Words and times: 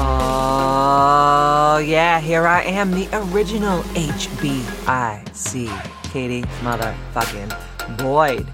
Oh, 0.00 1.78
yeah, 1.84 2.20
here 2.20 2.46
I 2.46 2.62
am, 2.62 2.92
the 2.92 3.08
original 3.12 3.82
HBIC, 3.94 5.66
Katie 6.04 6.42
motherfucking 6.62 7.98
Boyd. 7.98 8.46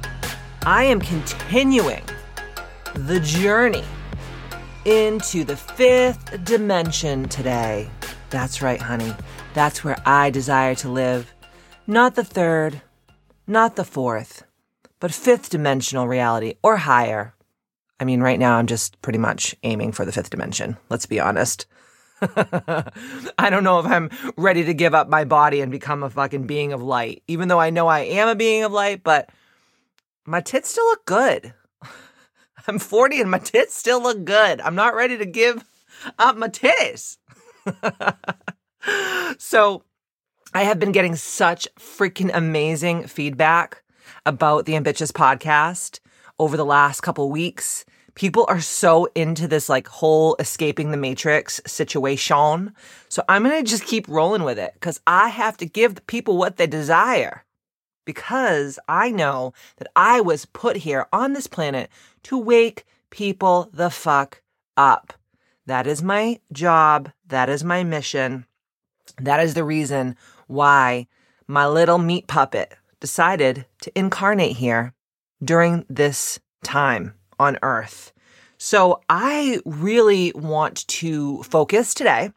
I 0.64 0.84
am 0.84 1.00
continuing 1.00 2.02
the 2.94 3.20
journey 3.20 3.84
into 4.86 5.44
the 5.44 5.56
fifth 5.56 6.42
dimension 6.44 7.28
today. 7.28 7.90
That's 8.30 8.62
right, 8.62 8.80
honey. 8.80 9.14
That's 9.52 9.84
where 9.84 10.00
I 10.06 10.30
desire 10.30 10.74
to 10.76 10.88
live. 10.88 11.34
Not 11.86 12.14
the 12.14 12.24
third, 12.24 12.80
not 13.46 13.76
the 13.76 13.84
fourth, 13.84 14.44
but 14.98 15.12
fifth 15.12 15.50
dimensional 15.50 16.08
reality 16.08 16.54
or 16.62 16.78
higher. 16.78 17.33
I 18.00 18.04
mean, 18.04 18.20
right 18.20 18.38
now 18.38 18.56
I'm 18.56 18.66
just 18.66 19.00
pretty 19.02 19.18
much 19.18 19.54
aiming 19.62 19.92
for 19.92 20.04
the 20.04 20.12
fifth 20.12 20.30
dimension. 20.30 20.76
Let's 20.88 21.06
be 21.06 21.20
honest. 21.20 21.66
I 22.22 23.48
don't 23.50 23.64
know 23.64 23.78
if 23.80 23.86
I'm 23.86 24.10
ready 24.36 24.64
to 24.64 24.74
give 24.74 24.94
up 24.94 25.08
my 25.08 25.24
body 25.24 25.60
and 25.60 25.70
become 25.70 26.02
a 26.02 26.10
fucking 26.10 26.46
being 26.46 26.72
of 26.72 26.82
light, 26.82 27.22
even 27.28 27.48
though 27.48 27.60
I 27.60 27.70
know 27.70 27.86
I 27.86 28.00
am 28.00 28.28
a 28.28 28.34
being 28.34 28.64
of 28.64 28.72
light, 28.72 29.02
but 29.02 29.30
my 30.26 30.40
tits 30.40 30.70
still 30.70 30.84
look 30.84 31.04
good. 31.06 31.54
I'm 32.66 32.78
40 32.78 33.20
and 33.20 33.30
my 33.30 33.38
tits 33.38 33.76
still 33.76 34.02
look 34.02 34.24
good. 34.24 34.60
I'm 34.60 34.74
not 34.74 34.94
ready 34.94 35.18
to 35.18 35.26
give 35.26 35.64
up 36.18 36.36
my 36.36 36.48
titties. 36.48 37.18
so 39.38 39.84
I 40.52 40.62
have 40.62 40.78
been 40.78 40.92
getting 40.92 41.16
such 41.16 41.68
freaking 41.78 42.30
amazing 42.32 43.06
feedback 43.06 43.82
about 44.24 44.66
the 44.66 44.76
Ambitious 44.76 45.12
podcast 45.12 46.00
over 46.38 46.56
the 46.56 46.64
last 46.64 47.00
couple 47.00 47.30
weeks. 47.30 47.84
People 48.14 48.46
are 48.48 48.60
so 48.60 49.08
into 49.14 49.48
this 49.48 49.68
like 49.68 49.88
whole 49.88 50.36
escaping 50.38 50.90
the 50.90 50.96
matrix 50.96 51.60
situation. 51.66 52.72
So 53.08 53.24
I'm 53.28 53.42
going 53.42 53.62
to 53.62 53.68
just 53.68 53.84
keep 53.84 54.06
rolling 54.08 54.44
with 54.44 54.58
it 54.58 54.74
cuz 54.80 55.00
I 55.06 55.28
have 55.28 55.56
to 55.58 55.66
give 55.66 55.94
the 55.94 56.02
people 56.02 56.36
what 56.36 56.56
they 56.56 56.66
desire. 56.66 57.44
Because 58.04 58.78
I 58.86 59.10
know 59.10 59.54
that 59.78 59.88
I 59.96 60.20
was 60.20 60.44
put 60.44 60.78
here 60.78 61.06
on 61.12 61.32
this 61.32 61.46
planet 61.46 61.90
to 62.24 62.38
wake 62.38 62.84
people 63.10 63.70
the 63.72 63.90
fuck 63.90 64.42
up. 64.76 65.14
That 65.66 65.86
is 65.86 66.02
my 66.02 66.40
job. 66.52 67.10
That 67.26 67.48
is 67.48 67.64
my 67.64 67.82
mission. 67.82 68.46
That 69.18 69.40
is 69.40 69.54
the 69.54 69.64
reason 69.64 70.16
why 70.46 71.06
my 71.46 71.66
little 71.66 71.98
meat 71.98 72.26
puppet 72.26 72.74
decided 73.00 73.66
to 73.80 73.98
incarnate 73.98 74.56
here 74.56 74.92
during 75.44 75.84
this 75.88 76.38
time 76.62 77.14
on 77.38 77.58
earth. 77.62 78.12
So 78.58 79.00
I 79.08 79.60
really 79.64 80.32
want 80.34 80.86
to 80.88 81.42
focus 81.42 81.94
today. 81.94 82.32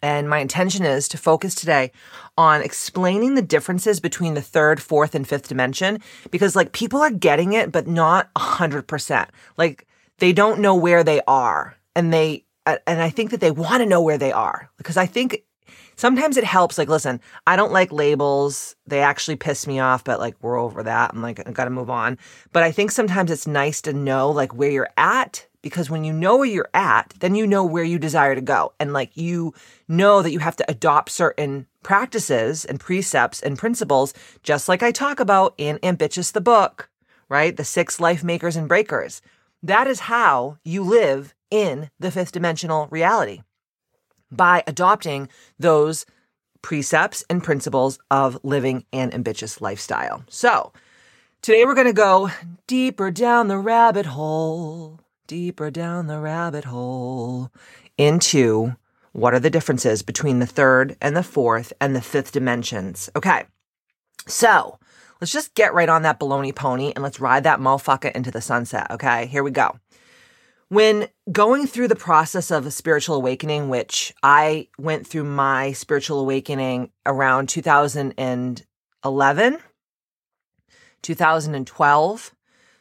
And 0.00 0.28
my 0.28 0.38
intention 0.38 0.84
is 0.84 1.08
to 1.08 1.18
focus 1.18 1.54
today 1.54 1.92
on 2.36 2.62
explaining 2.62 3.34
the 3.34 3.42
differences 3.42 4.00
between 4.00 4.34
the 4.34 4.42
third, 4.42 4.82
fourth, 4.82 5.14
and 5.14 5.26
fifth 5.26 5.48
dimension 5.48 6.00
because, 6.30 6.56
like, 6.56 6.72
people 6.72 7.00
are 7.00 7.10
getting 7.10 7.52
it, 7.52 7.70
but 7.72 7.86
not 7.86 8.28
a 8.36 8.40
100%. 8.40 9.28
Like, 9.56 9.86
they 10.18 10.32
don't 10.32 10.60
know 10.60 10.74
where 10.74 11.04
they 11.04 11.20
are. 11.26 11.76
And 11.94 12.12
they, 12.12 12.44
and 12.66 13.00
I 13.00 13.10
think 13.10 13.30
that 13.30 13.40
they 13.40 13.50
want 13.50 13.82
to 13.82 13.88
know 13.88 14.02
where 14.02 14.18
they 14.18 14.32
are 14.32 14.70
because 14.76 14.96
I 14.96 15.06
think 15.06 15.42
sometimes 15.96 16.36
it 16.36 16.44
helps. 16.44 16.78
Like, 16.78 16.88
listen, 16.88 17.20
I 17.46 17.56
don't 17.56 17.72
like 17.72 17.92
labels. 17.92 18.76
They 18.86 19.00
actually 19.00 19.36
piss 19.36 19.66
me 19.66 19.80
off, 19.80 20.04
but 20.04 20.20
like, 20.20 20.36
we're 20.40 20.58
over 20.58 20.82
that. 20.82 21.12
I'm 21.12 21.22
like, 21.22 21.46
I 21.46 21.52
gotta 21.52 21.70
move 21.70 21.90
on. 21.90 22.18
But 22.52 22.62
I 22.62 22.72
think 22.72 22.90
sometimes 22.90 23.30
it's 23.30 23.46
nice 23.46 23.80
to 23.82 23.92
know 23.92 24.30
like 24.30 24.54
where 24.54 24.70
you're 24.70 24.90
at 24.96 25.46
because 25.62 25.90
when 25.90 26.04
you 26.04 26.12
know 26.12 26.36
where 26.36 26.46
you're 26.46 26.70
at, 26.72 27.14
then 27.20 27.34
you 27.34 27.46
know 27.46 27.64
where 27.64 27.84
you 27.84 27.98
desire 27.98 28.34
to 28.34 28.40
go. 28.40 28.72
And 28.78 28.92
like, 28.92 29.16
you 29.16 29.54
know 29.88 30.22
that 30.22 30.32
you 30.32 30.38
have 30.38 30.56
to 30.56 30.70
adopt 30.70 31.10
certain 31.10 31.66
practices 31.82 32.64
and 32.64 32.78
precepts 32.78 33.42
and 33.42 33.58
principles, 33.58 34.14
just 34.42 34.68
like 34.68 34.82
I 34.82 34.92
talk 34.92 35.20
about 35.20 35.54
in 35.58 35.78
Ambitious 35.82 36.30
the 36.30 36.40
book, 36.40 36.90
right? 37.28 37.56
The 37.56 37.64
six 37.64 37.98
life 38.00 38.22
makers 38.22 38.56
and 38.56 38.68
breakers. 38.68 39.20
That 39.62 39.86
is 39.86 40.00
how 40.00 40.58
you 40.64 40.84
live 40.84 41.34
in 41.50 41.90
the 41.98 42.10
fifth 42.10 42.32
dimensional 42.32 42.86
reality 42.90 43.42
by 44.30 44.62
adopting 44.66 45.28
those 45.58 46.06
precepts 46.62 47.24
and 47.30 47.42
principles 47.42 47.98
of 48.10 48.38
living 48.42 48.84
an 48.92 49.12
ambitious 49.12 49.60
lifestyle. 49.60 50.24
So, 50.28 50.72
today 51.42 51.64
we're 51.64 51.74
going 51.74 51.86
to 51.86 51.92
go 51.92 52.30
deeper 52.66 53.10
down 53.10 53.48
the 53.48 53.58
rabbit 53.58 54.06
hole, 54.06 55.00
deeper 55.26 55.70
down 55.70 56.06
the 56.06 56.18
rabbit 56.18 56.64
hole 56.64 57.50
into 57.96 58.76
what 59.12 59.34
are 59.34 59.40
the 59.40 59.50
differences 59.50 60.02
between 60.02 60.38
the 60.38 60.46
third 60.46 60.96
and 61.00 61.16
the 61.16 61.22
fourth 61.22 61.72
and 61.80 61.94
the 61.94 62.02
fifth 62.02 62.32
dimensions. 62.32 63.08
Okay. 63.16 63.44
So, 64.26 64.78
let's 65.20 65.32
just 65.32 65.54
get 65.54 65.74
right 65.74 65.88
on 65.88 66.02
that 66.02 66.20
baloney 66.20 66.54
pony 66.54 66.92
and 66.94 67.02
let's 67.02 67.20
ride 67.20 67.44
that 67.44 67.60
motherfucker 67.60 68.12
into 68.12 68.30
the 68.30 68.40
sunset. 68.40 68.90
Okay. 68.90 69.26
Here 69.26 69.42
we 69.42 69.50
go. 69.50 69.78
When 70.70 71.08
going 71.32 71.66
through 71.66 71.88
the 71.88 71.96
process 71.96 72.50
of 72.50 72.66
a 72.66 72.70
spiritual 72.70 73.16
awakening, 73.16 73.70
which 73.70 74.12
I 74.22 74.68
went 74.76 75.06
through 75.06 75.24
my 75.24 75.72
spiritual 75.72 76.20
awakening 76.20 76.90
around 77.06 77.48
2011, 77.48 79.58
2012. 81.02 82.34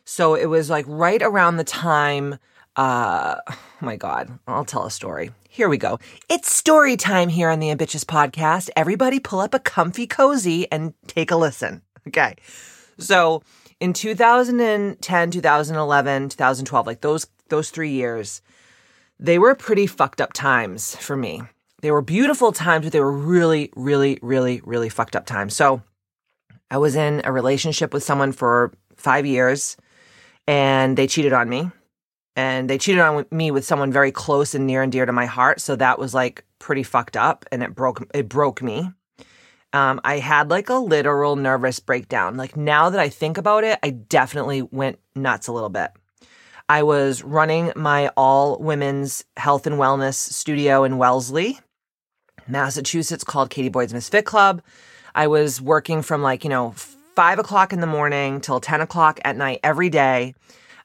So 0.04 0.36
it 0.36 0.48
was 0.48 0.70
like 0.70 0.86
right 0.88 1.22
around 1.22 1.56
the 1.58 1.64
time, 1.64 2.40
uh, 2.76 3.36
oh 3.50 3.58
my 3.80 3.96
God, 3.96 4.38
I'll 4.48 4.66
tell 4.66 4.86
a 4.86 4.92
story. 4.92 5.32
Here 5.50 5.70
we 5.70 5.78
go. 5.78 5.98
It's 6.30 6.54
story 6.54 6.98
time 6.98 7.30
here 7.30 7.50
on 7.50 7.60
the 7.60 7.72
Ambitious 7.72 8.04
Podcast. 8.04 8.70
Everybody 8.76 9.20
pull 9.20 9.40
up 9.40 9.54
a 9.54 9.60
comfy 9.60 10.08
cozy 10.08 10.70
and 10.72 10.94
take 11.08 11.32
a 11.32 11.38
listen. 11.38 11.82
Okay. 12.08 12.36
So 13.00 13.44
in 13.80 13.94
2010, 13.94 15.32
2011, 15.32 16.30
2012, 16.30 16.88
like 16.88 17.02
those 17.02 17.28
those 17.50 17.70
three 17.70 17.92
years, 17.92 18.42
they 19.20 19.40
were 19.40 19.56
pretty 19.56 19.88
fucked 19.88 20.22
up 20.22 20.34
times 20.34 20.96
for 20.96 21.16
me. 21.16 21.42
They 21.82 21.92
were 21.92 22.02
beautiful 22.02 22.52
times, 22.52 22.86
but 22.86 22.94
they 22.94 23.00
were 23.00 23.12
really, 23.12 23.72
really, 23.76 24.20
really, 24.22 24.62
really 24.64 24.90
fucked 24.90 25.16
up 25.16 25.26
times. 25.26 25.56
So 25.56 25.82
I 26.72 26.78
was 26.78 26.96
in 26.96 27.22
a 27.24 27.32
relationship 27.32 27.94
with 27.94 28.04
someone 28.04 28.32
for 28.32 28.72
five 28.96 29.26
years 29.26 29.78
and 30.48 30.98
they 30.98 31.08
cheated 31.08 31.34
on 31.34 31.50
me. 31.50 31.72
And 32.36 32.70
they 32.70 32.78
cheated 32.78 33.02
on 33.02 33.26
me 33.32 33.50
with 33.50 33.66
someone 33.66 33.92
very 33.92 34.12
close 34.12 34.54
and 34.54 34.68
near 34.68 34.84
and 34.84 34.92
dear 34.92 35.08
to 35.08 35.12
my 35.12 35.26
heart. 35.26 35.60
So 35.60 35.76
that 35.76 35.98
was 35.98 36.14
like 36.14 36.46
pretty 36.60 36.84
fucked 36.84 37.18
up 37.18 37.46
and 37.52 37.64
it 37.64 37.74
broke, 37.74 38.08
it 38.14 38.30
broke 38.30 38.62
me. 38.62 38.92
Um, 39.74 40.00
I 40.04 40.20
had 40.20 40.50
like 40.50 40.70
a 40.70 40.76
literal 40.76 41.36
nervous 41.36 41.80
breakdown. 41.80 42.38
Like 42.38 42.56
now 42.56 42.90
that 42.90 43.00
I 43.00 43.10
think 43.10 43.38
about 43.38 43.64
it, 43.64 43.80
I 43.84 43.90
definitely 43.90 44.62
went 44.62 45.00
nuts 45.16 45.48
a 45.48 45.52
little 45.52 45.70
bit. 45.70 45.92
I 46.70 46.84
was 46.84 47.24
running 47.24 47.72
my 47.76 48.10
all 48.18 48.58
women's 48.60 49.24
health 49.38 49.66
and 49.68 49.78
wellness 49.78 50.16
studio 50.16 50.84
in 50.84 50.98
Wellesley, 50.98 51.60
Massachusetts 52.48 53.24
called 53.24 53.50
Katie 53.50 53.70
Boyd's 53.70 53.94
Misfit 53.94 54.26
Club. 54.26 54.62
I 55.16 55.28
was 55.28 55.62
working 55.62 56.02
from 56.02 56.22
like, 56.22 56.44
you 56.44 56.50
know, 56.50 56.72
five 57.16 57.40
o'clock 57.40 57.72
in 57.72 57.80
the 57.80 57.88
morning 57.88 58.42
till 58.42 58.60
10 58.60 58.82
o'clock 58.82 59.20
at 59.24 59.38
night 59.38 59.62
every 59.64 59.90
day. 59.90 60.36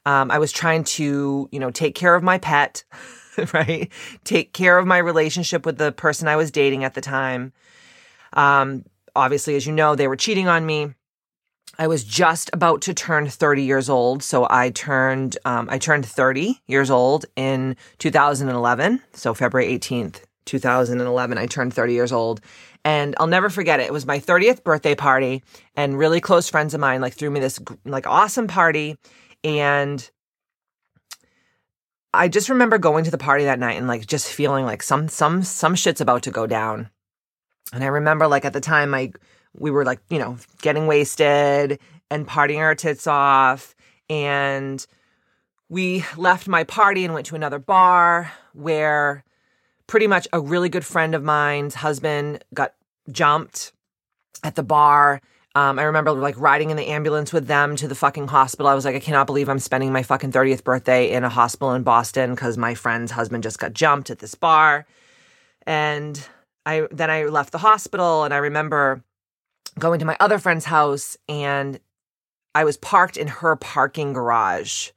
Um, 0.05 0.31
I 0.31 0.39
was 0.39 0.51
trying 0.51 0.85
to, 0.85 1.49
you 1.51 1.59
know, 1.59 1.69
take 1.69 1.95
care 1.95 2.15
of 2.15 2.23
my 2.23 2.37
pet, 2.37 2.83
right? 3.53 3.91
Take 4.23 4.53
care 4.53 4.77
of 4.77 4.87
my 4.87 4.97
relationship 4.97 5.65
with 5.65 5.77
the 5.77 5.91
person 5.91 6.29
I 6.29 6.37
was 6.37 6.49
dating 6.49 6.85
at 6.85 6.93
the 6.93 7.01
time. 7.01 7.51
Um, 8.33 8.85
obviously, 9.15 9.55
as 9.55 9.67
you 9.67 9.73
know, 9.73 9.95
they 9.95 10.07
were 10.07 10.15
cheating 10.15 10.47
on 10.47 10.65
me. 10.65 10.93
I 11.79 11.87
was 11.87 12.03
just 12.03 12.49
about 12.53 12.81
to 12.83 12.93
turn 12.93 13.27
30 13.27 13.63
years 13.63 13.89
old. 13.89 14.21
So 14.21 14.47
I 14.49 14.69
turned, 14.69 15.37
um, 15.45 15.67
I 15.71 15.77
turned 15.77 16.05
30 16.05 16.61
years 16.67 16.91
old 16.91 17.25
in 17.35 17.75
2011. 17.97 19.01
So 19.13 19.33
February 19.33 19.77
18th, 19.79 20.23
2011, 20.45 21.37
I 21.37 21.45
turned 21.47 21.73
30 21.73 21.93
years 21.93 22.11
old. 22.11 22.41
And 22.85 23.15
I'll 23.17 23.27
never 23.27 23.49
forget 23.49 23.79
it. 23.79 23.87
It 23.87 23.93
was 23.93 24.05
my 24.05 24.19
30th 24.19 24.63
birthday 24.63 24.93
party 24.93 25.41
and 25.75 25.97
really 25.97 26.19
close 26.19 26.49
friends 26.49 26.73
of 26.73 26.79
mine 26.79 27.01
like 27.01 27.13
threw 27.13 27.31
me 27.31 27.39
this 27.39 27.59
like 27.85 28.05
awesome 28.05 28.47
party. 28.47 28.97
And 29.43 30.07
I 32.13 32.27
just 32.27 32.49
remember 32.49 32.77
going 32.77 33.05
to 33.05 33.11
the 33.11 33.17
party 33.17 33.45
that 33.45 33.57
night 33.57 33.77
and 33.77 33.87
like 33.87 34.05
just 34.05 34.31
feeling 34.31 34.65
like 34.65 34.83
some 34.83 35.07
some 35.07 35.41
some 35.43 35.73
shit's 35.73 36.01
about 36.01 36.23
to 36.23 36.31
go 36.31 36.45
down. 36.45 36.89
And 37.71 37.83
I 37.83 37.87
remember 37.87 38.27
like 38.27 38.45
at 38.45 38.53
the 38.53 38.61
time 38.61 38.91
like 38.91 39.17
we 39.57 39.71
were 39.71 39.85
like, 39.85 39.99
you 40.09 40.19
know, 40.19 40.37
getting 40.61 40.87
wasted 40.87 41.79
and 42.09 42.27
partying 42.27 42.59
our 42.59 42.75
tits 42.75 43.07
off 43.07 43.75
and 44.09 44.85
we 45.69 46.05
left 46.17 46.47
my 46.47 46.63
party 46.63 47.03
and 47.03 47.13
went 47.13 47.25
to 47.27 47.35
another 47.35 47.59
bar 47.59 48.31
where 48.53 49.23
pretty 49.87 50.07
much 50.07 50.27
a 50.31 50.39
really 50.39 50.69
good 50.69 50.85
friend 50.85 51.15
of 51.15 51.23
mine's 51.23 51.75
husband 51.75 52.43
got 52.53 52.73
jumped 53.11 53.73
at 54.43 54.55
the 54.55 54.63
bar. 54.63 55.21
Um, 55.55 55.77
I 55.77 55.83
remember 55.83 56.11
like 56.11 56.39
riding 56.39 56.69
in 56.69 56.77
the 56.77 56.87
ambulance 56.87 57.31
with 57.31 57.47
them 57.47 57.75
to 57.77 57.87
the 57.87 57.95
fucking 57.95 58.27
hospital. 58.27 58.67
I 58.67 58.73
was 58.73 58.85
like, 58.85 58.95
I 58.95 58.99
cannot 58.99 59.27
believe 59.27 59.49
I'm 59.49 59.59
spending 59.59 59.91
my 59.91 60.03
fucking 60.03 60.31
30th 60.31 60.63
birthday 60.63 61.11
in 61.11 61.23
a 61.23 61.29
hospital 61.29 61.73
in 61.73 61.83
Boston 61.83 62.31
because 62.31 62.57
my 62.57 62.73
friend's 62.73 63.11
husband 63.11 63.43
just 63.43 63.59
got 63.59 63.73
jumped 63.73 64.09
at 64.09 64.19
this 64.19 64.35
bar. 64.35 64.85
And 65.65 66.23
I 66.65 66.87
then 66.91 67.09
I 67.09 67.25
left 67.25 67.51
the 67.51 67.57
hospital 67.59 68.23
and 68.23 68.33
I 68.33 68.37
remember 68.37 69.03
going 69.79 69.99
to 69.99 70.05
my 70.05 70.17
other 70.19 70.39
friend's 70.39 70.65
house 70.65 71.17
and 71.27 71.79
I 72.55 72.63
was 72.63 72.77
parked 72.77 73.17
in 73.17 73.27
her 73.27 73.55
parking 73.55 74.13
garage 74.13 74.91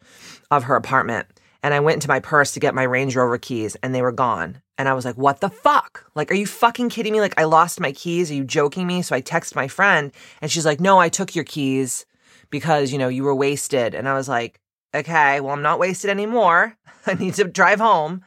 of 0.50 0.64
her 0.64 0.76
apartment. 0.76 1.26
And 1.62 1.74
I 1.74 1.80
went 1.80 1.96
into 1.96 2.08
my 2.08 2.20
purse 2.20 2.52
to 2.52 2.60
get 2.60 2.74
my 2.74 2.84
Range 2.84 3.16
Rover 3.16 3.38
keys 3.38 3.76
and 3.82 3.94
they 3.94 4.02
were 4.02 4.12
gone. 4.12 4.62
And 4.78 4.88
I 4.88 4.94
was 4.94 5.04
like, 5.04 5.16
what 5.16 5.40
the 5.40 5.48
fuck? 5.48 6.04
Like, 6.14 6.30
are 6.30 6.36
you 6.36 6.46
fucking 6.46 6.90
kidding 6.90 7.12
me? 7.12 7.20
Like, 7.20 7.38
I 7.40 7.44
lost 7.44 7.80
my 7.80 7.92
keys. 7.92 8.30
Are 8.30 8.34
you 8.34 8.44
joking 8.44 8.86
me? 8.86 9.02
So 9.02 9.16
I 9.16 9.20
text 9.20 9.56
my 9.56 9.66
friend 9.66 10.12
and 10.40 10.50
she's 10.50 10.66
like, 10.66 10.80
no, 10.80 10.98
I 10.98 11.08
took 11.08 11.34
your 11.34 11.44
keys 11.44 12.04
because, 12.50 12.92
you 12.92 12.98
know, 12.98 13.08
you 13.08 13.24
were 13.24 13.34
wasted. 13.34 13.94
And 13.94 14.08
I 14.08 14.14
was 14.14 14.28
like, 14.28 14.60
okay, 14.94 15.40
well, 15.40 15.54
I'm 15.54 15.62
not 15.62 15.78
wasted 15.78 16.10
anymore. 16.10 16.76
I 17.06 17.14
need 17.14 17.34
to 17.34 17.44
drive 17.44 17.80
home. 17.80 18.22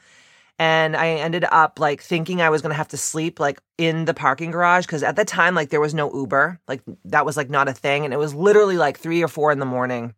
And 0.60 0.98
I 0.98 1.12
ended 1.12 1.46
up 1.46 1.80
like 1.80 2.02
thinking 2.02 2.42
I 2.42 2.50
was 2.50 2.62
to 2.62 2.74
have 2.74 2.90
to 2.90 2.98
sleep 2.98 3.40
like 3.40 3.62
in 3.78 4.04
the 4.04 4.14
parking 4.14 4.52
garage 4.52 4.86
because 4.86 5.04
at 5.04 5.16
the 5.16 5.24
time, 5.24 5.56
like, 5.56 5.70
there 5.70 5.80
was 5.80 5.94
no 5.94 6.14
Uber. 6.14 6.60
Like, 6.68 6.82
that 7.06 7.26
was 7.26 7.38
like 7.38 7.50
not 7.50 7.70
a 7.70 7.74
thing. 7.74 8.04
And 8.04 8.14
it 8.14 8.18
was 8.18 8.36
literally 8.36 8.76
like 8.76 9.00
three 9.00 9.24
or 9.24 9.30
four 9.30 9.54
in 9.54 9.60
the 9.60 9.66
morning. 9.66 10.14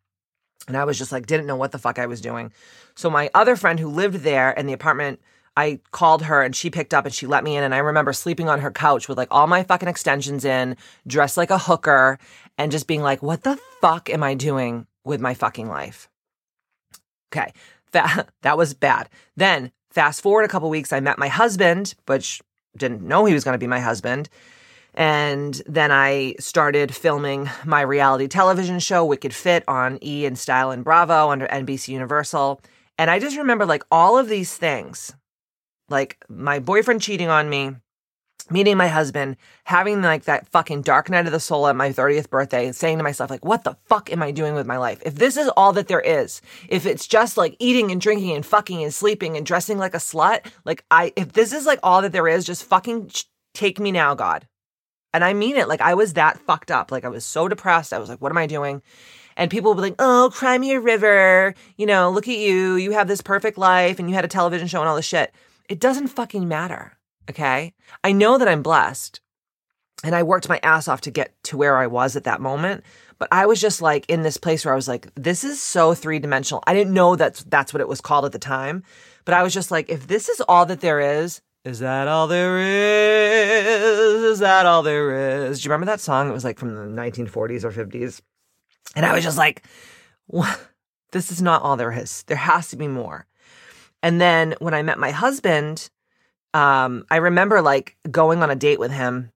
And 0.68 0.76
I 0.76 0.84
was 0.84 0.98
just 0.98 1.12
like, 1.12 1.28
didn't 1.28 1.46
know 1.46 1.56
what 1.56 1.72
the 1.72 1.78
fuck 1.78 2.00
I 2.00 2.08
was 2.08 2.22
doing. 2.22 2.52
So 2.96 3.08
my 3.10 3.30
other 3.36 3.56
friend 3.56 3.80
who 3.80 3.88
lived 3.88 4.18
there 4.18 4.52
in 4.52 4.66
the 4.66 4.74
apartment, 4.74 5.22
I 5.56 5.80
called 5.92 6.24
her 6.24 6.42
and 6.42 6.56
she 6.56 6.72
picked 6.72 6.94
up 6.94 7.06
and 7.06 7.14
she 7.14 7.28
let 7.28 7.44
me 7.44 7.56
in. 7.56 7.64
And 7.64 7.76
I 7.76 7.80
remember 7.80 8.12
sleeping 8.12 8.50
on 8.50 8.62
her 8.62 8.72
couch 8.72 9.08
with 9.08 9.20
like 9.20 9.28
all 9.30 9.46
my 9.46 9.62
fucking 9.62 9.90
extensions 9.90 10.44
in, 10.44 10.76
dressed 11.06 11.38
like 11.38 11.52
a 11.52 11.58
hooker, 11.58 12.18
and 12.58 12.72
just 12.72 12.88
being 12.88 13.02
like, 13.02 13.22
what 13.22 13.44
the 13.44 13.60
fuck 13.80 14.10
am 14.10 14.24
I 14.24 14.34
doing 14.34 14.88
with 15.04 15.22
my 15.22 15.36
fucking 15.36 15.68
life? 15.68 16.10
Okay. 17.32 17.54
That, 17.92 18.30
that 18.42 18.58
was 18.58 18.74
bad. 18.74 19.08
Then 19.36 19.72
fast 19.92 20.22
forward 20.22 20.44
a 20.44 20.48
couple 20.48 20.70
weeks, 20.70 20.92
I 20.92 21.00
met 21.00 21.20
my 21.20 21.28
husband, 21.28 21.94
which 22.08 22.42
didn't 22.78 23.02
know 23.02 23.26
he 23.26 23.34
was 23.34 23.44
going 23.44 23.54
to 23.54 23.60
be 23.60 23.68
my 23.68 23.80
husband. 23.80 24.30
And 24.94 25.62
then 25.66 25.92
I 25.92 26.36
started 26.40 26.94
filming 26.94 27.50
my 27.66 27.82
reality 27.82 28.28
television 28.28 28.80
show, 28.80 29.06
Wicked 29.06 29.34
Fit, 29.34 29.64
on 29.68 30.00
E 30.04 30.26
and 30.26 30.38
Style 30.38 30.72
and 30.72 30.84
Bravo 30.84 31.30
under 31.30 31.48
NBC 31.48 31.90
Universal. 31.90 32.62
And 32.98 33.10
I 33.10 33.20
just 33.20 33.38
remember 33.38 33.66
like 33.66 33.84
all 33.90 34.18
of 34.18 34.28
these 34.28 34.56
things, 34.56 35.14
like 35.90 36.18
my 36.28 36.60
boyfriend 36.60 37.02
cheating 37.02 37.30
on 37.30 37.50
me, 37.50 37.76
meeting 38.52 38.78
my 38.78 38.88
husband, 38.88 39.38
having 39.64 40.02
like 40.02 40.26
that 40.26 40.48
fucking 40.50 40.82
dark 40.82 41.10
night 41.10 41.26
of 41.26 41.32
the 41.32 41.40
soul 41.40 41.68
at 41.68 41.76
my 41.76 41.90
30th 41.90 42.30
birthday, 42.30 42.66
and 42.66 42.76
saying 42.76 42.98
to 42.98 43.04
myself, 43.04 43.30
like, 43.30 43.46
what 43.46 43.64
the 43.64 43.78
fuck 43.86 44.12
am 44.12 44.22
I 44.22 44.32
doing 44.32 44.54
with 44.54 44.68
my 44.68 44.78
life? 44.78 45.02
If 45.06 45.16
this 45.16 45.38
is 45.38 45.50
all 45.56 45.74
that 45.74 45.88
there 45.88 46.02
is, 46.02 46.42
if 46.70 46.86
it's 46.86 47.08
just 47.08 47.38
like 47.38 47.56
eating 47.60 47.92
and 47.92 48.02
drinking 48.02 48.32
and 48.32 48.46
fucking 48.46 48.84
and 48.84 48.94
sleeping 48.94 49.38
and 49.38 49.46
dressing 49.46 49.78
like 49.78 49.94
a 49.94 49.98
slut, 49.98 50.46
like 50.66 50.84
I, 50.92 51.14
if 51.16 51.34
this 51.34 51.54
is 51.54 51.66
like 51.66 51.80
all 51.84 52.02
that 52.02 52.12
there 52.12 52.28
is, 52.28 52.46
just 52.46 52.66
fucking 52.66 53.12
take 53.54 53.80
me 53.80 53.92
now, 53.92 54.16
God. 54.16 54.48
And 55.14 55.24
I 55.24 55.34
mean 55.34 55.58
it. 55.58 55.68
Like 55.68 55.82
I 55.82 55.94
was 55.94 56.14
that 56.14 56.40
fucked 56.40 56.72
up. 56.72 56.92
Like 56.92 57.06
I 57.06 57.10
was 57.10 57.26
so 57.26 57.48
depressed. 57.48 57.94
I 57.94 58.00
was 58.00 58.10
like, 58.10 58.22
what 58.22 58.32
am 58.32 58.38
I 58.38 58.48
doing? 58.48 58.82
And 59.38 59.52
people 59.52 59.72
would 59.72 59.82
be 59.82 59.90
like, 59.90 59.96
oh, 60.00 60.30
cry 60.34 60.58
me 60.58 60.74
a 60.74 60.80
river. 60.80 61.54
You 61.78 61.86
know, 61.86 62.12
look 62.12 62.28
at 62.28 62.38
you. 62.38 62.76
You 62.76 62.92
have 62.92 63.08
this 63.08 63.22
perfect 63.22 63.58
life 63.58 64.00
and 64.00 64.10
you 64.10 64.16
had 64.16 64.26
a 64.26 64.30
television 64.30 64.68
show 64.68 64.80
and 64.80 64.90
all 64.90 64.96
this 64.96 65.06
shit. 65.06 65.34
It 65.70 65.80
doesn't 65.80 66.08
fucking 66.08 66.48
matter. 66.48 66.98
Okay. 67.32 67.74
I 68.04 68.12
know 68.12 68.38
that 68.38 68.48
I'm 68.48 68.62
blessed 68.62 69.22
and 70.04 70.14
I 70.14 70.24
worked 70.24 70.50
my 70.50 70.60
ass 70.64 70.88
off 70.88 71.02
to 71.02 71.12
get 71.12 71.34
to 71.46 71.58
where 71.58 71.78
I 71.78 71.88
was 71.88 72.16
at 72.16 72.26
that 72.26 72.42
moment. 72.42 72.84
But 73.20 73.30
I 73.32 73.46
was 73.46 73.62
just 73.62 73.82
like 73.82 74.06
in 74.10 74.24
this 74.24 74.38
place 74.38 74.66
where 74.66 74.74
I 74.74 74.76
was 74.76 74.88
like, 74.88 75.14
this 75.16 75.44
is 75.44 75.62
so 75.62 75.94
three 75.94 76.20
dimensional. 76.20 76.64
I 76.68 76.74
didn't 76.74 76.94
know 76.94 77.16
that's 77.16 77.44
that's 77.46 77.74
what 77.74 77.82
it 77.82 77.88
was 77.88 78.02
called 78.02 78.26
at 78.26 78.32
the 78.34 78.40
time. 78.40 78.84
But 79.26 79.34
I 79.34 79.44
was 79.44 79.54
just 79.54 79.72
like, 79.72 79.90
if 79.90 80.08
this 80.08 80.28
is 80.28 80.42
all 80.42 80.66
that 80.66 80.82
there 80.82 81.00
is, 81.00 81.42
is 81.64 81.80
that 81.80 82.08
all 82.08 82.28
there 82.28 82.58
is? 82.58 84.24
Is 84.24 84.40
that 84.40 84.66
all 84.66 84.82
there 84.82 85.46
is? 85.46 85.62
Do 85.62 85.66
you 85.66 85.72
remember 85.72 85.92
that 85.92 86.02
song? 86.02 86.28
It 86.28 86.34
was 86.34 86.44
like 86.44 86.58
from 86.58 86.76
the 86.76 87.02
1940s 87.02 87.64
or 87.64 87.72
50s. 87.72 88.22
And 88.96 89.06
I 89.06 89.14
was 89.14 89.24
just 89.24 89.38
like, 89.38 89.64
this 91.12 91.32
is 91.32 91.42
not 91.42 91.62
all 91.62 91.78
there 91.78 91.92
is. 91.92 92.24
There 92.24 92.36
has 92.38 92.70
to 92.70 92.76
be 92.76 92.88
more. 92.88 93.28
And 94.02 94.20
then 94.20 94.56
when 94.58 94.74
I 94.74 94.82
met 94.82 94.98
my 94.98 95.12
husband, 95.12 95.92
um, 96.54 97.06
I 97.10 97.18
remember 97.18 97.62
like 97.62 97.96
going 98.10 98.44
on 98.44 98.52
a 98.52 98.56
date 98.56 98.80
with 98.80 98.92
him 98.92 99.32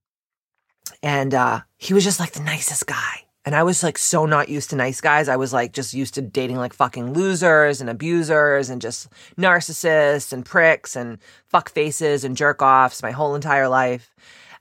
and 1.02 1.34
uh, 1.34 1.62
he 1.78 1.94
was 1.94 2.04
just 2.04 2.20
like 2.20 2.34
the 2.34 2.44
nicest 2.44 2.88
guy. 2.88 3.22
And 3.46 3.54
I 3.54 3.62
was 3.62 3.84
like 3.84 4.00
so 4.00 4.26
not 4.26 4.50
used 4.50 4.72
to 4.72 4.76
nice 4.76 5.02
guys. 5.02 5.30
I 5.30 5.36
was 5.36 5.54
like 5.54 5.72
just 5.72 5.94
used 5.94 6.16
to 6.16 6.22
dating 6.22 6.58
like 6.58 6.74
fucking 6.74 7.14
losers 7.14 7.80
and 7.80 7.92
abusers 7.92 8.72
and 8.72 8.82
just 8.82 9.08
narcissists 9.38 10.34
and 10.34 10.44
pricks 10.44 10.96
and 10.96 11.20
fuck 11.46 11.70
faces 11.70 12.24
and 12.24 12.36
jerk 12.36 12.64
offs 12.64 13.04
my 13.04 13.12
whole 13.12 13.36
entire 13.36 13.70
life. 13.70 14.16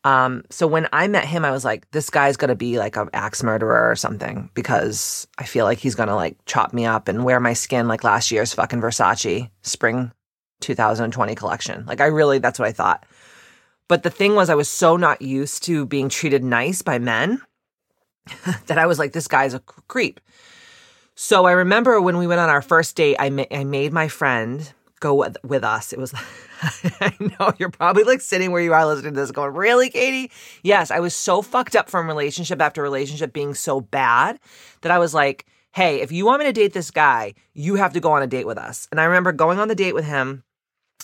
Um, 0.05 0.45
so 0.51 0.67
when 0.67 0.87
I 0.93 1.09
met 1.09 1.25
him, 1.25 1.47
I 1.47 1.51
was 1.51 1.65
like, 1.65 1.91
this 1.93 2.11
guy's 2.11 2.37
gonna 2.37 2.55
be 2.55 2.79
like 2.79 2.97
an 2.97 3.09
axe 3.15 3.43
murderer 3.43 3.91
or 3.91 3.97
something 3.97 4.51
because 4.53 5.27
I 5.39 5.45
feel 5.45 5.65
like 5.65 5.79
he's 5.79 5.95
gonna 5.95 6.15
like 6.15 6.37
chop 6.45 6.75
me 6.75 6.85
up 6.85 7.09
and 7.09 7.25
wear 7.25 7.41
my 7.41 7.55
skin 7.55 7.89
like 7.89 8.05
last 8.05 8.31
year's 8.31 8.53
fucking 8.53 8.83
Versace 8.83 9.49
spring 9.63 10.13
2020 10.65 11.35
collection. 11.35 11.85
Like 11.87 12.01
I 12.01 12.07
really, 12.07 12.39
that's 12.39 12.59
what 12.59 12.69
I 12.69 12.73
thought. 12.73 13.05
But 13.87 14.03
the 14.03 14.11
thing 14.11 14.35
was, 14.35 14.49
I 14.49 14.55
was 14.55 14.69
so 14.69 14.97
not 14.97 15.21
used 15.21 15.63
to 15.65 15.85
being 15.85 16.09
treated 16.09 16.43
nice 16.43 16.81
by 16.81 16.99
men 16.99 17.41
that 18.67 18.79
I 18.79 18.87
was 18.87 18.99
like, 18.99 19.13
this 19.13 19.29
guy's 19.29 19.55
a 19.55 19.61
creep. 19.61 20.21
So 21.15 21.45
I 21.45 21.53
remember 21.53 22.01
when 22.01 22.17
we 22.17 22.27
went 22.27 22.41
on 22.41 22.49
our 22.49 22.63
first 22.63 22.97
date, 22.97 23.17
I, 23.19 23.31
ma- 23.31 23.45
I 23.51 23.65
made 23.65 23.93
my 23.93 24.09
friend 24.09 24.73
go 25.01 25.15
with, 25.15 25.37
with 25.45 25.63
us. 25.63 25.93
It 25.93 25.99
was, 25.99 26.15
I 26.63 27.15
know 27.21 27.53
you're 27.59 27.71
probably 27.71 28.05
like 28.05 28.23
sitting 28.23 28.51
where 28.51 28.63
you 28.63 28.73
are 28.73 28.87
listening 28.87 29.13
to 29.15 29.21
this 29.21 29.31
going, 29.31 29.53
really, 29.53 29.91
Katie? 29.91 30.33
Yes, 30.63 30.91
I 30.91 31.01
was 31.01 31.15
so 31.15 31.43
fucked 31.43 31.77
up 31.77 31.91
from 31.91 32.09
relationship 32.09 32.63
after 32.63 32.83
relationship 32.83 33.35
being 33.35 33.55
so 33.55 33.83
bad 33.83 34.41
that 34.81 34.91
I 34.91 34.99
was 34.99 35.13
like, 35.13 35.45
hey, 35.73 36.01
if 36.01 36.11
you 36.11 36.25
want 36.25 36.41
me 36.41 36.47
to 36.47 36.53
date 36.53 36.73
this 36.73 36.91
guy, 36.91 37.35
you 37.53 37.75
have 37.75 37.93
to 37.93 38.01
go 38.01 38.13
on 38.13 38.23
a 38.23 38.27
date 38.27 38.47
with 38.47 38.59
us. 38.59 38.89
And 38.91 39.01
I 39.01 39.05
remember 39.05 39.33
going 39.33 39.59
on 39.59 39.69
the 39.69 39.75
date 39.75 39.95
with 39.95 40.07
him 40.07 40.43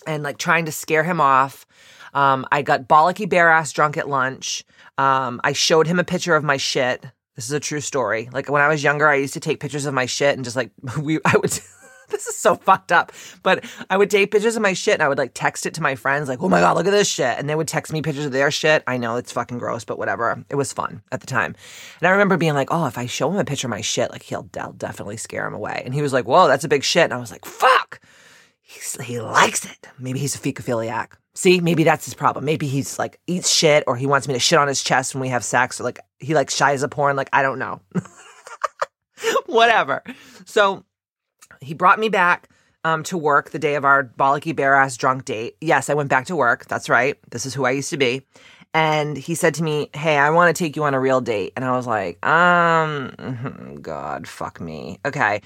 and 0.06 0.22
like 0.22 0.38
trying 0.38 0.64
to 0.66 0.72
scare 0.72 1.04
him 1.04 1.20
off. 1.20 1.66
Um, 2.14 2.46
I 2.50 2.62
got 2.62 2.88
bollocky 2.88 3.28
bare 3.28 3.50
ass 3.50 3.72
drunk 3.72 3.96
at 3.96 4.08
lunch. 4.08 4.64
Um, 4.98 5.40
I 5.44 5.52
showed 5.52 5.86
him 5.86 5.98
a 5.98 6.04
picture 6.04 6.34
of 6.34 6.44
my 6.44 6.56
shit. 6.56 7.04
This 7.36 7.46
is 7.46 7.52
a 7.52 7.60
true 7.60 7.80
story. 7.80 8.28
Like 8.32 8.50
when 8.50 8.62
I 8.62 8.68
was 8.68 8.82
younger, 8.82 9.08
I 9.08 9.16
used 9.16 9.34
to 9.34 9.40
take 9.40 9.60
pictures 9.60 9.86
of 9.86 9.94
my 9.94 10.06
shit 10.06 10.36
and 10.36 10.44
just 10.44 10.56
like 10.56 10.70
we, 11.00 11.20
I 11.24 11.36
would. 11.36 11.50
this 12.10 12.26
is 12.26 12.36
so 12.36 12.56
fucked 12.56 12.92
up. 12.92 13.12
But 13.42 13.64
I 13.88 13.96
would 13.96 14.10
take 14.10 14.30
pictures 14.30 14.56
of 14.56 14.62
my 14.62 14.72
shit 14.72 14.94
and 14.94 15.02
I 15.02 15.08
would 15.08 15.18
like 15.18 15.32
text 15.32 15.64
it 15.64 15.74
to 15.74 15.82
my 15.82 15.94
friends, 15.94 16.28
like, 16.28 16.42
oh 16.42 16.48
my 16.48 16.60
God, 16.60 16.76
look 16.76 16.86
at 16.86 16.90
this 16.90 17.08
shit. 17.08 17.38
And 17.38 17.48
they 17.48 17.54
would 17.54 17.68
text 17.68 17.92
me 17.92 18.02
pictures 18.02 18.26
of 18.26 18.32
their 18.32 18.50
shit. 18.50 18.82
I 18.86 18.96
know 18.96 19.16
it's 19.16 19.32
fucking 19.32 19.58
gross, 19.58 19.84
but 19.84 19.98
whatever. 19.98 20.44
It 20.50 20.56
was 20.56 20.72
fun 20.72 21.02
at 21.12 21.20
the 21.20 21.26
time. 21.26 21.54
And 22.00 22.08
I 22.08 22.10
remember 22.10 22.36
being 22.36 22.54
like, 22.54 22.68
oh, 22.70 22.86
if 22.86 22.98
I 22.98 23.06
show 23.06 23.30
him 23.30 23.38
a 23.38 23.44
picture 23.44 23.68
of 23.68 23.70
my 23.70 23.80
shit, 23.80 24.10
like 24.10 24.22
he'll, 24.22 24.48
I'll 24.58 24.72
definitely 24.72 25.16
scare 25.16 25.46
him 25.46 25.54
away. 25.54 25.82
And 25.84 25.94
he 25.94 26.02
was 26.02 26.12
like, 26.12 26.26
whoa, 26.26 26.48
that's 26.48 26.64
a 26.64 26.68
big 26.68 26.84
shit. 26.84 27.04
And 27.04 27.14
I 27.14 27.18
was 27.18 27.30
like, 27.30 27.44
fuck. 27.44 28.00
He's, 28.70 29.00
he 29.02 29.20
likes 29.20 29.64
it. 29.64 29.88
Maybe 29.98 30.20
he's 30.20 30.36
a 30.36 30.38
fecophiliac. 30.38 31.14
See, 31.34 31.60
maybe 31.60 31.82
that's 31.82 32.04
his 32.04 32.14
problem. 32.14 32.44
Maybe 32.44 32.68
he's 32.68 33.00
like 33.00 33.18
eats 33.26 33.50
shit 33.50 33.82
or 33.88 33.96
he 33.96 34.06
wants 34.06 34.28
me 34.28 34.34
to 34.34 34.40
shit 34.40 34.60
on 34.60 34.68
his 34.68 34.82
chest 34.82 35.12
when 35.12 35.22
we 35.22 35.28
have 35.28 35.42
sex 35.42 35.80
or 35.80 35.84
like 35.84 35.98
he 36.20 36.34
like 36.34 36.50
shies 36.50 36.84
a 36.84 36.88
porn. 36.88 37.16
Like, 37.16 37.30
I 37.32 37.42
don't 37.42 37.58
know. 37.58 37.80
Whatever. 39.46 40.04
So 40.44 40.84
he 41.60 41.74
brought 41.74 41.98
me 41.98 42.08
back 42.08 42.48
um, 42.84 43.02
to 43.04 43.18
work 43.18 43.50
the 43.50 43.58
day 43.58 43.74
of 43.74 43.84
our 43.84 44.04
bollocky 44.04 44.54
bare 44.54 44.76
ass 44.76 44.96
drunk 44.96 45.24
date. 45.24 45.56
Yes, 45.60 45.90
I 45.90 45.94
went 45.94 46.08
back 46.08 46.26
to 46.26 46.36
work. 46.36 46.66
That's 46.66 46.88
right. 46.88 47.18
This 47.30 47.46
is 47.46 47.54
who 47.54 47.64
I 47.64 47.72
used 47.72 47.90
to 47.90 47.96
be. 47.96 48.22
And 48.72 49.16
he 49.16 49.34
said 49.34 49.54
to 49.54 49.64
me, 49.64 49.90
Hey, 49.94 50.16
I 50.16 50.30
want 50.30 50.54
to 50.54 50.64
take 50.64 50.76
you 50.76 50.84
on 50.84 50.94
a 50.94 51.00
real 51.00 51.20
date. 51.20 51.54
And 51.56 51.64
I 51.64 51.72
was 51.76 51.88
like, 51.88 52.24
Um, 52.24 53.80
God, 53.82 54.28
fuck 54.28 54.60
me. 54.60 55.00
Okay. 55.04 55.42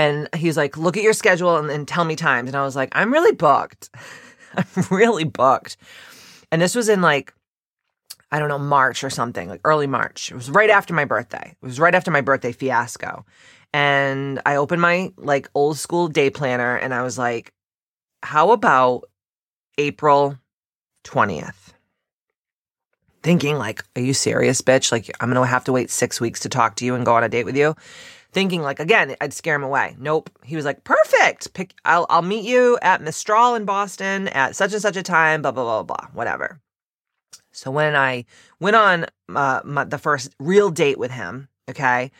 And 0.00 0.28
he's 0.34 0.56
like, 0.56 0.78
Look 0.78 0.96
at 0.96 1.02
your 1.02 1.12
schedule 1.12 1.58
and, 1.58 1.70
and 1.70 1.86
tell 1.86 2.04
me 2.04 2.16
times. 2.16 2.48
And 2.48 2.56
I 2.56 2.64
was 2.64 2.74
like, 2.74 2.88
I'm 2.92 3.12
really 3.12 3.32
booked. 3.32 3.90
I'm 4.56 4.84
really 4.90 5.24
booked. 5.24 5.76
And 6.50 6.62
this 6.62 6.74
was 6.74 6.88
in 6.88 7.02
like, 7.02 7.34
I 8.32 8.38
don't 8.38 8.48
know, 8.48 8.58
March 8.58 9.04
or 9.04 9.10
something, 9.10 9.48
like 9.48 9.60
early 9.62 9.86
March. 9.86 10.30
It 10.30 10.34
was 10.34 10.48
right 10.48 10.70
after 10.70 10.94
my 10.94 11.04
birthday. 11.04 11.54
It 11.62 11.66
was 11.66 11.78
right 11.78 11.94
after 11.94 12.10
my 12.10 12.22
birthday 12.22 12.52
fiasco. 12.52 13.26
And 13.74 14.40
I 14.46 14.56
opened 14.56 14.80
my 14.80 15.12
like 15.18 15.50
old 15.54 15.76
school 15.76 16.08
day 16.08 16.30
planner 16.30 16.76
and 16.76 16.94
I 16.94 17.02
was 17.02 17.18
like, 17.18 17.52
how 18.22 18.52
about 18.52 19.04
April 19.76 20.38
20th? 21.04 21.74
Thinking 23.22 23.58
like, 23.58 23.84
are 23.96 24.02
you 24.02 24.14
serious, 24.14 24.62
bitch? 24.62 24.92
Like, 24.92 25.14
I'm 25.20 25.30
gonna 25.30 25.44
have 25.44 25.64
to 25.64 25.72
wait 25.72 25.90
six 25.90 26.22
weeks 26.22 26.40
to 26.40 26.48
talk 26.48 26.76
to 26.76 26.86
you 26.86 26.94
and 26.94 27.04
go 27.04 27.16
on 27.16 27.22
a 27.22 27.28
date 27.28 27.44
with 27.44 27.56
you. 27.56 27.76
Thinking 28.32 28.62
like, 28.62 28.78
again, 28.78 29.16
I'd 29.20 29.32
scare 29.32 29.56
him 29.56 29.64
away. 29.64 29.96
Nope. 29.98 30.30
He 30.44 30.54
was 30.56 30.64
like, 30.64 30.84
perfect. 30.84 31.52
Pick. 31.52 31.74
I'll 31.84 32.06
I'll 32.08 32.22
meet 32.22 32.44
you 32.44 32.78
at 32.80 33.02
Mistral 33.02 33.54
in 33.54 33.64
Boston 33.64 34.28
at 34.28 34.54
such 34.54 34.72
and 34.72 34.82
such 34.82 34.96
a 34.96 35.02
time. 35.02 35.42
Blah 35.42 35.50
blah 35.50 35.64
blah 35.64 35.82
blah. 35.82 35.96
blah. 35.96 36.08
Whatever. 36.12 36.60
So 37.52 37.70
when 37.70 37.96
I 37.96 38.24
went 38.60 38.76
on 38.76 39.06
uh, 39.34 39.60
my, 39.64 39.84
the 39.84 39.98
first 39.98 40.34
real 40.38 40.70
date 40.70 40.98
with 40.98 41.10
him, 41.10 41.48
okay, 41.68 42.12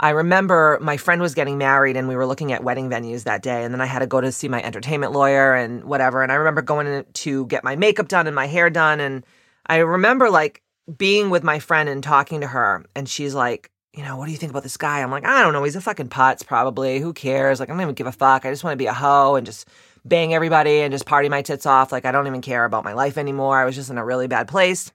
I 0.00 0.10
remember 0.10 0.78
my 0.80 0.96
friend 0.96 1.20
was 1.20 1.34
getting 1.34 1.58
married 1.58 1.96
and 1.96 2.06
we 2.06 2.14
were 2.14 2.26
looking 2.26 2.52
at 2.52 2.62
wedding 2.62 2.88
venues 2.88 3.24
that 3.24 3.42
day. 3.42 3.64
And 3.64 3.74
then 3.74 3.80
I 3.80 3.86
had 3.86 3.98
to 4.00 4.06
go 4.06 4.20
to 4.20 4.30
see 4.30 4.48
my 4.48 4.62
entertainment 4.62 5.12
lawyer 5.12 5.54
and 5.54 5.84
whatever. 5.84 6.22
And 6.22 6.30
I 6.30 6.36
remember 6.36 6.62
going 6.62 7.04
to 7.12 7.46
get 7.46 7.64
my 7.64 7.74
makeup 7.74 8.08
done 8.08 8.26
and 8.26 8.36
my 8.36 8.46
hair 8.46 8.70
done. 8.70 9.00
And 9.00 9.24
I 9.66 9.78
remember 9.78 10.30
like 10.30 10.62
being 10.96 11.30
with 11.30 11.42
my 11.42 11.58
friend 11.58 11.88
and 11.88 12.02
talking 12.02 12.42
to 12.42 12.46
her. 12.46 12.84
And 12.94 13.08
she's 13.08 13.34
like, 13.34 13.70
you 13.92 14.04
know, 14.04 14.16
what 14.16 14.26
do 14.26 14.32
you 14.32 14.38
think 14.38 14.50
about 14.50 14.62
this 14.62 14.76
guy? 14.76 15.00
I'm 15.00 15.10
like, 15.10 15.24
I 15.24 15.42
don't 15.42 15.52
know. 15.52 15.64
He's 15.64 15.76
a 15.76 15.80
fucking 15.80 16.08
putz, 16.08 16.46
probably. 16.46 17.00
Who 17.00 17.12
cares? 17.12 17.58
Like, 17.58 17.68
I 17.68 17.72
don't 17.72 17.80
even 17.80 17.94
give 17.94 18.06
a 18.06 18.12
fuck. 18.12 18.44
I 18.44 18.50
just 18.50 18.62
want 18.62 18.72
to 18.72 18.78
be 18.78 18.86
a 18.86 18.92
hoe 18.92 19.34
and 19.34 19.46
just 19.46 19.68
bang 20.04 20.34
everybody 20.34 20.80
and 20.80 20.92
just 20.92 21.06
party 21.06 21.28
my 21.28 21.42
tits 21.42 21.66
off. 21.66 21.90
Like, 21.90 22.04
I 22.04 22.12
don't 22.12 22.26
even 22.26 22.40
care 22.40 22.64
about 22.64 22.84
my 22.84 22.92
life 22.92 23.18
anymore. 23.18 23.58
I 23.58 23.64
was 23.64 23.74
just 23.74 23.90
in 23.90 23.98
a 23.98 24.04
really 24.04 24.26
bad 24.26 24.46
place. 24.46 24.92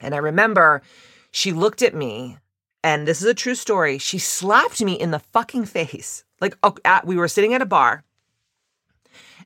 And 0.00 0.14
I 0.14 0.18
remember 0.18 0.82
she 1.30 1.52
looked 1.52 1.82
at 1.82 1.94
me 1.94 2.38
and 2.84 3.06
this 3.06 3.20
is 3.20 3.28
a 3.28 3.34
true 3.34 3.54
story. 3.54 3.98
She 3.98 4.18
slapped 4.18 4.82
me 4.82 4.94
in 4.94 5.10
the 5.10 5.18
fucking 5.18 5.66
face. 5.66 6.24
Like 6.40 6.56
at, 6.84 7.06
we 7.06 7.16
were 7.16 7.28
sitting 7.28 7.54
at 7.54 7.62
a 7.62 7.66
bar 7.66 8.02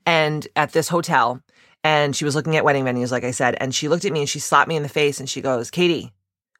and 0.05 0.47
at 0.55 0.71
this 0.71 0.89
hotel 0.89 1.41
and 1.83 2.15
she 2.15 2.25
was 2.25 2.35
looking 2.35 2.55
at 2.55 2.65
wedding 2.65 2.85
venues 2.85 3.11
like 3.11 3.23
I 3.23 3.31
said 3.31 3.55
and 3.59 3.73
she 3.73 3.87
looked 3.87 4.05
at 4.05 4.11
me 4.11 4.21
and 4.21 4.29
she 4.29 4.39
slapped 4.39 4.67
me 4.67 4.75
in 4.75 4.83
the 4.83 4.89
face 4.89 5.19
and 5.19 5.29
she 5.29 5.41
goes, 5.41 5.69
"Katie, 5.69 6.11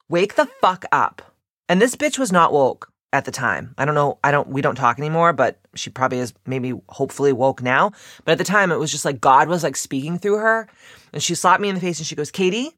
wake 0.10 0.36
the 0.36 0.46
fuck 0.46 0.86
up." 0.92 1.37
And 1.70 1.82
this 1.82 1.96
bitch 1.96 2.18
was 2.18 2.32
not 2.32 2.54
woke 2.54 2.92
at 3.14 3.26
the 3.26 3.32
time. 3.32 3.74
I 3.78 3.86
don't 3.86 3.96
know, 3.96 4.20
I 4.24 4.32
don't 4.32 4.50
we 4.50 4.62
don't 4.62 4.76
talk 4.76 5.00
anymore, 5.00 5.34
but 5.34 5.60
she 5.76 5.90
probably 5.90 6.20
is 6.20 6.34
maybe 6.46 6.74
hopefully 6.90 7.34
woke 7.34 7.62
now. 7.62 7.92
But 8.26 8.34
at 8.34 8.38
the 8.38 8.44
time 8.44 8.72
it 8.72 8.78
was 8.78 8.92
just 8.92 9.06
like 9.06 9.22
God 9.22 9.48
was 9.48 9.64
like 9.64 9.76
speaking 9.76 10.20
through 10.20 10.38
her 10.38 10.68
and 11.14 11.24
she 11.24 11.36
slapped 11.36 11.62
me 11.62 11.70
in 11.70 11.76
the 11.76 11.82
face 11.82 12.00
and 12.00 12.08
she 12.08 12.16
goes, 12.16 12.32
"Katie, 12.32 12.72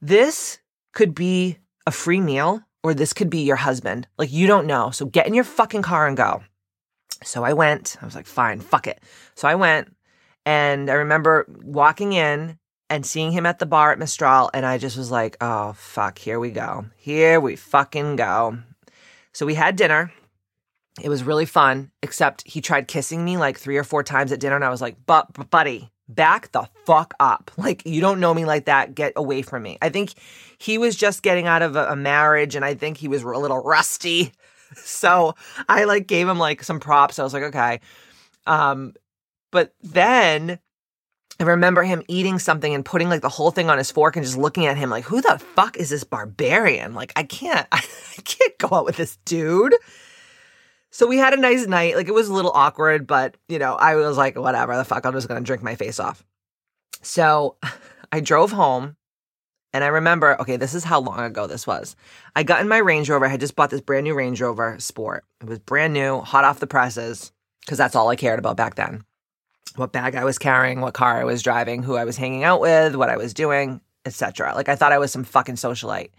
this 0.00 0.58
could 0.92 1.14
be 1.14 1.58
a 1.86 1.90
free 1.90 2.20
meal 2.20 2.62
or 2.82 2.94
this 2.94 3.12
could 3.12 3.30
be 3.30 3.40
your 3.40 3.56
husband. 3.56 4.06
Like, 4.18 4.32
you 4.32 4.46
don't 4.46 4.66
know. 4.66 4.90
So 4.90 5.06
get 5.06 5.26
in 5.26 5.34
your 5.34 5.44
fucking 5.44 5.82
car 5.82 6.06
and 6.06 6.16
go. 6.16 6.42
So 7.22 7.44
I 7.44 7.52
went. 7.52 7.96
I 8.00 8.04
was 8.04 8.14
like, 8.14 8.26
fine, 8.26 8.60
fuck 8.60 8.86
it. 8.86 9.02
So 9.34 9.46
I 9.46 9.54
went 9.54 9.94
and 10.46 10.90
I 10.90 10.94
remember 10.94 11.46
walking 11.62 12.12
in 12.14 12.58
and 12.90 13.06
seeing 13.06 13.30
him 13.30 13.46
at 13.46 13.60
the 13.60 13.66
bar 13.66 13.92
at 13.92 13.98
Mistral. 13.98 14.50
And 14.52 14.66
I 14.66 14.76
just 14.76 14.96
was 14.96 15.10
like, 15.10 15.36
oh, 15.40 15.72
fuck, 15.74 16.18
here 16.18 16.40
we 16.40 16.50
go. 16.50 16.86
Here 16.96 17.40
we 17.40 17.56
fucking 17.56 18.16
go. 18.16 18.58
So 19.32 19.46
we 19.46 19.54
had 19.54 19.76
dinner. 19.76 20.12
It 21.00 21.08
was 21.08 21.22
really 21.22 21.46
fun, 21.46 21.92
except 22.02 22.46
he 22.46 22.60
tried 22.60 22.88
kissing 22.88 23.24
me 23.24 23.36
like 23.36 23.58
three 23.58 23.76
or 23.76 23.84
four 23.84 24.02
times 24.02 24.32
at 24.32 24.40
dinner. 24.40 24.56
And 24.56 24.64
I 24.64 24.70
was 24.70 24.82
like, 24.82 24.96
but, 25.06 25.50
buddy, 25.50 25.90
back 26.08 26.50
the 26.50 26.68
fuck 26.84 27.14
up. 27.20 27.52
Like, 27.60 27.86
you 27.86 28.00
don't 28.00 28.20
know 28.20 28.34
me 28.34 28.44
like 28.44 28.64
that. 28.64 28.94
Get 28.94 29.12
away 29.16 29.42
from 29.42 29.62
me. 29.62 29.78
I 29.80 29.90
think 29.90 30.14
he 30.58 30.76
was 30.76 30.96
just 30.96 31.22
getting 31.22 31.46
out 31.46 31.62
of 31.62 31.76
a, 31.76 31.90
a 31.90 31.96
marriage 31.96 32.56
and 32.56 32.64
I 32.64 32.74
think 32.74 32.96
he 32.96 33.06
was 33.06 33.22
a 33.22 33.28
little 33.28 33.62
rusty. 33.62 34.32
So 34.76 35.34
I 35.68 35.82
like 35.82 36.06
gave 36.06 36.28
him 36.28 36.38
like 36.38 36.62
some 36.62 36.78
props. 36.78 37.18
I 37.18 37.24
was 37.24 37.34
like, 37.34 37.42
okay. 37.42 37.80
Um, 38.46 38.94
but 39.50 39.74
then 39.82 40.60
I 41.40 41.44
remember 41.44 41.82
him 41.82 42.02
eating 42.06 42.38
something 42.38 42.74
and 42.74 42.84
putting 42.84 43.08
like 43.08 43.22
the 43.22 43.30
whole 43.30 43.50
thing 43.50 43.70
on 43.70 43.78
his 43.78 43.90
fork 43.90 44.14
and 44.14 44.24
just 44.24 44.36
looking 44.36 44.66
at 44.66 44.76
him 44.76 44.90
like, 44.90 45.04
who 45.04 45.22
the 45.22 45.38
fuck 45.38 45.78
is 45.78 45.88
this 45.88 46.04
barbarian? 46.04 46.92
Like, 46.92 47.12
I 47.16 47.22
can't, 47.22 47.66
I, 47.72 47.82
can't 48.24 48.58
go 48.58 48.68
out 48.72 48.84
with 48.84 48.96
this 48.96 49.16
dude. 49.24 49.74
So 50.90 51.06
we 51.06 51.16
had 51.16 51.32
a 51.32 51.38
nice 51.38 51.66
night. 51.66 51.96
Like 51.96 52.08
it 52.08 52.14
was 52.14 52.28
a 52.28 52.34
little 52.34 52.52
awkward, 52.52 53.06
but 53.06 53.36
you 53.48 53.58
know, 53.58 53.74
I 53.74 53.96
was 53.96 54.18
like, 54.18 54.36
whatever, 54.36 54.76
the 54.76 54.84
fuck, 54.84 55.06
I'm 55.06 55.14
just 55.14 55.28
gonna 55.28 55.40
drink 55.40 55.62
my 55.62 55.74
face 55.74 55.98
off. 55.98 56.22
So 57.00 57.56
I 58.12 58.20
drove 58.20 58.52
home 58.52 58.96
and 59.72 59.84
I 59.84 59.88
remember, 59.88 60.38
okay, 60.40 60.56
this 60.56 60.74
is 60.74 60.84
how 60.84 61.00
long 61.00 61.20
ago 61.20 61.46
this 61.46 61.66
was. 61.66 61.96
I 62.34 62.42
got 62.42 62.60
in 62.60 62.68
my 62.68 62.78
Range 62.78 63.08
Rover. 63.08 63.26
I 63.26 63.28
had 63.28 63.40
just 63.40 63.56
bought 63.56 63.70
this 63.70 63.80
brand 63.80 64.04
new 64.04 64.14
Range 64.14 64.40
Rover 64.40 64.76
Sport. 64.78 65.24
It 65.40 65.48
was 65.48 65.60
brand 65.60 65.92
new, 65.92 66.20
hot 66.20 66.44
off 66.44 66.60
the 66.60 66.66
presses, 66.66 67.32
because 67.60 67.78
that's 67.78 67.94
all 67.94 68.08
I 68.08 68.16
cared 68.16 68.40
about 68.40 68.56
back 68.56 68.74
then. 68.74 69.04
What 69.80 69.92
bag 69.92 70.14
I 70.14 70.24
was 70.24 70.36
carrying, 70.36 70.82
what 70.82 70.92
car 70.92 71.18
I 71.18 71.24
was 71.24 71.42
driving, 71.42 71.82
who 71.82 71.96
I 71.96 72.04
was 72.04 72.18
hanging 72.18 72.44
out 72.44 72.60
with, 72.60 72.96
what 72.96 73.08
I 73.08 73.16
was 73.16 73.32
doing, 73.32 73.80
etc. 74.04 74.52
Like 74.54 74.68
I 74.68 74.76
thought 74.76 74.92
I 74.92 74.98
was 74.98 75.10
some 75.10 75.24
fucking 75.24 75.54
socialite. 75.54 76.10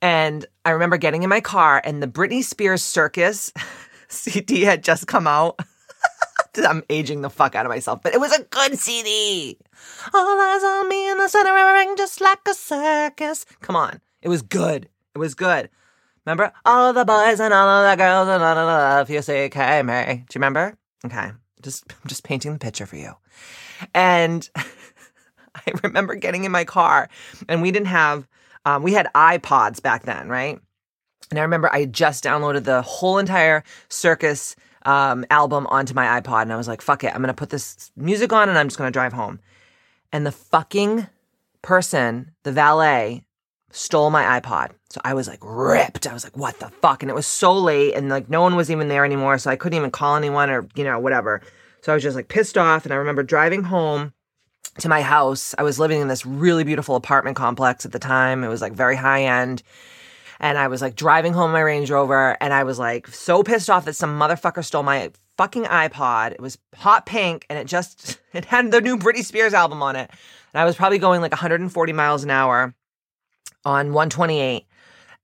And 0.00 0.46
I 0.64 0.70
remember 0.70 0.96
getting 0.96 1.24
in 1.24 1.28
my 1.28 1.42
car 1.42 1.82
and 1.84 2.02
the 2.02 2.06
Britney 2.06 2.42
Spears 2.42 2.82
Circus 2.82 3.52
CD 4.08 4.62
had 4.62 4.82
just 4.82 5.06
come 5.06 5.26
out. 5.26 5.60
I'm 6.56 6.82
aging 6.88 7.20
the 7.20 7.28
fuck 7.28 7.54
out 7.54 7.66
of 7.66 7.70
myself, 7.70 8.00
but 8.02 8.14
it 8.14 8.20
was 8.20 8.32
a 8.32 8.42
good 8.44 8.78
CD. 8.78 9.58
All 10.14 10.40
eyes 10.40 10.64
on 10.64 10.88
me 10.88 11.10
in 11.10 11.18
the 11.18 11.28
center 11.28 11.50
of 11.50 11.68
a 11.68 11.72
ring, 11.74 11.94
just 11.98 12.22
like 12.22 12.38
a 12.48 12.54
circus. 12.54 13.44
Come 13.60 13.76
on. 13.76 14.00
It 14.22 14.30
was 14.30 14.40
good. 14.40 14.88
It 15.14 15.18
was 15.18 15.34
good. 15.34 15.68
Remember? 16.24 16.50
All 16.64 16.88
of 16.88 16.94
the 16.94 17.04
boys 17.04 17.40
and 17.40 17.52
all 17.52 17.68
of 17.68 17.90
the 17.90 18.02
girls 18.02 18.26
and 18.26 18.42
all 18.42 18.56
of 18.56 18.56
the 18.56 18.64
love 18.64 19.10
you 19.10 19.20
say, 19.20 19.44
okay, 19.46 19.82
Mary. 19.82 20.14
Do 20.14 20.20
you 20.20 20.26
remember? 20.36 20.78
Okay. 21.04 21.32
Just, 21.64 21.84
I'm 21.90 22.08
just 22.08 22.22
painting 22.22 22.52
the 22.52 22.58
picture 22.60 22.86
for 22.86 22.96
you. 22.96 23.14
And 23.92 24.48
I 24.56 25.72
remember 25.82 26.14
getting 26.14 26.44
in 26.44 26.52
my 26.52 26.64
car 26.64 27.08
and 27.48 27.62
we 27.62 27.72
didn't 27.72 27.88
have 27.88 28.28
um, 28.64 28.82
we 28.82 28.92
had 28.92 29.08
iPods 29.14 29.82
back 29.82 30.04
then, 30.04 30.28
right? 30.28 30.58
And 31.30 31.38
I 31.38 31.42
remember 31.42 31.72
I 31.72 31.86
just 31.86 32.24
downloaded 32.24 32.64
the 32.64 32.82
whole 32.82 33.18
entire 33.18 33.62
Circus 33.88 34.56
um, 34.86 35.24
album 35.30 35.66
onto 35.68 35.94
my 35.94 36.20
iPod, 36.20 36.42
and 36.42 36.52
I 36.52 36.56
was 36.56 36.68
like, 36.68 36.82
"Fuck 36.82 37.04
it, 37.04 37.14
I'm 37.14 37.20
gonna 37.20 37.34
put 37.34 37.50
this 37.50 37.90
music 37.96 38.32
on, 38.32 38.48
and 38.48 38.58
I'm 38.58 38.68
just 38.68 38.78
gonna 38.78 38.90
drive 38.90 39.12
home." 39.12 39.40
And 40.12 40.26
the 40.26 40.32
fucking 40.32 41.08
person, 41.62 42.32
the 42.42 42.52
valet, 42.52 43.24
stole 43.70 44.10
my 44.10 44.40
iPod. 44.40 44.70
So 44.94 45.00
I 45.04 45.14
was 45.14 45.26
like 45.26 45.40
ripped. 45.42 46.06
I 46.06 46.12
was 46.12 46.22
like, 46.22 46.36
"What 46.36 46.60
the 46.60 46.68
fuck?" 46.68 47.02
And 47.02 47.10
it 47.10 47.16
was 47.16 47.26
so 47.26 47.52
late, 47.52 47.94
and 47.94 48.08
like 48.08 48.30
no 48.30 48.42
one 48.42 48.54
was 48.54 48.70
even 48.70 48.86
there 48.86 49.04
anymore, 49.04 49.38
so 49.38 49.50
I 49.50 49.56
couldn't 49.56 49.76
even 49.76 49.90
call 49.90 50.14
anyone 50.14 50.50
or 50.50 50.68
you 50.76 50.84
know 50.84 51.00
whatever. 51.00 51.42
So 51.80 51.90
I 51.90 51.96
was 51.96 52.04
just 52.04 52.14
like 52.14 52.28
pissed 52.28 52.56
off, 52.56 52.84
and 52.84 52.94
I 52.94 52.96
remember 52.98 53.24
driving 53.24 53.64
home 53.64 54.12
to 54.78 54.88
my 54.88 55.02
house. 55.02 55.52
I 55.58 55.64
was 55.64 55.80
living 55.80 56.00
in 56.00 56.06
this 56.06 56.24
really 56.24 56.62
beautiful 56.62 56.94
apartment 56.94 57.36
complex 57.36 57.84
at 57.84 57.90
the 57.90 57.98
time. 57.98 58.44
It 58.44 58.48
was 58.48 58.62
like 58.62 58.72
very 58.72 58.94
high 58.94 59.24
end. 59.24 59.64
And 60.38 60.58
I 60.58 60.68
was 60.68 60.80
like 60.80 60.94
driving 60.94 61.32
home 61.32 61.50
my 61.50 61.60
Range 61.60 61.90
Rover 61.90 62.36
and 62.40 62.52
I 62.52 62.62
was 62.62 62.78
like 62.78 63.08
so 63.08 63.42
pissed 63.42 63.70
off 63.70 63.86
that 63.86 63.94
some 63.94 64.18
motherfucker 64.18 64.64
stole 64.64 64.82
my 64.84 65.10
fucking 65.36 65.64
iPod. 65.64 66.32
It 66.32 66.40
was 66.40 66.58
hot 66.76 67.04
pink 67.06 67.46
and 67.50 67.58
it 67.58 67.66
just 67.66 68.18
it 68.32 68.44
had 68.44 68.70
the 68.70 68.80
new 68.80 68.96
Britney 68.96 69.24
Spears 69.24 69.54
album 69.54 69.82
on 69.82 69.96
it. 69.96 70.08
And 70.52 70.60
I 70.60 70.64
was 70.64 70.76
probably 70.76 70.98
going 70.98 71.20
like 71.20 71.32
140 71.32 71.92
miles 71.92 72.22
an 72.22 72.30
hour 72.30 72.74
on 73.64 73.92
128 73.92 74.66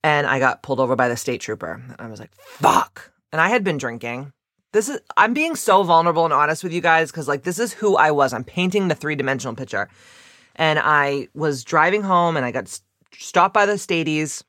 and 0.03 0.27
I 0.27 0.39
got 0.39 0.63
pulled 0.63 0.81
over 0.81 0.97
by 0.97 1.09
the 1.09 1.17
state 1.17 1.41
trooper. 1.41 1.83
And 1.87 1.97
I 1.99 2.09
was 2.09 2.21
like, 2.21 2.35
"Fuck." 2.35 3.13
And 3.33 3.41
I 3.41 3.49
had 3.49 3.65
been 3.65 3.79
drinking 3.79 4.33
this 4.73 4.89
is 4.89 5.01
I'm 5.17 5.35
being 5.35 5.57
so 5.57 5.83
vulnerable 5.83 6.25
and 6.25 6.33
honest 6.33 6.63
with 6.63 6.73
you 6.73 6.81
guys 6.81 7.11
because 7.11 7.29
like 7.29 7.43
this 7.43 7.59
is 7.59 7.73
who 7.73 7.97
I 7.97 8.11
was. 8.11 8.33
I'm 8.33 8.45
painting 8.45 8.89
the 8.89 8.95
three 8.95 9.17
dimensional 9.17 9.55
picture, 9.55 9.89
and 10.57 10.79
I 10.79 11.29
was 11.35 11.65
driving 11.65 12.03
home 12.03 12.37
and 12.37 12.47
I 12.47 12.51
got 12.51 12.81
stopped 13.13 13.55
by 13.55 13.67
the 13.67 13.79
Stadies, 13.79 14.45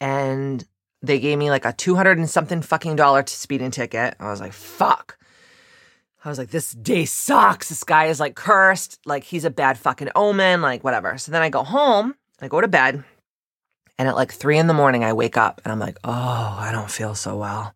and 0.00 0.64
they 1.02 1.18
gave 1.20 1.38
me 1.38 1.50
like 1.50 1.64
a 1.64 1.72
two 1.72 1.94
hundred 1.94 2.18
and 2.18 2.28
something 2.28 2.62
fucking 2.62 2.96
dollar 2.96 3.24
speeding 3.26 3.70
ticket. 3.70 4.16
I 4.18 4.30
was 4.30 4.40
like, 4.40 4.52
fuck. 4.52 5.16
I 6.22 6.28
was 6.28 6.36
like, 6.36 6.50
this 6.50 6.72
day 6.72 7.06
sucks. 7.06 7.70
This 7.70 7.82
guy 7.82 8.06
is 8.06 8.20
like 8.20 8.34
cursed. 8.34 8.98
Like 9.06 9.24
he's 9.24 9.46
a 9.46 9.50
bad 9.50 9.78
fucking 9.78 10.10
omen. 10.14 10.60
Like 10.60 10.84
whatever. 10.84 11.16
So 11.18 11.32
then 11.32 11.40
I 11.40 11.48
go 11.48 11.62
home. 11.62 12.14
I 12.40 12.48
go 12.48 12.60
to 12.60 12.68
bed. 12.68 13.04
And 14.00 14.08
at 14.08 14.16
like 14.16 14.32
three 14.32 14.56
in 14.56 14.66
the 14.66 14.72
morning, 14.72 15.04
I 15.04 15.12
wake 15.12 15.36
up 15.36 15.60
and 15.62 15.70
I'm 15.70 15.78
like, 15.78 15.98
oh, 16.02 16.10
I 16.58 16.70
don't 16.72 16.90
feel 16.90 17.14
so 17.14 17.36
well 17.36 17.74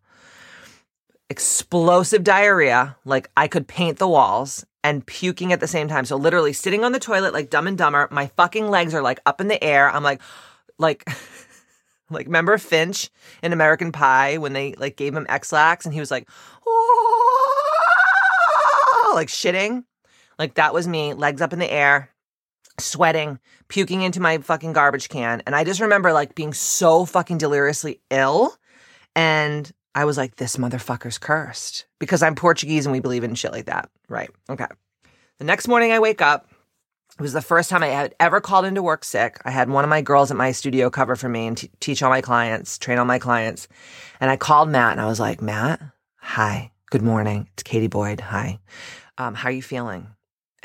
explosive 1.29 2.23
diarrhea, 2.23 2.95
like 3.05 3.29
I 3.35 3.47
could 3.47 3.67
paint 3.67 3.97
the 3.97 4.07
walls, 4.07 4.65
and 4.83 5.05
puking 5.05 5.51
at 5.51 5.59
the 5.59 5.67
same 5.67 5.87
time. 5.87 6.05
So 6.05 6.15
literally 6.15 6.53
sitting 6.53 6.83
on 6.83 6.91
the 6.91 6.99
toilet 6.99 7.33
like 7.33 7.49
dumb 7.49 7.65
and 7.65 7.75
dumber, 7.77 8.07
my 8.11 8.27
fucking 8.37 8.69
legs 8.69 8.93
are 8.93 9.01
like 9.01 9.19
up 9.25 9.41
in 9.41 9.47
the 9.47 9.63
air. 9.63 9.89
I'm 9.89 10.03
like, 10.03 10.21
like, 10.77 11.09
like 12.11 12.27
remember 12.27 12.57
Finch 12.59 13.09
in 13.41 13.51
American 13.51 13.91
Pie 13.91 14.37
when 14.37 14.53
they 14.53 14.73
like 14.73 14.95
gave 14.95 15.15
him 15.15 15.25
Ex-Lax 15.27 15.85
and 15.85 15.93
he 15.93 15.99
was 15.99 16.11
like, 16.11 16.29
oh, 16.67 17.91
like 19.15 19.29
shitting. 19.29 19.85
Like 20.37 20.53
that 20.55 20.73
was 20.73 20.87
me, 20.87 21.13
legs 21.15 21.41
up 21.41 21.53
in 21.53 21.59
the 21.59 21.71
air, 21.71 22.11
sweating, 22.79 23.39
puking 23.67 24.01
into 24.01 24.19
my 24.19 24.37
fucking 24.37 24.73
garbage 24.73 25.09
can. 25.09 25.41
And 25.45 25.55
I 25.55 25.63
just 25.63 25.81
remember 25.81 26.13
like 26.13 26.35
being 26.35 26.53
so 26.53 27.05
fucking 27.05 27.37
deliriously 27.37 28.01
ill 28.09 28.55
and 29.15 29.71
I 29.95 30.03
was 30.03 30.17
like, 30.17 30.35
this 30.35 30.57
motherfucker's 30.57 31.17
cursed 31.17 31.85
because 31.99 32.21
I'm 32.21 32.35
Portuguese 32.35 32.85
and 32.85 32.91
we 32.91 32.99
believe 32.99 33.23
in 33.23 33.33
shit 33.33 33.53
like 33.53 33.65
that. 33.65 33.89
Right. 34.09 34.29
Okay. 34.49 34.67
The 35.39 35.45
next 35.45 35.67
morning 35.67 35.91
I 35.91 35.99
wake 35.99 36.21
up. 36.21 36.49
It 37.17 37.21
was 37.21 37.31
the 37.31 37.41
first 37.41 37.69
time 37.69 37.81
I 37.81 37.87
had 37.87 38.13
ever 38.19 38.41
called 38.41 38.65
into 38.65 38.83
work 38.83 39.05
sick. 39.05 39.39
I 39.45 39.51
had 39.51 39.69
one 39.69 39.85
of 39.85 39.89
my 39.89 40.01
girls 40.01 40.31
at 40.31 40.37
my 40.37 40.51
studio 40.51 40.89
cover 40.89 41.15
for 41.15 41.29
me 41.29 41.47
and 41.47 41.57
t- 41.57 41.71
teach 41.79 42.03
all 42.03 42.09
my 42.09 42.19
clients, 42.19 42.77
train 42.77 42.97
all 42.97 43.05
my 43.05 43.19
clients. 43.19 43.69
And 44.19 44.29
I 44.29 44.35
called 44.35 44.67
Matt 44.67 44.91
and 44.91 45.01
I 45.01 45.05
was 45.05 45.19
like, 45.19 45.41
Matt, 45.41 45.81
hi, 46.17 46.71
good 46.91 47.01
morning. 47.01 47.47
It's 47.53 47.63
Katie 47.63 47.87
Boyd. 47.87 48.19
Hi. 48.19 48.59
Um, 49.17 49.33
how 49.33 49.47
are 49.47 49.53
you 49.53 49.61
feeling? 49.61 50.14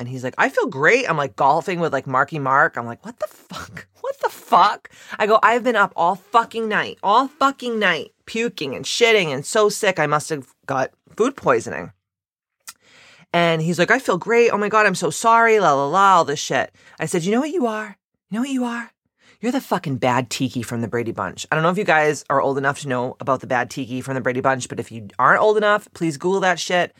And 0.01 0.09
he's 0.09 0.23
like, 0.23 0.33
I 0.39 0.49
feel 0.49 0.65
great. 0.65 1.07
I'm 1.07 1.15
like 1.15 1.35
golfing 1.35 1.79
with 1.79 1.93
like 1.93 2.07
Marky 2.07 2.39
Mark. 2.39 2.75
I'm 2.75 2.87
like, 2.87 3.05
what 3.05 3.19
the 3.19 3.27
fuck? 3.27 3.87
What 4.01 4.19
the 4.19 4.29
fuck? 4.29 4.89
I 5.19 5.27
go, 5.27 5.39
I've 5.43 5.63
been 5.63 5.75
up 5.75 5.93
all 5.95 6.15
fucking 6.15 6.67
night, 6.67 6.97
all 7.03 7.27
fucking 7.27 7.77
night, 7.77 8.13
puking 8.25 8.75
and 8.75 8.83
shitting 8.83 9.27
and 9.27 9.45
so 9.45 9.69
sick. 9.69 9.99
I 9.99 10.07
must 10.07 10.29
have 10.31 10.47
got 10.65 10.89
food 11.15 11.37
poisoning. 11.37 11.93
And 13.31 13.61
he's 13.61 13.77
like, 13.77 13.91
I 13.91 13.99
feel 13.99 14.17
great. 14.17 14.49
Oh 14.49 14.57
my 14.57 14.69
God, 14.69 14.87
I'm 14.87 14.95
so 14.95 15.11
sorry. 15.11 15.59
La 15.59 15.73
la 15.73 15.85
la, 15.85 16.15
all 16.17 16.25
this 16.25 16.39
shit. 16.39 16.73
I 16.99 17.05
said, 17.05 17.23
You 17.23 17.31
know 17.31 17.39
what 17.39 17.51
you 17.51 17.67
are? 17.67 17.95
You 18.31 18.35
know 18.35 18.41
what 18.41 18.49
you 18.49 18.65
are? 18.65 18.91
You're 19.39 19.51
the 19.51 19.61
fucking 19.61 19.97
bad 19.97 20.31
tiki 20.31 20.63
from 20.63 20.81
the 20.81 20.87
Brady 20.87 21.11
Bunch. 21.11 21.45
I 21.51 21.55
don't 21.55 21.63
know 21.63 21.69
if 21.69 21.77
you 21.77 21.83
guys 21.83 22.25
are 22.27 22.41
old 22.41 22.57
enough 22.57 22.79
to 22.79 22.87
know 22.87 23.17
about 23.19 23.41
the 23.41 23.47
bad 23.47 23.69
tiki 23.69 24.01
from 24.01 24.15
the 24.15 24.21
Brady 24.21 24.41
Bunch, 24.41 24.67
but 24.67 24.79
if 24.79 24.91
you 24.91 25.09
aren't 25.19 25.41
old 25.41 25.57
enough, 25.57 25.87
please 25.93 26.17
Google 26.17 26.41
that 26.41 26.59
shit. 26.59 26.95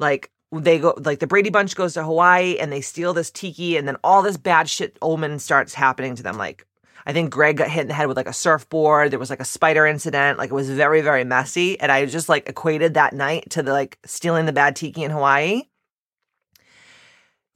Like, 0.00 0.30
they 0.52 0.78
go, 0.78 0.94
like, 0.98 1.20
the 1.20 1.26
Brady 1.26 1.50
Bunch 1.50 1.76
goes 1.76 1.94
to 1.94 2.02
Hawaii 2.02 2.58
and 2.58 2.72
they 2.72 2.80
steal 2.80 3.12
this 3.12 3.30
tiki, 3.30 3.76
and 3.76 3.86
then 3.86 3.96
all 4.02 4.22
this 4.22 4.36
bad 4.36 4.68
shit 4.68 4.98
omen 5.00 5.38
starts 5.38 5.74
happening 5.74 6.16
to 6.16 6.22
them. 6.22 6.36
Like, 6.36 6.66
I 7.06 7.12
think 7.12 7.30
Greg 7.30 7.56
got 7.56 7.70
hit 7.70 7.82
in 7.82 7.88
the 7.88 7.94
head 7.94 8.08
with 8.08 8.16
like 8.16 8.28
a 8.28 8.32
surfboard. 8.32 9.10
There 9.10 9.18
was 9.18 9.30
like 9.30 9.40
a 9.40 9.44
spider 9.44 9.86
incident. 9.86 10.38
Like, 10.38 10.50
it 10.50 10.54
was 10.54 10.70
very, 10.70 11.00
very 11.00 11.24
messy. 11.24 11.78
And 11.80 11.90
I 11.90 12.04
just 12.06 12.28
like 12.28 12.48
equated 12.48 12.94
that 12.94 13.12
night 13.12 13.50
to 13.50 13.62
the 13.62 13.72
like 13.72 13.98
stealing 14.04 14.46
the 14.46 14.52
bad 14.52 14.76
tiki 14.76 15.02
in 15.02 15.10
Hawaii. 15.10 15.62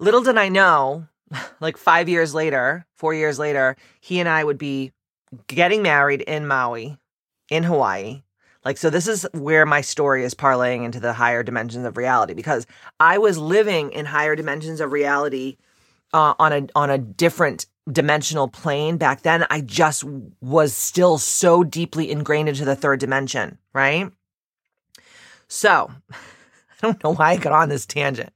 Little 0.01 0.23
did 0.23 0.39
I 0.39 0.49
know, 0.49 1.07
like 1.61 1.77
five 1.77 2.09
years 2.09 2.35
later, 2.35 2.87
four 2.95 3.15
years 3.15 3.39
later, 3.39 3.77
he 4.01 4.21
and 4.21 4.29
I 4.29 4.45
would 4.45 4.59
be 4.59 4.93
getting 5.47 5.83
married 5.83 6.23
in 6.23 6.47
Maui, 6.47 6.99
in 7.51 7.65
Hawaii. 7.65 8.23
Like, 8.65 8.79
so 8.79 8.89
this 8.89 9.07
is 9.07 9.27
where 9.33 9.67
my 9.67 9.83
story 9.83 10.25
is 10.25 10.35
parlaying 10.35 10.85
into 10.85 10.99
the 10.99 11.13
higher 11.13 11.43
dimensions 11.43 11.85
of 11.85 11.97
reality 11.97 12.33
because 12.35 12.67
I 12.99 13.19
was 13.19 13.37
living 13.37 13.93
in 13.93 14.07
higher 14.07 14.35
dimensions 14.35 14.81
of 14.81 14.93
reality 14.93 15.59
uh, 16.15 16.35
on 16.39 16.53
a 16.53 16.67
on 16.75 16.91
a 16.91 16.99
different 16.99 17.67
dimensional 17.91 18.49
plane 18.49 18.97
back 18.97 19.23
then. 19.23 19.47
I 19.51 19.61
just 19.61 20.05
was 20.41 20.75
still 20.75 21.19
so 21.19 21.63
deeply 21.63 22.11
ingrained 22.11 22.49
into 22.49 22.65
the 22.65 22.77
third 22.77 23.01
dimension, 23.01 23.59
right? 23.75 24.11
So, 25.49 25.91
I 26.11 26.17
don't 26.81 27.05
know 27.05 27.15
why 27.15 27.33
I 27.33 27.37
got 27.37 27.53
on 27.53 27.69
this 27.69 27.85
tangent. 27.85 28.33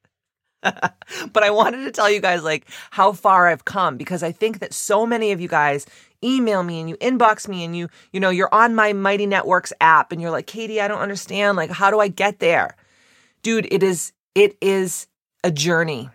but 1.32 1.42
I 1.42 1.50
wanted 1.50 1.84
to 1.84 1.92
tell 1.92 2.10
you 2.10 2.20
guys 2.20 2.42
like 2.42 2.66
how 2.90 3.12
far 3.12 3.46
I've 3.46 3.64
come 3.64 3.96
because 3.96 4.22
I 4.22 4.32
think 4.32 4.58
that 4.58 4.74
so 4.74 5.06
many 5.06 5.32
of 5.32 5.40
you 5.40 5.48
guys 5.48 5.86
email 6.22 6.62
me 6.64 6.80
and 6.80 6.88
you 6.88 6.96
inbox 6.96 7.46
me 7.46 7.64
and 7.64 7.76
you 7.76 7.88
you 8.12 8.18
know 8.18 8.30
you're 8.30 8.52
on 8.52 8.74
my 8.74 8.92
Mighty 8.92 9.26
Networks 9.26 9.72
app 9.80 10.10
and 10.10 10.20
you're 10.20 10.32
like, 10.32 10.46
"Katie, 10.46 10.80
I 10.80 10.88
don't 10.88 11.00
understand. 11.00 11.56
Like 11.56 11.70
how 11.70 11.90
do 11.90 12.00
I 12.00 12.08
get 12.08 12.40
there?" 12.40 12.76
Dude, 13.42 13.68
it 13.70 13.82
is 13.82 14.12
it 14.34 14.56
is 14.60 15.06
a 15.44 15.50
journey. 15.50 16.10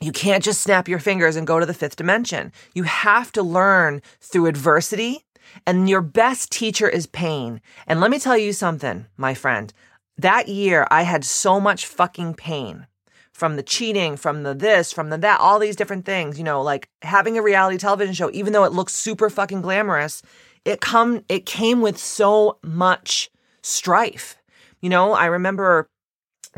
You 0.00 0.10
can't 0.10 0.42
just 0.42 0.60
snap 0.60 0.88
your 0.88 0.98
fingers 0.98 1.36
and 1.36 1.46
go 1.46 1.60
to 1.60 1.66
the 1.66 1.74
fifth 1.74 1.96
dimension. 1.96 2.52
You 2.74 2.82
have 2.82 3.30
to 3.32 3.42
learn 3.42 4.02
through 4.20 4.46
adversity, 4.46 5.24
and 5.64 5.88
your 5.88 6.00
best 6.00 6.50
teacher 6.50 6.88
is 6.88 7.06
pain. 7.06 7.60
And 7.86 8.00
let 8.00 8.10
me 8.10 8.18
tell 8.18 8.36
you 8.36 8.52
something, 8.52 9.06
my 9.16 9.34
friend. 9.34 9.72
That 10.18 10.48
year, 10.48 10.86
I 10.90 11.02
had 11.02 11.24
so 11.24 11.60
much 11.60 11.86
fucking 11.86 12.34
pain 12.34 12.88
from 13.34 13.56
the 13.56 13.62
cheating, 13.62 14.16
from 14.16 14.44
the 14.44 14.54
this, 14.54 14.92
from 14.92 15.10
the 15.10 15.18
that, 15.18 15.40
all 15.40 15.58
these 15.58 15.76
different 15.76 16.06
things, 16.06 16.38
you 16.38 16.44
know, 16.44 16.62
like 16.62 16.88
having 17.02 17.36
a 17.36 17.42
reality 17.42 17.76
television 17.76 18.14
show, 18.14 18.30
even 18.32 18.52
though 18.52 18.64
it 18.64 18.72
looks 18.72 18.94
super 18.94 19.28
fucking 19.28 19.60
glamorous, 19.60 20.22
it 20.64 20.80
come 20.80 21.24
it 21.28 21.44
came 21.44 21.80
with 21.80 21.98
so 21.98 22.58
much 22.62 23.30
strife. 23.62 24.36
You 24.80 24.88
know, 24.88 25.12
I 25.12 25.26
remember 25.26 25.88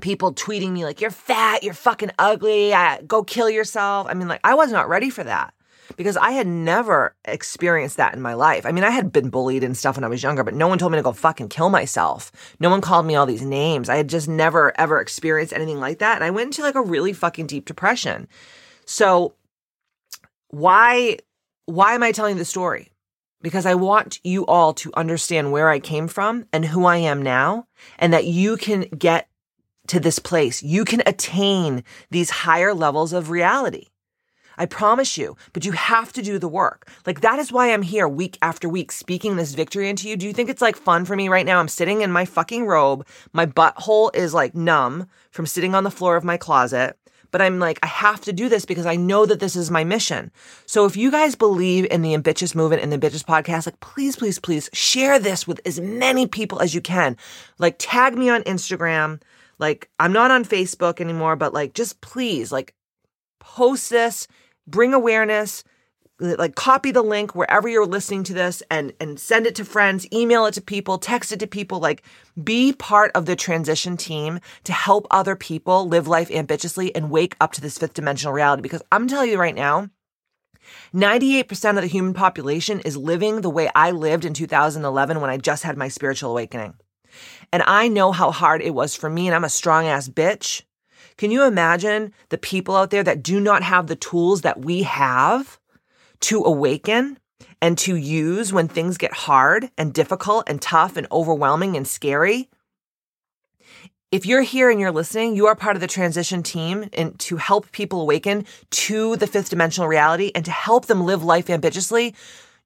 people 0.03 0.35
tweeting 0.35 0.73
me 0.73 0.85
like, 0.85 1.01
"You're 1.01 1.11
fat, 1.11 1.63
you're 1.65 1.75
fucking 1.75 2.11
ugly, 2.19 2.75
I, 2.75 3.01
go 3.03 3.25
kill 3.25 3.49
yourself." 3.49 4.07
I 4.09 4.15
mean, 4.15 4.29
like 4.29 4.41
I 4.45 4.55
was 4.55 4.71
not 4.71 4.89
ready 4.89 5.09
for 5.11 5.25
that 5.25 5.55
because 5.97 6.17
I 6.17 6.33
had 6.33 6.47
never 6.47 7.15
experienced 7.25 7.97
that 7.99 8.15
in 8.15 8.21
my 8.21 8.35
life. 8.35 8.67
I 8.67 8.73
mean, 8.73 8.85
I 8.85 8.91
had 8.91 9.13
been 9.13 9.31
bullied 9.31 9.63
and 9.63 9.77
stuff 9.77 9.97
when 9.97 10.05
I 10.05 10.09
was 10.09 10.23
younger, 10.23 10.43
but 10.43 10.55
no 10.55 10.67
one 10.69 10.79
told 10.79 10.93
me 10.93 10.99
to 10.99 11.03
go 11.03 11.13
fucking 11.13 11.49
kill 11.49 11.71
myself. 11.71 12.33
No 12.59 12.71
one 12.71 12.81
called 12.81 13.07
me 13.07 13.15
all 13.15 13.27
these 13.27 13.43
names. 13.43 13.89
I 13.89 13.97
had 13.97 14.09
just 14.09 14.29
never 14.29 14.79
ever 14.79 15.01
experienced 15.01 15.53
anything 15.53 15.79
like 15.79 15.99
that. 15.99 16.17
And 16.17 16.25
I 16.25 16.31
went 16.31 16.47
into 16.47 16.63
like 16.63 16.75
a 16.75 16.83
really 16.83 17.13
fucking 17.13 17.47
deep 17.47 17.67
depression. 17.67 18.29
So 18.85 19.35
why 20.49 21.19
why 21.67 21.95
am 21.95 22.03
I 22.03 22.13
telling 22.13 22.37
the 22.37 22.45
story? 22.45 22.93
Because 23.43 23.67
I 23.67 23.75
want 23.75 24.21
you 24.25 24.47
all 24.47 24.73
to 24.75 24.91
understand 24.95 25.53
where 25.53 25.69
I 25.69 25.79
came 25.79 26.09
from 26.09 26.47
and 26.53 26.65
who 26.65 26.87
I 26.87 26.97
am 26.97 27.23
now 27.23 27.67
and 27.99 28.13
that 28.13 28.25
you 28.25 28.57
can 28.57 28.83
get 28.83 29.29
to 29.89 30.01
this 30.01 30.19
place. 30.19 30.63
You 30.63 30.85
can 30.85 31.03
attain 31.07 31.85
these 32.11 32.31
higher 32.31 32.75
levels 32.75 33.13
of 33.13 33.31
reality. 33.31 33.87
I 34.59 34.67
promise 34.67 35.19
you, 35.19 35.37
but 35.53 35.65
you 35.65 35.73
have 35.73 36.13
to 36.15 36.23
do 36.23 36.39
the 36.39 36.49
work. 36.49 36.89
Like 37.07 37.21
that 37.21 37.39
is 37.39 37.53
why 37.53 37.73
I'm 37.73 37.83
here 37.83 38.09
week 38.09 38.39
after 38.43 38.69
week 38.69 38.93
speaking 38.93 39.37
this 39.37 39.55
victory 39.55 39.89
into 39.89 40.09
you. 40.09 40.17
Do 40.17 40.27
you 40.27 40.33
think 40.33 40.49
it's 40.49 40.63
like 40.63 40.77
fun 40.77 41.05
for 41.05 41.17
me 41.17 41.29
right 41.29 41.47
now? 41.47 41.59
I'm 41.61 41.69
sitting 41.69 42.03
in 42.03 42.11
my 42.11 42.25
fucking 42.25 42.67
robe. 42.67 43.07
My 43.33 43.47
butthole 43.47 44.15
is 44.15 44.35
like 44.35 44.55
numb 44.55 45.09
from 45.31 45.47
sitting 45.47 45.75
on 45.75 45.85
the 45.85 45.91
floor 45.91 46.17
of 46.17 46.25
my 46.25 46.37
closet. 46.37 46.97
But 47.31 47.43
I'm 47.43 47.59
like, 47.59 47.79
I 47.83 47.87
have 47.87 48.21
to 48.23 48.33
do 48.33 48.49
this 48.49 48.65
because 48.65 48.87
I 48.87 48.97
know 48.97 49.27
that 49.27 49.41
this 49.41 49.57
is 49.57 49.71
my 49.71 49.85
mission. 49.85 50.31
So 50.65 50.87
if 50.87 50.97
you 50.97 51.11
guys 51.11 51.35
believe 51.35 51.87
in 51.91 52.03
the 52.03 52.15
Ambitious 52.15 52.55
movement 52.55 52.83
and 52.83 52.91
the 52.91 52.95
Ambitious 52.95 53.23
podcast, 53.23 53.67
like 53.67 53.81
please, 53.81 54.17
please, 54.17 54.39
please 54.39 54.71
share 54.73 55.19
this 55.19 55.47
with 55.47 55.61
as 55.67 55.81
many 55.81 56.27
people 56.27 56.61
as 56.61 56.75
you 56.75 56.81
can. 56.81 57.17
Like 57.59 57.77
tag 57.79 58.17
me 58.17 58.31
on 58.31 58.43
Instagram. 58.45 59.21
Like 59.59 59.91
I'm 59.99 60.13
not 60.13 60.31
on 60.31 60.45
Facebook 60.45 61.01
anymore, 61.01 61.37
but 61.37 61.53
like 61.53 61.75
just 61.75 62.01
please, 62.01 62.53
like 62.53 62.75
post 63.39 63.91
this 63.91 64.27
bring 64.67 64.95
awareness 64.95 65.65
like 66.19 66.55
copy 66.55 66.91
the 66.91 67.03
link 67.03 67.35
wherever 67.35 67.69
you're 67.69 67.87
listening 67.87 68.25
to 68.25 68.33
this 68.33 68.63
and 68.71 68.93
and 69.01 69.21
send 69.21 69.47
it 69.47 69.55
to 69.55 69.65
friends 69.65 70.07
email 70.13 70.47
it 70.47 70.55
to 70.55 70.63
people 70.63 70.97
text 70.97 71.31
it 71.31 71.41
to 71.41 71.47
people 71.47 71.79
like 71.79 72.03
be 72.43 72.73
part 72.73 73.11
of 73.15 73.27
the 73.27 73.37
transition 73.37 73.97
team 73.97 74.41
to 74.65 74.73
help 74.73 75.07
other 75.11 75.37
people 75.37 75.87
live 75.87 76.09
life 76.09 76.31
ambitiously 76.31 76.95
and 76.95 77.11
wake 77.11 77.37
up 77.41 77.53
to 77.53 77.61
this 77.61 77.77
fifth 77.77 77.93
dimensional 77.93 78.33
reality 78.33 78.63
because 78.63 78.83
i'm 78.93 79.07
telling 79.07 79.31
you 79.31 79.39
right 79.39 79.55
now 79.55 79.91
98% 80.95 81.77
of 81.77 81.83
the 81.83 81.87
human 81.87 82.15
population 82.15 82.81
is 82.81 82.97
living 82.97 83.41
the 83.41 83.51
way 83.51 83.71
I 83.75 83.93
lived 83.93 84.25
in 84.25 84.35
2011 84.35 85.21
when 85.21 85.31
I 85.31 85.37
just 85.37 85.63
had 85.63 85.77
my 85.77 85.87
spiritual 85.89 86.33
awakening. 86.33 86.75
And 87.53 87.63
I 87.67 87.89
know 87.89 88.13
how 88.13 88.31
hard 88.31 88.63
it 88.63 88.75
was 88.75 88.97
for 88.97 89.09
me, 89.09 89.29
and 89.29 89.35
I'm 89.35 89.45
a 89.45 89.49
strong 89.49 89.87
ass 89.87 90.09
bitch. 90.09 90.63
Can 91.19 91.31
you 91.31 91.45
imagine 91.45 92.13
the 92.29 92.39
people 92.39 92.77
out 92.77 92.91
there 92.91 93.05
that 93.05 93.23
do 93.23 93.41
not 93.41 93.63
have 93.63 93.87
the 93.87 93.97
tools 93.97 94.43
that 94.43 94.65
we 94.65 94.83
have 94.83 95.59
to 96.21 96.45
awaken 96.45 97.19
and 97.63 97.79
to 97.79 97.97
use 97.97 98.53
when 98.53 98.69
things 98.69 98.99
get 98.99 99.13
hard 99.13 99.71
and 99.79 99.95
difficult 99.95 100.45
and 100.49 100.61
tough 100.61 100.97
and 100.97 101.07
overwhelming 101.11 101.77
and 101.77 101.87
scary? 101.87 102.51
If 104.13 104.25
you're 104.25 104.43
here 104.43 104.71
and 104.71 104.79
you're 104.79 104.93
listening, 104.93 105.35
you 105.35 105.47
are 105.47 105.57
part 105.57 105.77
of 105.77 105.81
the 105.81 105.87
transition 105.87 106.43
team 106.43 106.89
and 106.93 107.19
to 107.21 107.37
help 107.37 107.73
people 107.73 108.01
awaken 108.01 108.47
to 108.71 109.17
the 109.17 109.27
fifth 109.27 109.51
dimensional 109.51 109.89
reality 109.89 110.31
and 110.35 110.45
to 110.45 110.51
help 110.51 110.87
them 110.87 111.05
live 111.05 111.25
life 111.25 111.51
ambitiously. 111.51 112.15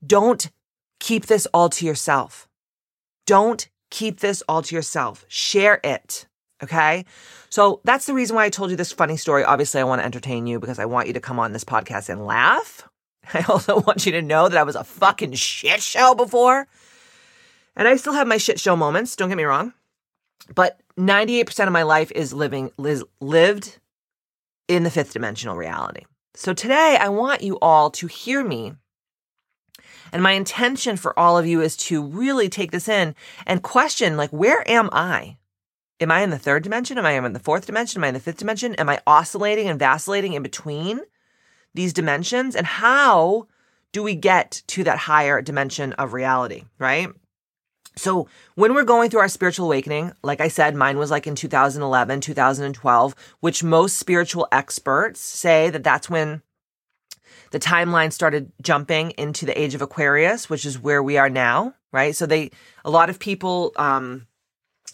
Don't 0.06 0.50
keep 0.98 1.26
this 1.26 1.46
all 1.54 1.70
to 1.70 1.86
yourself. 1.86 2.48
Don't 3.26 3.68
keep 3.90 4.20
this 4.20 4.42
all 4.48 4.62
to 4.62 4.74
yourself. 4.74 5.24
Share 5.28 5.80
it. 5.82 6.26
Okay. 6.62 7.04
So 7.48 7.80
that's 7.84 8.06
the 8.06 8.14
reason 8.14 8.36
why 8.36 8.44
I 8.44 8.50
told 8.50 8.70
you 8.70 8.76
this 8.76 8.92
funny 8.92 9.16
story. 9.16 9.44
Obviously, 9.44 9.80
I 9.80 9.84
want 9.84 10.00
to 10.00 10.04
entertain 10.04 10.46
you 10.46 10.60
because 10.60 10.78
I 10.78 10.84
want 10.84 11.08
you 11.08 11.14
to 11.14 11.20
come 11.20 11.38
on 11.38 11.52
this 11.52 11.64
podcast 11.64 12.08
and 12.08 12.26
laugh. 12.26 12.88
I 13.34 13.44
also 13.48 13.80
want 13.80 14.06
you 14.06 14.12
to 14.12 14.22
know 14.22 14.48
that 14.48 14.58
I 14.58 14.62
was 14.62 14.76
a 14.76 14.84
fucking 14.84 15.32
shit 15.34 15.82
show 15.82 16.14
before. 16.14 16.68
And 17.76 17.88
I 17.88 17.96
still 17.96 18.12
have 18.12 18.26
my 18.26 18.36
shit 18.36 18.60
show 18.60 18.76
moments, 18.76 19.16
don't 19.16 19.28
get 19.28 19.38
me 19.38 19.44
wrong. 19.44 19.72
But 20.54 20.80
98% 20.98 21.66
of 21.66 21.72
my 21.72 21.82
life 21.82 22.10
is 22.12 22.32
living 22.32 22.70
is 22.78 23.04
lived 23.20 23.78
in 24.68 24.82
the 24.82 24.90
fifth 24.90 25.12
dimensional 25.12 25.56
reality. 25.56 26.04
So 26.34 26.52
today 26.52 26.96
I 27.00 27.08
want 27.08 27.42
you 27.42 27.58
all 27.60 27.90
to 27.92 28.06
hear 28.06 28.44
me. 28.44 28.74
And 30.12 30.22
my 30.22 30.32
intention 30.32 30.96
for 30.96 31.16
all 31.18 31.38
of 31.38 31.46
you 31.46 31.60
is 31.60 31.76
to 31.78 32.02
really 32.02 32.48
take 32.48 32.70
this 32.72 32.88
in 32.88 33.14
and 33.46 33.62
question 33.62 34.16
like 34.16 34.30
where 34.30 34.68
am 34.68 34.90
I? 34.92 35.38
Am 36.00 36.10
I 36.10 36.22
in 36.22 36.30
the 36.30 36.38
third 36.38 36.62
dimension? 36.62 36.96
Am 36.96 37.04
I 37.04 37.12
in 37.12 37.32
the 37.32 37.38
fourth 37.38 37.66
dimension? 37.66 38.00
Am 38.00 38.04
I 38.04 38.08
in 38.08 38.14
the 38.14 38.20
fifth 38.20 38.38
dimension? 38.38 38.74
Am 38.76 38.88
I 38.88 39.00
oscillating 39.06 39.68
and 39.68 39.78
vacillating 39.78 40.32
in 40.32 40.42
between 40.42 41.00
these 41.74 41.92
dimensions? 41.92 42.56
And 42.56 42.66
how 42.66 43.46
do 43.92 44.02
we 44.02 44.14
get 44.14 44.62
to 44.68 44.84
that 44.84 44.98
higher 44.98 45.42
dimension 45.42 45.92
of 45.94 46.14
reality, 46.14 46.64
right? 46.78 47.08
So 47.96 48.28
when 48.54 48.72
we're 48.72 48.84
going 48.84 49.10
through 49.10 49.20
our 49.20 49.28
spiritual 49.28 49.66
awakening, 49.66 50.12
like 50.22 50.40
I 50.40 50.48
said, 50.48 50.74
mine 50.74 50.96
was 50.96 51.10
like 51.10 51.26
in 51.26 51.34
2011, 51.34 52.20
2012, 52.20 53.14
which 53.40 53.62
most 53.62 53.98
spiritual 53.98 54.48
experts 54.52 55.20
say 55.20 55.68
that 55.70 55.84
that's 55.84 56.08
when 56.08 56.40
the 57.50 57.58
timeline 57.58 58.12
started 58.12 58.52
jumping 58.62 59.10
into 59.12 59.44
the 59.44 59.60
age 59.60 59.74
of 59.74 59.82
Aquarius, 59.82 60.48
which 60.48 60.64
is 60.64 60.78
where 60.78 61.02
we 61.02 61.18
are 61.18 61.28
now, 61.28 61.74
right? 61.92 62.14
So 62.14 62.26
they, 62.26 62.52
a 62.84 62.90
lot 62.90 63.10
of 63.10 63.18
people, 63.18 63.72
um, 63.76 64.26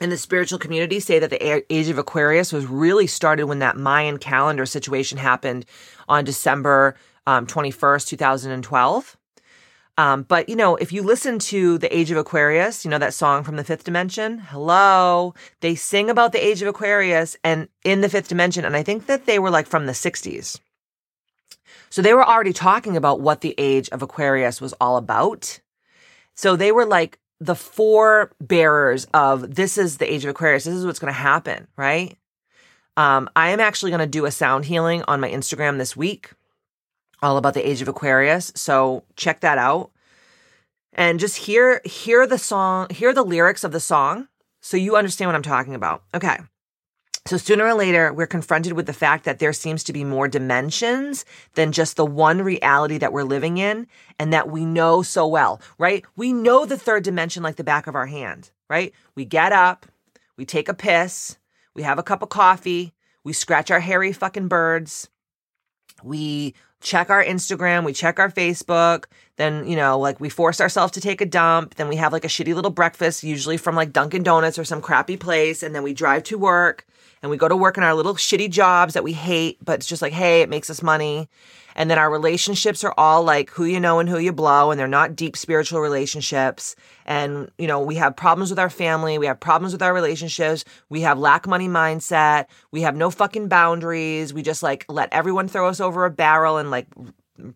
in 0.00 0.10
the 0.10 0.16
spiritual 0.16 0.58
community 0.58 1.00
say 1.00 1.18
that 1.18 1.30
the 1.30 1.64
age 1.72 1.88
of 1.88 1.98
Aquarius 1.98 2.52
was 2.52 2.66
really 2.66 3.06
started 3.06 3.46
when 3.46 3.60
that 3.60 3.76
Mayan 3.76 4.18
calendar 4.18 4.66
situation 4.66 5.18
happened 5.18 5.64
on 6.08 6.24
December 6.24 6.96
um, 7.26 7.46
21st, 7.46 8.06
2012. 8.08 9.16
Um, 9.98 10.24
but 10.24 10.48
you 10.48 10.56
know, 10.56 10.76
if 10.76 10.92
you 10.92 11.02
listen 11.02 11.38
to 11.38 11.78
the 11.78 11.96
Age 11.96 12.10
of 12.10 12.18
Aquarius, 12.18 12.84
you 12.84 12.90
know 12.90 12.98
that 12.98 13.14
song 13.14 13.42
from 13.44 13.56
the 13.56 13.64
Fifth 13.64 13.84
Dimension. 13.84 14.38
Hello, 14.38 15.34
they 15.60 15.74
sing 15.74 16.10
about 16.10 16.32
the 16.32 16.44
Age 16.44 16.60
of 16.60 16.68
Aquarius 16.68 17.34
and 17.42 17.68
in 17.82 18.02
the 18.02 18.10
Fifth 18.10 18.28
Dimension, 18.28 18.66
and 18.66 18.76
I 18.76 18.82
think 18.82 19.06
that 19.06 19.24
they 19.24 19.38
were 19.38 19.50
like 19.50 19.66
from 19.66 19.86
the 19.86 19.92
'60s. 19.92 20.60
So 21.88 22.02
they 22.02 22.12
were 22.12 22.26
already 22.26 22.52
talking 22.52 22.94
about 22.94 23.20
what 23.20 23.40
the 23.40 23.54
Age 23.56 23.88
of 23.88 24.02
Aquarius 24.02 24.60
was 24.60 24.74
all 24.74 24.98
about. 24.98 25.60
So 26.34 26.56
they 26.56 26.72
were 26.72 26.84
like 26.84 27.18
the 27.40 27.54
four 27.54 28.32
bearers 28.40 29.06
of 29.12 29.54
this 29.54 29.76
is 29.78 29.98
the 29.98 30.12
Age 30.12 30.24
of 30.24 30.30
Aquarius. 30.30 30.64
This 30.64 30.74
is 30.74 30.86
what's 30.86 30.98
going 30.98 31.12
to 31.12 31.18
happen, 31.18 31.68
right? 31.76 32.16
Um, 32.96 33.28
I 33.36 33.50
am 33.50 33.60
actually 33.60 33.90
going 33.90 34.00
to 34.00 34.06
do 34.06 34.24
a 34.24 34.30
sound 34.30 34.64
healing 34.64 35.02
on 35.06 35.20
my 35.20 35.30
Instagram 35.30 35.78
this 35.78 35.96
week 35.96 36.30
all 37.22 37.36
about 37.36 37.54
the 37.54 37.68
age 37.68 37.82
of 37.82 37.88
Aquarius. 37.88 38.52
So 38.54 39.04
check 39.16 39.40
that 39.40 39.58
out. 39.58 39.90
And 40.92 41.20
just 41.20 41.36
hear 41.36 41.82
hear 41.84 42.26
the 42.26 42.38
song, 42.38 42.88
hear 42.90 43.12
the 43.12 43.24
lyrics 43.24 43.64
of 43.64 43.72
the 43.72 43.80
song 43.80 44.28
so 44.62 44.76
you 44.76 44.96
understand 44.96 45.28
what 45.28 45.34
I'm 45.34 45.42
talking 45.42 45.74
about. 45.74 46.02
Okay. 46.14 46.38
So 47.26 47.36
sooner 47.36 47.66
or 47.66 47.74
later, 47.74 48.12
we're 48.12 48.28
confronted 48.28 48.74
with 48.74 48.86
the 48.86 48.92
fact 48.92 49.24
that 49.24 49.40
there 49.40 49.52
seems 49.52 49.82
to 49.84 49.92
be 49.92 50.04
more 50.04 50.28
dimensions 50.28 51.24
than 51.54 51.72
just 51.72 51.96
the 51.96 52.06
one 52.06 52.40
reality 52.40 52.98
that 52.98 53.12
we're 53.12 53.24
living 53.24 53.58
in 53.58 53.88
and 54.20 54.32
that 54.32 54.48
we 54.48 54.64
know 54.64 55.02
so 55.02 55.26
well, 55.26 55.60
right? 55.76 56.04
We 56.14 56.32
know 56.32 56.64
the 56.64 56.78
third 56.78 57.02
dimension 57.02 57.42
like 57.42 57.56
the 57.56 57.64
back 57.64 57.88
of 57.88 57.96
our 57.96 58.06
hand, 58.06 58.52
right? 58.70 58.94
We 59.16 59.24
get 59.24 59.50
up, 59.50 59.86
we 60.36 60.44
take 60.44 60.68
a 60.68 60.74
piss, 60.74 61.36
we 61.74 61.82
have 61.82 61.98
a 61.98 62.04
cup 62.04 62.22
of 62.22 62.28
coffee, 62.28 62.94
we 63.24 63.32
scratch 63.32 63.72
our 63.72 63.80
hairy 63.80 64.12
fucking 64.12 64.46
birds, 64.46 65.08
we 66.04 66.54
check 66.80 67.10
our 67.10 67.24
Instagram, 67.24 67.84
we 67.84 67.92
check 67.92 68.20
our 68.20 68.30
Facebook, 68.30 69.06
then, 69.34 69.66
you 69.66 69.74
know, 69.74 69.98
like 69.98 70.20
we 70.20 70.28
force 70.28 70.60
ourselves 70.60 70.92
to 70.92 71.00
take 71.00 71.20
a 71.20 71.26
dump, 71.26 71.74
then 71.74 71.88
we 71.88 71.96
have 71.96 72.12
like 72.12 72.24
a 72.24 72.28
shitty 72.28 72.54
little 72.54 72.70
breakfast, 72.70 73.24
usually 73.24 73.56
from 73.56 73.74
like 73.74 73.92
Dunkin' 73.92 74.22
Donuts 74.22 74.60
or 74.60 74.64
some 74.64 74.80
crappy 74.80 75.16
place, 75.16 75.64
and 75.64 75.74
then 75.74 75.82
we 75.82 75.92
drive 75.92 76.22
to 76.24 76.38
work 76.38 76.86
and 77.26 77.30
we 77.32 77.36
go 77.36 77.48
to 77.48 77.56
work 77.56 77.76
in 77.76 77.82
our 77.82 77.92
little 77.92 78.14
shitty 78.14 78.48
jobs 78.50 78.94
that 78.94 79.02
we 79.02 79.12
hate, 79.12 79.58
but 79.64 79.80
it's 79.80 79.86
just 79.88 80.00
like, 80.00 80.12
hey, 80.12 80.42
it 80.42 80.48
makes 80.48 80.70
us 80.70 80.80
money. 80.80 81.28
And 81.74 81.90
then 81.90 81.98
our 81.98 82.08
relationships 82.08 82.84
are 82.84 82.94
all 82.96 83.24
like 83.24 83.50
who 83.50 83.64
you 83.64 83.80
know 83.80 83.98
and 83.98 84.08
who 84.08 84.20
you 84.20 84.32
blow, 84.32 84.70
and 84.70 84.78
they're 84.78 84.86
not 84.86 85.16
deep 85.16 85.36
spiritual 85.36 85.80
relationships. 85.80 86.76
And, 87.04 87.50
you 87.58 87.66
know, 87.66 87.80
we 87.80 87.96
have 87.96 88.14
problems 88.14 88.50
with 88.50 88.60
our 88.60 88.70
family, 88.70 89.18
we 89.18 89.26
have 89.26 89.40
problems 89.40 89.72
with 89.72 89.82
our 89.82 89.92
relationships, 89.92 90.64
we 90.88 91.00
have 91.00 91.18
lack 91.18 91.48
money 91.48 91.66
mindset, 91.66 92.46
we 92.70 92.82
have 92.82 92.94
no 92.94 93.10
fucking 93.10 93.48
boundaries. 93.48 94.32
We 94.32 94.42
just 94.42 94.62
like 94.62 94.86
let 94.88 95.12
everyone 95.12 95.48
throw 95.48 95.66
us 95.66 95.80
over 95.80 96.04
a 96.04 96.10
barrel 96.10 96.58
and 96.58 96.70
like 96.70 96.86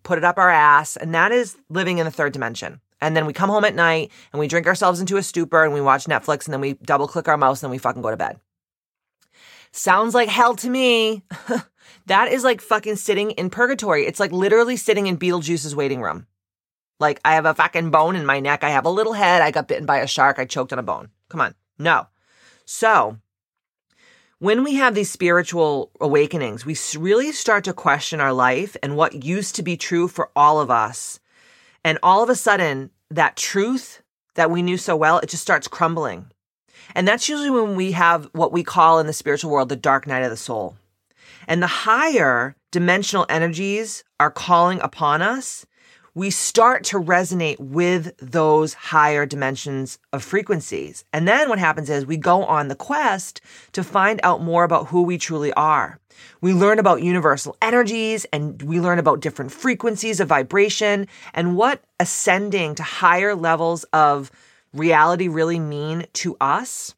put 0.03 0.19
it 0.19 0.25
up 0.25 0.37
our 0.37 0.51
ass. 0.51 0.97
And 0.97 1.15
that 1.15 1.31
is 1.31 1.57
living 1.69 1.99
in 1.99 2.07
the 2.07 2.11
third 2.11 2.33
dimension. 2.33 2.81
And 3.01 3.17
then 3.17 3.25
we 3.25 3.33
come 3.33 3.51
home 3.51 3.65
at 3.65 3.77
night 3.77 4.11
and 4.33 4.41
we 4.41 4.49
drink 4.49 4.67
ourselves 4.67 4.99
into 4.99 5.17
a 5.17 5.23
stupor 5.23 5.63
and 5.63 5.73
we 5.73 5.81
watch 5.81 6.07
Netflix 6.07 6.47
and 6.47 6.53
then 6.53 6.61
we 6.61 6.73
double 6.75 7.07
click 7.07 7.29
our 7.29 7.37
mouse 7.37 7.63
and 7.63 7.69
then 7.69 7.71
we 7.71 7.79
fucking 7.79 8.03
go 8.03 8.11
to 8.11 8.17
bed. 8.17 8.41
Sounds 9.73 10.15
like 10.15 10.29
hell 10.29 10.57
to 10.57 10.69
me. 10.69 11.23
that 12.07 12.33
is 12.33 12.45
like 12.45 12.61
fucking 12.61 12.97
sitting 12.97 13.33
in 13.33 13.51
purgatory. 13.51 14.07
It's 14.07 14.21
like 14.21 14.33
literally 14.33 14.77
sitting 14.77 15.07
in 15.07 15.19
Beetlejuice's 15.19 15.77
waiting 15.77 16.03
room. 16.03 16.27
Like 16.99 17.21
I 17.25 17.35
have 17.35 17.47
a 17.47 17.55
fucking 17.55 17.91
bone 17.91 18.17
in 18.17 18.27
my 18.27 18.41
neck. 18.41 18.65
I 18.65 18.71
have 18.71 18.85
a 18.85 18.91
little 18.91 19.13
head. 19.13 19.43
I 19.43 19.51
got 19.51 19.69
bitten 19.69 19.87
by 19.87 19.99
a 19.99 20.07
shark. 20.07 20.39
I 20.39 20.45
choked 20.45 20.73
on 20.73 20.79
a 20.79 20.83
bone. 20.83 21.09
Come 21.29 21.41
on. 21.41 21.55
No. 21.79 22.07
So 22.67 23.17
when 24.39 24.65
we 24.65 24.75
have 24.75 24.95
these 24.95 25.11
spiritual 25.11 25.91
awakenings, 26.01 26.65
we 26.65 26.77
really 26.97 27.31
start 27.33 27.65
to 27.65 27.73
question 27.73 28.21
our 28.21 28.33
life 28.33 28.77
and 28.83 28.97
what 28.97 29.25
used 29.25 29.55
to 29.57 29.63
be 29.63 29.77
true 29.77 30.09
for 30.09 30.31
all 30.35 30.61
of 30.61 30.71
us. 30.71 31.21
And 31.85 31.99
all 32.03 32.23
of 32.23 32.31
a 32.31 32.35
sudden, 32.35 32.91
that 33.11 33.37
truth 33.37 34.03
that 34.35 34.51
we 34.51 34.63
knew 34.63 34.77
so 34.77 34.97
well, 34.97 35.19
it 35.19 35.29
just 35.29 35.43
starts 35.43 35.69
crumbling. 35.69 36.31
And 36.95 37.07
that's 37.07 37.29
usually 37.29 37.51
when 37.51 37.77
we 37.77 37.93
have 37.93 38.29
what 38.33 38.53
we 38.53 38.63
call 38.63 38.99
in 38.99 39.07
the 39.07 39.13
spiritual 39.13 39.51
world 39.51 39.69
the 39.69 39.77
dark 39.77 40.07
night 40.07 40.23
of 40.23 40.31
the 40.31 40.37
soul. 40.37 40.77
And 41.47 41.63
the 41.63 41.67
higher 41.67 42.57
dimensional 42.71 43.27
energies 43.29 44.05
are 44.19 44.31
calling 44.31 44.81
upon 44.81 45.23
us, 45.23 45.67
we 46.15 46.31
start 46.31 46.83
to 46.85 46.99
resonate 46.99 47.59
with 47.61 48.17
those 48.19 48.75
higher 48.75 49.25
dimensions 49.27 49.99
of 50.13 50.25
frequencies. 50.25 51.05
And 51.13 51.27
then 51.27 51.49
what 51.49 51.59
happens 51.61 51.89
is 51.89 52.05
we 52.05 52.17
go 52.17 52.45
on 52.45 52.69
the 52.69 52.75
quest 52.75 53.41
to 53.73 53.85
find 53.85 54.21
out 54.23 54.43
more 54.43 54.65
about 54.65 54.89
who 54.89 55.03
we 55.03 55.19
truly 55.19 55.53
are. 55.53 56.01
We 56.41 56.53
learn 56.53 56.79
about 56.79 57.03
universal 57.03 57.57
energies 57.63 58.27
and 58.33 58.61
we 58.63 58.81
learn 58.81 58.99
about 58.99 59.21
different 59.21 59.53
frequencies 59.53 60.21
of 60.21 60.29
vibration 60.29 61.07
and 61.33 61.57
what 61.57 61.85
ascending 62.01 62.75
to 62.75 62.83
higher 62.83 63.35
levels 63.35 63.85
of 63.93 64.31
reality 64.73 65.29
really 65.29 65.59
mean 65.59 66.07
to 66.15 66.37
us. 66.41 66.95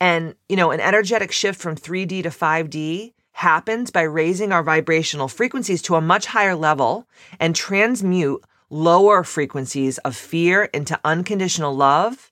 And, 0.00 0.34
you 0.48 0.56
know, 0.56 0.70
an 0.70 0.80
energetic 0.80 1.30
shift 1.30 1.60
from 1.60 1.76
3D 1.76 2.22
to 2.22 2.30
5D 2.30 3.12
happens 3.32 3.90
by 3.90 4.02
raising 4.02 4.52
our 4.52 4.62
vibrational 4.62 5.28
frequencies 5.28 5.82
to 5.82 5.94
a 5.94 6.00
much 6.00 6.26
higher 6.26 6.54
level 6.54 7.06
and 7.38 7.54
transmute 7.54 8.42
lower 8.70 9.24
frequencies 9.24 9.98
of 9.98 10.16
fear 10.16 10.64
into 10.64 10.98
unconditional 11.04 11.74
love. 11.74 12.30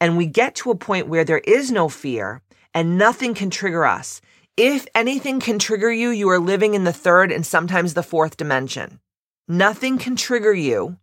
And 0.00 0.16
we 0.16 0.26
get 0.26 0.54
to 0.56 0.70
a 0.70 0.76
point 0.76 1.08
where 1.08 1.24
there 1.24 1.38
is 1.38 1.70
no 1.70 1.88
fear 1.88 2.42
and 2.74 2.98
nothing 2.98 3.34
can 3.34 3.50
trigger 3.50 3.86
us. 3.86 4.20
If 4.56 4.86
anything 4.94 5.40
can 5.40 5.58
trigger 5.58 5.92
you, 5.92 6.10
you 6.10 6.28
are 6.30 6.38
living 6.38 6.74
in 6.74 6.84
the 6.84 6.92
third 6.92 7.32
and 7.32 7.44
sometimes 7.44 7.94
the 7.94 8.02
fourth 8.02 8.36
dimension. 8.36 9.00
Nothing 9.48 9.98
can 9.98 10.16
trigger 10.16 10.52
you 10.52 10.98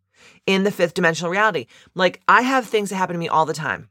in 0.46 0.64
the 0.64 0.72
fifth 0.72 0.94
dimensional 0.94 1.32
reality. 1.32 1.68
Like 1.96 2.22
I 2.28 2.42
have 2.42 2.66
things 2.66 2.90
that 2.90 2.98
happen 2.98 3.14
to 3.14 3.20
me 3.20 3.30
all 3.30 3.46
the 3.46 3.54
time. 3.54 3.90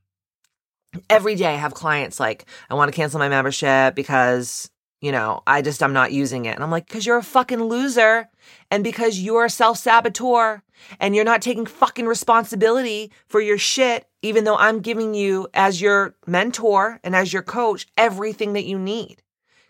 Every 1.09 1.35
day 1.35 1.47
I 1.47 1.57
have 1.57 1.75
clients 1.75 2.21
like, 2.21 2.45
I 2.69 2.75
want 2.75 2.93
to 2.93 2.97
cancel 2.97 3.19
my 3.19 3.29
membership 3.29 3.95
because, 3.95 4.71
you 5.01 5.11
know, 5.11 5.43
I 5.47 5.63
just, 5.63 5.83
I'm 5.83 5.95
not 5.95 6.13
using 6.13 6.45
it. 6.45 6.55
And 6.55 6.63
I'm 6.63 6.71
like, 6.71 6.87
because 6.87 7.07
you're 7.07 7.17
a 7.17 7.23
fucking 7.23 7.63
loser 7.63 8.29
and 8.71 8.85
because 8.85 9.19
you're 9.19 9.47
a 9.47 9.51
self 9.51 9.79
saboteur 9.79 10.63
and 11.01 11.15
you're 11.15 11.25
not 11.25 11.41
taking 11.41 11.65
fucking 11.65 12.07
responsibility 12.07 13.11
for 13.27 13.41
your 13.41 13.57
shit, 13.57 14.07
even 14.21 14.45
though 14.45 14.57
I'm 14.57 14.81
giving 14.81 15.15
you 15.15 15.49
as 15.55 15.81
your 15.81 16.15
mentor 16.27 17.01
and 17.03 17.17
as 17.17 17.33
your 17.33 17.43
coach 17.43 17.87
everything 17.97 18.53
that 18.53 18.67
you 18.67 18.79
need. 18.79 19.23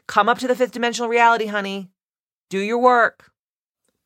Come 0.09 0.29
up 0.29 0.38
to 0.38 0.49
the 0.49 0.57
fifth 0.57 0.73
dimensional 0.73 1.09
reality, 1.09 1.47
honey. 1.47 1.88
Do 2.51 2.59
your 2.59 2.79
work 2.79 3.32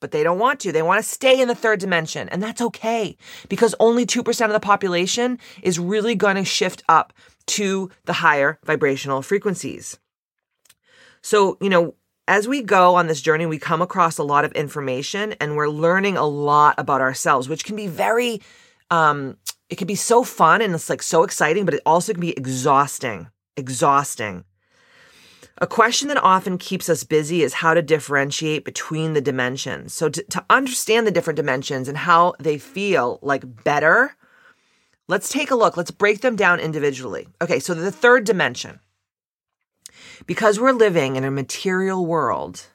but 0.01 0.11
they 0.11 0.23
don't 0.23 0.39
want 0.39 0.61
to. 0.61 0.73
They 0.73 0.83
want 0.83 1.03
to 1.03 1.09
stay 1.09 1.41
in 1.41 1.49
the 1.49 1.55
third 1.55 1.81
dimension. 1.81 2.29
And 2.29 2.43
that's 2.43 2.61
okay 2.61 3.17
because 3.49 3.75
only 3.81 4.07
2% 4.07 4.47
of 4.47 4.53
the 4.53 4.61
population 4.61 5.39
is 5.63 5.79
really 5.79 6.15
going 6.15 6.37
to 6.37 6.45
shift 6.45 6.83
up 6.89 7.13
to 7.47 7.91
the 8.05 8.15
higher 8.15 8.59
vibrational 8.65 9.23
frequencies. 9.23 9.99
So, 11.23 11.57
you 11.61 11.71
know, 11.71 11.95
as 12.29 12.49
we 12.49 12.63
go 12.63 12.97
on 12.97 13.07
this 13.07 13.21
journey, 13.21 13.47
we 13.47 13.59
come 13.59 13.81
across 13.81 14.19
a 14.19 14.25
lot 14.25 14.45
of 14.45 14.53
information 14.53 15.35
and 15.35 15.57
we're 15.57 15.69
learning 15.69 16.17
a 16.17 16.27
lot 16.27 16.75
about 16.79 17.01
ourselves, 17.01 17.49
which 17.49 17.65
can 17.65 17.77
be 17.77 17.87
very, 17.87 18.41
um, 18.91 19.37
it 19.71 19.77
can 19.77 19.87
be 19.87 19.95
so 19.95 20.25
fun 20.25 20.61
and 20.61 20.75
it's 20.75 20.91
like 20.91 21.03
so 21.03 21.23
exciting, 21.23 21.65
but 21.65 21.75
it 21.75 21.83
also 21.87 22.13
can 22.13 22.21
be 22.21 22.37
exhausting, 22.37 23.29
exhausting. 23.57 24.45
A 25.59 25.67
question 25.67 26.09
that 26.09 26.23
often 26.23 26.59
keeps 26.59 26.91
us 26.91 27.03
busy 27.03 27.43
is 27.43 27.55
how 27.55 27.73
to 27.73 27.81
differentiate 27.81 28.65
between 28.65 29.15
the 29.15 29.23
dimensions. 29.23 29.95
So, 29.95 30.11
to, 30.11 30.23
to, 30.25 30.45
understand 30.51 31.07
the 31.07 31.11
different 31.11 31.39
dimensions 31.39 31.89
and 31.89 31.97
how 31.97 32.35
they 32.39 32.59
feel 32.59 33.19
like 33.23 33.65
better, 33.65 34.17
let's 35.09 35.31
take 35.31 35.51
a 35.51 35.55
look. 35.55 35.77
Let's 35.77 35.91
break 35.91 36.21
them 36.21 36.37
down 36.37 36.61
individually. 36.61 37.29
Okay, 37.41 37.59
so 37.59 37.73
the 37.73 37.91
third 37.91 38.25
dimension. 38.25 38.81
Because 40.27 40.61
we're 40.61 40.73
living 40.73 41.17
in 41.17 41.25
a 41.25 41.31
material 41.31 42.05
world, 42.05 42.67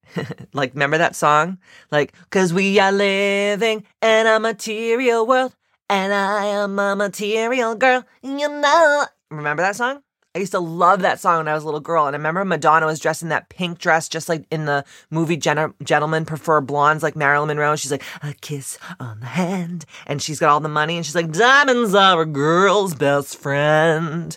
like, 0.54 0.72
remember 0.72 0.96
that 0.96 1.14
song? 1.14 1.58
Like, 1.90 2.14
because 2.24 2.52
we 2.54 2.78
are 2.78 2.92
living 2.92 3.84
in 4.00 4.26
a 4.26 4.40
material 4.40 5.26
world, 5.26 5.54
and 5.90 6.14
I 6.14 6.46
am 6.46 6.78
a 6.78 6.96
material 6.96 7.74
girl, 7.74 8.04
you 8.22 8.48
know. 8.48 9.04
Remember 9.30 9.62
that 9.62 9.76
song? 9.76 10.02
I 10.34 10.38
used 10.38 10.52
to 10.52 10.60
love 10.60 11.00
that 11.00 11.20
song 11.20 11.38
when 11.38 11.48
I 11.48 11.54
was 11.54 11.62
a 11.62 11.66
little 11.66 11.80
girl. 11.80 12.06
And 12.06 12.16
I 12.16 12.18
remember 12.18 12.44
Madonna 12.44 12.86
was 12.86 12.98
dressed 12.98 13.22
in 13.22 13.28
that 13.28 13.50
pink 13.50 13.78
dress, 13.78 14.08
just 14.08 14.30
like 14.30 14.46
in 14.50 14.64
the 14.64 14.82
movie 15.10 15.36
Gen- 15.36 15.74
Gentlemen 15.82 16.24
Prefer 16.24 16.62
Blondes, 16.62 17.02
like 17.02 17.14
Marilyn 17.14 17.48
Monroe. 17.48 17.76
She's 17.76 17.90
like, 17.90 18.04
a 18.22 18.32
kiss 18.40 18.78
on 18.98 19.20
the 19.20 19.26
hand. 19.26 19.84
And 20.06 20.22
she's 20.22 20.40
got 20.40 20.48
all 20.48 20.60
the 20.60 20.70
money. 20.70 20.96
And 20.96 21.04
she's 21.04 21.14
like, 21.14 21.32
diamonds 21.32 21.94
are 21.94 22.22
a 22.22 22.26
girl's 22.26 22.94
best 22.94 23.36
friend. 23.36 24.36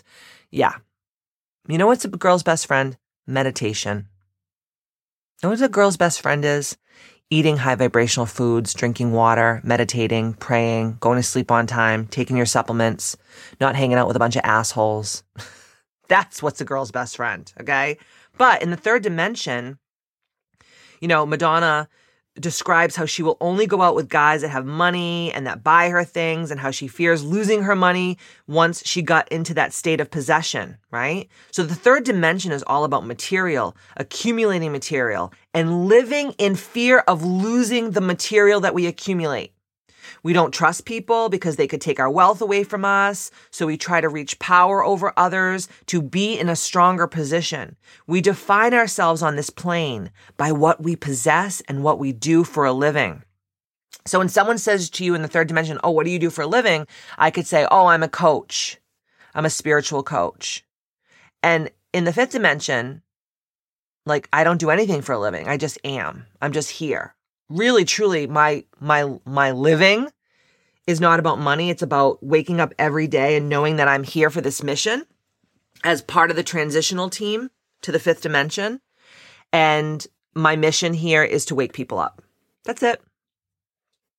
Yeah. 0.50 0.74
You 1.66 1.78
know 1.78 1.86
what's 1.86 2.04
a 2.04 2.08
girl's 2.08 2.42
best 2.42 2.66
friend? 2.66 2.98
Meditation. 3.26 4.08
You 5.42 5.48
know 5.48 5.50
what 5.50 5.62
a 5.62 5.68
girl's 5.68 5.96
best 5.96 6.20
friend 6.20 6.44
is? 6.44 6.76
Eating 7.30 7.56
high 7.56 7.74
vibrational 7.74 8.26
foods, 8.26 8.74
drinking 8.74 9.12
water, 9.12 9.62
meditating, 9.64 10.34
praying, 10.34 10.98
going 11.00 11.16
to 11.16 11.22
sleep 11.22 11.50
on 11.50 11.66
time, 11.66 12.06
taking 12.06 12.36
your 12.36 12.46
supplements, 12.46 13.16
not 13.60 13.74
hanging 13.74 13.96
out 13.96 14.06
with 14.06 14.16
a 14.16 14.20
bunch 14.20 14.36
of 14.36 14.42
assholes. 14.44 15.24
That's 16.08 16.42
what's 16.42 16.60
a 16.60 16.64
girl's 16.64 16.90
best 16.90 17.16
friend. 17.16 17.52
Okay. 17.60 17.98
But 18.38 18.62
in 18.62 18.70
the 18.70 18.76
third 18.76 19.02
dimension, 19.02 19.78
you 21.00 21.08
know, 21.08 21.26
Madonna 21.26 21.88
describes 22.38 22.96
how 22.96 23.06
she 23.06 23.22
will 23.22 23.36
only 23.40 23.66
go 23.66 23.80
out 23.80 23.94
with 23.94 24.08
guys 24.08 24.42
that 24.42 24.48
have 24.48 24.66
money 24.66 25.32
and 25.32 25.46
that 25.46 25.64
buy 25.64 25.88
her 25.88 26.04
things 26.04 26.50
and 26.50 26.60
how 26.60 26.70
she 26.70 26.86
fears 26.86 27.24
losing 27.24 27.62
her 27.62 27.74
money 27.74 28.18
once 28.46 28.86
she 28.86 29.02
got 29.02 29.26
into 29.32 29.54
that 29.54 29.72
state 29.72 30.00
of 30.00 30.10
possession, 30.10 30.76
right? 30.90 31.28
So 31.50 31.62
the 31.62 31.74
third 31.74 32.04
dimension 32.04 32.52
is 32.52 32.62
all 32.66 32.84
about 32.84 33.06
material, 33.06 33.76
accumulating 33.96 34.72
material 34.72 35.32
and 35.54 35.86
living 35.86 36.32
in 36.32 36.54
fear 36.56 36.98
of 37.08 37.24
losing 37.24 37.92
the 37.92 38.00
material 38.00 38.60
that 38.60 38.74
we 38.74 38.86
accumulate. 38.86 39.52
We 40.26 40.32
don't 40.32 40.50
trust 40.50 40.86
people 40.86 41.28
because 41.28 41.54
they 41.54 41.68
could 41.68 41.80
take 41.80 42.00
our 42.00 42.10
wealth 42.10 42.40
away 42.40 42.64
from 42.64 42.84
us. 42.84 43.30
So 43.52 43.64
we 43.64 43.76
try 43.76 44.00
to 44.00 44.08
reach 44.08 44.40
power 44.40 44.82
over 44.84 45.12
others 45.16 45.68
to 45.86 46.02
be 46.02 46.36
in 46.36 46.48
a 46.48 46.56
stronger 46.56 47.06
position. 47.06 47.76
We 48.08 48.20
define 48.20 48.74
ourselves 48.74 49.22
on 49.22 49.36
this 49.36 49.50
plane 49.50 50.10
by 50.36 50.50
what 50.50 50.82
we 50.82 50.96
possess 50.96 51.62
and 51.68 51.84
what 51.84 52.00
we 52.00 52.10
do 52.10 52.42
for 52.42 52.64
a 52.64 52.72
living. 52.72 53.22
So 54.04 54.18
when 54.18 54.28
someone 54.28 54.58
says 54.58 54.90
to 54.90 55.04
you 55.04 55.14
in 55.14 55.22
the 55.22 55.28
third 55.28 55.46
dimension, 55.46 55.78
Oh, 55.84 55.92
what 55.92 56.04
do 56.04 56.10
you 56.10 56.18
do 56.18 56.30
for 56.30 56.42
a 56.42 56.48
living? 56.48 56.88
I 57.16 57.30
could 57.30 57.46
say, 57.46 57.64
Oh, 57.70 57.86
I'm 57.86 58.02
a 58.02 58.08
coach. 58.08 58.78
I'm 59.32 59.44
a 59.44 59.48
spiritual 59.48 60.02
coach. 60.02 60.64
And 61.40 61.70
in 61.92 62.02
the 62.02 62.12
fifth 62.12 62.32
dimension, 62.32 63.02
like 64.04 64.28
I 64.32 64.42
don't 64.42 64.58
do 64.58 64.70
anything 64.70 65.02
for 65.02 65.12
a 65.12 65.20
living. 65.20 65.46
I 65.46 65.56
just 65.56 65.78
am. 65.84 66.26
I'm 66.42 66.50
just 66.50 66.70
here 66.70 67.14
really 67.48 67.84
truly 67.84 68.26
my 68.26 68.64
my 68.80 69.18
my 69.24 69.52
living 69.52 70.08
is 70.86 71.00
not 71.00 71.18
about 71.18 71.38
money. 71.38 71.70
It's 71.70 71.82
about 71.82 72.22
waking 72.22 72.60
up 72.60 72.72
every 72.78 73.06
day 73.06 73.36
and 73.36 73.48
knowing 73.48 73.76
that 73.76 73.88
i'm 73.88 74.04
here 74.04 74.30
for 74.30 74.40
this 74.40 74.62
mission 74.62 75.04
as 75.84 76.02
part 76.02 76.30
of 76.30 76.36
the 76.36 76.42
transitional 76.42 77.10
team 77.10 77.50
to 77.82 77.92
the 77.92 77.98
fifth 77.98 78.22
dimension. 78.22 78.80
And 79.52 80.06
my 80.34 80.56
mission 80.56 80.94
here 80.94 81.22
is 81.22 81.44
to 81.46 81.54
wake 81.54 81.72
people 81.72 81.98
up. 81.98 82.22
That's 82.64 82.82
it. 82.82 83.00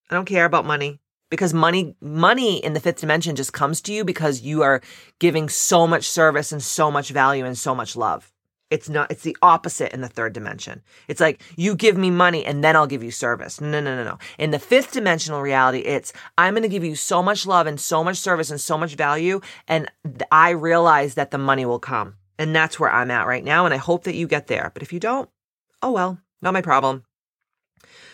I 0.10 0.16
don't 0.16 0.26
care 0.26 0.46
about 0.46 0.66
money 0.66 1.00
because 1.30 1.54
money 1.54 1.96
money 2.02 2.64
in 2.64 2.74
the 2.74 2.80
fifth 2.80 3.02
dimension 3.02 3.36
just 3.36 3.54
comes 3.54 3.82
to 3.82 3.94
you 3.94 4.06
because 4.06 4.42
you 4.42 4.64
are 4.64 4.82
giving 5.20 5.50
so 5.50 5.86
much 5.86 6.08
service 6.10 6.52
and 6.52 6.64
so 6.64 6.90
much 6.90 7.10
value 7.10 7.46
and 7.46 7.58
so 7.58 7.76
much 7.76 7.96
love 7.96 8.32
it's 8.70 8.90
not, 8.90 9.12
it's 9.12 9.24
the 9.24 9.38
opposite 9.42 9.94
in 9.94 10.02
the 10.02 10.10
third 10.10 10.34
dimension. 10.34 10.82
It's 11.08 11.22
like, 11.22 11.42
you 11.56 11.76
give 11.76 11.98
me 11.98 12.10
money 12.10 12.46
and 12.46 12.64
then 12.64 12.76
I'll 12.76 12.88
give 12.88 13.04
you 13.04 13.12
service. 13.12 13.62
No, 13.62 13.80
no, 13.80 13.96
no, 13.96 14.04
no. 14.04 14.18
In 14.38 14.52
the 14.52 14.60
fifth 14.60 14.92
dimensional 14.92 15.42
reality, 15.42 15.80
it's, 15.80 16.12
I'm 16.38 16.54
going 16.54 16.64
to 16.64 16.70
give 16.70 16.84
you 16.84 16.96
so 16.96 17.24
much 17.24 17.46
love 17.46 17.68
and 17.68 17.80
so 17.80 18.04
much 18.04 18.18
service 18.18 18.52
and 18.52 18.60
so 18.60 18.78
much 18.78 18.96
value. 18.96 19.40
And 19.68 19.90
I 20.32 20.50
realize 20.50 21.16
that 21.16 21.32
the 21.32 21.38
money 21.38 21.66
will 21.66 21.80
come. 21.80 22.16
And 22.38 22.56
that's 22.56 22.80
where 22.80 22.92
I'm 22.92 23.10
at 23.10 23.28
right 23.28 23.44
now. 23.44 23.66
And 23.66 23.74
I 23.74 23.78
hope 23.78 24.04
that 24.04 24.16
you 24.16 24.28
get 24.28 24.48
there. 24.48 24.72
But 24.74 24.84
if 24.84 24.92
you 24.92 25.00
don't, 25.00 25.30
oh 25.82 25.92
well, 25.92 26.20
not 26.42 26.54
my 26.54 26.62
problem. 26.62 27.04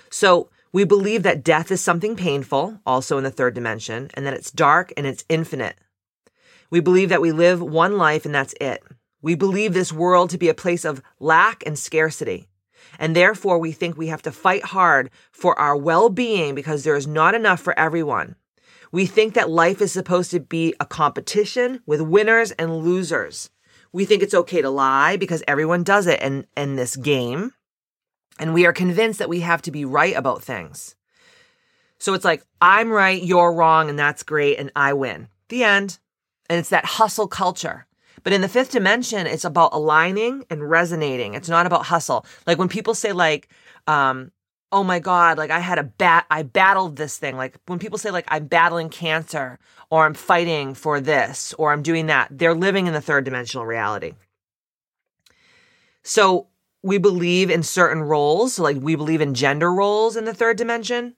So 0.10 0.50
we 0.72 0.84
believe 0.86 1.24
that 1.24 1.44
death 1.44 1.72
is 1.72 1.82
something 1.82 2.16
painful, 2.16 2.80
also 2.86 3.18
in 3.18 3.24
the 3.24 3.32
third 3.32 3.54
dimension, 3.54 4.10
and 4.14 4.26
that 4.26 4.34
it's 4.34 4.52
dark 4.52 4.94
and 4.96 5.06
it's 5.06 5.26
infinite. 5.30 5.76
We 6.70 6.80
believe 6.80 7.10
that 7.10 7.22
we 7.22 7.32
live 7.32 7.62
one 7.62 7.98
life 7.98 8.26
and 8.26 8.34
that's 8.34 8.56
it. 8.60 8.84
We 9.24 9.36
believe 9.36 9.74
this 9.74 9.94
world 9.94 10.30
to 10.30 10.38
be 10.38 10.50
a 10.50 10.54
place 10.54 10.84
of 10.84 11.02
lack 11.20 11.64
and 11.66 11.80
scarcity. 11.80 12.50
And 13.00 13.16
therefore, 13.16 13.58
we 13.58 13.72
think 13.72 13.98
we 13.98 14.08
have 14.08 14.22
to 14.24 14.32
fight 14.32 14.66
hard 14.66 15.10
for 15.32 15.58
our 15.58 15.76
well 15.76 16.10
being 16.10 16.54
because 16.54 16.84
there 16.84 16.98
is 16.98 17.08
not 17.08 17.34
enough 17.34 17.62
for 17.62 17.78
everyone. 17.80 18.36
We 18.92 19.06
think 19.08 19.34
that 19.34 19.50
life 19.50 19.82
is 19.82 19.92
supposed 19.92 20.30
to 20.32 20.40
be 20.40 20.76
a 20.80 20.86
competition 20.86 21.82
with 21.88 22.02
winners 22.02 22.52
and 22.52 22.78
losers. 22.78 23.50
We 23.94 24.06
think 24.06 24.22
it's 24.22 24.34
okay 24.34 24.62
to 24.62 24.70
lie 24.70 25.18
because 25.18 25.42
everyone 25.48 25.84
does 25.84 26.06
it 26.06 26.22
in, 26.22 26.46
in 26.58 26.76
this 26.76 26.96
game. 26.96 27.54
And 28.40 28.54
we 28.54 28.66
are 28.66 28.74
convinced 28.74 29.20
that 29.20 29.30
we 29.30 29.40
have 29.40 29.62
to 29.64 29.72
be 29.72 29.86
right 29.86 30.16
about 30.16 30.44
things. 30.44 30.96
So 31.98 32.14
it's 32.14 32.26
like, 32.26 32.44
I'm 32.60 32.92
right, 32.92 33.24
you're 33.24 33.54
wrong, 33.54 33.90
and 33.90 33.98
that's 33.98 34.24
great, 34.24 34.58
and 34.58 34.72
I 34.76 34.92
win. 34.94 35.30
The 35.48 35.64
end. 35.64 36.00
And 36.50 36.60
it's 36.60 36.70
that 36.70 36.84
hustle 36.84 37.28
culture. 37.28 37.88
But 38.24 38.34
in 38.34 38.42
the 38.42 38.48
fifth 38.48 38.72
dimension, 38.72 39.26
it's 39.28 39.46
about 39.46 39.74
aligning 39.74 40.46
and 40.50 40.70
resonating. 40.70 41.34
It's 41.34 41.50
not 41.50 41.66
about 41.66 41.86
hustle. 41.86 42.26
Like 42.46 42.58
when 42.58 42.70
people 42.70 42.94
say 42.94 43.12
like, 43.12 43.50
um, 43.88 44.32
oh 44.72 44.84
my 44.84 45.00
God, 45.00 45.38
like 45.38 45.52
I 45.52 45.60
had 45.60 45.78
a 45.78 45.84
bat, 45.84 46.26
I 46.32 46.44
battled 46.44 46.96
this 46.96 47.18
thing. 47.18 47.38
Like 47.38 47.60
when 47.68 47.80
people 47.80 47.98
say 47.98 48.12
like 48.12 48.26
I'm 48.28 48.48
battling 48.48 48.90
cancer 48.90 49.60
or 49.90 50.06
I'm 50.06 50.16
fighting 50.16 50.74
for 50.74 51.00
this 51.00 51.54
or 51.58 51.72
I'm 51.72 51.84
doing 51.84 52.08
that, 52.08 52.28
they're 52.32 52.56
living 52.56 52.88
in 52.88 52.94
the 52.94 53.02
third 53.02 53.24
dimensional 53.24 53.66
reality. 53.66 54.14
So 56.02 56.48
we 56.82 56.98
believe 56.98 57.50
in 57.50 57.64
certain 57.64 58.02
roles. 58.02 58.56
So 58.56 58.64
like 58.64 58.78
we 58.78 58.96
believe 58.96 59.22
in 59.22 59.34
gender 59.34 59.72
roles 59.72 60.16
in 60.16 60.26
the 60.26 60.34
third 60.34 60.58
dimension. 60.58 61.16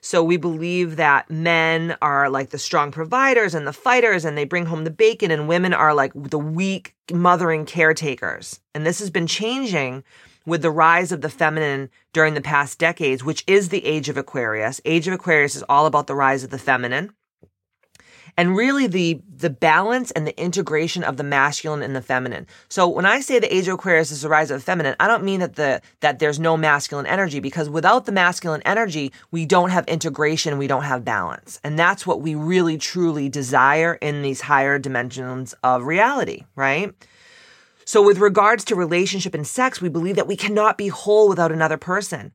So 0.00 0.22
we 0.22 0.36
believe 0.36 0.96
that 0.96 1.30
men 1.30 1.96
are 2.00 2.30
like 2.30 2.50
the 2.50 2.58
strong 2.58 2.90
providers 2.90 3.54
and 3.54 3.66
the 3.66 3.72
fighters 3.72 4.24
and 4.24 4.36
they 4.36 4.44
bring 4.44 4.66
home 4.66 4.84
the 4.84 4.90
bacon 4.90 5.30
and 5.30 5.48
women 5.48 5.74
are 5.74 5.94
like 5.94 6.12
the 6.14 6.38
weak 6.38 6.94
mothering 7.12 7.66
caretakers. 7.66 8.60
And 8.74 8.86
this 8.86 9.00
has 9.00 9.10
been 9.10 9.26
changing 9.26 10.04
with 10.46 10.62
the 10.62 10.70
rise 10.70 11.12
of 11.12 11.20
the 11.20 11.28
feminine 11.28 11.90
during 12.12 12.34
the 12.34 12.40
past 12.40 12.78
decades, 12.78 13.22
which 13.22 13.44
is 13.46 13.68
the 13.68 13.84
age 13.84 14.08
of 14.08 14.16
Aquarius. 14.16 14.80
Age 14.84 15.06
of 15.06 15.14
Aquarius 15.14 15.56
is 15.56 15.64
all 15.68 15.86
about 15.86 16.06
the 16.06 16.14
rise 16.14 16.42
of 16.42 16.50
the 16.50 16.58
feminine 16.58 17.12
and 18.38 18.56
really 18.56 18.86
the 18.86 19.20
the 19.36 19.50
balance 19.50 20.10
and 20.12 20.26
the 20.26 20.40
integration 20.40 21.04
of 21.04 21.16
the 21.16 21.22
masculine 21.22 21.82
and 21.82 21.94
the 21.94 22.00
feminine. 22.00 22.46
So 22.68 22.88
when 22.88 23.04
I 23.04 23.20
say 23.20 23.38
the 23.38 23.54
age 23.54 23.68
of 23.68 23.74
Aquarius 23.74 24.10
is 24.10 24.22
the 24.22 24.28
rise 24.28 24.50
of 24.50 24.58
the 24.58 24.64
feminine, 24.64 24.96
I 24.98 25.06
don't 25.06 25.24
mean 25.24 25.40
that 25.40 25.56
the 25.56 25.82
that 26.00 26.20
there's 26.20 26.38
no 26.38 26.56
masculine 26.56 27.06
energy 27.06 27.40
because 27.40 27.68
without 27.68 28.06
the 28.06 28.12
masculine 28.12 28.62
energy, 28.64 29.12
we 29.32 29.44
don't 29.44 29.70
have 29.70 29.84
integration, 29.86 30.56
we 30.56 30.68
don't 30.68 30.84
have 30.84 31.04
balance. 31.04 31.60
And 31.64 31.78
that's 31.78 32.06
what 32.06 32.22
we 32.22 32.36
really 32.36 32.78
truly 32.78 33.28
desire 33.28 33.94
in 34.00 34.22
these 34.22 34.40
higher 34.42 34.78
dimensions 34.78 35.54
of 35.64 35.84
reality, 35.84 36.44
right? 36.54 36.94
So 37.84 38.02
with 38.02 38.18
regards 38.18 38.64
to 38.66 38.76
relationship 38.76 39.34
and 39.34 39.46
sex, 39.46 39.80
we 39.80 39.88
believe 39.88 40.16
that 40.16 40.26
we 40.26 40.36
cannot 40.36 40.78
be 40.78 40.88
whole 40.88 41.28
without 41.28 41.50
another 41.50 41.78
person. 41.78 42.32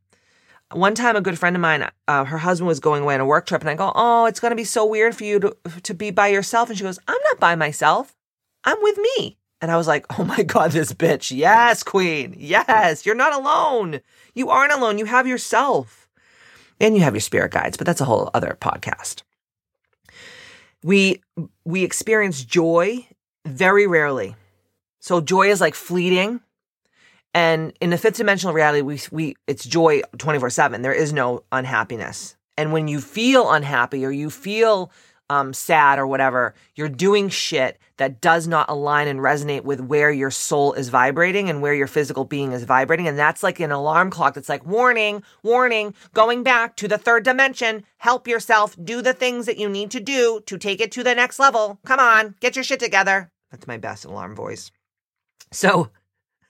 One 0.73 0.95
time, 0.95 1.15
a 1.15 1.21
good 1.21 1.37
friend 1.37 1.55
of 1.55 1.61
mine, 1.61 1.89
uh, 2.07 2.25
her 2.25 2.37
husband 2.37 2.67
was 2.67 2.79
going 2.79 3.03
away 3.03 3.13
on 3.15 3.19
a 3.19 3.25
work 3.25 3.45
trip, 3.45 3.61
and 3.61 3.69
I 3.69 3.75
go, 3.75 3.91
"Oh, 3.95 4.25
it's 4.25 4.39
going 4.39 4.51
to 4.51 4.55
be 4.55 4.63
so 4.63 4.85
weird 4.85 5.15
for 5.15 5.23
you 5.23 5.39
to 5.39 5.55
to 5.83 5.93
be 5.93 6.11
by 6.11 6.27
yourself." 6.27 6.69
And 6.69 6.77
she 6.77 6.83
goes, 6.83 6.99
"I'm 7.07 7.19
not 7.25 7.39
by 7.39 7.55
myself. 7.55 8.15
I'm 8.63 8.77
with 8.81 8.97
me." 8.97 9.37
And 9.61 9.71
I 9.71 9.77
was 9.77 9.87
like, 9.87 10.05
"Oh 10.19 10.23
my 10.23 10.43
god, 10.43 10.71
this 10.71 10.93
bitch! 10.93 11.35
Yes, 11.35 11.83
queen. 11.83 12.35
Yes, 12.37 13.05
you're 13.05 13.15
not 13.15 13.33
alone. 13.33 14.01
You 14.35 14.49
aren't 14.49 14.73
alone. 14.73 14.97
You 14.97 15.05
have 15.05 15.27
yourself, 15.27 16.09
and 16.79 16.95
you 16.95 17.01
have 17.01 17.13
your 17.13 17.21
spirit 17.21 17.51
guides. 17.51 17.77
But 17.77 17.87
that's 17.87 18.01
a 18.01 18.05
whole 18.05 18.29
other 18.33 18.57
podcast." 18.59 19.23
We 20.83 21.21
we 21.63 21.83
experience 21.83 22.43
joy 22.43 23.07
very 23.45 23.87
rarely. 23.87 24.35
So 24.99 25.21
joy 25.21 25.49
is 25.49 25.61
like 25.61 25.75
fleeting. 25.75 26.41
And 27.33 27.73
in 27.81 27.89
the 27.89 27.97
fifth 27.97 28.17
dimensional 28.17 28.53
reality, 28.53 28.81
we, 28.81 28.99
we, 29.11 29.35
it's 29.47 29.65
joy 29.65 30.01
24 30.17 30.49
seven. 30.51 30.81
There 30.81 30.93
is 30.93 31.13
no 31.13 31.43
unhappiness. 31.51 32.35
And 32.57 32.71
when 32.71 32.87
you 32.87 33.01
feel 33.01 33.51
unhappy 33.51 34.05
or 34.05 34.11
you 34.11 34.29
feel 34.29 34.91
um, 35.29 35.53
sad 35.53 35.97
or 35.97 36.05
whatever, 36.05 36.53
you're 36.75 36.89
doing 36.89 37.29
shit 37.29 37.79
that 37.97 38.21
does 38.21 38.47
not 38.47 38.69
align 38.69 39.07
and 39.07 39.19
resonate 39.19 39.63
with 39.63 39.79
where 39.79 40.11
your 40.11 40.29
soul 40.29 40.73
is 40.73 40.89
vibrating 40.89 41.49
and 41.49 41.61
where 41.61 41.73
your 41.73 41.87
physical 41.87 42.25
being 42.25 42.51
is 42.51 42.63
vibrating. 42.63 43.07
And 43.07 43.17
that's 43.17 43.41
like 43.41 43.59
an 43.59 43.71
alarm 43.71 44.11
clock 44.11 44.35
that's 44.35 44.49
like, 44.49 44.65
warning, 44.65 45.23
warning, 45.41 45.95
going 46.13 46.43
back 46.43 46.75
to 46.77 46.87
the 46.87 46.97
third 46.97 47.23
dimension. 47.23 47.83
Help 47.97 48.27
yourself. 48.27 48.75
Do 48.83 49.01
the 49.01 49.13
things 49.13 49.45
that 49.47 49.57
you 49.57 49.69
need 49.69 49.89
to 49.91 49.99
do 49.99 50.41
to 50.45 50.57
take 50.57 50.81
it 50.81 50.91
to 50.91 51.03
the 51.03 51.15
next 51.15 51.39
level. 51.39 51.79
Come 51.85 51.99
on, 51.99 52.35
get 52.39 52.55
your 52.55 52.63
shit 52.63 52.79
together. 52.79 53.31
That's 53.49 53.67
my 53.67 53.77
best 53.77 54.05
alarm 54.05 54.35
voice. 54.35 54.71
So, 55.51 55.89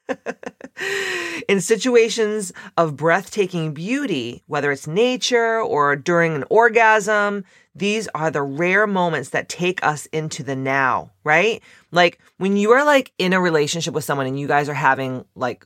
In 1.48 1.62
situations 1.62 2.52
of 2.78 2.96
breathtaking 2.96 3.74
beauty, 3.74 4.44
whether 4.48 4.72
it's 4.72 4.88
nature 4.88 5.60
or 5.60 5.96
during 5.96 6.36
an 6.36 6.44
orgasm, 6.50 7.44
these 7.76 8.08
are 8.10 8.32
the 8.32 8.42
rare 8.42 8.88
moments 8.88 9.30
that 9.30 9.50
take 9.50 9.84
us 9.84 10.06
into 10.08 10.44
the 10.44 10.56
now, 10.56 11.12
right? 11.24 11.62
Like 11.92 12.20
when 12.38 12.58
you 12.58 12.72
are 12.72 12.86
like 12.86 13.12
in 13.18 13.34
a 13.34 13.42
relationship 13.42 13.94
with 13.94 14.04
someone 14.04 14.28
and 14.28 14.40
you 14.40 14.48
guys 14.48 14.70
are 14.70 14.74
having 14.74 15.26
like 15.36 15.66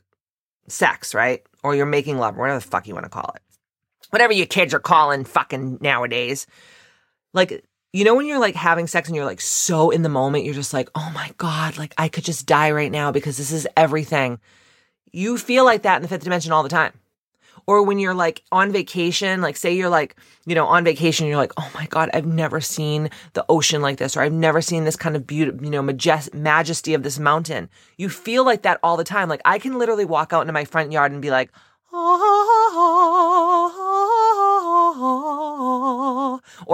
sex, 0.68 1.14
right? 1.14 1.42
Or 1.62 1.74
you're 1.74 1.86
making 1.86 2.18
love, 2.18 2.36
whatever 2.36 2.58
the 2.60 2.66
fuck 2.66 2.86
you 2.86 2.94
want 2.94 3.04
to 3.04 3.10
call 3.10 3.32
it. 3.34 3.42
Whatever 4.10 4.32
your 4.32 4.46
kids 4.46 4.72
are 4.72 4.80
calling 4.80 5.24
fucking 5.24 5.78
nowadays. 5.80 6.46
Like 7.34 7.64
you 7.92 8.04
know 8.04 8.14
when 8.14 8.26
you're 8.26 8.38
like 8.38 8.54
having 8.54 8.86
sex 8.86 9.08
and 9.08 9.16
you're 9.16 9.24
like 9.24 9.40
so 9.40 9.90
in 9.90 10.02
the 10.02 10.08
moment, 10.08 10.44
you're 10.44 10.54
just 10.54 10.74
like, 10.74 10.90
oh 10.94 11.10
my 11.14 11.32
God, 11.38 11.78
like 11.78 11.94
I 11.96 12.08
could 12.08 12.24
just 12.24 12.46
die 12.46 12.70
right 12.70 12.92
now 12.92 13.12
because 13.12 13.36
this 13.36 13.52
is 13.52 13.66
everything. 13.76 14.40
You 15.10 15.38
feel 15.38 15.64
like 15.64 15.82
that 15.82 15.96
in 15.96 16.02
the 16.02 16.08
fifth 16.08 16.24
dimension 16.24 16.52
all 16.52 16.62
the 16.62 16.68
time. 16.68 16.92
Or 17.66 17.82
when 17.82 17.98
you're 17.98 18.14
like 18.14 18.42
on 18.50 18.72
vacation, 18.72 19.42
like 19.42 19.56
say 19.56 19.74
you're 19.74 19.90
like, 19.90 20.16
you 20.46 20.54
know, 20.54 20.66
on 20.66 20.84
vacation, 20.84 21.26
you're 21.26 21.36
like, 21.36 21.52
oh 21.58 21.70
my 21.74 21.86
God, 21.86 22.08
I've 22.14 22.24
never 22.24 22.62
seen 22.62 23.10
the 23.34 23.44
ocean 23.48 23.82
like 23.82 23.98
this, 23.98 24.16
or 24.16 24.22
I've 24.22 24.32
never 24.32 24.62
seen 24.62 24.84
this 24.84 24.96
kind 24.96 25.14
of 25.16 25.26
beauty, 25.26 25.52
you 25.62 25.70
know, 25.70 25.82
majest- 25.82 26.32
majesty 26.32 26.94
of 26.94 27.02
this 27.02 27.18
mountain. 27.18 27.68
You 27.98 28.08
feel 28.08 28.42
like 28.44 28.62
that 28.62 28.80
all 28.82 28.96
the 28.96 29.04
time. 29.04 29.28
Like 29.28 29.42
I 29.44 29.58
can 29.58 29.78
literally 29.78 30.06
walk 30.06 30.32
out 30.32 30.40
into 30.40 30.52
my 30.54 30.64
front 30.64 30.92
yard 30.92 31.12
and 31.12 31.20
be 31.20 31.30
like, 31.30 31.52
or 31.92 31.98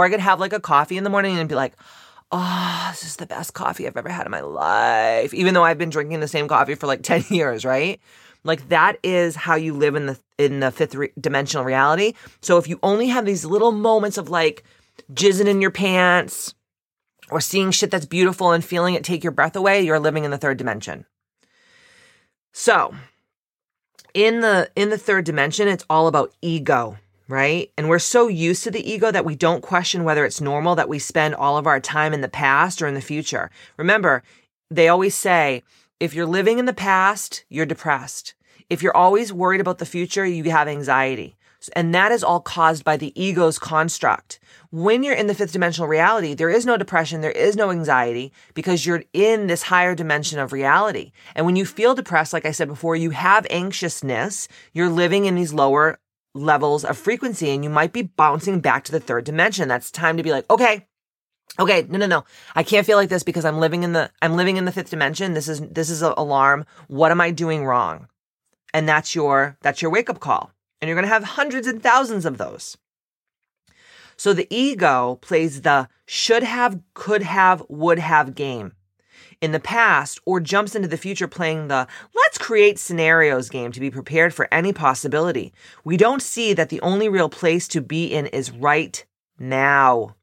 I 0.05 0.09
could 0.11 0.21
have 0.21 0.41
like 0.41 0.53
a 0.53 0.61
coffee 0.61 0.97
in 0.97 1.05
the 1.05 1.11
morning 1.11 1.39
and 1.39 1.49
be 1.49 1.55
like, 1.55 1.75
oh, 2.33 2.89
this 2.91 3.05
is 3.05 3.17
the 3.17 3.27
best 3.27 3.55
coffee 3.55 3.87
I've 3.87 3.97
ever 3.97 4.09
had 4.09 4.27
in 4.27 4.33
my 4.33 4.41
life. 4.41 5.33
Even 5.33 5.55
though 5.55 5.65
I've 5.65 5.79
been 5.79 5.91
drinking 5.91 6.21
the 6.21 6.29
same 6.29 6.49
coffee 6.49 6.75
for 6.75 6.87
like 6.87 7.03
10 7.03 7.25
years, 7.31 7.65
right? 7.65 8.01
Like 8.43 8.69
that 8.69 8.99
is 9.03 9.37
how 9.37 9.55
you 9.55 9.73
live 9.73 9.95
in 9.95 10.07
the 10.07 10.19
in 10.37 10.61
the 10.61 10.71
fifth 10.71 10.95
re- 10.95 11.13
dimensional 11.19 11.65
reality. 11.65 12.13
So 12.43 12.59
if 12.59 12.69
you 12.69 12.79
only 12.83 13.09
have 13.09 13.25
these 13.25 13.45
little 13.45 13.73
moments 13.73 14.19
of 14.19 14.29
like 14.29 14.65
jizzing 15.13 15.47
in 15.47 15.63
your 15.63 15.71
pants 15.71 16.55
or 17.31 17.41
seeing 17.41 17.71
shit 17.71 17.91
that's 17.91 18.05
beautiful 18.05 18.53
and 18.53 18.65
feeling 18.65 18.95
it 18.95 19.05
take 19.05 19.25
your 19.25 19.33
breath 19.33 19.57
away, 19.57 19.83
you're 19.83 19.99
living 19.99 20.25
in 20.25 20.31
the 20.31 20.39
third 20.39 20.59
dimension. 20.59 21.07
So, 22.53 22.95
in 24.15 24.41
the 24.41 24.71
in 24.75 24.91
the 24.91 24.99
third 24.99 25.25
dimension, 25.25 25.69
it's 25.69 25.85
all 25.91 26.07
about 26.07 26.33
ego 26.41 26.97
right? 27.29 27.71
And 27.79 27.89
we're 27.89 27.99
so 27.99 28.29
used 28.29 28.65
to 28.65 28.71
the 28.71 28.91
ego 28.91 29.11
that 29.11 29.25
we 29.25 29.35
don't 29.35 29.63
question 29.63 30.05
whether 30.05 30.25
it's 30.25 30.41
normal 30.41 30.75
that 30.75 30.89
we 30.89 30.99
spend 30.99 31.35
all 31.35 31.57
of 31.57 31.67
our 31.67 31.81
time 31.81 32.13
in 32.13 32.21
the 32.21 32.29
past 32.29 32.83
or 32.83 32.87
in 32.87 32.95
the 32.95 33.01
future. 33.01 33.51
Remember, 33.77 34.23
they 34.71 34.89
always 34.89 35.15
say, 35.15 35.63
if 36.01 36.15
you're 36.15 36.27
living 36.27 36.59
in 36.59 36.67
the 36.67 36.73
past, 36.73 37.45
you're 37.49 37.67
depressed. 37.67 38.35
If 38.69 38.83
you're 38.83 38.97
always 38.97 39.33
worried 39.33 39.61
about 39.61 39.79
the 39.79 39.87
future, 39.87 40.27
you 40.27 40.45
have 40.51 40.69
anxiety. 40.69 41.37
And 41.71 41.95
that 41.95 42.13
is 42.13 42.23
all 42.25 42.41
caused 42.41 42.85
by 42.85 42.97
the 42.97 43.13
ego's 43.21 43.59
construct. 43.59 44.39
When 44.71 45.03
you're 45.03 45.15
in 45.15 45.27
the 45.27 45.35
fifth 45.35 45.53
dimensional 45.53 45.89
reality, 45.89 46.35
there 46.35 46.51
is 46.51 46.67
no 46.67 46.77
depression, 46.77 47.21
there 47.21 47.31
is 47.31 47.57
no 47.57 47.71
anxiety 47.71 48.33
because 48.55 48.85
you're 48.85 49.05
in 49.13 49.47
this 49.47 49.63
higher 49.63 49.95
dimension 49.95 50.39
of 50.39 50.53
reality. 50.53 51.13
And 51.35 51.47
when 51.47 51.57
you 51.57 51.65
feel 51.65 51.95
depressed, 51.95 52.33
like 52.33 52.45
I 52.45 52.51
said 52.51 52.69
before, 52.69 52.97
you 52.97 53.11
have 53.11 53.47
anxiousness, 53.51 54.49
you're 54.73 54.89
living 54.89 55.25
in 55.27 55.35
these 55.35 55.53
lower 55.53 55.99
levels 56.35 56.85
of 56.85 56.99
frequency 56.99 57.51
and 57.51 57.63
you 57.63 57.71
might 57.71 57.93
be 57.93 58.03
bouncing 58.03 58.61
back 58.61 58.85
to 58.85 58.93
the 58.93 59.01
third 59.01 59.25
dimension. 59.25 59.69
That's 59.69 59.91
time 59.91 60.17
to 60.17 60.23
be 60.23 60.33
like, 60.33 60.51
okay, 60.51 60.87
okay, 61.59 61.87
no, 61.89 61.99
no, 61.99 62.07
no. 62.07 62.25
I 62.55 62.63
can't 62.63 62.87
feel 62.87 62.97
like 62.97 63.09
this 63.09 63.23
because 63.23 63.45
I'm 63.45 63.61
living 63.61 63.85
in 63.85 63.93
the, 63.93 64.11
I'm 64.21 64.35
living 64.35 64.57
in 64.57 64.65
the 64.65 64.73
fifth 64.73 64.91
dimension. 64.91 65.35
This 65.35 65.49
is, 65.49 65.61
this 65.61 65.91
is 65.91 66.03
an 66.03 66.15
alarm. 66.17 66.67
What 66.89 67.13
am 67.13 67.21
I 67.21 67.31
doing 67.31 67.65
wrong? 67.65 68.09
And 68.73 68.89
that's 68.89 69.15
your, 69.15 69.57
that's 69.63 69.81
your 69.81 69.93
wake 69.93 70.11
up 70.11 70.19
call. 70.19 70.51
And 70.85 70.89
you're 70.91 70.97
going 70.97 71.09
to 71.09 71.15
have 71.15 71.25
hundreds 71.25 71.67
and 71.67 71.83
thousands 71.83 72.27
of 72.27 72.37
those. 72.37 72.77
So 74.19 74.35
the 74.35 74.47
ego 74.55 75.19
plays 75.23 75.63
the 75.63 75.89
should 76.05 76.43
have, 76.43 76.79
could 76.93 77.23
have, 77.23 77.63
would 77.71 77.99
have 77.99 78.35
game 78.35 78.75
in 79.41 79.53
the 79.53 79.61
past 79.61 80.21
or 80.27 80.41
jumps 80.41 80.75
into 80.75 80.87
the 80.87 80.99
future 80.99 81.27
playing 81.27 81.69
the 81.69 81.87
let's 82.15 82.37
create 82.37 82.79
scenarios 82.79 83.49
game 83.49 83.73
to 83.73 83.81
be 83.81 83.91
prepared 83.91 84.35
for 84.35 84.47
any 84.53 84.75
possibility. 84.75 85.55
We 85.85 85.97
don't 85.97 86.21
see 86.21 86.53
that 86.53 86.69
the 86.69 86.83
only 86.83 87.09
real 87.09 87.31
place 87.31 87.67
to 87.69 87.81
be 87.81 88.05
in 88.05 88.27
is 88.27 88.51
right 88.51 89.03
now. 89.39 90.17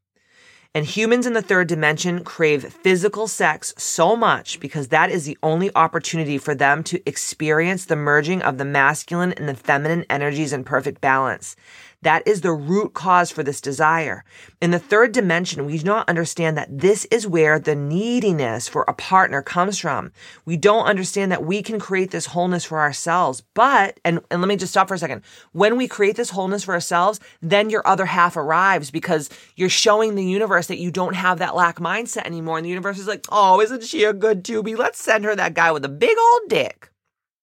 And 0.73 0.85
humans 0.85 1.27
in 1.27 1.33
the 1.33 1.41
third 1.41 1.67
dimension 1.67 2.23
crave 2.23 2.63
physical 2.63 3.27
sex 3.27 3.73
so 3.77 4.15
much 4.15 4.57
because 4.61 4.87
that 4.87 5.09
is 5.09 5.25
the 5.25 5.37
only 5.43 5.69
opportunity 5.75 6.37
for 6.37 6.55
them 6.55 6.81
to 6.85 7.01
experience 7.05 7.83
the 7.83 7.97
merging 7.97 8.41
of 8.41 8.57
the 8.57 8.63
masculine 8.63 9.33
and 9.33 9.49
the 9.49 9.53
feminine 9.53 10.05
energies 10.09 10.53
in 10.53 10.63
perfect 10.63 11.01
balance. 11.01 11.57
That 12.03 12.27
is 12.27 12.41
the 12.41 12.51
root 12.51 12.95
cause 12.95 13.29
for 13.29 13.43
this 13.43 13.61
desire. 13.61 14.23
In 14.59 14.71
the 14.71 14.79
third 14.79 15.11
dimension, 15.11 15.67
we 15.67 15.77
do 15.77 15.85
not 15.85 16.09
understand 16.09 16.57
that 16.57 16.79
this 16.79 17.05
is 17.05 17.27
where 17.27 17.59
the 17.59 17.75
neediness 17.75 18.67
for 18.67 18.83
a 18.87 18.93
partner 18.93 19.43
comes 19.43 19.77
from. 19.77 20.11
We 20.43 20.57
don't 20.57 20.87
understand 20.87 21.31
that 21.31 21.45
we 21.45 21.61
can 21.61 21.79
create 21.79 22.09
this 22.09 22.25
wholeness 22.25 22.65
for 22.65 22.79
ourselves. 22.79 23.43
But, 23.53 23.99
and, 24.03 24.19
and 24.31 24.41
let 24.41 24.47
me 24.47 24.55
just 24.55 24.71
stop 24.71 24.87
for 24.87 24.95
a 24.95 24.97
second. 24.97 25.21
When 25.51 25.77
we 25.77 25.87
create 25.87 26.15
this 26.15 26.31
wholeness 26.31 26.63
for 26.63 26.73
ourselves, 26.73 27.19
then 27.39 27.69
your 27.69 27.87
other 27.87 28.07
half 28.07 28.35
arrives 28.35 28.89
because 28.89 29.29
you're 29.55 29.69
showing 29.69 30.15
the 30.15 30.25
universe 30.25 30.67
that 30.67 30.79
you 30.79 30.89
don't 30.89 31.15
have 31.15 31.37
that 31.37 31.55
lack 31.55 31.77
mindset 31.77 32.25
anymore. 32.25 32.57
And 32.57 32.65
the 32.65 32.69
universe 32.69 32.97
is 32.97 33.07
like, 33.07 33.25
oh, 33.29 33.61
isn't 33.61 33.83
she 33.83 34.05
a 34.05 34.13
good 34.13 34.43
doobie? 34.43 34.77
Let's 34.77 34.99
send 34.99 35.23
her 35.25 35.35
that 35.35 35.53
guy 35.53 35.71
with 35.71 35.85
a 35.85 35.89
big 35.89 36.17
old 36.17 36.41
dick. 36.49 36.89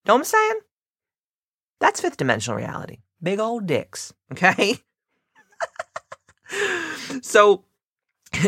Know 0.05 0.15
what 0.15 0.19
I'm 0.19 0.25
saying? 0.25 0.59
That's 1.79 2.01
fifth 2.01 2.17
dimensional 2.17 2.57
reality 2.57 2.97
big 3.21 3.39
old 3.39 3.65
dicks. 3.65 4.13
Okay. 4.31 4.77
so 7.21 7.63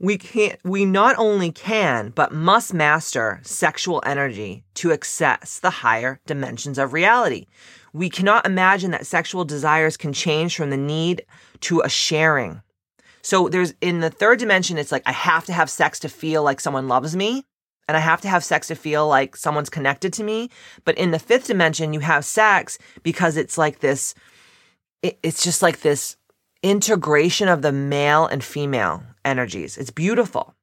we 0.00 0.18
can't, 0.18 0.58
we 0.64 0.84
not 0.84 1.16
only 1.18 1.50
can, 1.50 2.10
but 2.10 2.32
must 2.32 2.72
master 2.72 3.40
sexual 3.42 4.02
energy 4.06 4.64
to 4.74 4.92
access 4.92 5.58
the 5.58 5.70
higher 5.70 6.20
dimensions 6.26 6.78
of 6.78 6.92
reality. 6.92 7.46
We 7.92 8.10
cannot 8.10 8.46
imagine 8.46 8.90
that 8.92 9.06
sexual 9.06 9.44
desires 9.44 9.96
can 9.96 10.12
change 10.12 10.56
from 10.56 10.70
the 10.70 10.76
need 10.76 11.24
to 11.60 11.80
a 11.80 11.88
sharing. 11.88 12.62
So 13.22 13.48
there's 13.48 13.74
in 13.80 14.00
the 14.00 14.10
third 14.10 14.38
dimension, 14.38 14.78
it's 14.78 14.92
like 14.92 15.02
I 15.06 15.12
have 15.12 15.44
to 15.46 15.52
have 15.52 15.68
sex 15.70 15.98
to 16.00 16.08
feel 16.08 16.42
like 16.42 16.60
someone 16.60 16.88
loves 16.88 17.16
me 17.16 17.44
and 17.88 17.96
I 17.96 18.00
have 18.00 18.20
to 18.20 18.28
have 18.28 18.44
sex 18.44 18.68
to 18.68 18.74
feel 18.74 19.08
like 19.08 19.34
someone's 19.34 19.70
connected 19.70 20.12
to 20.14 20.22
me. 20.22 20.50
But 20.84 20.98
in 20.98 21.10
the 21.10 21.18
fifth 21.18 21.46
dimension, 21.46 21.94
you 21.94 22.00
have 22.00 22.24
sex 22.24 22.78
because 23.02 23.36
it's 23.36 23.56
like 23.56 23.80
this 23.80 24.14
it, 25.02 25.18
it's 25.22 25.42
just 25.42 25.62
like 25.62 25.80
this 25.80 26.16
integration 26.62 27.48
of 27.48 27.62
the 27.62 27.72
male 27.72 28.26
and 28.26 28.42
female 28.42 29.02
energies. 29.24 29.76
It's 29.76 29.90
beautiful. 29.90 30.54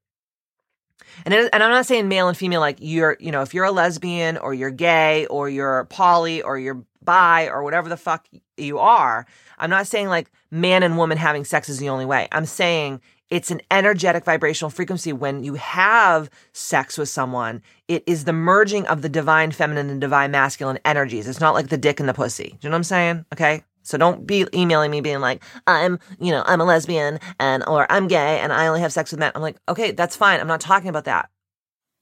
And, 1.23 1.33
it, 1.33 1.49
and 1.53 1.63
I'm 1.63 1.71
not 1.71 1.85
saying 1.85 2.09
male 2.09 2.27
and 2.27 2.37
female 2.37 2.59
like 2.59 2.77
you're, 2.79 3.15
you 3.19 3.31
know, 3.31 3.41
if 3.41 3.53
you're 3.53 3.65
a 3.65 3.71
lesbian 3.71 4.37
or 4.37 4.53
you're 4.53 4.71
gay 4.71 5.25
or 5.27 5.49
you're 5.49 5.85
poly 5.85 6.41
or 6.41 6.59
you're 6.59 6.83
bi 7.01 7.47
or 7.47 7.63
whatever 7.63 7.87
the 7.87 7.97
fuck 7.97 8.27
you 8.57 8.79
are, 8.79 9.25
I'm 9.57 9.69
not 9.69 9.87
saying 9.87 10.09
like 10.09 10.29
man 10.51 10.83
and 10.83 10.97
woman 10.97 11.17
having 11.17 11.45
sex 11.45 11.69
is 11.69 11.79
the 11.79 11.89
only 11.89 12.05
way. 12.05 12.27
I'm 12.31 12.45
saying 12.45 13.01
it's 13.29 13.49
an 13.49 13.61
energetic 13.71 14.23
vibrational 14.23 14.69
frequency 14.69 15.11
when 15.11 15.43
you 15.43 15.55
have 15.55 16.29
sex 16.53 16.97
with 16.97 17.09
someone. 17.09 17.61
It 17.87 18.03
is 18.05 18.25
the 18.25 18.33
merging 18.33 18.85
of 18.87 19.01
the 19.01 19.09
divine 19.09 19.51
feminine 19.51 19.89
and 19.89 19.99
divine 19.99 20.31
masculine 20.31 20.79
energies. 20.85 21.27
It's 21.27 21.39
not 21.39 21.55
like 21.55 21.69
the 21.69 21.77
dick 21.77 21.99
and 21.99 22.07
the 22.07 22.13
pussy. 22.13 22.49
Do 22.49 22.57
you 22.61 22.69
know 22.69 22.75
what 22.75 22.79
I'm 22.79 22.83
saying? 22.83 23.25
Okay. 23.33 23.63
So 23.81 23.97
don't 23.97 24.25
be 24.25 24.45
emailing 24.53 24.89
me 24.89 25.01
being 25.01 25.19
like, 25.19 25.43
I'm, 25.67 25.99
you 26.19 26.31
know, 26.31 26.43
I'm 26.45 26.61
a 26.61 26.65
lesbian 26.65 27.19
and, 27.39 27.63
or 27.67 27.91
I'm 27.91 28.07
gay 28.07 28.39
and 28.39 28.51
I 28.51 28.67
only 28.67 28.81
have 28.81 28.93
sex 28.93 29.11
with 29.11 29.19
men. 29.19 29.31
I'm 29.35 29.41
like, 29.41 29.57
okay, 29.69 29.91
that's 29.91 30.15
fine. 30.15 30.39
I'm 30.39 30.47
not 30.47 30.61
talking 30.61 30.89
about 30.89 31.05
that. 31.05 31.29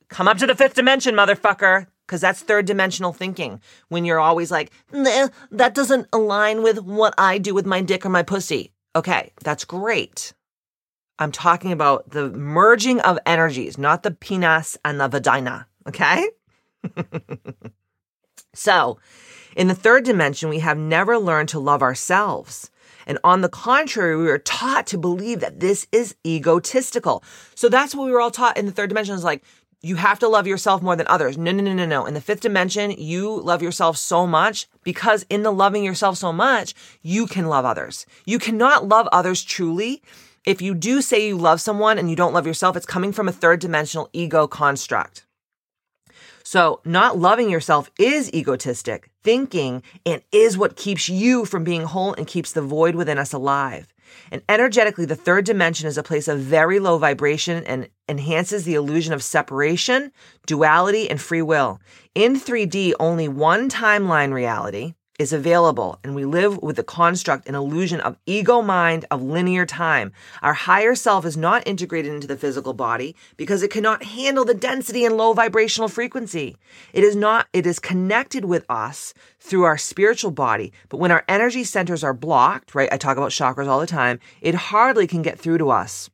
Come 0.07 0.27
up 0.27 0.37
to 0.37 0.47
the 0.47 0.55
fifth 0.55 0.75
dimension, 0.75 1.15
motherfucker. 1.15 1.87
Cause 2.05 2.21
that's 2.21 2.41
third 2.41 2.65
dimensional 2.65 3.13
thinking. 3.13 3.61
When 3.87 4.03
you're 4.03 4.19
always 4.19 4.51
like, 4.51 4.71
nah, 4.91 5.29
that 5.51 5.73
doesn't 5.73 6.07
align 6.11 6.61
with 6.61 6.79
what 6.81 7.13
I 7.17 7.37
do 7.37 7.53
with 7.53 7.65
my 7.65 7.81
dick 7.81 8.05
or 8.05 8.09
my 8.09 8.23
pussy. 8.23 8.71
Okay, 8.95 9.31
that's 9.41 9.65
great. 9.65 10.33
I'm 11.19 11.31
talking 11.31 11.71
about 11.71 12.09
the 12.09 12.29
merging 12.29 12.99
of 13.01 13.19
energies, 13.25 13.77
not 13.77 14.03
the 14.03 14.11
penis 14.11 14.77
and 14.83 14.99
the 14.99 15.07
vagina. 15.07 15.67
Okay. 15.87 16.27
so 18.53 18.97
in 19.55 19.67
the 19.67 19.75
third 19.75 20.03
dimension, 20.03 20.49
we 20.49 20.59
have 20.59 20.77
never 20.77 21.17
learned 21.17 21.49
to 21.49 21.59
love 21.59 21.81
ourselves. 21.81 22.71
And 23.05 23.19
on 23.23 23.41
the 23.41 23.49
contrary, 23.49 24.15
we 24.15 24.23
were 24.23 24.39
taught 24.39 24.87
to 24.87 24.97
believe 24.97 25.41
that 25.41 25.59
this 25.59 25.87
is 25.91 26.15
egotistical. 26.25 27.23
So 27.55 27.69
that's 27.69 27.93
what 27.93 28.05
we 28.05 28.11
were 28.11 28.21
all 28.21 28.31
taught 28.31 28.57
in 28.57 28.65
the 28.65 28.71
third 28.71 28.89
dimension 28.89 29.15
is 29.15 29.23
like, 29.23 29.43
you 29.85 29.97
have 29.97 30.19
to 30.19 30.29
love 30.29 30.47
yourself 30.47 30.81
more 30.81 30.95
than 30.95 31.07
others. 31.07 31.37
No, 31.37 31.51
no, 31.51 31.61
no, 31.61 31.73
no, 31.73 31.85
no. 31.85 32.05
In 32.05 32.13
the 32.13 32.21
fifth 32.21 32.39
dimension, 32.39 32.91
you 32.91 33.41
love 33.41 33.61
yourself 33.61 33.97
so 33.97 34.25
much 34.25 34.67
because 34.83 35.25
in 35.29 35.43
the 35.43 35.51
loving 35.51 35.83
yourself 35.83 36.17
so 36.17 36.31
much, 36.31 36.73
you 37.01 37.27
can 37.27 37.47
love 37.47 37.65
others. 37.65 38.05
You 38.25 38.39
cannot 38.39 38.87
love 38.87 39.09
others 39.11 39.43
truly. 39.43 40.01
If 40.45 40.61
you 40.61 40.73
do 40.73 41.01
say 41.01 41.27
you 41.27 41.37
love 41.37 41.61
someone 41.61 41.97
and 41.97 42.09
you 42.09 42.15
don't 42.15 42.33
love 42.33 42.45
yourself, 42.45 42.75
it's 42.75 42.85
coming 42.85 43.13
from 43.13 43.29
a 43.29 43.31
third 43.31 43.59
dimensional 43.59 44.09
ego 44.11 44.45
construct. 44.45 45.25
So 46.43 46.81
not 46.83 47.17
loving 47.17 47.49
yourself 47.49 47.89
is 47.97 48.33
egotistic 48.33 49.09
thinking 49.23 49.81
and 50.05 50.21
is 50.33 50.57
what 50.57 50.75
keeps 50.75 51.07
you 51.07 51.45
from 51.45 51.63
being 51.63 51.83
whole 51.83 52.13
and 52.13 52.27
keeps 52.27 52.51
the 52.51 52.61
void 52.61 52.95
within 52.95 53.17
us 53.17 53.31
alive. 53.31 53.87
And 54.31 54.43
energetically, 54.49 55.05
the 55.05 55.15
third 55.15 55.45
dimension 55.45 55.87
is 55.87 55.97
a 55.97 56.03
place 56.03 56.27
of 56.27 56.39
very 56.39 56.79
low 56.79 56.97
vibration 56.97 57.63
and 57.63 57.87
enhances 58.09 58.65
the 58.65 58.75
illusion 58.75 59.13
of 59.13 59.23
separation, 59.23 60.11
duality, 60.45 61.09
and 61.09 61.21
free 61.21 61.41
will. 61.41 61.79
In 62.13 62.35
3D, 62.35 62.93
only 62.99 63.29
one 63.29 63.69
timeline 63.69 64.33
reality, 64.33 64.93
is 65.19 65.31
available 65.31 65.99
and 66.03 66.15
we 66.15 66.25
live 66.25 66.61
with 66.63 66.75
the 66.75 66.83
construct 66.83 67.45
and 67.45 67.55
illusion 67.55 67.99
of 67.99 68.17
ego 68.25 68.61
mind 68.61 69.05
of 69.11 69.21
linear 69.21 69.65
time. 69.65 70.11
Our 70.41 70.53
higher 70.53 70.95
self 70.95 71.25
is 71.25 71.37
not 71.37 71.67
integrated 71.67 72.11
into 72.11 72.25
the 72.25 72.37
physical 72.37 72.73
body 72.73 73.15
because 73.37 73.61
it 73.61 73.69
cannot 73.69 74.03
handle 74.03 74.43
the 74.43 74.55
density 74.55 75.05
and 75.05 75.15
low 75.15 75.33
vibrational 75.33 75.87
frequency. 75.87 76.57
It 76.93 77.03
is 77.03 77.15
not, 77.15 77.47
it 77.53 77.67
is 77.67 77.79
connected 77.79 78.45
with 78.45 78.65
us 78.69 79.13
through 79.39 79.63
our 79.63 79.77
spiritual 79.77 80.31
body. 80.31 80.73
But 80.89 80.97
when 80.97 81.11
our 81.11 81.23
energy 81.27 81.63
centers 81.63 82.03
are 82.03 82.13
blocked, 82.13 82.73
right? 82.73 82.89
I 82.91 82.97
talk 82.97 83.17
about 83.17 83.31
chakras 83.31 83.67
all 83.67 83.79
the 83.79 83.85
time. 83.85 84.19
It 84.41 84.55
hardly 84.55 85.05
can 85.05 85.21
get 85.21 85.39
through 85.39 85.59
to 85.59 85.69
us. 85.69 86.09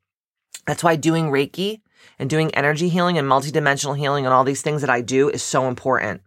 That's 0.65 0.83
why 0.83 0.97
doing 0.97 1.31
Reiki 1.31 1.81
and 2.17 2.29
doing 2.29 2.53
energy 2.53 2.89
healing 2.89 3.17
and 3.17 3.27
multidimensional 3.27 3.97
healing 3.97 4.25
and 4.25 4.33
all 4.33 4.43
these 4.43 4.61
things 4.61 4.81
that 4.81 4.89
I 4.89 5.01
do 5.01 5.29
is 5.29 5.41
so 5.41 5.67
important. 5.67 6.21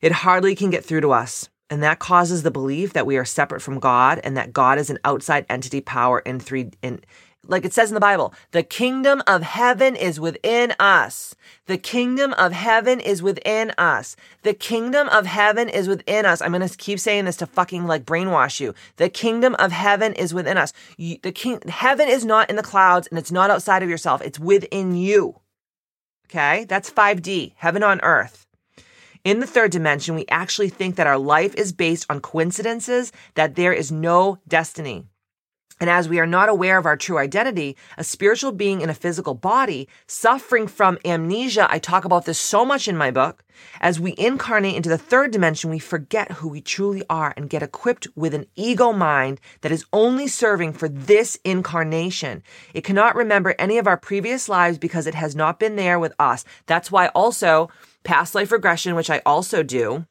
It 0.00 0.12
hardly 0.12 0.54
can 0.54 0.70
get 0.70 0.84
through 0.84 1.02
to 1.02 1.12
us. 1.12 1.48
And 1.70 1.82
that 1.84 2.00
causes 2.00 2.42
the 2.42 2.50
belief 2.50 2.92
that 2.92 3.06
we 3.06 3.16
are 3.16 3.24
separate 3.24 3.62
from 3.62 3.78
God 3.78 4.20
and 4.24 4.36
that 4.36 4.52
God 4.52 4.78
is 4.78 4.90
an 4.90 4.98
outside 5.04 5.46
entity 5.48 5.80
power 5.80 6.18
in 6.18 6.40
three 6.40 6.70
in 6.82 7.00
like 7.46 7.64
it 7.64 7.72
says 7.72 7.90
in 7.90 7.94
the 7.94 8.00
Bible, 8.00 8.34
the 8.50 8.62
kingdom 8.62 9.22
of 9.26 9.42
heaven 9.42 9.96
is 9.96 10.20
within 10.20 10.74
us. 10.78 11.34
The 11.66 11.78
kingdom 11.78 12.34
of 12.34 12.52
heaven 12.52 13.00
is 13.00 13.22
within 13.22 13.72
us. 13.78 14.14
The 14.42 14.52
kingdom 14.54 15.08
of 15.08 15.26
heaven 15.26 15.68
is 15.68 15.88
within 15.88 16.26
us. 16.26 16.42
I'm 16.42 16.52
going 16.52 16.66
to 16.66 16.76
keep 16.76 17.00
saying 17.00 17.24
this 17.24 17.38
to 17.38 17.46
fucking 17.46 17.86
like 17.86 18.04
brainwash 18.04 18.60
you. 18.60 18.74
The 18.96 19.08
kingdom 19.08 19.56
of 19.58 19.72
heaven 19.72 20.12
is 20.12 20.34
within 20.34 20.58
us. 20.58 20.72
The 20.98 21.32
king, 21.32 21.60
heaven 21.66 22.08
is 22.08 22.24
not 22.24 22.50
in 22.50 22.56
the 22.56 22.62
clouds 22.62 23.08
and 23.08 23.18
it's 23.18 23.32
not 23.32 23.50
outside 23.50 23.82
of 23.82 23.88
yourself. 23.88 24.20
It's 24.22 24.38
within 24.38 24.94
you. 24.94 25.40
Okay. 26.26 26.66
That's 26.66 26.90
5D, 26.90 27.54
heaven 27.56 27.82
on 27.82 28.00
earth. 28.02 28.46
In 29.22 29.40
the 29.40 29.46
third 29.46 29.70
dimension, 29.70 30.14
we 30.14 30.24
actually 30.30 30.70
think 30.70 30.96
that 30.96 31.06
our 31.06 31.18
life 31.18 31.54
is 31.54 31.72
based 31.72 32.06
on 32.08 32.20
coincidences, 32.20 33.12
that 33.34 33.54
there 33.54 33.72
is 33.72 33.92
no 33.92 34.38
destiny. 34.48 35.04
And 35.78 35.88
as 35.88 36.08
we 36.08 36.18
are 36.18 36.26
not 36.26 36.50
aware 36.50 36.78
of 36.78 36.84
our 36.84 36.96
true 36.96 37.16
identity, 37.18 37.76
a 37.96 38.04
spiritual 38.04 38.52
being 38.52 38.82
in 38.82 38.90
a 38.90 38.94
physical 38.94 39.34
body 39.34 39.88
suffering 40.06 40.66
from 40.66 40.98
amnesia, 41.06 41.66
I 41.70 41.78
talk 41.78 42.04
about 42.04 42.26
this 42.26 42.38
so 42.38 42.64
much 42.64 42.86
in 42.86 42.98
my 42.98 43.10
book. 43.10 43.44
As 43.80 44.00
we 44.00 44.14
incarnate 44.18 44.76
into 44.76 44.90
the 44.90 44.98
third 44.98 45.30
dimension, 45.30 45.70
we 45.70 45.78
forget 45.78 46.32
who 46.32 46.48
we 46.48 46.60
truly 46.62 47.02
are 47.08 47.32
and 47.36 47.48
get 47.48 47.62
equipped 47.62 48.08
with 48.14 48.34
an 48.34 48.46
ego 48.56 48.92
mind 48.92 49.40
that 49.62 49.72
is 49.72 49.86
only 49.92 50.28
serving 50.28 50.74
for 50.74 50.88
this 50.88 51.38
incarnation. 51.44 52.42
It 52.74 52.84
cannot 52.84 53.16
remember 53.16 53.54
any 53.58 53.78
of 53.78 53.86
our 53.86 53.98
previous 53.98 54.48
lives 54.48 54.78
because 54.78 55.06
it 55.06 55.14
has 55.14 55.34
not 55.34 55.58
been 55.58 55.76
there 55.76 55.98
with 55.98 56.12
us. 56.18 56.44
That's 56.66 56.90
why 56.90 57.08
also 57.08 57.70
Past 58.04 58.34
life 58.34 58.52
regression, 58.52 58.94
which 58.94 59.10
I 59.10 59.20
also 59.26 59.62
do, 59.62 60.06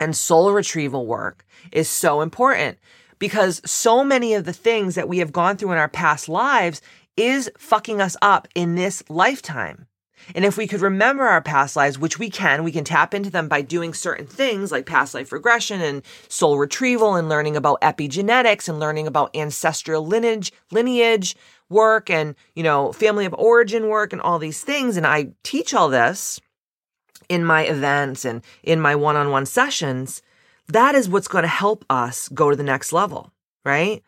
and 0.00 0.16
soul 0.16 0.52
retrieval 0.52 1.06
work 1.06 1.44
is 1.70 1.88
so 1.88 2.20
important 2.20 2.78
because 3.18 3.62
so 3.64 4.02
many 4.02 4.34
of 4.34 4.44
the 4.44 4.52
things 4.52 4.96
that 4.96 5.08
we 5.08 5.18
have 5.18 5.32
gone 5.32 5.56
through 5.56 5.72
in 5.72 5.78
our 5.78 5.88
past 5.88 6.28
lives 6.28 6.82
is 7.16 7.50
fucking 7.56 8.00
us 8.00 8.16
up 8.20 8.48
in 8.54 8.74
this 8.74 9.04
lifetime. 9.08 9.86
And 10.34 10.44
if 10.44 10.56
we 10.56 10.66
could 10.66 10.80
remember 10.80 11.24
our 11.24 11.42
past 11.42 11.76
lives, 11.76 11.98
which 11.98 12.18
we 12.18 12.30
can, 12.30 12.64
we 12.64 12.72
can 12.72 12.84
tap 12.84 13.14
into 13.14 13.30
them 13.30 13.48
by 13.48 13.62
doing 13.62 13.94
certain 13.94 14.26
things 14.26 14.72
like 14.72 14.86
past 14.86 15.14
life 15.14 15.32
regression 15.32 15.80
and 15.80 16.02
soul 16.28 16.58
retrieval 16.58 17.14
and 17.14 17.28
learning 17.28 17.56
about 17.56 17.80
epigenetics 17.80 18.68
and 18.68 18.80
learning 18.80 19.06
about 19.06 19.34
ancestral 19.36 20.06
lineage, 20.06 20.52
lineage 20.70 21.36
work 21.68 22.10
and, 22.10 22.34
you 22.54 22.62
know, 22.62 22.92
family 22.92 23.24
of 23.24 23.34
origin 23.34 23.88
work 23.88 24.12
and 24.12 24.22
all 24.22 24.38
these 24.38 24.62
things. 24.62 24.96
And 24.96 25.06
I 25.06 25.28
teach 25.42 25.74
all 25.74 25.88
this 25.88 26.40
in 27.28 27.44
my 27.44 27.62
events 27.62 28.24
and 28.24 28.42
in 28.62 28.80
my 28.80 28.94
one 28.94 29.16
on 29.16 29.30
one 29.30 29.46
sessions, 29.46 30.22
that 30.68 30.94
is 30.94 31.08
what's 31.08 31.28
going 31.28 31.42
to 31.42 31.48
help 31.48 31.84
us 31.90 32.28
go 32.28 32.50
to 32.50 32.56
the 32.56 32.62
next 32.62 32.92
level, 32.92 33.32
right? 33.64 34.02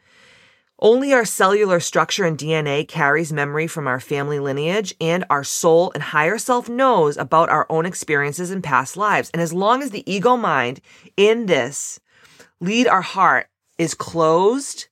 Only 0.81 1.12
our 1.12 1.25
cellular 1.25 1.79
structure 1.79 2.25
and 2.25 2.37
DNA 2.37 2.87
carries 2.87 3.33
memory 3.33 3.67
from 3.67 3.87
our 3.87 4.01
family 4.01 4.41
lineage, 4.41 4.95
and 5.01 5.25
our 5.31 5.45
soul 5.45 5.93
and 5.95 6.03
higher 6.03 6.37
self 6.37 6.69
knows 6.69 7.17
about 7.17 7.49
our 7.49 7.67
own 7.71 7.87
experiences 7.87 8.51
in 8.51 8.61
past 8.61 8.97
lives. 8.97 9.31
And 9.33 9.41
as 9.41 9.53
long 9.53 9.83
as 9.83 9.91
the 9.91 10.11
ego 10.12 10.37
mind 10.37 10.81
in 11.17 11.47
this 11.47 12.01
lead 12.61 12.89
our 12.89 13.03
heart 13.03 13.49
is 13.79 13.95
closed 13.95 14.89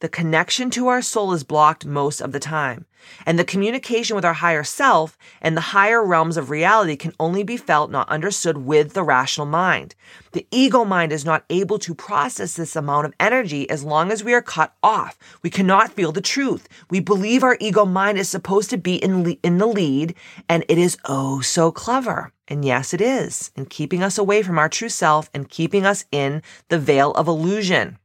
the 0.00 0.08
connection 0.08 0.68
to 0.70 0.88
our 0.88 1.00
soul 1.00 1.32
is 1.32 1.42
blocked 1.42 1.86
most 1.86 2.20
of 2.20 2.32
the 2.32 2.38
time, 2.38 2.84
and 3.24 3.38
the 3.38 3.44
communication 3.44 4.14
with 4.14 4.26
our 4.26 4.34
higher 4.34 4.62
self 4.62 5.16
and 5.40 5.56
the 5.56 5.72
higher 5.72 6.04
realms 6.04 6.36
of 6.36 6.50
reality 6.50 6.96
can 6.96 7.14
only 7.18 7.42
be 7.42 7.56
felt, 7.56 7.90
not 7.90 8.08
understood 8.10 8.58
with 8.58 8.92
the 8.92 9.02
rational 9.02 9.46
mind. 9.46 9.94
The 10.32 10.46
ego 10.50 10.84
mind 10.84 11.12
is 11.12 11.24
not 11.24 11.44
able 11.48 11.78
to 11.78 11.94
process 11.94 12.54
this 12.54 12.76
amount 12.76 13.06
of 13.06 13.14
energy 13.18 13.68
as 13.70 13.84
long 13.84 14.12
as 14.12 14.22
we 14.22 14.34
are 14.34 14.42
cut 14.42 14.74
off. 14.82 15.18
We 15.42 15.48
cannot 15.48 15.92
feel 15.92 16.12
the 16.12 16.20
truth. 16.20 16.68
We 16.90 17.00
believe 17.00 17.42
our 17.42 17.56
ego 17.58 17.86
mind 17.86 18.18
is 18.18 18.28
supposed 18.28 18.68
to 18.70 18.76
be 18.76 18.96
in, 18.96 19.24
le- 19.24 19.36
in 19.42 19.56
the 19.56 19.66
lead, 19.66 20.14
and 20.46 20.62
it 20.68 20.76
is 20.76 20.98
oh 21.06 21.40
so 21.40 21.72
clever. 21.72 22.32
And 22.48 22.64
yes, 22.64 22.92
it 22.92 23.00
is, 23.00 23.50
in 23.56 23.66
keeping 23.66 24.02
us 24.02 24.18
away 24.18 24.42
from 24.42 24.58
our 24.58 24.68
true 24.68 24.90
self 24.90 25.30
and 25.32 25.48
keeping 25.48 25.86
us 25.86 26.04
in 26.12 26.42
the 26.68 26.78
veil 26.78 27.12
of 27.12 27.28
illusion. 27.28 27.98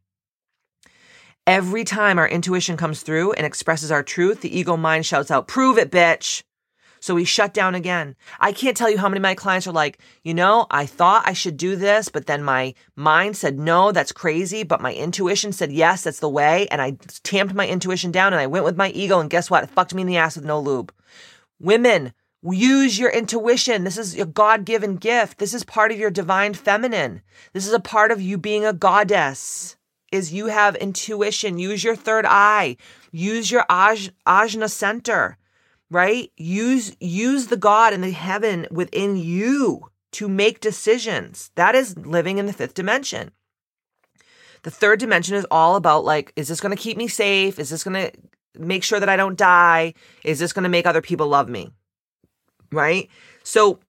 Every 1.47 1.83
time 1.83 2.19
our 2.19 2.27
intuition 2.27 2.77
comes 2.77 3.01
through 3.01 3.33
and 3.33 3.47
expresses 3.47 3.91
our 3.91 4.03
truth, 4.03 4.41
the 4.41 4.59
ego 4.59 4.77
mind 4.77 5.07
shouts 5.07 5.31
out, 5.31 5.47
prove 5.47 5.79
it, 5.79 5.89
bitch. 5.89 6.43
So 6.99 7.15
we 7.15 7.25
shut 7.25 7.51
down 7.51 7.73
again. 7.73 8.15
I 8.39 8.51
can't 8.51 8.77
tell 8.77 8.87
you 8.87 8.99
how 8.99 9.09
many 9.09 9.17
of 9.17 9.23
my 9.23 9.33
clients 9.33 9.65
are 9.65 9.71
like, 9.71 9.97
you 10.23 10.35
know, 10.35 10.67
I 10.69 10.85
thought 10.85 11.27
I 11.27 11.33
should 11.33 11.57
do 11.57 11.75
this, 11.75 12.09
but 12.09 12.27
then 12.27 12.43
my 12.43 12.75
mind 12.95 13.37
said, 13.37 13.57
no, 13.57 13.91
that's 13.91 14.11
crazy. 14.11 14.61
But 14.61 14.81
my 14.81 14.93
intuition 14.93 15.51
said, 15.51 15.71
yes, 15.71 16.03
that's 16.03 16.19
the 16.19 16.29
way. 16.29 16.67
And 16.67 16.79
I 16.79 16.97
tamped 17.23 17.55
my 17.55 17.67
intuition 17.67 18.11
down 18.11 18.33
and 18.33 18.39
I 18.39 18.45
went 18.45 18.65
with 18.65 18.77
my 18.77 18.89
ego. 18.91 19.19
And 19.19 19.31
guess 19.31 19.49
what? 19.49 19.63
It 19.63 19.71
fucked 19.71 19.95
me 19.95 20.03
in 20.03 20.07
the 20.07 20.17
ass 20.17 20.35
with 20.35 20.45
no 20.45 20.59
lube. 20.59 20.93
Women, 21.59 22.13
use 22.43 22.99
your 22.99 23.09
intuition. 23.09 23.83
This 23.83 23.97
is 23.97 24.15
a 24.15 24.25
God 24.27 24.63
given 24.63 24.97
gift. 24.97 25.39
This 25.39 25.55
is 25.55 25.63
part 25.63 25.91
of 25.91 25.97
your 25.97 26.11
divine 26.11 26.53
feminine. 26.53 27.23
This 27.53 27.65
is 27.65 27.73
a 27.73 27.79
part 27.79 28.11
of 28.11 28.21
you 28.21 28.37
being 28.37 28.63
a 28.63 28.73
goddess 28.73 29.75
is 30.11 30.33
you 30.33 30.47
have 30.47 30.75
intuition. 30.75 31.57
Use 31.57 31.83
your 31.83 31.95
third 31.95 32.25
eye. 32.27 32.77
Use 33.11 33.51
your 33.51 33.65
aj- 33.69 34.11
ajna 34.27 34.69
center, 34.69 35.37
right? 35.89 36.31
Use, 36.37 36.95
use 36.99 37.47
the 37.47 37.57
God 37.57 37.93
and 37.93 38.03
the 38.03 38.11
heaven 38.11 38.67
within 38.71 39.15
you 39.17 39.89
to 40.13 40.27
make 40.27 40.59
decisions. 40.59 41.51
That 41.55 41.75
is 41.75 41.97
living 41.97 42.37
in 42.37 42.45
the 42.45 42.53
fifth 42.53 42.73
dimension. 42.73 43.31
The 44.63 44.71
third 44.71 44.99
dimension 44.99 45.35
is 45.35 45.47
all 45.49 45.75
about 45.75 46.03
like, 46.05 46.33
is 46.35 46.47
this 46.47 46.61
going 46.61 46.75
to 46.75 46.81
keep 46.81 46.97
me 46.97 47.07
safe? 47.07 47.57
Is 47.57 47.69
this 47.69 47.83
going 47.83 48.11
to 48.11 48.11
make 48.59 48.83
sure 48.83 48.99
that 48.99 49.09
I 49.09 49.17
don't 49.17 49.37
die? 49.37 49.93
Is 50.23 50.39
this 50.39 50.53
going 50.53 50.63
to 50.63 50.69
make 50.69 50.85
other 50.85 51.01
people 51.01 51.27
love 51.27 51.49
me? 51.49 51.71
Right? 52.71 53.09
So 53.43 53.79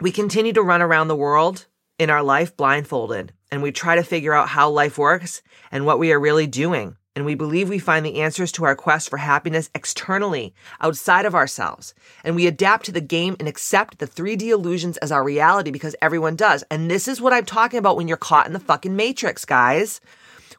we 0.00 0.12
continue 0.12 0.52
to 0.52 0.62
run 0.62 0.82
around 0.82 1.08
the 1.08 1.16
world 1.16 1.66
in 1.98 2.10
our 2.10 2.22
life 2.22 2.56
blindfolded 2.56 3.32
and 3.50 3.62
we 3.62 3.72
try 3.72 3.96
to 3.96 4.02
figure 4.02 4.32
out 4.32 4.48
how 4.48 4.70
life 4.70 4.98
works 4.98 5.42
and 5.70 5.86
what 5.86 5.98
we 5.98 6.12
are 6.12 6.20
really 6.20 6.46
doing. 6.46 6.96
And 7.14 7.24
we 7.24 7.34
believe 7.34 7.70
we 7.70 7.78
find 7.78 8.04
the 8.04 8.20
answers 8.20 8.52
to 8.52 8.64
our 8.66 8.76
quest 8.76 9.08
for 9.08 9.16
happiness 9.16 9.70
externally, 9.74 10.54
outside 10.82 11.24
of 11.24 11.34
ourselves. 11.34 11.94
And 12.22 12.36
we 12.36 12.46
adapt 12.46 12.84
to 12.86 12.92
the 12.92 13.00
game 13.00 13.36
and 13.38 13.48
accept 13.48 13.98
the 13.98 14.06
3D 14.06 14.42
illusions 14.42 14.98
as 14.98 15.10
our 15.10 15.24
reality 15.24 15.70
because 15.70 15.96
everyone 16.02 16.36
does. 16.36 16.62
And 16.70 16.90
this 16.90 17.08
is 17.08 17.20
what 17.20 17.32
I'm 17.32 17.46
talking 17.46 17.78
about 17.78 17.96
when 17.96 18.06
you're 18.06 18.18
caught 18.18 18.46
in 18.46 18.52
the 18.52 18.60
fucking 18.60 18.94
matrix, 18.94 19.46
guys. 19.46 20.02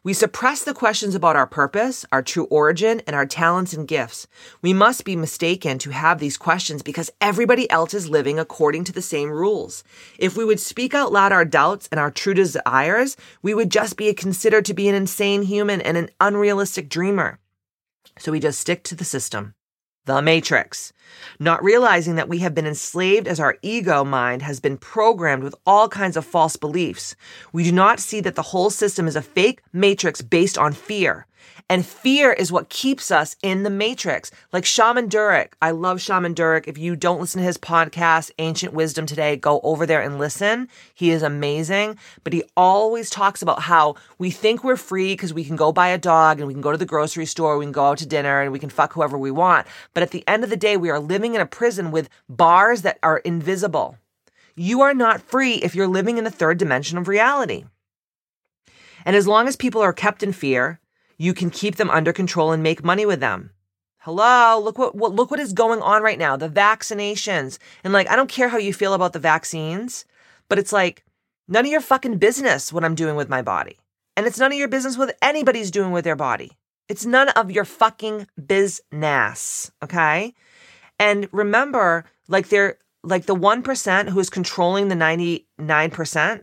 We 0.08 0.14
suppress 0.14 0.64
the 0.64 0.72
questions 0.72 1.14
about 1.14 1.36
our 1.36 1.46
purpose, 1.46 2.06
our 2.10 2.22
true 2.22 2.44
origin, 2.44 3.02
and 3.06 3.14
our 3.14 3.26
talents 3.26 3.74
and 3.74 3.86
gifts. 3.86 4.26
We 4.62 4.72
must 4.72 5.04
be 5.04 5.16
mistaken 5.16 5.76
to 5.80 5.90
have 5.90 6.18
these 6.18 6.38
questions 6.38 6.80
because 6.80 7.10
everybody 7.20 7.70
else 7.70 7.92
is 7.92 8.08
living 8.08 8.38
according 8.38 8.84
to 8.84 8.92
the 8.92 9.02
same 9.02 9.28
rules. 9.28 9.84
If 10.18 10.34
we 10.34 10.46
would 10.46 10.60
speak 10.60 10.94
out 10.94 11.12
loud 11.12 11.30
our 11.30 11.44
doubts 11.44 11.90
and 11.92 12.00
our 12.00 12.10
true 12.10 12.32
desires, 12.32 13.18
we 13.42 13.52
would 13.52 13.70
just 13.70 13.98
be 13.98 14.14
considered 14.14 14.64
to 14.64 14.72
be 14.72 14.88
an 14.88 14.94
insane 14.94 15.42
human 15.42 15.82
and 15.82 15.98
an 15.98 16.08
unrealistic 16.22 16.88
dreamer. 16.88 17.38
So 18.18 18.32
we 18.32 18.40
just 18.40 18.62
stick 18.62 18.84
to 18.84 18.94
the 18.94 19.04
system 19.04 19.56
the 20.08 20.22
matrix, 20.22 20.94
not 21.38 21.62
realizing 21.62 22.14
that 22.14 22.30
we 22.30 22.38
have 22.38 22.54
been 22.54 22.66
enslaved 22.66 23.28
as 23.28 23.38
our 23.38 23.58
ego 23.60 24.04
mind 24.04 24.40
has 24.40 24.58
been 24.58 24.78
programmed 24.78 25.42
with 25.42 25.54
all 25.66 25.86
kinds 25.86 26.16
of 26.16 26.24
false 26.24 26.56
beliefs. 26.56 27.14
We 27.52 27.62
do 27.62 27.72
not 27.72 28.00
see 28.00 28.20
that 28.22 28.34
the 28.34 28.42
whole 28.42 28.70
system 28.70 29.06
is 29.06 29.16
a 29.16 29.22
fake 29.22 29.60
matrix 29.70 30.22
based 30.22 30.56
on 30.56 30.72
fear. 30.72 31.26
And 31.70 31.84
fear 31.84 32.32
is 32.32 32.50
what 32.50 32.70
keeps 32.70 33.10
us 33.10 33.36
in 33.42 33.62
the 33.62 33.70
matrix. 33.70 34.30
Like 34.54 34.64
Shaman 34.64 35.10
Durek. 35.10 35.52
I 35.60 35.72
love 35.72 36.00
Shaman 36.00 36.34
Durek. 36.34 36.66
If 36.66 36.78
you 36.78 36.96
don't 36.96 37.20
listen 37.20 37.40
to 37.40 37.46
his 37.46 37.58
podcast, 37.58 38.30
Ancient 38.38 38.72
Wisdom 38.72 39.04
Today, 39.04 39.36
go 39.36 39.60
over 39.62 39.84
there 39.84 40.00
and 40.00 40.18
listen. 40.18 40.68
He 40.94 41.10
is 41.10 41.22
amazing. 41.22 41.98
But 42.24 42.32
he 42.32 42.42
always 42.56 43.10
talks 43.10 43.42
about 43.42 43.60
how 43.60 43.96
we 44.16 44.30
think 44.30 44.64
we're 44.64 44.76
free 44.76 45.12
because 45.12 45.34
we 45.34 45.44
can 45.44 45.56
go 45.56 45.70
buy 45.70 45.88
a 45.88 45.98
dog 45.98 46.38
and 46.38 46.46
we 46.46 46.54
can 46.54 46.62
go 46.62 46.72
to 46.72 46.78
the 46.78 46.86
grocery 46.86 47.26
store, 47.26 47.58
we 47.58 47.66
can 47.66 47.72
go 47.72 47.84
out 47.84 47.98
to 47.98 48.06
dinner 48.06 48.40
and 48.40 48.50
we 48.50 48.58
can 48.58 48.70
fuck 48.70 48.94
whoever 48.94 49.18
we 49.18 49.30
want. 49.30 49.66
But 49.92 50.02
at 50.02 50.10
the 50.10 50.26
end 50.26 50.44
of 50.44 50.50
the 50.50 50.56
day, 50.56 50.78
we 50.78 50.88
are 50.88 51.00
living 51.00 51.34
in 51.34 51.42
a 51.42 51.46
prison 51.46 51.90
with 51.90 52.08
bars 52.30 52.80
that 52.82 52.98
are 53.02 53.18
invisible. 53.18 53.98
You 54.56 54.80
are 54.80 54.94
not 54.94 55.20
free 55.20 55.56
if 55.56 55.74
you're 55.74 55.86
living 55.86 56.16
in 56.16 56.24
the 56.24 56.30
third 56.30 56.56
dimension 56.58 56.96
of 56.96 57.08
reality. 57.08 57.64
And 59.04 59.14
as 59.14 59.28
long 59.28 59.46
as 59.46 59.54
people 59.54 59.82
are 59.82 59.92
kept 59.92 60.22
in 60.22 60.32
fear, 60.32 60.80
you 61.18 61.34
can 61.34 61.50
keep 61.50 61.76
them 61.76 61.90
under 61.90 62.12
control 62.12 62.52
and 62.52 62.62
make 62.62 62.84
money 62.84 63.04
with 63.04 63.20
them. 63.20 63.50
Hello, 63.98 64.60
look 64.62 64.78
what, 64.78 64.94
what 64.94 65.12
look 65.12 65.30
what 65.30 65.40
is 65.40 65.52
going 65.52 65.82
on 65.82 66.02
right 66.02 66.18
now. 66.18 66.36
The 66.36 66.48
vaccinations. 66.48 67.58
And 67.84 67.92
like 67.92 68.08
I 68.08 68.16
don't 68.16 68.30
care 68.30 68.48
how 68.48 68.58
you 68.58 68.72
feel 68.72 68.94
about 68.94 69.12
the 69.12 69.18
vaccines, 69.18 70.04
but 70.48 70.58
it's 70.58 70.72
like 70.72 71.04
none 71.48 71.66
of 71.66 71.70
your 71.70 71.80
fucking 71.80 72.18
business 72.18 72.72
what 72.72 72.84
I'm 72.84 72.94
doing 72.94 73.16
with 73.16 73.28
my 73.28 73.42
body. 73.42 73.76
And 74.16 74.26
it's 74.26 74.38
none 74.38 74.52
of 74.52 74.58
your 74.58 74.68
business 74.68 74.96
what 74.96 75.16
anybody's 75.20 75.70
doing 75.70 75.90
with 75.90 76.04
their 76.04 76.16
body. 76.16 76.52
It's 76.88 77.04
none 77.04 77.28
of 77.30 77.50
your 77.50 77.64
fucking 77.64 78.26
business, 78.46 79.70
okay? 79.82 80.34
And 80.98 81.28
remember, 81.32 82.04
like 82.28 82.48
they're 82.48 82.78
like 83.02 83.26
the 83.26 83.36
1% 83.36 84.08
who 84.08 84.18
is 84.18 84.30
controlling 84.30 84.88
the 84.88 84.94
99%, 84.94 86.42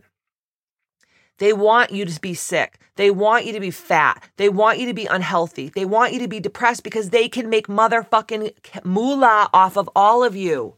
they 1.38 1.52
want 1.52 1.90
you 1.90 2.04
to 2.04 2.20
be 2.20 2.34
sick. 2.34 2.78
They 2.96 3.10
want 3.10 3.44
you 3.44 3.52
to 3.52 3.60
be 3.60 3.70
fat. 3.70 4.22
They 4.36 4.48
want 4.48 4.78
you 4.78 4.86
to 4.86 4.94
be 4.94 5.06
unhealthy. 5.06 5.68
They 5.68 5.84
want 5.84 6.12
you 6.12 6.18
to 6.20 6.28
be 6.28 6.40
depressed 6.40 6.82
because 6.82 7.10
they 7.10 7.28
can 7.28 7.50
make 7.50 7.66
motherfucking 7.66 8.84
moolah 8.84 9.50
off 9.52 9.76
of 9.76 9.88
all 9.94 10.24
of 10.24 10.34
you. 10.34 10.74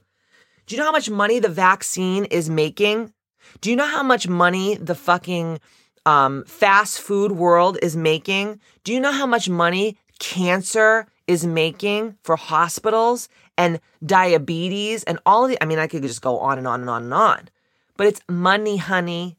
Do 0.66 0.74
you 0.74 0.80
know 0.80 0.86
how 0.86 0.92
much 0.92 1.08
money 1.08 1.38
the 1.38 1.48
vaccine 1.48 2.24
is 2.26 2.50
making? 2.50 3.12
Do 3.60 3.70
you 3.70 3.76
know 3.76 3.86
how 3.86 4.02
much 4.02 4.28
money 4.28 4.74
the 4.74 4.94
fucking 4.94 5.60
um, 6.04 6.44
fast 6.44 7.00
food 7.00 7.32
world 7.32 7.78
is 7.80 7.96
making? 7.96 8.60
Do 8.84 8.92
you 8.92 9.00
know 9.00 9.12
how 9.12 9.26
much 9.26 9.48
money 9.48 9.96
cancer 10.18 11.06
is 11.26 11.46
making 11.46 12.16
for 12.22 12.36
hospitals 12.36 13.28
and 13.56 13.80
diabetes 14.04 15.04
and 15.04 15.18
all 15.24 15.44
of 15.44 15.50
the, 15.50 15.62
I 15.62 15.66
mean, 15.66 15.78
I 15.78 15.86
could 15.86 16.02
just 16.02 16.22
go 16.22 16.38
on 16.38 16.58
and 16.58 16.66
on 16.66 16.80
and 16.80 16.90
on 16.90 17.04
and 17.04 17.14
on, 17.14 17.48
but 17.96 18.06
it's 18.06 18.20
money, 18.28 18.76
honey. 18.76 19.37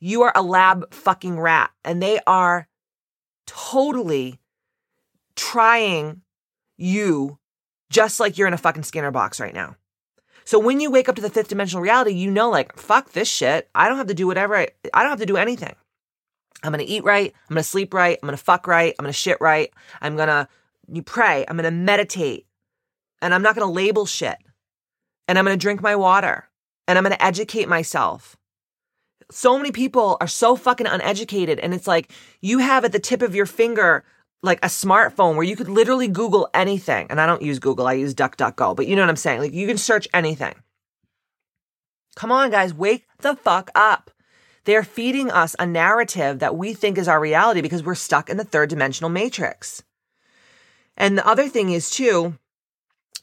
You 0.00 0.22
are 0.22 0.32
a 0.34 0.42
lab 0.42 0.92
fucking 0.92 1.38
rat. 1.38 1.70
And 1.84 2.02
they 2.02 2.18
are 2.26 2.68
totally 3.46 4.40
trying 5.36 6.22
you 6.76 7.38
just 7.90 8.20
like 8.20 8.38
you're 8.38 8.48
in 8.48 8.54
a 8.54 8.58
fucking 8.58 8.82
scanner 8.82 9.10
box 9.10 9.40
right 9.40 9.54
now. 9.54 9.76
So 10.44 10.58
when 10.58 10.80
you 10.80 10.90
wake 10.90 11.08
up 11.08 11.16
to 11.16 11.22
the 11.22 11.30
fifth 11.30 11.48
dimensional 11.48 11.82
reality, 11.82 12.12
you 12.12 12.30
know, 12.30 12.50
like, 12.50 12.76
fuck 12.76 13.12
this 13.12 13.28
shit. 13.28 13.68
I 13.74 13.88
don't 13.88 13.98
have 13.98 14.06
to 14.08 14.14
do 14.14 14.26
whatever. 14.26 14.56
I, 14.56 14.68
I 14.94 15.02
don't 15.02 15.10
have 15.10 15.20
to 15.20 15.26
do 15.26 15.36
anything. 15.36 15.74
I'm 16.62 16.72
going 16.72 16.84
to 16.84 16.90
eat 16.90 17.04
right. 17.04 17.32
I'm 17.48 17.54
going 17.54 17.62
to 17.62 17.68
sleep 17.68 17.94
right. 17.94 18.18
I'm 18.20 18.26
going 18.26 18.36
to 18.36 18.42
fuck 18.42 18.66
right. 18.66 18.94
I'm 18.98 19.04
going 19.04 19.12
to 19.12 19.18
shit 19.18 19.38
right. 19.40 19.72
I'm 20.00 20.16
going 20.16 20.28
to 20.28 20.48
you 20.92 21.02
pray. 21.02 21.44
I'm 21.46 21.56
going 21.56 21.64
to 21.64 21.70
meditate 21.70 22.46
and 23.22 23.32
I'm 23.32 23.42
not 23.42 23.54
going 23.54 23.66
to 23.66 23.72
label 23.72 24.06
shit. 24.06 24.36
And 25.28 25.38
I'm 25.38 25.44
going 25.44 25.56
to 25.56 25.62
drink 25.62 25.80
my 25.80 25.94
water 25.94 26.48
and 26.88 26.98
I'm 26.98 27.04
going 27.04 27.16
to 27.16 27.24
educate 27.24 27.68
myself 27.68 28.36
so 29.30 29.56
many 29.56 29.72
people 29.72 30.16
are 30.20 30.26
so 30.26 30.56
fucking 30.56 30.86
uneducated. 30.86 31.58
And 31.58 31.74
it's 31.74 31.86
like 31.86 32.12
you 32.40 32.58
have 32.58 32.84
at 32.84 32.92
the 32.92 32.98
tip 32.98 33.22
of 33.22 33.34
your 33.34 33.46
finger 33.46 34.04
like 34.42 34.64
a 34.64 34.68
smartphone 34.68 35.34
where 35.34 35.44
you 35.44 35.56
could 35.56 35.68
literally 35.68 36.08
Google 36.08 36.48
anything. 36.54 37.06
And 37.10 37.20
I 37.20 37.26
don't 37.26 37.42
use 37.42 37.58
Google, 37.58 37.86
I 37.86 37.94
use 37.94 38.14
DuckDuckGo, 38.14 38.74
but 38.74 38.86
you 38.86 38.96
know 38.96 39.02
what 39.02 39.10
I'm 39.10 39.16
saying? 39.16 39.40
Like 39.40 39.52
you 39.52 39.66
can 39.66 39.78
search 39.78 40.08
anything. 40.14 40.54
Come 42.16 42.32
on, 42.32 42.50
guys, 42.50 42.74
wake 42.74 43.06
the 43.18 43.36
fuck 43.36 43.70
up. 43.74 44.10
They're 44.64 44.82
feeding 44.82 45.30
us 45.30 45.56
a 45.58 45.66
narrative 45.66 46.40
that 46.40 46.56
we 46.56 46.74
think 46.74 46.98
is 46.98 47.08
our 47.08 47.20
reality 47.20 47.60
because 47.60 47.82
we're 47.82 47.94
stuck 47.94 48.28
in 48.28 48.36
the 48.36 48.44
third 48.44 48.68
dimensional 48.68 49.10
matrix. 49.10 49.82
And 50.96 51.16
the 51.16 51.26
other 51.26 51.48
thing 51.48 51.70
is, 51.70 51.88
too, 51.88 52.36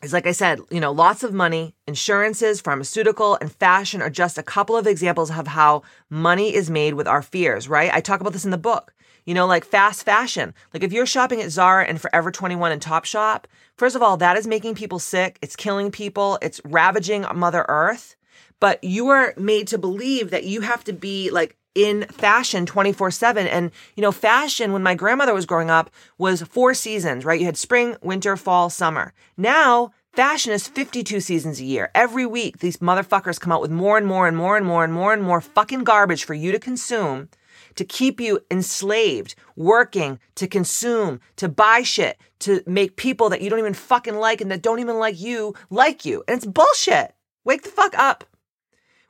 is 0.03 0.13
like 0.13 0.27
I 0.27 0.31
said, 0.31 0.59
you 0.69 0.79
know, 0.79 0.91
lots 0.91 1.23
of 1.23 1.33
money, 1.33 1.75
insurances, 1.87 2.61
pharmaceutical, 2.61 3.35
and 3.41 3.51
fashion 3.51 4.01
are 4.01 4.09
just 4.09 4.37
a 4.37 4.43
couple 4.43 4.77
of 4.77 4.85
examples 4.85 5.31
of 5.31 5.47
how 5.47 5.81
money 6.09 6.53
is 6.53 6.69
made 6.69 6.93
with 6.93 7.07
our 7.07 7.21
fears, 7.21 7.67
right? 7.67 7.91
I 7.93 7.99
talk 7.99 8.21
about 8.21 8.33
this 8.33 8.45
in 8.45 8.51
the 8.51 8.57
book. 8.57 8.93
You 9.25 9.33
know, 9.33 9.45
like 9.45 9.65
fast 9.65 10.05
fashion. 10.05 10.53
Like 10.73 10.83
if 10.83 10.93
you're 10.93 11.05
shopping 11.05 11.41
at 11.41 11.51
Zara 11.51 11.85
and 11.85 11.99
Forever 11.99 12.31
21 12.31 12.71
and 12.71 12.81
Topshop, 12.81 13.43
first 13.75 13.95
of 13.95 14.01
all, 14.01 14.15
that 14.17 14.37
is 14.37 14.47
making 14.47 14.75
people 14.75 14.99
sick. 14.99 15.37
It's 15.41 15.57
killing 15.57 15.91
people. 15.91 16.39
It's 16.41 16.61
ravaging 16.63 17.25
Mother 17.35 17.65
Earth. 17.67 18.15
But 18.61 18.81
you 18.83 19.09
are 19.09 19.33
made 19.35 19.67
to 19.67 19.77
believe 19.77 20.29
that 20.29 20.45
you 20.45 20.61
have 20.61 20.83
to 20.85 20.93
be 20.93 21.29
like 21.29 21.57
in 21.77 22.05
fashion 22.05 22.65
24 22.65 23.11
7. 23.11 23.45
And, 23.45 23.71
you 23.95 24.01
know, 24.01 24.11
fashion 24.11 24.73
when 24.73 24.81
my 24.81 24.95
grandmother 24.95 25.33
was 25.33 25.45
growing 25.45 25.69
up 25.69 25.91
was 26.17 26.41
four 26.41 26.73
seasons, 26.73 27.23
right? 27.23 27.39
You 27.39 27.45
had 27.45 27.55
spring, 27.55 27.95
winter, 28.01 28.35
fall, 28.35 28.71
summer. 28.71 29.13
Now, 29.37 29.91
fashion 30.13 30.51
is 30.51 30.67
52 30.67 31.19
seasons 31.19 31.59
a 31.59 31.63
year. 31.63 31.91
Every 31.93 32.25
week, 32.25 32.57
these 32.57 32.77
motherfuckers 32.77 33.39
come 33.39 33.53
out 33.53 33.61
with 33.61 33.69
more 33.69 33.95
and 33.95 34.07
more 34.07 34.27
and 34.27 34.35
more 34.35 34.57
and 34.57 34.65
more 34.65 34.83
and 34.83 34.91
more 34.91 35.13
and 35.13 35.21
more 35.21 35.39
fucking 35.39 35.83
garbage 35.83 36.25
for 36.25 36.33
you 36.33 36.51
to 36.51 36.59
consume 36.59 37.29
to 37.75 37.85
keep 37.85 38.19
you 38.19 38.39
enslaved, 38.49 39.35
working 39.55 40.19
to 40.33 40.47
consume, 40.47 41.19
to 41.35 41.47
buy 41.47 41.83
shit, 41.83 42.17
to 42.39 42.63
make 42.65 42.95
people 42.95 43.29
that 43.29 43.41
you 43.41 43.51
don't 43.51 43.59
even 43.59 43.75
fucking 43.75 44.15
like 44.15 44.41
and 44.41 44.49
that 44.49 44.63
don't 44.63 44.79
even 44.79 44.97
like 44.97 45.19
you 45.19 45.53
like 45.69 46.03
you. 46.03 46.23
And 46.27 46.37
it's 46.37 46.45
bullshit. 46.45 47.13
Wake 47.45 47.61
the 47.61 47.69
fuck 47.69 47.95
up. 47.97 48.23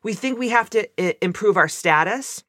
We 0.04 0.14
think 0.14 0.38
we 0.38 0.50
have 0.50 0.70
to 0.72 0.88
eh, 1.00 1.14
improve 1.22 1.58
our 1.58 1.68
status. 1.70 2.44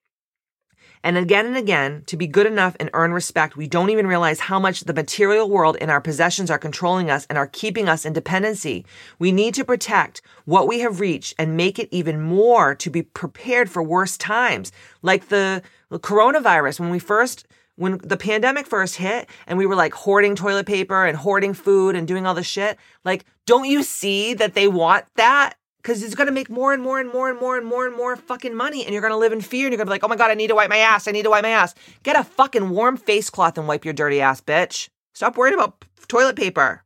And 1.03 1.17
again 1.17 1.47
and 1.47 1.57
again, 1.57 2.03
to 2.07 2.17
be 2.17 2.27
good 2.27 2.47
enough 2.47 2.77
and 2.81 2.91
earn 2.93 3.13
respect, 3.13 3.57
we 3.57 3.67
don't 3.67 3.91
even 3.91 4.07
realize 4.07 4.41
how 4.41 4.59
much 4.59 4.83
the 4.83 4.95
material 4.95 5.49
world 5.49 5.77
and 5.81 5.91
our 5.91 6.01
possessions 6.01 6.51
are 6.51 6.59
controlling 6.59 7.11
us 7.11 7.27
and 7.27 7.39
are 7.39 7.47
keeping 7.47 7.89
us 7.89 8.05
in 8.05 8.13
dependency. 8.13 8.85
We 9.19 9.33
need 9.33 9.55
to 9.55 9.65
protect 9.65 10.23
what 10.45 10.69
we 10.69 10.81
have 10.81 11.01
reached 11.01 11.35
and 11.39 11.57
make 11.57 11.79
it 11.79 11.89
even 11.91 12.21
more 12.21 12.75
to 12.75 12.91
be 12.91 13.03
prepared 13.03 13.71
for 13.71 13.83
worse 13.83 14.17
times. 14.17 14.73
Like 15.03 15.29
the, 15.29 15.63
coronavirus, 15.91 16.81
when 16.81 16.91
we 16.91 16.99
first 16.99 17.47
when 17.77 17.99
the 17.99 18.17
pandemic 18.17 18.67
first 18.67 18.97
hit 18.97 19.31
and 19.47 19.57
we 19.57 19.65
were 19.65 19.77
like 19.77 19.95
hoarding 19.95 20.35
toilet 20.35 20.67
paper 20.67 21.07
and 21.07 21.17
hoarding 21.17 21.55
food 21.55 21.95
and 21.95 22.09
doing 22.09 22.27
all 22.27 22.35
this 22.35 22.47
shit, 22.47 22.77
like, 23.05 23.25
don't 23.47 23.67
you 23.67 23.85
see 23.85 24.35
that 24.35 24.55
they 24.55 24.67
want 24.67 25.05
that? 25.15 25.55
Because 25.79 26.03
it's 26.03 26.15
going 26.15 26.27
to 26.27 26.33
make 26.33 26.51
more 26.51 26.73
and 26.73 26.83
more 26.83 27.01
and 27.01 27.11
more 27.11 27.31
and 27.31 27.39
more 27.39 27.57
and 27.57 27.67
more 27.67 27.87
and 27.87 27.97
more 27.97 28.17
fucking 28.17 28.55
money. 28.55 28.85
And 28.85 28.93
you're 28.93 29.01
going 29.01 29.13
to 29.13 29.19
live 29.19 29.33
in 29.33 29.41
fear 29.41 29.67
and 29.67 29.73
you're 29.73 29.79
going 29.79 29.87
to 29.87 29.91
be 29.91 29.95
like, 29.95 30.05
oh 30.05 30.09
my 30.09 30.17
God, 30.17 30.31
I 30.31 30.35
need 30.35 30.49
to 30.49 30.55
wipe 30.55 30.71
my 30.71 30.79
ass. 30.79 31.09
I 31.09 31.13
need 31.13 31.23
to 31.23 31.31
wipe 31.31 31.43
my 31.43 31.51
ass. 31.51 31.75
Get 32.03 32.17
a 32.17 32.25
fucking 32.25 32.71
warm 32.71 32.97
face 32.97 33.31
cloth 33.31 33.57
and 33.57 33.67
wipe 33.67 33.85
your 33.85 33.95
dirty 33.95 34.21
ass, 34.21 34.41
bitch. 34.41 34.89
Stop 35.15 35.37
worrying 35.37 35.55
about 35.55 35.85
toilet 36.09 36.37
paper. 36.37 36.83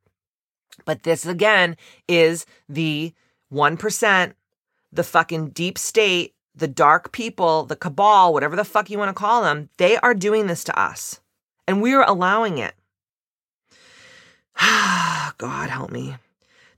But 0.84 1.02
this 1.02 1.26
again 1.26 1.76
is 2.08 2.46
the 2.68 3.12
1%, 3.52 4.32
the 4.92 5.04
fucking 5.04 5.50
deep 5.50 5.78
state, 5.78 6.34
the 6.54 6.68
dark 6.68 7.12
people, 7.12 7.64
the 7.64 7.76
cabal, 7.76 8.32
whatever 8.32 8.56
the 8.56 8.64
fuck 8.64 8.90
you 8.90 8.98
want 8.98 9.08
to 9.08 9.14
call 9.14 9.42
them. 9.42 9.68
They 9.78 9.96
are 9.98 10.14
doing 10.14 10.46
this 10.46 10.64
to 10.64 10.78
us 10.78 11.20
and 11.66 11.80
we 11.80 11.94
are 11.94 12.08
allowing 12.08 12.58
it. 12.58 12.74
God 14.58 15.70
help 15.70 15.90
me. 15.90 16.16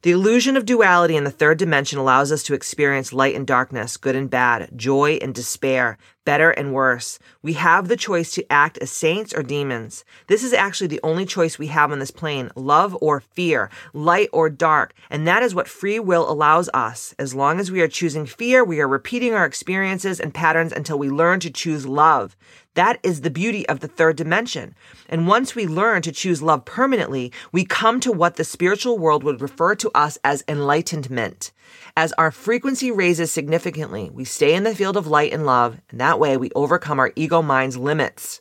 The 0.05 0.11
illusion 0.11 0.59
of 0.59 0.67
duality 0.67 1.17
in 1.17 1.25
the 1.25 1.31
third 1.31 1.57
dimension 1.57 1.99
allows 1.99 2.31
us 2.31 2.43
to 2.43 2.53
experience 2.53 3.15
light 3.15 3.35
and 3.35 3.47
darkness, 3.47 3.97
good 3.97 4.15
and 4.15 4.29
bad, 4.29 4.69
joy 4.77 5.13
and 5.23 5.35
despair, 5.35 5.97
better 6.27 6.51
and 6.51 6.75
worse. 6.75 7.19
We 7.41 7.55
have 7.55 7.89
the 7.89 7.97
choice 7.97 8.35
to 8.35 8.53
act 8.53 8.77
as 8.79 8.91
saints 8.91 9.33
or 9.33 9.43
demons. 9.43 10.05
This 10.27 10.45
is 10.45 10.53
actually 10.53 10.89
the 10.89 11.01
only 11.03 11.25
choice 11.25 11.59
we 11.59 11.69
have 11.69 11.91
on 11.91 12.01
this 12.01 12.11
plane 12.11 12.51
love 12.55 12.95
or 13.01 13.21
fear, 13.21 13.71
light 13.95 14.29
or 14.31 14.51
dark. 14.51 14.93
And 15.09 15.27
that 15.27 15.43
is 15.43 15.55
what 15.55 15.69
free 15.69 15.99
will 15.99 16.31
allows 16.31 16.69
us. 16.75 17.15
As 17.19 17.35
long 17.35 17.59
as 17.59 17.71
we 17.71 17.81
are 17.81 17.89
choosing 17.89 18.27
fear, 18.27 18.63
we 18.63 18.81
are 18.81 18.89
repeating 18.89 19.33
our 19.33 19.47
experiences 19.47 20.21
and 20.21 20.35
patterns 20.35 20.73
until 20.73 20.99
we 20.99 21.09
learn 21.09 21.41
to 21.41 21.51
choose 21.51 21.87
love. 21.87 22.37
That 22.75 22.99
is 23.03 23.21
the 23.21 23.31
beauty 23.31 23.67
of 23.69 23.81
the 23.81 23.89
third 23.89 24.17
dimension. 24.17 24.75
And 25.09 25.29
once 25.29 25.55
we 25.55 25.67
learn 25.67 26.03
to 26.03 26.13
choose 26.13 26.43
love 26.43 26.65
permanently, 26.65 27.33
we 27.53 27.65
come 27.65 28.01
to 28.01 28.11
what 28.11 28.37
the 28.37 28.45
spiritual 28.45 28.99
world 28.99 29.23
would 29.23 29.41
refer 29.41 29.77
to 29.77 29.91
us 29.95 30.19
as 30.25 30.45
enlightenment. 30.49 31.53
As 31.97 32.13
our 32.15 32.33
frequency 32.33 32.91
raises 32.91 33.31
significantly, 33.31 34.11
we 34.13 34.25
stay 34.25 34.55
in 34.55 34.65
the 34.65 34.75
field 34.75 34.97
of 34.97 35.07
light 35.07 35.33
and 35.33 35.47
love, 35.47 35.81
and 35.91 36.01
that 36.01 36.19
way 36.19 36.37
we 36.37 36.51
overcome 36.57 36.99
our 36.99 37.13
ego 37.15 37.43
mind's 37.43 37.77
limits. 37.77 38.41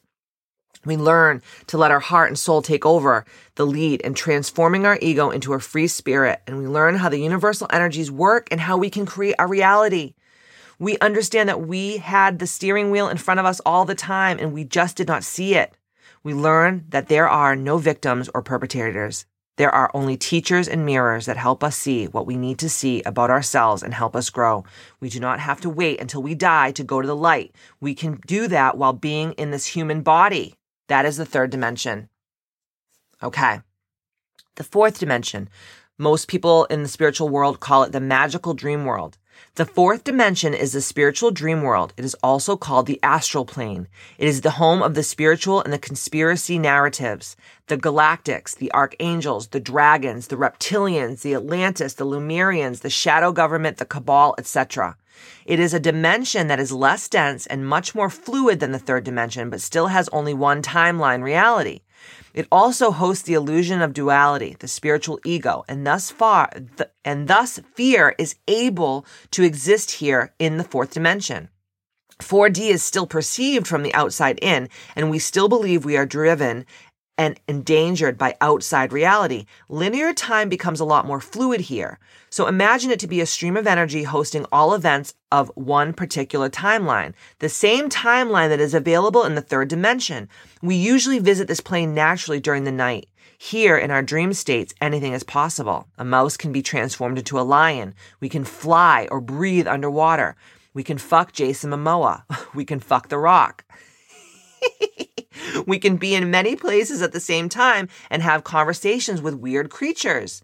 We 0.86 0.98
learn 0.98 1.42
to 1.68 1.78
let 1.78 1.92
our 1.92 2.00
heart 2.00 2.30
and 2.30 2.38
soul 2.38 2.62
take 2.62 2.86
over 2.86 3.26
the 3.56 3.66
lead 3.66 4.02
in 4.02 4.16
transforming 4.16 4.86
our 4.86 4.98
ego 5.02 5.30
into 5.30 5.54
a 5.54 5.60
free 5.60 5.88
spirit, 5.88 6.42
and 6.48 6.58
we 6.58 6.68
learn 6.68 6.96
how 6.96 7.10
the 7.10 7.20
universal 7.20 7.68
energies 7.72 8.12
work 8.12 8.48
and 8.52 8.60
how 8.60 8.78
we 8.78 8.90
can 8.90 9.06
create 9.06 9.36
our 9.40 9.48
reality. 9.48 10.16
We 10.84 10.98
understand 10.98 11.48
that 11.48 11.66
we 11.66 11.96
had 11.96 12.40
the 12.40 12.46
steering 12.46 12.92
wheel 12.92 13.08
in 13.08 13.16
front 13.16 13.40
of 13.40 13.46
us 13.46 13.62
all 13.66 13.86
the 13.86 13.96
time 13.96 14.38
and 14.38 14.52
we 14.52 14.66
just 14.66 14.98
did 14.98 15.08
not 15.08 15.24
see 15.24 15.56
it. 15.56 15.78
We 16.24 16.34
learn 16.34 16.84
that 16.90 17.08
there 17.08 17.30
are 17.30 17.56
no 17.56 17.78
victims 17.78 18.30
or 18.34 18.42
perpetrators. 18.42 19.26
There 19.56 19.74
are 19.74 19.90
only 19.94 20.18
teachers 20.18 20.68
and 20.68 20.86
mirrors 20.86 21.26
that 21.26 21.38
help 21.38 21.64
us 21.64 21.78
see 21.78 22.08
what 22.08 22.26
we 22.26 22.36
need 22.36 22.60
to 22.60 22.70
see 22.70 23.02
about 23.04 23.30
ourselves 23.30 23.82
and 23.82 23.94
help 23.94 24.14
us 24.14 24.30
grow. 24.30 24.66
We 25.00 25.08
do 25.08 25.22
not 25.22 25.40
have 25.40 25.62
to 25.62 25.70
wait 25.70 26.02
until 26.02 26.22
we 26.22 26.36
die 26.36 26.74
to 26.74 26.84
go 26.84 27.00
to 27.02 27.08
the 27.08 27.16
light. 27.16 27.56
We 27.80 27.96
can 27.96 28.20
do 28.28 28.50
that 28.50 28.78
while 28.78 28.92
being 28.92 29.32
in 29.34 29.52
this 29.52 29.68
human 29.68 30.02
body. 30.02 30.54
That 30.90 31.06
is 31.06 31.16
the 31.16 31.26
third 31.26 31.50
dimension. 31.50 32.10
Okay. 33.24 33.62
The 34.56 34.66
fourth 34.66 35.00
dimension. 35.00 35.48
Most 35.98 36.28
people 36.28 36.66
in 36.66 36.84
the 36.84 36.90
spiritual 36.90 37.30
world 37.30 37.62
call 37.62 37.84
it 37.84 37.94
the 37.94 38.02
magical 38.02 38.54
dream 38.54 38.84
world. 38.84 39.18
The 39.56 39.68
fourth 39.68 40.04
dimension 40.04 40.56
is 40.56 40.74
the 40.74 40.82
spiritual 40.82 41.30
dream 41.30 41.62
world. 41.62 41.94
It 41.96 42.04
is 42.04 42.16
also 42.24 42.58
called 42.58 42.88
the 42.88 43.00
astral 43.04 43.46
plane. 43.46 43.88
It 44.18 44.28
is 44.28 44.42
the 44.42 44.58
home 44.58 44.82
of 44.82 44.96
the 44.96 45.04
spiritual 45.04 45.62
and 45.62 45.72
the 45.72 45.78
conspiracy 45.78 46.58
narratives, 46.58 47.36
the 47.68 47.78
galactics, 47.78 48.56
the 48.56 48.74
archangels, 48.74 49.50
the 49.50 49.60
dragons, 49.60 50.30
the 50.30 50.38
reptilians, 50.38 51.22
the 51.22 51.36
Atlantis, 51.36 51.94
the 51.94 52.04
Lemurians, 52.04 52.82
the 52.82 52.90
shadow 52.90 53.32
government, 53.32 53.78
the 53.78 53.86
cabal, 53.86 54.34
etc. 54.40 54.98
It 55.46 55.60
is 55.60 55.76
a 55.76 55.80
dimension 55.80 56.48
that 56.48 56.60
is 56.60 56.72
less 56.72 57.08
dense 57.08 57.46
and 57.46 57.68
much 57.68 57.94
more 57.94 58.10
fluid 58.10 58.60
than 58.60 58.72
the 58.72 58.80
third 58.80 59.04
dimension, 59.04 59.52
but 59.52 59.62
still 59.62 59.86
has 59.86 60.10
only 60.10 60.34
one 60.34 60.64
timeline 60.64 61.22
reality. 61.22 61.82
It 62.34 62.48
also 62.52 62.92
hosts 62.92 63.24
the 63.24 63.36
illusion 63.36 63.82
of 63.82 63.94
duality, 63.94 64.56
the 64.60 64.68
spiritual 64.68 65.20
ego, 65.24 65.64
and 65.68 65.86
thus 65.86 66.10
far, 66.10 66.50
th- 66.78 66.90
and 67.06 67.28
thus 67.28 67.60
fear 67.76 68.16
is 68.18 68.36
able 68.48 69.06
to 69.32 69.44
exist 69.44 69.92
here 69.92 70.34
in 70.40 70.58
the 70.58 70.64
fourth 70.64 70.94
dimension. 70.94 71.50
4D 72.20 72.70
is 72.70 72.82
still 72.82 73.06
perceived 73.06 73.68
from 73.68 73.84
the 73.84 73.94
outside 73.94 74.40
in, 74.42 74.70
and 74.96 75.10
we 75.10 75.20
still 75.20 75.50
believe 75.50 75.86
we 75.86 75.98
are 75.98 76.06
driven 76.06 76.66
and 77.18 77.40
endangered 77.48 78.18
by 78.18 78.36
outside 78.42 78.92
reality. 78.92 79.46
Linear 79.70 80.14
time 80.14 80.50
becomes 80.50 80.80
a 80.80 80.86
lot 80.86 81.06
more 81.06 81.20
fluid 81.20 81.62
here. 81.62 82.00
So 82.30 82.48
imagine 82.48 82.92
it 82.92 83.00
to 83.02 83.08
be 83.08 83.22
a 83.22 83.26
stream 83.26 83.56
of 83.56 83.68
energy 83.68 84.04
hosting 84.04 84.46
all 84.52 84.74
events 84.74 85.14
of 85.32 85.52
one 85.56 85.94
particular 85.94 86.50
timeline, 86.50 87.14
the 87.40 87.50
same 87.50 87.90
timeline 87.90 88.50
that 88.50 88.60
is 88.60 88.74
available 88.74 89.24
in 89.24 89.36
the 89.36 89.42
third 89.42 89.68
dimension. 89.68 90.28
We 90.62 90.76
usually 90.76 91.20
visit 91.20 91.48
this 91.48 91.62
plane 91.62 91.94
naturally 91.94 92.40
during 92.40 92.64
the 92.64 92.72
night. 92.72 93.08
Here 93.38 93.78
in 93.78 93.92
our 93.92 94.02
dream 94.02 94.34
states, 94.34 94.74
anything 94.80 95.14
is 95.14 95.24
possible. 95.24 95.88
A 95.98 96.06
mouse 96.06 96.38
can 96.38 96.52
be 96.52 96.62
transformed 96.62 97.18
into 97.18 97.40
a 97.40 97.42
lion. 97.42 97.94
We 98.20 98.30
can 98.30 98.46
fly 98.46 99.08
or 99.12 99.20
breathe 99.20 99.68
underwater. 99.68 100.36
We 100.74 100.84
can 100.84 100.98
fuck 100.98 101.34
Jason 101.34 101.72
Momoa. 101.72 102.24
We 102.56 102.66
can 102.66 102.80
fuck 102.80 103.10
The 103.10 103.18
Rock. 103.18 103.66
we 105.68 105.80
can 105.80 105.98
be 105.98 106.16
in 106.16 106.32
many 106.32 106.56
places 106.56 107.02
at 107.02 107.12
the 107.12 107.20
same 107.20 107.50
time 107.50 107.90
and 108.10 108.22
have 108.22 108.44
conversations 108.44 109.22
with 109.22 109.36
weird 109.36 109.70
creatures. 109.70 110.42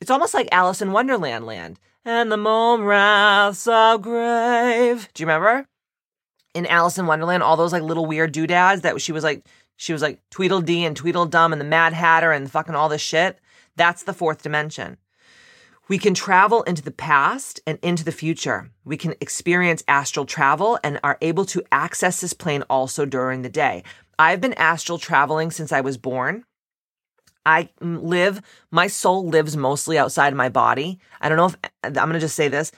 It's 0.00 0.10
almost 0.10 0.34
like 0.34 0.48
Alice 0.52 0.82
in 0.82 0.92
Wonderland 0.92 1.46
land. 1.46 1.78
And 2.04 2.32
the 2.32 2.38
mole 2.38 2.80
rats 2.80 3.66
of 3.66 4.02
grave. 4.02 5.08
Do 5.12 5.22
you 5.22 5.26
remember? 5.26 5.66
In 6.54 6.66
Alice 6.66 6.98
in 6.98 7.06
Wonderland, 7.06 7.42
all 7.42 7.56
those 7.56 7.72
like 7.72 7.82
little 7.82 8.06
weird 8.06 8.32
doodads 8.32 8.82
that 8.82 9.00
she 9.00 9.12
was 9.12 9.22
like, 9.22 9.46
she 9.76 9.92
was 9.92 10.02
like 10.02 10.20
Tweedledee 10.30 10.84
and 10.84 10.96
Tweedledum 10.96 11.52
and 11.52 11.60
the 11.60 11.66
Mad 11.66 11.92
Hatter 11.92 12.32
and 12.32 12.50
fucking 12.50 12.74
all 12.74 12.88
this 12.88 13.02
shit. 13.02 13.38
That's 13.76 14.02
the 14.02 14.14
fourth 14.14 14.42
dimension. 14.42 14.96
We 15.90 15.98
can 15.98 16.14
travel 16.14 16.62
into 16.62 16.82
the 16.82 16.92
past 16.92 17.60
and 17.66 17.76
into 17.82 18.04
the 18.04 18.12
future. 18.12 18.70
We 18.84 18.96
can 18.96 19.16
experience 19.20 19.82
astral 19.88 20.24
travel 20.24 20.78
and 20.84 21.00
are 21.02 21.18
able 21.20 21.44
to 21.46 21.64
access 21.72 22.20
this 22.20 22.32
plane 22.32 22.62
also 22.70 23.04
during 23.04 23.42
the 23.42 23.48
day. 23.48 23.82
I've 24.16 24.40
been 24.40 24.54
astral 24.54 24.98
traveling 24.98 25.50
since 25.50 25.72
I 25.72 25.80
was 25.80 25.96
born. 25.96 26.44
I 27.44 27.70
mm, 27.82 28.04
live, 28.04 28.40
my 28.70 28.86
soul 28.86 29.26
lives 29.26 29.56
mostly 29.56 29.98
outside 29.98 30.32
of 30.32 30.36
my 30.36 30.48
body. 30.48 31.00
I 31.20 31.28
don't 31.28 31.38
know 31.38 31.46
if 31.46 31.56
I'm 31.82 31.92
going 31.92 32.12
to 32.12 32.20
just 32.20 32.36
say 32.36 32.46
this. 32.46 32.70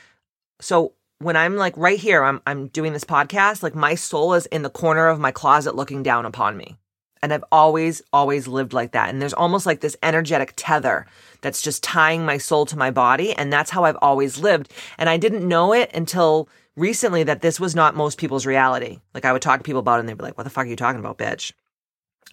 So 0.63 0.95
when 1.19 1.37
I'm 1.37 1.57
like 1.57 1.77
right 1.77 2.01
here, 2.01 2.25
I'm, 2.25 2.41
I'm 2.47 2.69
doing 2.69 2.95
this 2.95 3.05
podcast, 3.05 3.63
like 3.63 3.75
my 3.75 3.95
soul 3.95 4.33
is 4.33 4.47
in 4.47 4.63
the 4.63 4.71
corner 4.71 5.09
of 5.09 5.21
my 5.21 5.33
closet 5.33 5.75
looking 5.75 6.03
down 6.03 6.25
upon 6.25 6.57
me. 6.57 6.79
And 7.23 7.33
I've 7.33 7.45
always, 7.53 8.03
always 8.13 8.49
lived 8.49 8.73
like 8.73 8.93
that. 8.93 9.09
And 9.09 9.23
there's 9.23 9.33
almost 9.33 9.65
like 9.65 9.81
this 9.81 9.97
energetic 10.03 10.55
tether 10.57 11.07
that's 11.41 11.63
just 11.63 11.83
tying 11.83 12.25
my 12.25 12.37
soul 12.37 12.67
to 12.67 12.77
my 12.77 12.91
body. 12.91 13.33
And 13.35 13.53
that's 13.53 13.71
how 13.71 13.85
I've 13.85 13.99
always 14.03 14.39
lived. 14.39 14.73
And 14.99 15.09
I 15.09 15.17
didn't 15.17 15.47
know 15.47 15.73
it 15.73 15.91
until 15.95 16.49
recently 16.77 17.23
that 17.23 17.43
this 17.43 17.61
was 17.61 17.75
not 17.75 17.95
most 17.95 18.19
people's 18.19 18.47
reality. 18.47 18.99
Like 19.15 19.25
I 19.25 19.33
would 19.33 19.43
talk 19.43 19.61
to 19.61 19.65
people 19.65 19.81
about 19.81 19.97
it 19.97 20.01
and 20.01 20.09
they'd 20.09 20.19
be 20.19 20.25
like, 20.25 20.37
what 20.37 20.45
the 20.45 20.51
fuck 20.51 20.67
are 20.67 20.69
you 20.69 20.77
talking 20.77 21.01
about, 21.01 21.19
bitch? 21.19 21.53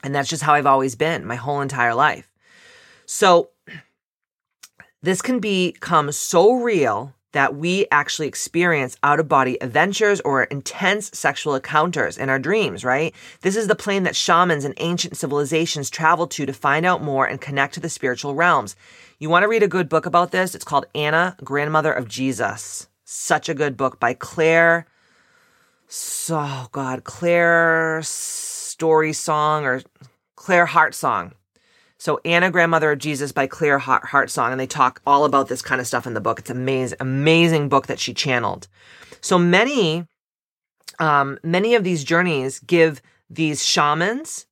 And 0.03 0.15
that's 0.15 0.29
just 0.29 0.43
how 0.43 0.53
I've 0.53 0.65
always 0.65 0.95
been 0.95 1.25
my 1.25 1.35
whole 1.35 1.61
entire 1.61 1.93
life. 1.93 2.31
So 3.05 3.49
this 5.01 5.21
can 5.21 5.39
become 5.39 6.11
so 6.11 6.53
real 6.53 7.13
that 7.32 7.55
we 7.55 7.86
actually 7.91 8.27
experience 8.27 8.97
out 9.03 9.19
of 9.19 9.27
body 9.27 9.61
adventures 9.61 10.19
or 10.21 10.43
intense 10.43 11.11
sexual 11.17 11.55
encounters 11.55 12.17
in 12.17 12.30
our 12.30 12.39
dreams, 12.39 12.84
right? 12.84 13.13
This 13.41 13.55
is 13.55 13.67
the 13.67 13.75
plane 13.75 14.03
that 14.03 14.15
shamans 14.15 14.65
and 14.65 14.73
ancient 14.77 15.17
civilizations 15.17 15.89
travel 15.89 16.27
to 16.27 16.45
to 16.45 16.53
find 16.53 16.86
out 16.86 17.03
more 17.03 17.25
and 17.25 17.39
connect 17.39 17.75
to 17.75 17.80
the 17.80 17.89
spiritual 17.89 18.36
realms. 18.36 18.75
You 19.19 19.30
want 19.30 19.43
to 19.43 19.49
read 19.49 19.63
a 19.63 19.67
good 19.67 19.89
book 19.89 20.05
about 20.05 20.32
this? 20.32 20.55
It's 20.55 20.63
called 20.63 20.86
Anna, 20.95 21.36
Grandmother 21.43 21.93
of 21.93 22.07
Jesus. 22.07 22.88
Such 23.03 23.49
a 23.49 23.53
good 23.53 23.77
book 23.77 23.99
by 23.99 24.13
Claire. 24.13 24.88
So, 25.88 26.39
oh 26.39 26.67
God, 26.71 27.03
Claire 27.03 28.01
Story 28.03 29.13
Song 29.13 29.65
or 29.65 29.82
Claire 30.36 30.67
Heartsong. 30.67 31.34
So 31.99 32.21
Anna, 32.23 32.49
Grandmother 32.49 32.93
of 32.93 32.99
Jesus 32.99 33.33
by 33.33 33.45
Claire 33.45 33.77
Heartsong, 33.77 34.51
and 34.51 34.59
they 34.59 34.67
talk 34.67 35.01
all 35.05 35.25
about 35.25 35.49
this 35.49 35.61
kind 35.61 35.81
of 35.81 35.87
stuff 35.87 36.07
in 36.07 36.13
the 36.13 36.21
book. 36.21 36.39
It's 36.39 36.49
amazing, 36.49 36.97
amazing 37.01 37.67
book 37.67 37.87
that 37.87 37.99
she 37.99 38.13
channeled. 38.13 38.69
So 39.19 39.37
many, 39.37 40.07
um, 40.99 41.37
many 41.43 41.75
of 41.75 41.83
these 41.83 42.05
journeys 42.05 42.59
give 42.59 43.01
these 43.29 43.65
shamans 43.65 44.47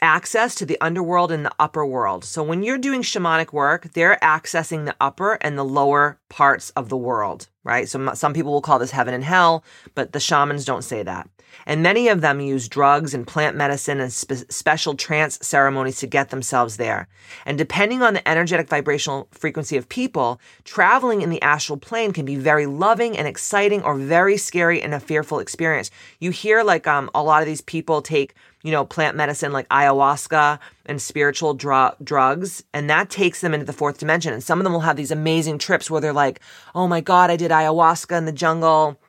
access 0.00 0.54
to 0.56 0.66
the 0.66 0.80
underworld 0.80 1.32
and 1.32 1.44
the 1.44 1.54
upper 1.58 1.84
world. 1.84 2.24
So 2.24 2.42
when 2.42 2.62
you're 2.62 2.78
doing 2.78 3.02
shamanic 3.02 3.52
work, 3.52 3.92
they're 3.94 4.18
accessing 4.22 4.84
the 4.84 4.96
upper 5.00 5.34
and 5.40 5.58
the 5.58 5.64
lower 5.64 6.18
parts 6.28 6.70
of 6.70 6.88
the 6.88 6.96
world, 6.96 7.48
right? 7.64 7.88
So 7.88 8.14
some 8.14 8.34
people 8.34 8.52
will 8.52 8.60
call 8.60 8.78
this 8.78 8.92
heaven 8.92 9.14
and 9.14 9.24
hell, 9.24 9.64
but 9.94 10.12
the 10.12 10.20
shamans 10.20 10.64
don't 10.64 10.82
say 10.84 11.02
that. 11.02 11.28
And 11.66 11.82
many 11.82 12.08
of 12.08 12.20
them 12.20 12.40
use 12.40 12.68
drugs 12.68 13.14
and 13.14 13.26
plant 13.26 13.56
medicine 13.56 14.00
and 14.00 14.12
spe- 14.12 14.50
special 14.50 14.94
trance 14.94 15.38
ceremonies 15.42 15.98
to 16.00 16.06
get 16.06 16.30
themselves 16.30 16.76
there. 16.76 17.08
And 17.46 17.58
depending 17.58 18.02
on 18.02 18.14
the 18.14 18.28
energetic 18.28 18.68
vibrational 18.68 19.28
frequency 19.32 19.76
of 19.76 19.88
people, 19.88 20.40
traveling 20.64 21.22
in 21.22 21.30
the 21.30 21.42
astral 21.42 21.78
plane 21.78 22.12
can 22.12 22.24
be 22.24 22.36
very 22.36 22.66
loving 22.66 23.16
and 23.16 23.26
exciting 23.26 23.82
or 23.82 23.96
very 23.96 24.36
scary 24.36 24.80
and 24.80 24.94
a 24.94 25.00
fearful 25.00 25.40
experience. 25.40 25.90
You 26.20 26.30
hear 26.30 26.62
like 26.62 26.86
um, 26.86 27.10
a 27.14 27.22
lot 27.22 27.42
of 27.42 27.48
these 27.48 27.62
people 27.62 28.02
take 28.02 28.34
you 28.68 28.72
know, 28.72 28.84
plant 28.84 29.16
medicine 29.16 29.50
like 29.50 29.66
ayahuasca 29.70 30.58
and 30.84 31.00
spiritual 31.00 31.54
dr- 31.54 31.96
drugs, 32.04 32.62
and 32.74 32.90
that 32.90 33.08
takes 33.08 33.40
them 33.40 33.54
into 33.54 33.64
the 33.64 33.72
fourth 33.72 33.96
dimension. 33.96 34.34
And 34.34 34.44
some 34.44 34.60
of 34.60 34.64
them 34.64 34.74
will 34.74 34.80
have 34.80 34.96
these 34.96 35.10
amazing 35.10 35.56
trips 35.56 35.90
where 35.90 36.02
they're 36.02 36.12
like, 36.12 36.40
oh 36.74 36.86
my 36.86 37.00
God, 37.00 37.30
I 37.30 37.36
did 37.36 37.50
ayahuasca 37.50 38.18
in 38.18 38.26
the 38.26 38.32
jungle 38.32 39.00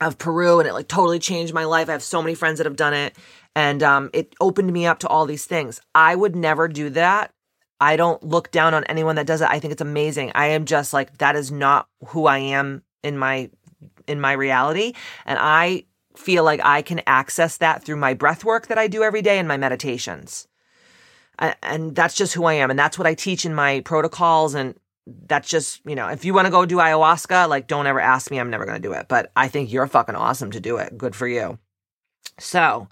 of 0.00 0.16
Peru 0.16 0.60
and 0.60 0.68
it 0.68 0.74
like 0.74 0.86
totally 0.86 1.18
changed 1.18 1.52
my 1.52 1.64
life. 1.64 1.88
I 1.88 1.92
have 1.92 2.04
so 2.04 2.22
many 2.22 2.36
friends 2.36 2.58
that 2.58 2.66
have 2.66 2.76
done 2.76 2.94
it 2.94 3.16
and 3.56 3.82
um, 3.82 4.10
it 4.14 4.32
opened 4.40 4.72
me 4.72 4.86
up 4.86 5.00
to 5.00 5.08
all 5.08 5.26
these 5.26 5.44
things. 5.44 5.80
I 5.92 6.14
would 6.14 6.36
never 6.36 6.68
do 6.68 6.88
that. 6.90 7.32
I 7.80 7.96
don't 7.96 8.22
look 8.22 8.52
down 8.52 8.74
on 8.74 8.84
anyone 8.84 9.16
that 9.16 9.26
does 9.26 9.40
it. 9.40 9.48
I 9.50 9.58
think 9.58 9.72
it's 9.72 9.82
amazing. 9.82 10.30
I 10.36 10.48
am 10.48 10.66
just 10.66 10.92
like 10.92 11.18
that 11.18 11.34
is 11.34 11.50
not 11.50 11.88
who 12.06 12.26
I 12.26 12.38
am 12.38 12.84
in 13.02 13.18
my 13.18 13.50
in 14.06 14.20
my 14.20 14.32
reality 14.32 14.92
and 15.26 15.36
I 15.40 15.86
feel 16.20 16.44
like 16.44 16.60
I 16.62 16.82
can 16.82 17.00
access 17.06 17.56
that 17.58 17.84
through 17.84 17.96
my 17.96 18.14
breath 18.14 18.44
work 18.44 18.68
that 18.68 18.78
I 18.78 18.86
do 18.86 19.02
every 19.02 19.22
day 19.22 19.38
and 19.38 19.48
my 19.48 19.56
meditations. 19.56 20.46
And 21.62 21.94
that's 21.94 22.14
just 22.14 22.34
who 22.34 22.44
I 22.44 22.54
am 22.54 22.70
and 22.70 22.78
that's 22.78 22.98
what 22.98 23.06
I 23.06 23.14
teach 23.14 23.46
in 23.46 23.54
my 23.54 23.80
protocols 23.80 24.54
and 24.54 24.74
that's 25.26 25.48
just, 25.48 25.80
you 25.86 25.94
know, 25.94 26.08
if 26.08 26.24
you 26.24 26.34
want 26.34 26.46
to 26.46 26.50
go 26.50 26.66
do 26.66 26.76
ayahuasca, 26.76 27.48
like 27.48 27.66
don't 27.66 27.86
ever 27.86 27.98
ask 27.98 28.30
me. 28.30 28.38
I'm 28.38 28.50
never 28.50 28.66
going 28.66 28.80
to 28.80 28.88
do 28.88 28.92
it. 28.92 29.06
But 29.08 29.32
I 29.34 29.48
think 29.48 29.72
you're 29.72 29.86
fucking 29.86 30.14
awesome 30.14 30.50
to 30.50 30.60
do 30.60 30.76
it. 30.76 30.98
Good 30.98 31.16
for 31.16 31.26
you. 31.26 31.58
So, 32.38 32.88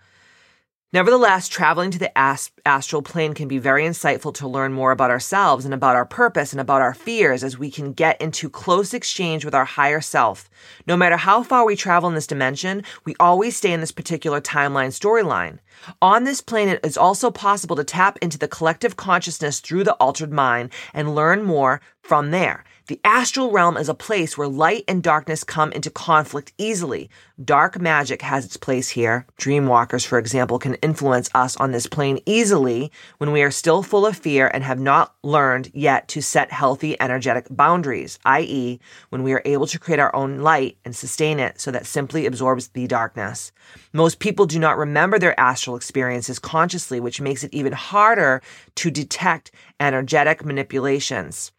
Nevertheless, 0.90 1.48
traveling 1.48 1.90
to 1.90 1.98
the 1.98 2.16
astral 2.16 3.02
plane 3.02 3.34
can 3.34 3.46
be 3.46 3.58
very 3.58 3.84
insightful 3.84 4.32
to 4.32 4.48
learn 4.48 4.72
more 4.72 4.90
about 4.90 5.10
ourselves 5.10 5.66
and 5.66 5.74
about 5.74 5.96
our 5.96 6.06
purpose 6.06 6.54
and 6.54 6.62
about 6.62 6.80
our 6.80 6.94
fears 6.94 7.44
as 7.44 7.58
we 7.58 7.70
can 7.70 7.92
get 7.92 8.18
into 8.22 8.48
close 8.48 8.94
exchange 8.94 9.44
with 9.44 9.54
our 9.54 9.66
higher 9.66 10.00
self. 10.00 10.48
No 10.86 10.96
matter 10.96 11.18
how 11.18 11.42
far 11.42 11.66
we 11.66 11.76
travel 11.76 12.08
in 12.08 12.14
this 12.14 12.26
dimension, 12.26 12.84
we 13.04 13.14
always 13.20 13.54
stay 13.54 13.70
in 13.70 13.80
this 13.80 13.92
particular 13.92 14.40
timeline 14.40 14.88
storyline. 14.88 15.58
On 16.02 16.24
this 16.24 16.40
plane, 16.40 16.68
it 16.68 16.80
is 16.84 16.96
also 16.96 17.30
possible 17.30 17.76
to 17.76 17.84
tap 17.84 18.18
into 18.20 18.38
the 18.38 18.48
collective 18.48 18.96
consciousness 18.96 19.60
through 19.60 19.84
the 19.84 19.94
altered 19.94 20.32
mind 20.32 20.70
and 20.92 21.14
learn 21.14 21.42
more 21.42 21.80
from 22.02 22.30
there. 22.30 22.64
The 22.88 23.00
astral 23.04 23.50
realm 23.50 23.76
is 23.76 23.90
a 23.90 23.94
place 23.94 24.38
where 24.38 24.48
light 24.48 24.84
and 24.88 25.02
darkness 25.02 25.44
come 25.44 25.72
into 25.72 25.90
conflict 25.90 26.54
easily. 26.56 27.10
Dark 27.44 27.78
magic 27.78 28.22
has 28.22 28.46
its 28.46 28.56
place 28.56 28.88
here. 28.88 29.26
Dreamwalkers, 29.38 30.06
for 30.06 30.18
example, 30.18 30.58
can 30.58 30.72
influence 30.76 31.28
us 31.34 31.54
on 31.58 31.70
this 31.70 31.86
plane 31.86 32.18
easily 32.24 32.90
when 33.18 33.30
we 33.30 33.42
are 33.42 33.50
still 33.50 33.82
full 33.82 34.06
of 34.06 34.16
fear 34.16 34.50
and 34.54 34.64
have 34.64 34.80
not 34.80 35.14
learned 35.22 35.70
yet 35.74 36.08
to 36.08 36.22
set 36.22 36.50
healthy 36.50 36.98
energetic 36.98 37.46
boundaries, 37.50 38.18
i.e., 38.24 38.80
when 39.10 39.22
we 39.22 39.34
are 39.34 39.42
able 39.44 39.66
to 39.66 39.78
create 39.78 40.00
our 40.00 40.16
own 40.16 40.38
light 40.38 40.78
and 40.86 40.96
sustain 40.96 41.38
it 41.38 41.60
so 41.60 41.70
that 41.70 41.84
simply 41.84 42.24
absorbs 42.24 42.68
the 42.68 42.86
darkness. 42.86 43.52
Most 43.92 44.18
people 44.18 44.46
do 44.46 44.58
not 44.58 44.78
remember 44.78 45.18
their 45.18 45.38
astral 45.38 45.67
experiences 45.76 46.38
consciously, 46.38 47.00
which 47.00 47.20
makes 47.20 47.44
it 47.44 47.54
even 47.54 47.72
harder 47.72 48.42
to 48.76 48.90
detect 48.90 49.50
energetic 49.80 50.44
manipulations. 50.44 51.52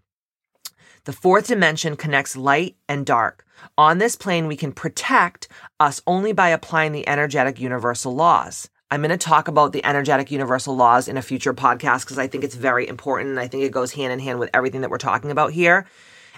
The 1.05 1.13
fourth 1.13 1.47
dimension 1.47 1.95
connects 1.95 2.35
light 2.35 2.75
and 2.87 3.05
dark. 3.05 3.45
On 3.77 3.97
this 3.97 4.15
plane, 4.15 4.47
we 4.47 4.55
can 4.55 4.71
protect 4.71 5.47
us 5.79 6.01
only 6.05 6.33
by 6.33 6.49
applying 6.49 6.91
the 6.91 7.07
energetic 7.07 7.59
universal 7.59 8.13
laws. 8.13 8.69
I'm 8.91 9.01
going 9.01 9.11
to 9.11 9.17
talk 9.17 9.47
about 9.47 9.71
the 9.71 9.85
energetic 9.85 10.31
universal 10.31 10.75
laws 10.75 11.07
in 11.07 11.17
a 11.17 11.21
future 11.21 11.53
podcast 11.53 12.01
because 12.01 12.17
I 12.17 12.27
think 12.27 12.43
it's 12.43 12.55
very 12.55 12.87
important 12.87 13.29
and 13.29 13.39
I 13.39 13.47
think 13.47 13.63
it 13.63 13.71
goes 13.71 13.91
hand 13.91 14.11
in 14.11 14.19
hand 14.19 14.39
with 14.39 14.49
everything 14.53 14.81
that 14.81 14.89
we're 14.89 14.97
talking 14.97 15.31
about 15.31 15.53
here. 15.53 15.85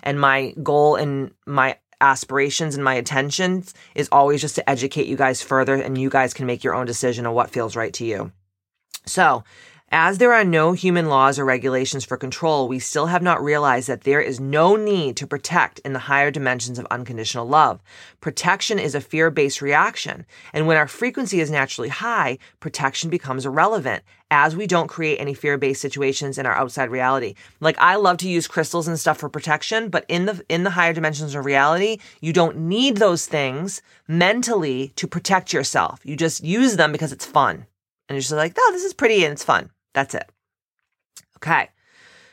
And 0.03 0.19
my 0.19 0.53
goal 0.61 0.95
and 0.95 1.31
my 1.45 1.77
aspirations 2.01 2.75
and 2.75 2.83
my 2.83 2.95
intentions 2.95 3.73
is 3.95 4.09
always 4.11 4.41
just 4.41 4.55
to 4.55 4.69
educate 4.69 5.07
you 5.07 5.15
guys 5.15 5.41
further 5.41 5.75
and 5.75 5.97
you 5.97 6.09
guys 6.09 6.33
can 6.33 6.45
make 6.45 6.63
your 6.63 6.73
own 6.73 6.85
decision 6.85 7.25
on 7.25 7.33
what 7.33 7.49
feels 7.49 7.75
right 7.75 7.93
to 7.93 8.05
you. 8.05 8.31
So, 9.05 9.43
as 9.93 10.19
there 10.19 10.31
are 10.31 10.45
no 10.45 10.71
human 10.71 11.09
laws 11.09 11.37
or 11.37 11.43
regulations 11.43 12.05
for 12.05 12.15
control, 12.15 12.69
we 12.69 12.79
still 12.79 13.07
have 13.07 13.21
not 13.21 13.43
realized 13.43 13.89
that 13.89 14.01
there 14.01 14.21
is 14.21 14.39
no 14.39 14.77
need 14.77 15.17
to 15.17 15.27
protect 15.27 15.79
in 15.79 15.91
the 15.91 15.99
higher 15.99 16.31
dimensions 16.31 16.79
of 16.79 16.87
unconditional 16.89 17.45
love. 17.45 17.81
Protection 18.21 18.79
is 18.79 18.95
a 18.95 19.01
fear 19.01 19.29
based 19.29 19.61
reaction. 19.61 20.25
And 20.53 20.65
when 20.65 20.77
our 20.77 20.87
frequency 20.87 21.41
is 21.41 21.51
naturally 21.51 21.89
high, 21.89 22.37
protection 22.61 23.09
becomes 23.09 23.45
irrelevant 23.45 24.03
as 24.29 24.55
we 24.55 24.65
don't 24.65 24.87
create 24.87 25.17
any 25.17 25.33
fear 25.33 25.57
based 25.57 25.81
situations 25.81 26.37
in 26.37 26.45
our 26.45 26.55
outside 26.55 26.89
reality. 26.89 27.35
Like 27.59 27.77
I 27.77 27.95
love 27.95 28.15
to 28.19 28.29
use 28.29 28.47
crystals 28.47 28.87
and 28.87 28.97
stuff 28.97 29.17
for 29.17 29.27
protection, 29.27 29.89
but 29.89 30.05
in 30.07 30.25
the, 30.25 30.41
in 30.47 30.63
the 30.63 30.69
higher 30.69 30.93
dimensions 30.93 31.35
of 31.35 31.43
reality, 31.43 31.97
you 32.21 32.31
don't 32.31 32.55
need 32.55 32.95
those 32.95 33.25
things 33.25 33.81
mentally 34.07 34.93
to 34.95 35.05
protect 35.05 35.51
yourself. 35.51 35.99
You 36.05 36.15
just 36.15 36.45
use 36.45 36.77
them 36.77 36.93
because 36.93 37.11
it's 37.11 37.25
fun. 37.25 37.65
And 38.07 38.15
you're 38.15 38.21
just 38.21 38.31
like, 38.31 38.53
oh, 38.57 38.69
this 38.71 38.85
is 38.85 38.93
pretty 38.93 39.25
and 39.25 39.33
it's 39.33 39.43
fun. 39.43 39.69
That's 39.93 40.15
it. 40.15 40.29
Okay. 41.37 41.69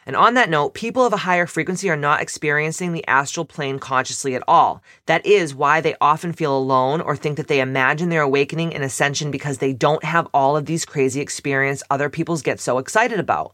And 0.08 0.16
on 0.16 0.32
that 0.34 0.48
note, 0.48 0.72
people 0.72 1.04
of 1.04 1.12
a 1.12 1.18
higher 1.18 1.46
frequency 1.46 1.90
are 1.90 1.96
not 1.96 2.22
experiencing 2.22 2.92
the 2.92 3.06
astral 3.06 3.44
plane 3.44 3.78
consciously 3.78 4.34
at 4.34 4.42
all. 4.48 4.82
That 5.04 5.26
is 5.26 5.54
why 5.54 5.82
they 5.82 5.96
often 6.00 6.32
feel 6.32 6.56
alone 6.56 7.02
or 7.02 7.14
think 7.14 7.36
that 7.36 7.46
they 7.46 7.60
imagine 7.60 8.08
their 8.08 8.22
awakening 8.22 8.74
and 8.74 8.82
ascension 8.82 9.30
because 9.30 9.58
they 9.58 9.74
don't 9.74 10.02
have 10.04 10.26
all 10.32 10.56
of 10.56 10.64
these 10.64 10.86
crazy 10.86 11.20
experience 11.20 11.82
other 11.90 12.08
people's 12.08 12.40
get 12.40 12.58
so 12.58 12.78
excited 12.78 13.20
about. 13.20 13.52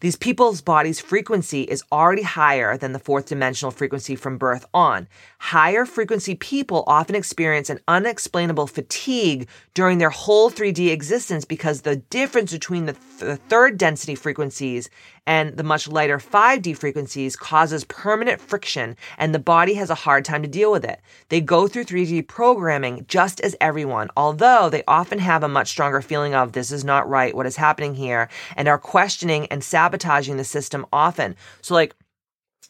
These 0.00 0.16
people's 0.16 0.62
body's 0.62 0.98
frequency 0.98 1.62
is 1.64 1.84
already 1.92 2.22
higher 2.22 2.78
than 2.78 2.92
the 2.92 2.98
fourth 2.98 3.26
dimensional 3.26 3.70
frequency 3.70 4.16
from 4.16 4.38
birth 4.38 4.64
on. 4.72 5.06
Higher 5.38 5.84
frequency 5.84 6.34
people 6.34 6.84
often 6.86 7.14
experience 7.14 7.68
an 7.68 7.80
unexplainable 7.86 8.66
fatigue 8.66 9.46
during 9.74 9.98
their 9.98 10.08
whole 10.08 10.50
3D 10.50 10.90
existence 10.90 11.44
because 11.44 11.82
the 11.82 11.96
difference 11.96 12.50
between 12.50 12.86
the, 12.86 12.94
th- 12.94 13.18
the 13.18 13.36
third 13.36 13.76
density 13.76 14.14
frequencies 14.14 14.88
and 15.26 15.56
the 15.56 15.62
much 15.62 15.88
lighter 15.88 16.18
5D 16.18 16.76
frequencies 16.76 17.36
causes 17.36 17.84
permanent 17.84 18.40
friction 18.40 18.96
and 19.18 19.34
the 19.34 19.38
body 19.38 19.74
has 19.74 19.90
a 19.90 19.94
hard 19.94 20.24
time 20.24 20.42
to 20.42 20.48
deal 20.48 20.72
with 20.72 20.84
it. 20.84 21.00
They 21.28 21.40
go 21.40 21.68
through 21.68 21.84
3D 21.84 22.26
programming 22.28 23.04
just 23.08 23.40
as 23.40 23.56
everyone, 23.60 24.10
although 24.16 24.68
they 24.68 24.84
often 24.86 25.18
have 25.18 25.42
a 25.42 25.48
much 25.48 25.68
stronger 25.68 26.02
feeling 26.02 26.34
of 26.34 26.52
this 26.52 26.72
is 26.72 26.84
not 26.84 27.08
right, 27.08 27.34
what 27.34 27.46
is 27.46 27.56
happening 27.56 27.94
here, 27.94 28.28
and 28.56 28.68
are 28.68 28.78
questioning 28.78 29.46
and 29.46 29.62
sabotaging 29.62 30.36
the 30.36 30.44
system 30.44 30.86
often. 30.92 31.36
So, 31.60 31.74
like, 31.74 31.94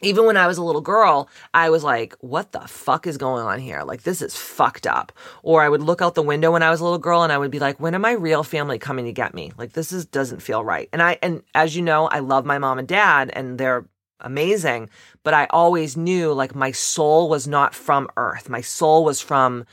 even 0.02 0.24
when 0.26 0.36
I 0.36 0.46
was 0.46 0.58
a 0.58 0.62
little 0.62 0.80
girl, 0.80 1.28
I 1.52 1.70
was 1.70 1.84
like, 1.84 2.14
what 2.20 2.52
the 2.52 2.60
fuck 2.60 3.06
is 3.06 3.18
going 3.18 3.44
on 3.44 3.58
here? 3.58 3.82
Like, 3.82 4.02
this 4.02 4.22
is 4.22 4.36
fucked 4.36 4.86
up. 4.86 5.12
Or 5.42 5.62
I 5.62 5.68
would 5.68 5.82
look 5.82 6.02
out 6.02 6.14
the 6.14 6.22
window 6.22 6.52
when 6.52 6.62
I 6.62 6.70
was 6.70 6.80
a 6.80 6.84
little 6.84 6.98
girl 6.98 7.22
and 7.22 7.32
I 7.32 7.38
would 7.38 7.50
be 7.50 7.58
like, 7.58 7.80
when 7.80 7.94
are 7.94 7.98
my 7.98 8.12
real 8.12 8.42
family 8.42 8.78
coming 8.78 9.04
to 9.04 9.12
get 9.12 9.34
me? 9.34 9.52
Like, 9.56 9.72
this 9.72 9.92
is, 9.92 10.06
doesn't 10.06 10.40
feel 10.40 10.64
right. 10.64 10.88
And 10.92 11.02
I, 11.02 11.18
and 11.22 11.42
as 11.54 11.76
you 11.76 11.82
know, 11.82 12.06
I 12.06 12.20
love 12.20 12.44
my 12.44 12.58
mom 12.58 12.78
and 12.78 12.88
dad 12.88 13.30
and 13.34 13.58
they're 13.58 13.86
amazing, 14.20 14.90
but 15.22 15.34
I 15.34 15.46
always 15.50 15.96
knew 15.96 16.32
like 16.32 16.54
my 16.54 16.72
soul 16.72 17.28
was 17.28 17.46
not 17.46 17.74
from 17.74 18.08
earth. 18.16 18.48
My 18.48 18.60
soul 18.60 19.04
was 19.04 19.20
from 19.20 19.64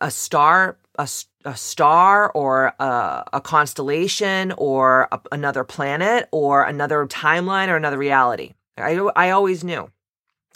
a 0.00 0.10
star, 0.10 0.76
a, 0.98 1.08
a 1.44 1.56
star 1.56 2.30
or 2.32 2.74
a, 2.78 3.24
a 3.34 3.40
constellation 3.40 4.52
or 4.58 5.08
a, 5.12 5.20
another 5.32 5.64
planet 5.64 6.28
or 6.32 6.64
another 6.64 7.06
timeline 7.06 7.68
or 7.68 7.76
another 7.76 7.98
reality. 7.98 8.52
I, 8.76 8.94
I 9.16 9.30
always 9.30 9.64
knew. 9.64 9.90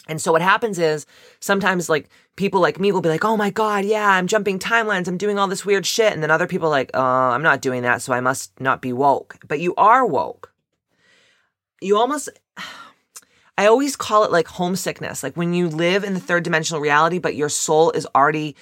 And 0.09 0.21
so 0.21 0.33
what 0.33 0.43
happens 0.43 0.79
is 0.79 1.07
sometimes 1.41 1.89
like 1.89 2.09
people 2.37 2.61
like 2.61 2.81
me 2.81 2.91
will 2.91 3.01
be 3.01 3.09
like, 3.09 3.25
"Oh 3.25 3.37
my 3.37 3.51
god, 3.51 3.85
yeah, 3.85 4.09
I'm 4.09 4.27
jumping 4.27 4.59
timelines, 4.59 5.07
I'm 5.07 5.19
doing 5.19 5.39
all 5.39 5.47
this 5.47 5.65
weird 5.65 5.87
shit." 5.87 6.13
And 6.13 6.23
then 6.23 6.31
other 6.31 6.47
people 6.47 6.71
like, 6.71 6.91
"Uh, 6.95 6.99
I'm 6.99 7.43
not 7.43 7.61
doing 7.61 7.83
that, 7.83 8.03
so 8.03 8.13
I 8.13 8.21
must 8.21 8.59
not 8.61 8.83
be 8.83 8.93
woke." 8.93 9.37
But 9.47 9.61
you 9.61 9.75
are 9.77 10.05
woke. 10.07 10.53
You 11.81 11.99
almost 11.99 12.29
I 13.59 13.67
always 13.67 13.95
call 13.95 14.25
it 14.25 14.33
like 14.33 14.49
homesickness. 14.49 15.23
Like 15.23 15.37
when 15.37 15.53
you 15.53 15.69
live 15.69 16.03
in 16.03 16.15
the 16.15 16.21
third 16.21 16.45
dimensional 16.45 16.81
reality 16.81 17.19
but 17.19 17.37
your 17.37 17.51
soul 17.51 17.91
is 17.91 18.07
already 18.15 18.57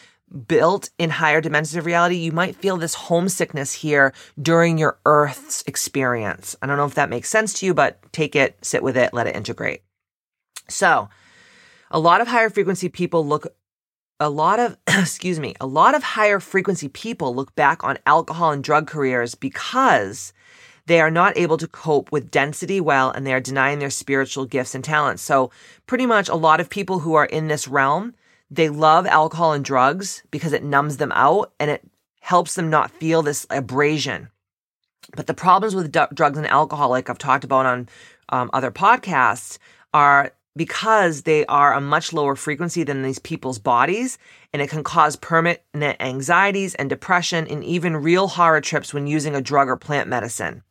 built 0.46 0.90
in 0.98 1.10
higher 1.10 1.40
dimensions 1.40 1.76
of 1.76 1.86
reality, 1.86 2.16
you 2.16 2.32
might 2.32 2.56
feel 2.56 2.76
this 2.76 2.94
homesickness 2.94 3.72
here 3.72 4.12
during 4.40 4.78
your 4.78 4.98
Earth's 5.04 5.62
experience. 5.66 6.56
I 6.60 6.66
don't 6.66 6.76
know 6.76 6.84
if 6.84 6.94
that 6.94 7.10
makes 7.10 7.28
sense 7.28 7.52
to 7.54 7.66
you, 7.66 7.74
but 7.74 8.00
take 8.12 8.36
it, 8.36 8.58
sit 8.62 8.82
with 8.82 8.96
it, 8.96 9.14
let 9.14 9.26
it 9.26 9.36
integrate. 9.36 9.82
So, 10.68 11.08
a 11.90 11.98
lot 11.98 12.20
of 12.20 12.28
higher 12.28 12.50
frequency 12.50 12.88
people 12.88 13.26
look, 13.26 13.46
a 14.20 14.28
lot 14.28 14.58
of, 14.58 14.76
excuse 14.86 15.40
me, 15.40 15.54
a 15.60 15.66
lot 15.66 15.94
of 15.94 16.02
higher 16.02 16.40
frequency 16.40 16.88
people 16.88 17.34
look 17.34 17.54
back 17.54 17.82
on 17.82 17.98
alcohol 18.04 18.52
and 18.52 18.62
drug 18.62 18.86
careers 18.86 19.34
because 19.34 20.32
they 20.86 21.00
are 21.00 21.10
not 21.10 21.36
able 21.36 21.56
to 21.58 21.68
cope 21.68 22.12
with 22.12 22.30
density 22.30 22.80
well 22.80 23.10
and 23.10 23.26
they 23.26 23.32
are 23.32 23.40
denying 23.40 23.78
their 23.78 23.90
spiritual 23.90 24.44
gifts 24.44 24.74
and 24.74 24.84
talents. 24.84 25.22
So, 25.22 25.50
pretty 25.86 26.04
much 26.04 26.28
a 26.28 26.34
lot 26.34 26.60
of 26.60 26.68
people 26.68 26.98
who 26.98 27.14
are 27.14 27.26
in 27.26 27.48
this 27.48 27.66
realm 27.66 28.14
they 28.50 28.68
love 28.68 29.06
alcohol 29.06 29.52
and 29.52 29.64
drugs 29.64 30.22
because 30.30 30.52
it 30.52 30.62
numbs 30.62 30.96
them 30.96 31.12
out 31.12 31.52
and 31.60 31.70
it 31.70 31.88
helps 32.20 32.54
them 32.54 32.70
not 32.70 32.90
feel 32.90 33.22
this 33.22 33.46
abrasion. 33.50 34.28
But 35.16 35.26
the 35.26 35.34
problems 35.34 35.74
with 35.74 35.92
d- 35.92 36.00
drugs 36.12 36.38
and 36.38 36.46
alcohol, 36.46 36.90
like 36.90 37.08
I've 37.08 37.18
talked 37.18 37.44
about 37.44 37.66
on 37.66 37.88
um, 38.28 38.50
other 38.52 38.70
podcasts, 38.70 39.58
are 39.94 40.32
because 40.56 41.22
they 41.22 41.46
are 41.46 41.72
a 41.72 41.80
much 41.80 42.12
lower 42.12 42.34
frequency 42.34 42.82
than 42.82 43.02
these 43.02 43.18
people's 43.20 43.58
bodies, 43.58 44.18
and 44.52 44.60
it 44.60 44.68
can 44.68 44.82
cause 44.82 45.16
permanent 45.16 45.60
anxieties 46.00 46.74
and 46.74 46.90
depression 46.90 47.46
and 47.46 47.62
even 47.64 47.96
real 47.96 48.28
horror 48.28 48.60
trips 48.60 48.92
when 48.92 49.06
using 49.06 49.34
a 49.34 49.40
drug 49.40 49.68
or 49.68 49.76
plant 49.76 50.08
medicine. 50.08 50.62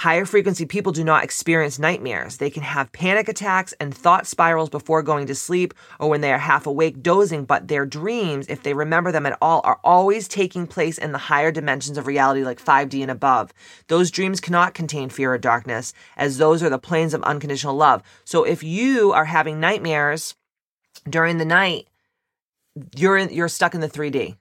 Higher 0.00 0.24
frequency 0.24 0.64
people 0.64 0.92
do 0.92 1.04
not 1.04 1.24
experience 1.24 1.78
nightmares. 1.78 2.38
They 2.38 2.48
can 2.48 2.62
have 2.62 2.90
panic 2.90 3.28
attacks 3.28 3.74
and 3.78 3.94
thought 3.94 4.26
spirals 4.26 4.70
before 4.70 5.02
going 5.02 5.26
to 5.26 5.34
sleep 5.34 5.74
or 5.98 6.08
when 6.08 6.22
they 6.22 6.32
are 6.32 6.38
half 6.38 6.66
awake 6.66 7.02
dozing, 7.02 7.44
but 7.44 7.68
their 7.68 7.84
dreams, 7.84 8.46
if 8.48 8.62
they 8.62 8.72
remember 8.72 9.12
them 9.12 9.26
at 9.26 9.36
all, 9.42 9.60
are 9.62 9.78
always 9.84 10.26
taking 10.26 10.66
place 10.66 10.96
in 10.96 11.12
the 11.12 11.18
higher 11.18 11.52
dimensions 11.52 11.98
of 11.98 12.06
reality 12.06 12.42
like 12.42 12.64
5D 12.64 13.02
and 13.02 13.10
above. 13.10 13.52
Those 13.88 14.10
dreams 14.10 14.40
cannot 14.40 14.72
contain 14.72 15.10
fear 15.10 15.34
or 15.34 15.38
darkness, 15.38 15.92
as 16.16 16.38
those 16.38 16.62
are 16.62 16.70
the 16.70 16.78
planes 16.78 17.12
of 17.12 17.22
unconditional 17.24 17.76
love. 17.76 18.02
So 18.24 18.44
if 18.44 18.62
you 18.62 19.12
are 19.12 19.26
having 19.26 19.60
nightmares 19.60 20.34
during 21.10 21.36
the 21.36 21.44
night, 21.44 21.88
you're 22.96 23.18
in, 23.18 23.28
you're 23.34 23.48
stuck 23.48 23.74
in 23.74 23.82
the 23.82 23.86
3D 23.86 24.38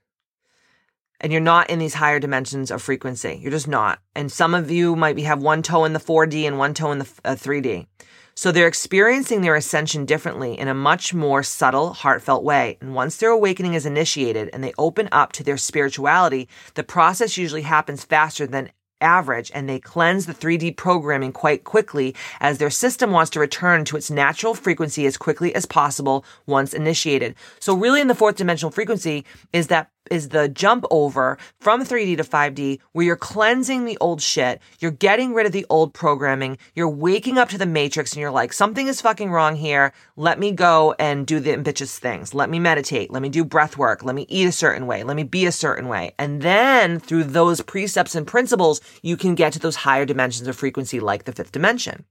and 1.20 1.32
you're 1.32 1.42
not 1.42 1.70
in 1.70 1.80
these 1.80 1.94
higher 1.96 2.20
dimensions 2.20 2.72
of 2.72 2.82
frequency. 2.82 3.40
You're 3.42 3.52
just 3.52 3.68
not. 3.68 4.00
And 4.16 4.32
some 4.32 4.54
of 4.54 4.72
you 4.72 4.96
might 4.96 5.16
be 5.16 5.24
have 5.24 5.42
one 5.42 5.62
toe 5.62 5.86
in 5.86 5.94
the 5.94 6.00
4D 6.00 6.44
and 6.44 6.58
one 6.58 6.74
toe 6.74 6.92
in 6.92 7.00
the 7.00 7.10
uh, 7.26 7.36
3D. 7.36 7.88
So 8.36 8.54
they're 8.54 8.68
experiencing 8.68 9.42
their 9.42 9.56
ascension 9.56 10.06
differently 10.06 10.58
in 10.58 10.70
a 10.70 10.74
much 10.74 11.14
more 11.14 11.44
subtle, 11.44 11.92
heartfelt 11.92 12.44
way. 12.44 12.78
And 12.80 12.96
once 12.96 13.18
their 13.18 13.32
awakening 13.32 13.74
is 13.74 13.86
initiated 13.86 14.50
and 14.54 14.64
they 14.64 14.72
open 14.78 15.10
up 15.12 15.34
to 15.34 15.44
their 15.44 15.58
spirituality, 15.58 16.48
the 16.76 16.84
process 16.84 17.38
usually 17.38 17.64
happens 17.64 18.06
faster 18.06 18.48
than 18.48 18.72
average 19.02 19.52
and 19.54 19.68
they 19.68 19.80
cleanse 19.80 20.26
the 20.26 20.34
3D 20.34 20.76
programming 20.76 21.32
quite 21.32 21.64
quickly 21.64 22.16
as 22.40 22.58
their 22.58 22.70
system 22.70 23.12
wants 23.12 23.32
to 23.32 23.40
return 23.40 23.86
to 23.86 23.98
its 23.98 24.12
natural 24.12 24.54
frequency 24.54 25.06
as 25.06 25.18
quickly 25.18 25.54
as 25.56 25.66
possible 25.66 26.26
once 26.46 26.74
initiated. 26.74 27.36
So 27.60 27.76
really 27.76 28.02
in 28.02 28.08
the 28.08 28.16
fourth 28.16 28.38
dimensional 28.38 28.72
frequency 28.72 29.26
is 29.54 29.68
that 29.68 29.90
is 30.10 30.30
the 30.30 30.50
jump 30.50 30.86
over 30.92 31.38
from 31.60 31.84
3D 31.84 32.18
to 32.18 32.24
5D 32.24 32.80
where 32.92 33.06
you're 33.06 33.16
cleansing 33.16 33.86
the 33.86 33.98
old 34.00 34.22
shit, 34.22 34.62
you're 34.80 34.92
getting 34.92 35.34
rid 35.34 35.46
of 35.46 35.52
the 35.52 35.66
old 35.70 35.94
programming, 35.94 36.58
you're 36.76 36.90
waking 36.90 37.38
up 37.38 37.50
to 37.50 37.58
the 37.58 37.66
matrix 37.66 38.14
and 38.14 38.22
you're 38.22 38.32
like, 38.32 38.54
something 38.54 38.88
is 38.88 39.02
fucking 39.02 39.32
wrong 39.32 39.56
here. 39.56 39.94
Let 40.16 40.40
me 40.40 40.52
go 40.52 40.96
and 41.00 41.26
do 41.26 41.40
the 41.40 41.54
ambitious 41.54 42.00
things. 42.00 42.34
Let 42.34 42.50
me 42.50 42.60
meditate. 42.60 43.12
Let 43.12 43.22
me 43.22 43.30
do 43.30 43.46
breath 43.46 43.78
work. 43.78 44.04
Let 44.04 44.16
me 44.16 44.26
eat 44.30 44.48
a 44.48 44.52
certain 44.52 44.88
way. 44.88 45.04
Let 45.04 45.16
me 45.16 45.24
be 45.24 45.46
a 45.46 45.52
certain 45.52 45.88
way. 45.88 46.14
And 46.18 46.42
then 46.42 47.00
through 47.00 47.26
those 47.26 47.62
precepts 47.62 48.16
and 48.16 48.26
principles, 48.26 48.82
you 49.02 49.18
can 49.18 49.36
get 49.36 49.54
to 49.54 49.60
those 49.60 49.78
higher 49.78 50.06
dimensions 50.06 50.48
of 50.48 50.56
frequency 50.56 51.00
like 51.00 51.26
the 51.26 51.32
fifth 51.32 51.52
dimension. 51.52 52.06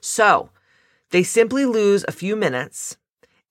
So 0.00 0.50
they 1.10 1.22
simply 1.22 1.64
lose 1.64 2.04
a 2.06 2.12
few 2.12 2.36
minutes 2.36 2.96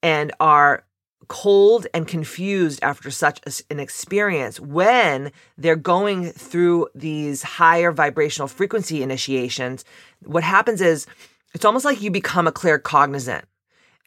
and 0.02 0.32
are 0.40 0.86
cold 1.28 1.88
and 1.94 2.08
confused 2.08 2.80
after 2.82 3.12
such 3.12 3.64
an 3.70 3.80
experience 3.80 4.60
when 4.60 5.32
they're 5.58 5.76
going 5.76 6.32
through 6.32 6.88
these 6.96 7.44
higher 7.44 7.92
vibrational 7.92 8.48
frequency 8.48 9.04
initiations 9.04 9.86
what 10.26 10.44
happens 10.44 10.82
is 10.82 11.08
it's 11.54 11.66
almost 11.66 11.86
like 11.86 12.02
you 12.02 12.12
become 12.12 12.48
a 12.48 12.52
claircognizant. 12.52 13.44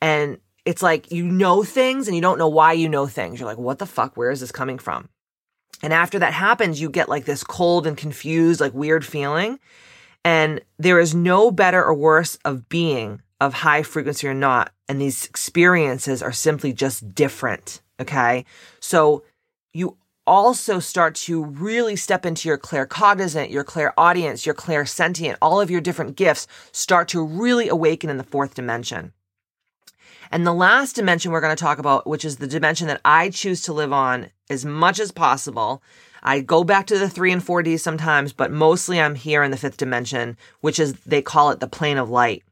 And 0.01 0.39
it's 0.65 0.83
like 0.83 1.11
you 1.11 1.25
know 1.25 1.65
things 1.65 2.07
and 2.07 2.15
you 2.15 2.21
don't 2.21 2.39
know 2.39 2.49
why 2.49 2.75
you 2.75 2.89
know 2.89 3.07
things. 3.07 3.41
You're 3.41 3.49
like 3.49 3.59
what 3.59 3.79
the 3.79 3.87
fuck? 3.87 4.17
Where 4.17 4.31
is 4.31 4.41
this 4.41 4.53
coming 4.53 4.79
from? 4.79 5.09
And 5.83 5.93
after 5.93 6.19
that 6.19 6.33
happens 6.33 6.81
you 6.81 6.91
get 6.91 7.09
like 7.09 7.25
this 7.25 7.43
cold 7.43 7.87
and 7.87 7.97
confused 7.97 8.61
like 8.61 8.75
weird 8.75 9.05
feeling. 9.05 9.59
And 10.25 10.61
there 10.79 11.01
is 11.01 11.15
no 11.15 11.51
better 11.51 11.83
or 11.83 11.95
worse 11.95 12.39
of 12.45 12.69
being 12.69 13.23
of 13.41 13.55
high 13.55 13.83
frequency 13.83 14.29
or 14.29 14.35
not. 14.35 14.73
And 14.89 15.01
these 15.01 15.27
experiences 15.27 16.23
are 16.23 16.33
simply 16.33 16.73
just 16.73 17.15
different. 17.15 17.83
Okay. 18.01 18.45
So 18.81 19.23
you 19.73 19.97
also 20.27 20.79
start 20.79 21.15
to 21.15 21.45
really 21.45 21.97
step 21.97 22.27
into 22.27 22.49
your 22.49 22.59
claircognizant, 22.59 23.51
your 23.51 23.65
clairaudience, 23.65 24.45
your 24.45 24.55
clairsentient, 24.55 25.37
all 25.41 25.61
of 25.61 25.71
your 25.71 25.81
different 25.81 26.17
gifts 26.17 26.47
start 26.71 27.09
to 27.09 27.25
really 27.25 27.69
awaken 27.69 28.11
in 28.11 28.19
the 28.19 28.25
fourth 28.25 28.55
dimension. 28.55 29.13
And 30.31 30.47
the 30.47 30.53
last 30.53 30.95
dimension 30.95 31.33
we're 31.33 31.41
going 31.41 31.57
to 31.57 31.61
talk 31.61 31.79
about, 31.79 32.07
which 32.07 32.25
is 32.25 32.37
the 32.37 32.47
dimension 32.47 32.87
that 32.89 33.01
I 33.05 33.31
choose 33.31 33.63
to 33.63 33.73
live 33.73 33.93
on 33.93 34.29
as 34.51 34.65
much 34.65 35.01
as 35.01 35.11
possible. 35.11 35.83
I 36.23 36.41
go 36.41 36.65
back 36.65 36.87
to 36.89 36.99
the 36.99 37.09
three 37.09 37.33
and 37.33 37.43
4D 37.43 37.81
sometimes, 37.81 38.35
but 38.35 38.51
mostly 38.51 39.01
I'm 39.01 39.15
here 39.15 39.43
in 39.43 39.51
the 39.51 39.57
fifth 39.57 39.79
dimension, 39.79 40.37
which 40.61 40.79
is, 40.79 40.95
they 41.07 41.23
call 41.23 41.51
it 41.51 41.61
the 41.61 41.69
plane 41.69 41.97
of 41.97 42.11
light. 42.11 42.43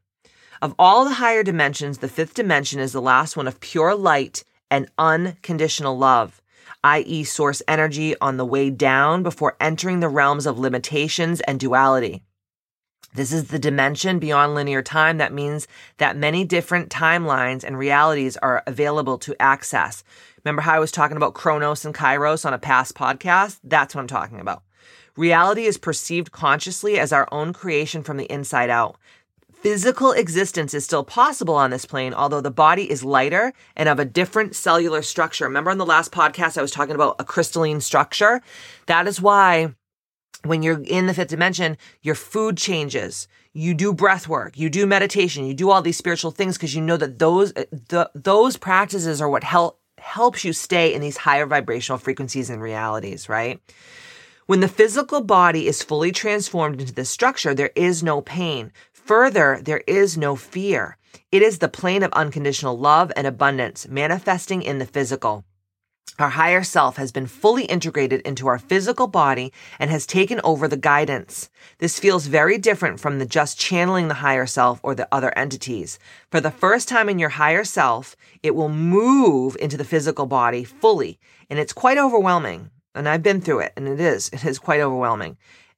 Of 0.63 0.75
all 0.79 1.05
the 1.05 1.15
higher 1.15 1.43
dimensions, 1.43 1.99
the 1.99 2.09
fifth 2.09 2.35
dimension 2.35 2.81
is 2.81 2.93
the 2.93 3.03
last 3.03 3.37
one 3.37 3.47
of 3.47 3.61
pure 3.61 3.95
light 3.95 4.43
and 4.71 4.91
unconditional 4.97 5.99
love, 5.99 6.41
i.e., 6.83 7.25
source 7.25 7.63
energy 7.69 8.15
on 8.21 8.37
the 8.37 8.45
way 8.45 8.71
down 8.71 9.23
before 9.23 9.57
entering 9.61 10.01
the 10.01 10.09
realms 10.09 10.47
of 10.47 10.59
limitations 10.59 11.41
and 11.43 11.61
duality. 11.61 12.23
This 13.15 13.33
is 13.33 13.49
the 13.49 13.59
dimension 13.59 14.19
beyond 14.19 14.55
linear 14.55 14.83
time. 14.83 15.19
That 15.19 15.33
means 15.33 15.67
that 15.99 16.17
many 16.17 16.45
different 16.45 16.91
timelines 16.91 17.65
and 17.65 17.79
realities 17.79 18.37
are 18.39 18.63
available 18.67 19.17
to 19.19 19.41
access. 19.41 20.05
Remember 20.45 20.63
how 20.63 20.75
I 20.75 20.81
was 20.81 20.93
talking 20.93 21.17
about 21.17 21.35
Chronos 21.35 21.85
and 21.85 21.95
Kairos 21.95 22.45
on 22.45 22.53
a 22.53 22.59
past 22.59 22.95
podcast? 22.95 23.59
That's 23.65 23.95
what 23.95 24.03
I'm 24.03 24.07
talking 24.07 24.41
about. 24.41 24.63
Reality 25.17 25.65
is 25.65 25.79
perceived 25.79 26.31
consciously 26.31 26.99
as 26.99 27.11
our 27.11 27.27
own 27.33 27.55
creation 27.55 28.03
from 28.03 28.19
the 28.19 28.31
inside 28.31 28.69
out. 28.69 28.97
Physical 29.61 30.13
existence 30.13 30.75
is 30.75 30.85
still 30.85 31.03
possible 31.03 31.55
on 31.55 31.71
this 31.71 31.87
plane, 31.87 32.15
although 32.15 32.41
the 32.41 32.51
body 32.51 32.91
is 32.91 33.03
lighter 33.03 33.53
and 33.75 33.89
of 33.89 33.99
a 33.99 34.05
different 34.05 34.55
cellular 34.55 35.03
structure. 35.03 35.45
Remember 35.45 35.71
on 35.71 35.79
the 35.79 35.87
last 35.87 36.13
podcast, 36.13 36.57
I 36.57 36.63
was 36.63 36.71
talking 36.71 36.95
about 36.95 37.17
a 37.19 37.25
crystalline 37.25 37.81
structure? 37.81 38.43
That 38.87 39.09
is 39.09 39.21
why 39.21 39.75
when 40.45 40.63
you're 40.63 40.83
in 40.83 41.07
the 41.07 41.15
fifth 41.15 41.29
dimension, 41.29 41.77
your 42.03 42.15
food 42.15 42.57
changes. 42.57 43.29
You 43.53 43.75
do 43.75 43.93
breath 43.95 44.29
work, 44.29 44.59
you 44.59 44.69
do 44.69 44.87
meditation, 44.87 45.47
you 45.47 45.55
do 45.55 45.71
all 45.71 45.81
these 45.81 45.97
spiritual 45.97 46.31
things 46.31 46.57
because 46.57 46.75
you 46.75 46.83
know 46.83 46.99
that 46.99 47.19
those 47.19 47.53
uh, 47.57 47.65
the, 47.89 48.11
those 48.15 48.59
practices 48.59 49.21
are 49.21 49.31
what 49.31 49.45
help 49.45 49.81
helps 49.99 50.45
you 50.45 50.53
stay 50.53 50.93
in 50.93 51.01
these 51.01 51.17
higher 51.17 51.47
vibrational 51.47 51.99
frequencies 51.99 52.51
and 52.51 52.61
realities, 52.61 53.29
right? 53.31 53.61
When 54.45 54.61
the 54.61 54.69
physical 54.69 55.23
body 55.23 55.67
is 55.67 55.83
fully 55.83 56.13
transformed 56.13 56.81
into 56.81 56.93
this 56.93 57.11
structure, 57.11 57.55
there 57.55 57.73
is 57.75 58.03
no 58.03 58.21
pain. 58.21 58.73
Further, 59.07 59.61
there 59.63 59.85
is 59.87 60.19
no 60.19 60.35
fear. 60.35 60.97
It 61.31 61.41
is 61.41 61.59
the 61.59 61.69
plane 61.69 62.03
of 62.03 62.13
unconditional 62.15 62.77
love 62.77 63.13
and 63.15 63.25
abundance 63.25 63.87
manifesting 63.87 64.63
in 64.63 64.79
the 64.79 64.85
physical. 64.85 65.45
Our 66.19 66.31
higher 66.31 66.65
self 66.65 66.97
has 66.97 67.13
been 67.13 67.29
fully 67.29 67.67
integrated 67.67 68.21
into 68.23 68.49
our 68.49 68.59
physical 68.59 69.07
body 69.07 69.53
and 69.79 69.93
has 69.93 70.07
taken 70.07 70.41
over 70.43 70.67
the 70.67 70.77
guidance. 70.77 71.51
This 71.79 72.01
feels 72.01 72.27
very 72.27 72.59
different 72.59 72.99
from 72.99 73.21
the 73.21 73.27
just 73.27 73.61
channeling 73.61 74.09
the 74.09 74.15
higher 74.15 74.47
self 74.47 74.81
or 74.83 74.97
the 74.97 75.07
other 75.13 75.33
entities. 75.39 76.01
For 76.33 76.41
the 76.41 76.51
first 76.51 76.89
time 76.89 77.09
in 77.09 77.21
your 77.21 77.29
higher 77.29 77.63
self, 77.63 78.17
it 78.43 78.57
will 78.57 78.71
move 78.71 79.57
into 79.61 79.77
the 79.77 79.85
physical 79.85 80.27
body 80.27 80.65
fully, 80.65 81.21
and 81.49 81.61
it's 81.61 81.73
quite 81.73 81.99
overwhelming. 81.99 82.71
And 82.93 83.09
I've 83.09 83.23
been 83.23 83.41
through 83.41 83.61
it, 83.61 83.73
and 83.77 83.87
it 83.87 84.01
is. 84.01 84.31
It 84.33 84.45
is 84.45 84.59
quite 84.59 84.81
overwhelming. 84.81 85.37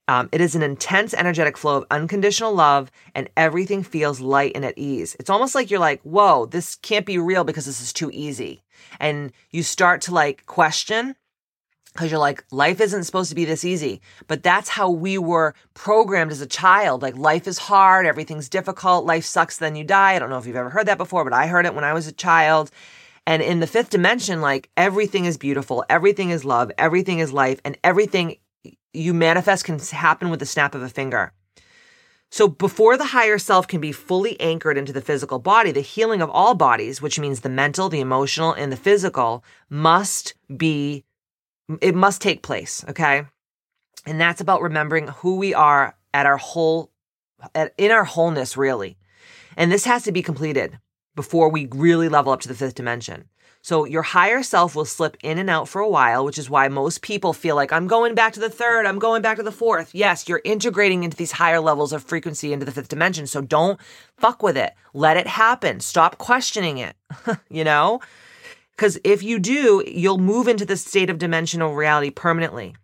Um, 0.09 0.31
it 0.33 0.41
is 0.41 0.55
an 0.55 0.63
intense, 0.63 1.13
energetic 1.13 1.59
flow 1.59 1.77
of 1.77 1.87
unconditional 1.91 2.55
love, 2.55 2.91
and 3.15 3.29
everything 3.37 3.83
feels 3.83 4.21
light 4.21 4.53
and 4.55 4.65
at 4.65 4.77
ease. 4.79 5.15
It's 5.21 5.31
almost 5.31 5.55
like 5.55 5.71
you're 5.71 5.79
like, 5.79 6.01
whoa, 6.03 6.47
this 6.47 6.77
can't 6.77 7.07
be 7.07 7.19
real 7.19 7.45
because 7.45 7.67
this 7.67 7.83
is 7.83 7.93
too 7.93 8.11
easy. 8.13 8.63
And 8.99 9.33
you 9.51 9.63
start 9.63 10.01
to 10.03 10.15
like 10.15 10.47
question 10.47 11.15
because 11.93 12.11
you're 12.11 12.21
like, 12.21 12.45
life 12.51 12.81
isn't 12.81 13.05
supposed 13.05 13.29
to 13.29 13.35
be 13.35 13.45
this 13.45 13.65
easy. 13.65 14.01
But 14.29 14.43
that's 14.43 14.69
how 14.69 14.89
we 14.89 15.19
were 15.19 15.55
programmed 15.75 16.31
as 16.31 16.41
a 16.41 16.47
child. 16.47 17.03
Like, 17.03 17.17
life 17.17 17.47
is 17.47 17.59
hard, 17.59 18.07
everything's 18.07 18.49
difficult, 18.49 19.05
life 19.05 19.25
sucks, 19.25 19.59
then 19.59 19.75
you 19.75 19.85
die. 19.85 20.15
I 20.15 20.19
don't 20.19 20.31
know 20.31 20.39
if 20.39 20.47
you've 20.47 20.57
ever 20.57 20.71
heard 20.71 20.87
that 20.87 20.99
before, 20.99 21.25
but 21.25 21.33
I 21.33 21.49
heard 21.49 21.67
it 21.67 21.75
when 21.75 21.85
I 21.85 21.93
was 21.93 22.07
a 22.07 22.13
child. 22.13 22.71
And 23.27 23.43
in 23.43 23.61
the 23.61 23.67
fifth 23.67 23.91
dimension, 23.91 24.41
like, 24.41 24.71
everything 24.77 25.25
is 25.25 25.37
beautiful, 25.37 25.85
everything 25.91 26.31
is 26.31 26.45
love, 26.45 26.71
everything 26.79 27.19
is 27.19 27.33
life, 27.33 27.61
and 27.65 27.77
everything 27.83 28.37
you 28.93 29.15
manifest 29.15 29.65
can 29.65 29.79
happen 29.79 30.31
with 30.31 30.41
the 30.41 30.47
snap 30.47 30.75
of 30.75 30.83
a 30.83 30.89
finger. 30.89 31.33
So 32.31 32.47
before 32.47 32.97
the 32.97 33.07
higher 33.07 33.39
self 33.39 33.67
can 33.67 33.81
be 33.81 33.93
fully 33.93 34.39
anchored 34.41 34.77
into 34.77 34.93
the 34.93 35.01
physical 35.01 35.39
body, 35.39 35.73
the 35.73 35.81
healing 35.81 36.21
of 36.21 36.31
all 36.31 36.55
bodies, 36.55 37.01
which 37.01 37.19
means 37.19 37.41
the 37.41 37.49
mental, 37.49 37.89
the 37.89 38.01
emotional, 38.01 38.53
and 38.53 38.71
the 38.71 38.77
physical 38.77 39.45
must 39.71 40.35
be, 40.55 41.05
it 41.81 41.95
must 41.95 42.21
take 42.21 42.43
place. 42.43 42.85
Okay. 42.89 43.25
And 44.05 44.21
that's 44.21 44.41
about 44.41 44.63
remembering 44.63 45.09
who 45.09 45.37
we 45.37 45.55
are 45.55 45.97
at 46.13 46.27
our 46.27 46.37
whole, 46.37 46.91
at, 47.55 47.73
in 47.79 47.91
our 47.91 48.05
wholeness, 48.05 48.57
really. 48.57 48.99
And 49.57 49.73
this 49.73 49.85
has 49.87 50.03
to 50.05 50.13
be 50.13 50.23
completed 50.23 50.79
before 51.15 51.49
we 51.49 51.67
really 51.73 52.09
level 52.09 52.33
up 52.33 52.41
to 52.41 52.49
the 52.49 52.55
fifth 52.55 52.75
dimension. 52.75 53.25
So 53.69 53.85
your 53.85 54.01
higher 54.01 54.43
self 54.43 54.75
will 54.75 54.87
slip 54.87 55.19
in 55.23 55.37
and 55.37 55.51
out 55.51 55.69
for 55.69 55.83
a 55.83 55.89
while, 55.91 56.25
which 56.25 56.39
is 56.39 56.49
why 56.49 56.69
most 56.69 57.03
people 57.03 57.35
feel 57.35 57.55
like 57.55 57.71
I'm 57.71 57.87
going 57.87 58.15
back 58.15 58.33
to 58.33 58.41
the 58.41 58.49
third, 58.49 58.87
I'm 58.87 58.99
going 58.99 59.21
back 59.21 59.37
to 59.37 59.43
the 59.43 59.53
fourth. 59.53 59.95
Yes, 59.95 60.27
you're 60.27 60.41
integrating 60.43 61.05
into 61.05 61.19
these 61.19 61.33
higher 61.33 61.61
levels 61.61 61.93
of 61.93 62.03
frequency 62.03 62.55
into 62.55 62.65
the 62.65 62.73
fifth 62.73 62.89
dimension. 62.89 63.27
So 63.27 63.43
don't 63.43 63.79
fuck 64.17 64.43
with 64.43 64.57
it. 64.57 64.73
Let 64.95 65.19
it 65.19 65.27
happen. 65.27 65.81
Stop 65.81 66.17
questioning 66.17 66.79
it, 66.79 66.97
you 67.51 67.63
know? 67.63 68.01
Because 68.75 68.99
if 69.05 69.23
you 69.23 69.39
do, 69.39 69.85
you'll 69.87 70.17
move 70.17 70.49
into 70.49 70.65
the 70.65 70.79
state 70.79 71.11
of 71.11 71.19
dimensional 71.19 71.75
reality 71.75 72.09
permanently. 72.09 72.75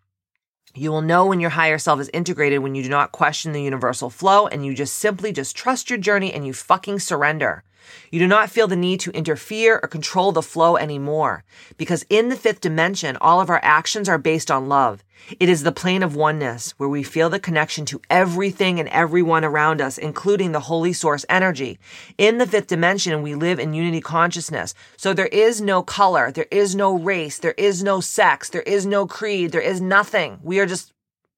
You 0.75 0.91
will 0.91 1.01
know 1.01 1.25
when 1.25 1.41
your 1.41 1.49
higher 1.49 1.79
self 1.79 1.99
is 1.99 2.11
integrated 2.13 2.59
when 2.59 2.75
you 2.75 2.83
do 2.83 2.91
not 2.91 3.11
question 3.11 3.53
the 3.53 3.63
universal 3.63 4.11
flow 4.11 4.49
and 4.49 4.67
you 4.67 4.75
just 4.75 4.97
simply 4.97 5.33
just 5.33 5.57
trust 5.57 5.89
your 5.89 5.99
journey 5.99 6.31
and 6.31 6.47
you 6.47 6.53
fucking 6.53 6.99
surrender. 6.99 7.65
You 8.11 8.19
do 8.19 8.27
not 8.27 8.51
feel 8.51 8.67
the 8.67 8.77
need 8.77 9.01
to 9.01 9.11
interfere 9.11 9.81
or 9.83 9.89
control 9.89 10.33
the 10.33 10.43
flow 10.43 10.77
anymore 10.77 11.45
because 11.77 12.05
in 12.09 12.29
the 12.29 12.37
fifth 12.37 12.61
dimension, 12.61 13.17
all 13.21 13.41
of 13.41 13.51
our 13.51 13.61
actions 13.63 14.09
are 14.09 14.19
based 14.19 14.51
on 14.51 14.69
love. 14.69 15.05
It 15.41 15.49
is 15.49 15.63
the 15.63 15.73
plane 15.73 16.03
of 16.03 16.17
oneness 16.17 16.73
where 16.73 16.89
we 16.89 17.03
feel 17.03 17.31
the 17.31 17.39
connection 17.39 17.87
to 17.87 18.01
everything 18.11 18.79
and 18.79 18.89
everyone 18.91 19.45
around 19.45 19.81
us, 19.81 19.97
including 19.97 20.53
the 20.53 20.61
holy 20.61 20.93
source 20.93 21.25
energy. 21.29 21.79
In 22.19 22.39
the 22.39 22.47
fifth 22.47 22.67
dimension, 22.67 23.23
we 23.23 23.35
live 23.35 23.59
in 23.59 23.75
unity 23.75 24.01
consciousness. 24.01 24.75
So 24.97 25.15
there 25.15 25.27
is 25.27 25.61
no 25.61 25.83
color. 25.83 26.31
There 26.31 26.47
is 26.51 26.75
no 26.75 26.99
race. 26.99 27.39
There 27.39 27.55
is 27.57 27.83
no 27.83 28.01
sex. 28.01 28.51
There 28.51 28.63
is 28.63 28.85
no 28.85 29.07
creed. 29.07 29.53
There 29.53 29.61
is 29.61 29.81
nothing. 29.81 30.41
We 30.43 30.59
are 30.61 30.67
just 30.67 30.94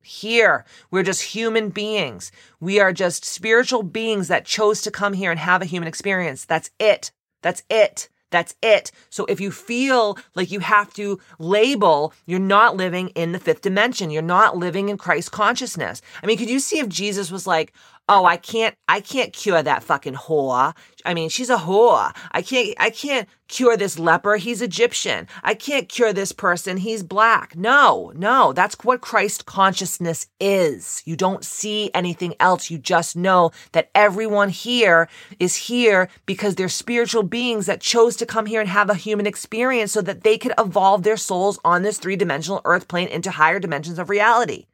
here. 0.07 0.65
We're 0.91 1.03
just 1.03 1.23
human 1.23 1.71
beings. 1.71 2.33
We 2.61 2.81
are 2.81 2.93
just 2.93 3.25
spiritual 3.25 3.83
beings 3.83 4.29
that 4.29 4.47
chose 4.47 4.81
to 4.83 4.91
come 4.91 5.13
here 5.13 5.31
and 5.31 5.41
have 5.41 5.63
a 5.63 5.67
human 5.67 5.89
experience. 5.89 6.45
That's 6.45 6.71
it. 6.79 7.11
That's 7.43 7.63
it. 7.69 8.09
That's 8.31 8.57
it. 8.61 8.91
So 9.09 9.25
if 9.27 9.41
you 9.41 9.51
feel 9.51 10.19
like 10.35 10.51
you 10.51 10.61
have 10.61 10.93
to 10.95 11.21
label, 11.39 12.13
you're 12.27 12.41
not 12.41 12.77
living 12.77 13.09
in 13.11 13.33
the 13.33 13.39
fifth 13.39 13.63
dimension. 13.63 14.11
You're 14.11 14.23
not 14.23 14.57
living 14.57 14.89
in 14.89 14.99
Christ 14.99 15.31
consciousness. 15.33 16.03
I 16.23 16.27
mean, 16.27 16.37
could 16.37 16.51
you 16.51 16.59
see 16.59 16.79
if 16.79 16.89
Jesus 16.89 17.31
was 17.31 17.47
like, 17.47 17.73
oh, 18.09 18.25
I 18.25 18.37
can't, 18.37 18.77
I 18.89 19.01
can't 19.01 19.33
cure 19.33 19.63
that 19.63 19.83
fucking 19.83 20.15
whore. 20.15 20.77
I 21.05 21.15
mean, 21.15 21.29
she's 21.29 21.51
a 21.51 21.57
whore. 21.57 22.17
I 22.31 22.43
can't, 22.43 22.75
I 22.79 22.91
can't 22.91 23.29
cure 23.49 23.77
this 23.77 23.99
leper. 23.99 24.37
He's 24.37 24.63
Egyptian. 24.63 25.27
I 25.43 25.55
can't 25.55 25.89
cure 25.89 26.13
this 26.13 26.33
person. 26.33 26.77
He's 26.77 27.03
black. 27.03 27.57
No, 27.57 28.13
no, 28.15 28.53
that's 28.53 28.77
what 28.85 29.01
Christ 29.01 29.47
consciousness 29.47 30.29
is. 30.41 31.03
You 31.05 31.17
don't 31.17 31.45
see 31.45 31.91
anything 31.95 32.35
else. 32.39 32.71
You 32.71 32.79
just 32.79 33.17
know 33.17 33.51
that 33.73 33.91
everyone 33.95 34.51
here 34.51 35.09
is 35.41 35.57
here 35.57 36.09
because 36.27 36.55
they're 36.55 36.69
spiritual 36.69 37.25
beings 37.25 37.67
that 37.67 37.81
chose 37.81 38.17
to 38.17 38.27
come 38.27 38.47
here 38.47 38.61
and 38.61 38.69
have 38.69 38.91
a 38.91 38.95
human 38.95 39.27
experience 39.27 39.93
so 39.93 40.03
that 40.03 40.23
they 40.23 40.39
could 40.39 40.53
evolve 40.59 41.03
their 41.03 41.17
souls 41.17 41.59
on 41.65 41.83
this 41.83 41.99
three 41.99 42.17
dimensional 42.17 42.61
earth 42.65 42.87
plane 42.87 43.09
into 43.09 43.33
higher 43.33 43.59
dimensions 43.59 43.99
of 43.99 44.11
reality. 44.11 44.67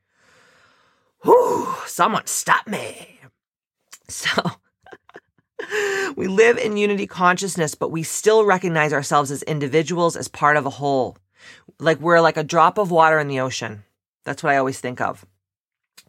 Whew, 1.25 1.75
someone 1.87 2.27
stop 2.27 2.67
me. 2.67 3.21
So 4.13 4.43
we 6.17 6.27
live 6.29 6.59
in 6.59 6.77
unity 6.77 7.07
consciousness, 7.07 7.75
but 7.75 7.91
we 7.91 8.03
still 8.03 8.45
recognize 8.45 8.93
ourselves 8.93 9.31
as 9.31 9.43
individuals, 9.45 10.17
as 10.17 10.29
part 10.29 10.57
of 10.57 10.67
a 10.67 10.71
whole. 10.71 11.17
Like 11.79 11.99
we're 12.01 12.21
like 12.21 12.37
a 12.37 12.45
drop 12.45 12.79
of 12.79 12.91
water 12.91 13.19
in 13.19 13.29
the 13.29 13.41
ocean. 13.41 13.85
That's 14.25 14.43
what 14.43 14.53
I 14.53 14.59
always 14.59 14.81
think 14.81 15.01
of. 15.01 15.25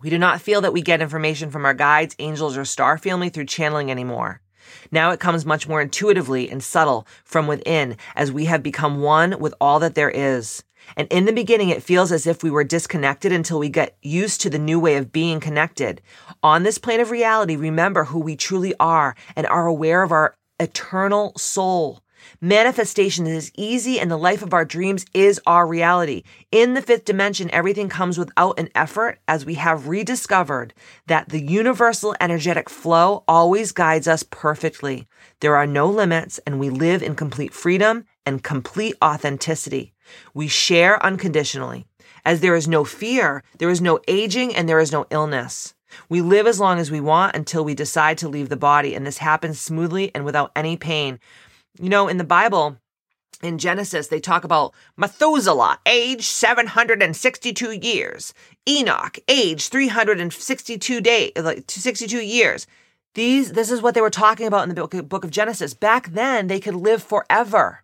We 0.01 0.09
do 0.09 0.17
not 0.17 0.41
feel 0.41 0.61
that 0.61 0.73
we 0.73 0.81
get 0.81 1.01
information 1.01 1.49
from 1.49 1.65
our 1.65 1.73
guides, 1.73 2.15
angels, 2.19 2.57
or 2.57 2.65
star 2.65 2.97
family 2.97 3.29
through 3.29 3.45
channeling 3.45 3.89
anymore. 3.89 4.41
Now 4.91 5.11
it 5.11 5.19
comes 5.19 5.45
much 5.45 5.67
more 5.67 5.81
intuitively 5.81 6.49
and 6.49 6.63
subtle 6.63 7.07
from 7.23 7.47
within 7.47 7.97
as 8.15 8.31
we 8.31 8.45
have 8.45 8.63
become 8.63 9.01
one 9.01 9.39
with 9.39 9.53
all 9.61 9.79
that 9.79 9.95
there 9.95 10.09
is. 10.09 10.63
And 10.95 11.07
in 11.09 11.25
the 11.25 11.33
beginning, 11.33 11.69
it 11.69 11.83
feels 11.83 12.11
as 12.11 12.27
if 12.27 12.43
we 12.43 12.51
were 12.51 12.63
disconnected 12.63 13.31
until 13.31 13.59
we 13.59 13.69
get 13.69 13.97
used 14.01 14.41
to 14.41 14.49
the 14.49 14.59
new 14.59 14.79
way 14.79 14.95
of 14.97 15.11
being 15.11 15.39
connected. 15.39 16.01
On 16.41 16.63
this 16.63 16.77
plane 16.77 16.99
of 16.99 17.11
reality, 17.11 17.55
remember 17.55 18.05
who 18.05 18.19
we 18.19 18.35
truly 18.35 18.73
are 18.79 19.15
and 19.35 19.47
are 19.47 19.67
aware 19.67 20.03
of 20.03 20.11
our 20.11 20.35
eternal 20.59 21.33
soul. 21.37 22.03
Manifestation 22.41 23.27
is 23.27 23.51
easy 23.55 23.99
and 23.99 24.09
the 24.09 24.17
life 24.17 24.41
of 24.41 24.53
our 24.53 24.65
dreams 24.65 25.05
is 25.13 25.41
our 25.45 25.67
reality. 25.67 26.23
In 26.51 26.73
the 26.73 26.81
fifth 26.81 27.05
dimension, 27.05 27.49
everything 27.51 27.89
comes 27.89 28.17
without 28.17 28.59
an 28.59 28.69
effort 28.75 29.19
as 29.27 29.45
we 29.45 29.55
have 29.55 29.87
rediscovered 29.87 30.73
that 31.07 31.29
the 31.29 31.41
universal 31.41 32.15
energetic 32.21 32.69
flow 32.69 33.23
always 33.27 33.71
guides 33.71 34.07
us 34.07 34.23
perfectly. 34.23 35.07
There 35.39 35.55
are 35.55 35.67
no 35.67 35.87
limits 35.87 36.39
and 36.45 36.59
we 36.59 36.69
live 36.69 37.03
in 37.03 37.15
complete 37.15 37.53
freedom 37.53 38.05
and 38.25 38.43
complete 38.43 38.95
authenticity. 39.03 39.93
We 40.33 40.47
share 40.47 41.03
unconditionally. 41.03 41.85
As 42.25 42.39
there 42.39 42.55
is 42.55 42.67
no 42.67 42.83
fear, 42.83 43.43
there 43.57 43.69
is 43.69 43.81
no 43.81 43.99
aging, 44.07 44.55
and 44.55 44.67
there 44.67 44.79
is 44.79 44.91
no 44.91 45.05
illness. 45.09 45.73
We 46.09 46.21
live 46.21 46.47
as 46.47 46.59
long 46.59 46.79
as 46.79 46.89
we 46.89 46.99
want 46.99 47.35
until 47.35 47.63
we 47.63 47.75
decide 47.75 48.17
to 48.19 48.29
leave 48.29 48.49
the 48.49 48.57
body, 48.57 48.95
and 48.95 49.05
this 49.05 49.17
happens 49.19 49.59
smoothly 49.59 50.11
and 50.15 50.25
without 50.25 50.51
any 50.55 50.77
pain. 50.77 51.19
You 51.79 51.89
know, 51.89 52.07
in 52.07 52.17
the 52.17 52.23
Bible, 52.23 52.77
in 53.41 53.57
Genesis, 53.57 54.07
they 54.07 54.19
talk 54.19 54.43
about 54.43 54.73
Methuselah, 54.95 55.79
age 55.85 56.25
762 56.25 57.71
years. 57.71 58.33
Enoch, 58.67 59.19
age 59.27 59.67
362 59.67 61.01
days, 61.01 61.31
like 61.35 61.69
62 61.69 62.19
years. 62.19 62.65
These, 63.15 63.51
this 63.51 63.69
is 63.69 63.81
what 63.81 63.93
they 63.93 64.01
were 64.01 64.09
talking 64.09 64.47
about 64.47 64.63
in 64.63 64.69
the 64.69 64.75
book, 64.75 65.07
book 65.07 65.23
of 65.23 65.29
Genesis. 65.29 65.73
Back 65.73 66.13
then, 66.13 66.47
they 66.47 66.59
could 66.59 66.73
live 66.73 67.03
forever 67.03 67.83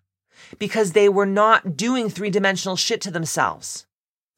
because 0.57 0.91
they 0.91 1.09
were 1.09 1.25
not 1.25 1.77
doing 1.77 2.09
three 2.09 2.29
dimensional 2.29 2.75
shit 2.75 3.01
to 3.01 3.11
themselves. 3.11 3.85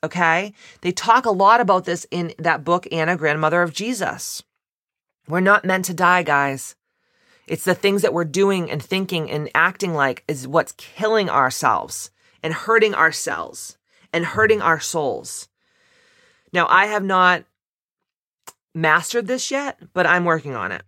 Okay? 0.03 0.53
They 0.81 0.91
talk 0.91 1.25
a 1.25 1.31
lot 1.31 1.61
about 1.61 1.85
this 1.85 2.05
in 2.11 2.33
that 2.39 2.63
book, 2.63 2.87
Anna, 2.91 3.15
Grandmother 3.15 3.61
of 3.61 3.73
Jesus. 3.73 4.43
We're 5.27 5.39
not 5.39 5.65
meant 5.65 5.85
to 5.85 5.93
die, 5.93 6.23
guys. 6.23 6.75
It's 7.47 7.65
the 7.65 7.75
things 7.75 8.01
that 8.01 8.13
we're 8.13 8.25
doing 8.25 8.71
and 8.71 8.81
thinking 8.81 9.29
and 9.29 9.49
acting 9.53 9.93
like 9.93 10.23
is 10.27 10.47
what's 10.47 10.73
killing 10.73 11.29
ourselves 11.29 12.11
and 12.41 12.53
hurting 12.53 12.95
ourselves 12.95 13.77
and 14.13 14.25
hurting 14.25 14.61
our 14.61 14.79
souls. 14.79 15.47
Now, 16.53 16.67
I 16.69 16.87
have 16.87 17.03
not 17.03 17.45
mastered 18.73 19.27
this 19.27 19.51
yet, 19.51 19.79
but 19.93 20.05
I'm 20.05 20.25
working 20.25 20.55
on 20.55 20.71
it. 20.71 20.83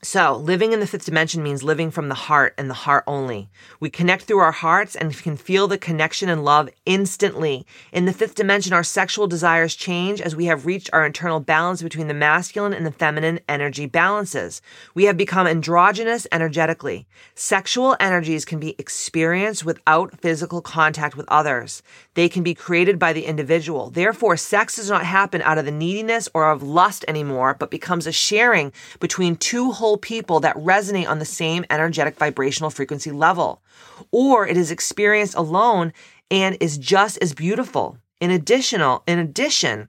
So, 0.00 0.36
living 0.36 0.72
in 0.72 0.78
the 0.78 0.86
fifth 0.86 1.06
dimension 1.06 1.42
means 1.42 1.64
living 1.64 1.90
from 1.90 2.08
the 2.08 2.14
heart 2.14 2.54
and 2.56 2.70
the 2.70 2.74
heart 2.74 3.02
only. 3.08 3.48
We 3.80 3.90
connect 3.90 4.26
through 4.26 4.38
our 4.38 4.52
hearts 4.52 4.94
and 4.94 5.12
can 5.12 5.36
feel 5.36 5.66
the 5.66 5.76
connection 5.76 6.28
and 6.28 6.44
love 6.44 6.68
instantly. 6.86 7.66
In 7.90 8.04
the 8.04 8.12
fifth 8.12 8.36
dimension, 8.36 8.72
our 8.72 8.84
sexual 8.84 9.26
desires 9.26 9.74
change 9.74 10.20
as 10.20 10.36
we 10.36 10.44
have 10.44 10.66
reached 10.66 10.88
our 10.92 11.04
internal 11.04 11.40
balance 11.40 11.82
between 11.82 12.06
the 12.06 12.14
masculine 12.14 12.72
and 12.72 12.86
the 12.86 12.92
feminine 12.92 13.40
energy 13.48 13.86
balances. 13.86 14.62
We 14.94 15.06
have 15.06 15.16
become 15.16 15.48
androgynous 15.48 16.28
energetically. 16.30 17.08
Sexual 17.34 17.96
energies 17.98 18.44
can 18.44 18.60
be 18.60 18.76
experienced 18.78 19.64
without 19.64 20.20
physical 20.20 20.62
contact 20.62 21.16
with 21.16 21.26
others. 21.26 21.82
They 22.14 22.28
can 22.28 22.44
be 22.44 22.54
created 22.54 23.00
by 23.00 23.12
the 23.12 23.24
individual. 23.24 23.90
Therefore, 23.90 24.36
sex 24.36 24.76
does 24.76 24.90
not 24.90 25.04
happen 25.04 25.42
out 25.42 25.58
of 25.58 25.64
the 25.64 25.72
neediness 25.72 26.28
or 26.34 26.52
of 26.52 26.62
lust 26.62 27.04
anymore, 27.08 27.56
but 27.58 27.72
becomes 27.72 28.06
a 28.06 28.12
sharing 28.12 28.72
between 29.00 29.34
two 29.34 29.72
whole 29.72 29.87
people 29.96 30.40
that 30.40 30.56
resonate 30.56 31.08
on 31.08 31.18
the 31.18 31.24
same 31.24 31.64
energetic 31.70 32.16
vibrational 32.16 32.70
frequency 32.70 33.10
level. 33.10 33.62
Or 34.10 34.46
it 34.46 34.56
is 34.56 34.70
experienced 34.70 35.34
alone 35.34 35.92
and 36.30 36.56
is 36.60 36.78
just 36.78 37.18
as 37.18 37.32
beautiful. 37.32 37.98
In 38.20 38.30
additional, 38.30 39.02
in 39.06 39.18
addition, 39.18 39.88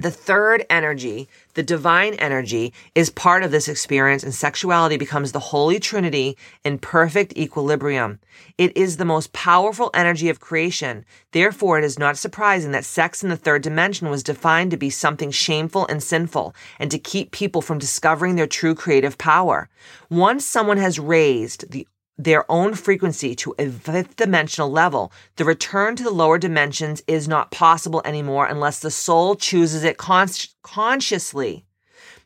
the 0.00 0.10
third 0.10 0.64
energy, 0.70 1.28
the 1.54 1.62
divine 1.62 2.14
energy, 2.14 2.72
is 2.94 3.10
part 3.10 3.42
of 3.42 3.50
this 3.50 3.68
experience, 3.68 4.22
and 4.22 4.34
sexuality 4.34 4.96
becomes 4.96 5.32
the 5.32 5.38
holy 5.38 5.78
trinity 5.78 6.36
in 6.64 6.78
perfect 6.78 7.36
equilibrium. 7.36 8.18
It 8.56 8.76
is 8.76 8.96
the 8.96 9.04
most 9.04 9.32
powerful 9.32 9.90
energy 9.92 10.28
of 10.28 10.40
creation. 10.40 11.04
Therefore, 11.32 11.78
it 11.78 11.84
is 11.84 11.98
not 11.98 12.16
surprising 12.16 12.72
that 12.72 12.84
sex 12.84 13.22
in 13.22 13.28
the 13.28 13.36
third 13.36 13.62
dimension 13.62 14.08
was 14.08 14.22
defined 14.22 14.70
to 14.70 14.76
be 14.76 14.90
something 14.90 15.30
shameful 15.30 15.86
and 15.88 16.02
sinful, 16.02 16.54
and 16.78 16.90
to 16.90 16.98
keep 16.98 17.30
people 17.30 17.62
from 17.62 17.78
discovering 17.78 18.36
their 18.36 18.46
true 18.46 18.74
creative 18.74 19.18
power. 19.18 19.68
Once 20.08 20.46
someone 20.46 20.78
has 20.78 20.98
raised 20.98 21.70
the 21.70 21.86
their 22.24 22.50
own 22.50 22.74
frequency 22.74 23.34
to 23.34 23.54
a 23.58 23.70
fifth 23.70 24.16
dimensional 24.16 24.70
level, 24.70 25.10
the 25.36 25.44
return 25.44 25.96
to 25.96 26.02
the 26.02 26.10
lower 26.10 26.38
dimensions 26.38 27.02
is 27.06 27.26
not 27.26 27.50
possible 27.50 28.02
anymore 28.04 28.46
unless 28.46 28.80
the 28.80 28.90
soul 28.90 29.34
chooses 29.34 29.84
it 29.84 29.96
con- 29.96 30.28
consciously. 30.62 31.64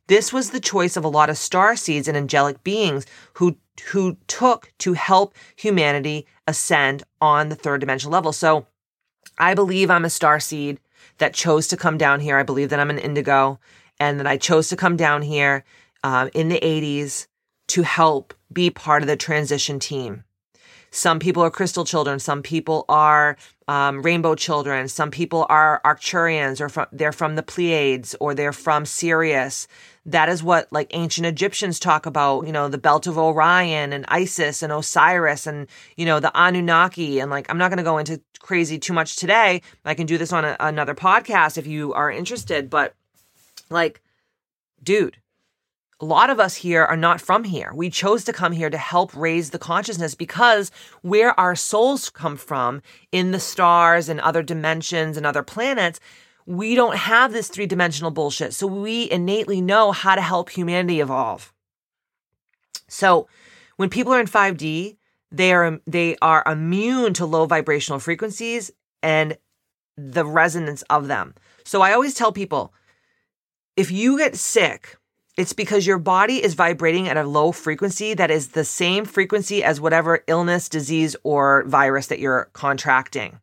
This 0.08 0.32
was 0.32 0.50
the 0.50 0.60
choice 0.60 0.96
of 0.96 1.04
a 1.04 1.08
lot 1.08 1.30
of 1.30 1.38
star 1.38 1.76
seeds 1.76 2.08
and 2.08 2.16
angelic 2.16 2.62
beings 2.64 3.06
who 3.34 3.56
who 3.90 4.16
took 4.28 4.72
to 4.78 4.92
help 4.92 5.34
humanity 5.56 6.26
ascend 6.46 7.02
on 7.20 7.48
the 7.48 7.56
third 7.56 7.80
dimensional 7.80 8.12
level. 8.12 8.32
So 8.32 8.66
I 9.38 9.54
believe 9.54 9.90
I'm 9.90 10.04
a 10.04 10.10
star 10.10 10.38
seed 10.38 10.78
that 11.18 11.34
chose 11.34 11.66
to 11.68 11.76
come 11.76 11.98
down 11.98 12.20
here. 12.20 12.36
I 12.36 12.44
believe 12.44 12.70
that 12.70 12.78
I'm 12.78 12.90
an 12.90 12.98
indigo 12.98 13.58
and 13.98 14.20
that 14.20 14.26
I 14.26 14.36
chose 14.36 14.68
to 14.68 14.76
come 14.76 14.96
down 14.96 15.22
here 15.22 15.64
um, 16.04 16.30
in 16.34 16.48
the 16.48 16.60
80s 16.60 17.26
to 17.68 17.82
help 17.82 18.34
be 18.54 18.70
part 18.70 19.02
of 19.02 19.08
the 19.08 19.16
transition 19.16 19.78
team. 19.78 20.24
Some 20.94 21.18
people 21.18 21.42
are 21.42 21.50
crystal 21.50 21.84
children. 21.84 22.20
Some 22.20 22.40
people 22.40 22.84
are 22.88 23.36
um, 23.66 24.00
rainbow 24.02 24.36
children. 24.36 24.86
Some 24.86 25.10
people 25.10 25.44
are 25.48 25.80
Arcturians, 25.84 26.60
or 26.60 26.68
from, 26.68 26.86
they're 26.92 27.10
from 27.10 27.34
the 27.34 27.42
Pleiades, 27.42 28.14
or 28.20 28.32
they're 28.32 28.52
from 28.52 28.86
Sirius. 28.86 29.66
That 30.06 30.28
is 30.28 30.40
what 30.40 30.72
like 30.72 30.86
ancient 30.94 31.26
Egyptians 31.26 31.80
talk 31.80 32.06
about. 32.06 32.46
You 32.46 32.52
know, 32.52 32.68
the 32.68 32.78
belt 32.78 33.08
of 33.08 33.18
Orion 33.18 33.92
and 33.92 34.04
Isis 34.06 34.62
and 34.62 34.72
Osiris, 34.72 35.48
and 35.48 35.66
you 35.96 36.06
know 36.06 36.20
the 36.20 36.30
Anunnaki. 36.32 37.18
And 37.18 37.28
like, 37.28 37.50
I'm 37.50 37.58
not 37.58 37.70
going 37.70 37.78
to 37.78 37.82
go 37.82 37.98
into 37.98 38.20
crazy 38.38 38.78
too 38.78 38.92
much 38.92 39.16
today. 39.16 39.62
I 39.84 39.94
can 39.94 40.06
do 40.06 40.16
this 40.16 40.32
on 40.32 40.44
a, 40.44 40.56
another 40.60 40.94
podcast 40.94 41.58
if 41.58 41.66
you 41.66 41.92
are 41.94 42.08
interested. 42.08 42.70
But 42.70 42.94
like, 43.68 44.00
dude, 44.80 45.16
a 46.04 46.12
lot 46.14 46.28
of 46.28 46.38
us 46.38 46.54
here 46.54 46.84
are 46.84 46.98
not 46.98 47.18
from 47.18 47.44
here. 47.44 47.72
We 47.74 47.88
chose 47.88 48.24
to 48.24 48.32
come 48.34 48.52
here 48.52 48.68
to 48.68 48.76
help 48.76 49.16
raise 49.16 49.48
the 49.48 49.58
consciousness 49.58 50.14
because 50.14 50.70
where 51.00 51.38
our 51.40 51.56
souls 51.56 52.10
come 52.10 52.36
from 52.36 52.82
in 53.10 53.30
the 53.30 53.40
stars 53.40 54.10
and 54.10 54.20
other 54.20 54.42
dimensions 54.42 55.16
and 55.16 55.24
other 55.24 55.42
planets, 55.42 56.00
we 56.44 56.74
don't 56.74 56.98
have 56.98 57.32
this 57.32 57.48
three 57.48 57.64
dimensional 57.64 58.10
bullshit. 58.10 58.52
So 58.52 58.66
we 58.66 59.10
innately 59.10 59.62
know 59.62 59.92
how 59.92 60.14
to 60.14 60.20
help 60.20 60.50
humanity 60.50 61.00
evolve. 61.00 61.54
So 62.86 63.26
when 63.76 63.88
people 63.88 64.12
are 64.12 64.20
in 64.20 64.26
5D, 64.26 64.98
they 65.32 65.54
are, 65.54 65.80
they 65.86 66.16
are 66.20 66.42
immune 66.46 67.14
to 67.14 67.24
low 67.24 67.46
vibrational 67.46 67.98
frequencies 67.98 68.70
and 69.02 69.38
the 69.96 70.26
resonance 70.26 70.82
of 70.90 71.08
them. 71.08 71.34
So 71.64 71.80
I 71.80 71.94
always 71.94 72.12
tell 72.12 72.30
people, 72.30 72.74
if 73.74 73.90
you 73.90 74.18
get 74.18 74.36
sick, 74.36 74.98
it's 75.36 75.52
because 75.52 75.86
your 75.86 75.98
body 75.98 76.42
is 76.42 76.54
vibrating 76.54 77.08
at 77.08 77.16
a 77.16 77.24
low 77.24 77.50
frequency 77.50 78.14
that 78.14 78.30
is 78.30 78.48
the 78.48 78.64
same 78.64 79.04
frequency 79.04 79.64
as 79.64 79.80
whatever 79.80 80.22
illness, 80.28 80.68
disease, 80.68 81.16
or 81.24 81.64
virus 81.66 82.06
that 82.06 82.20
you're 82.20 82.50
contracting. 82.52 83.40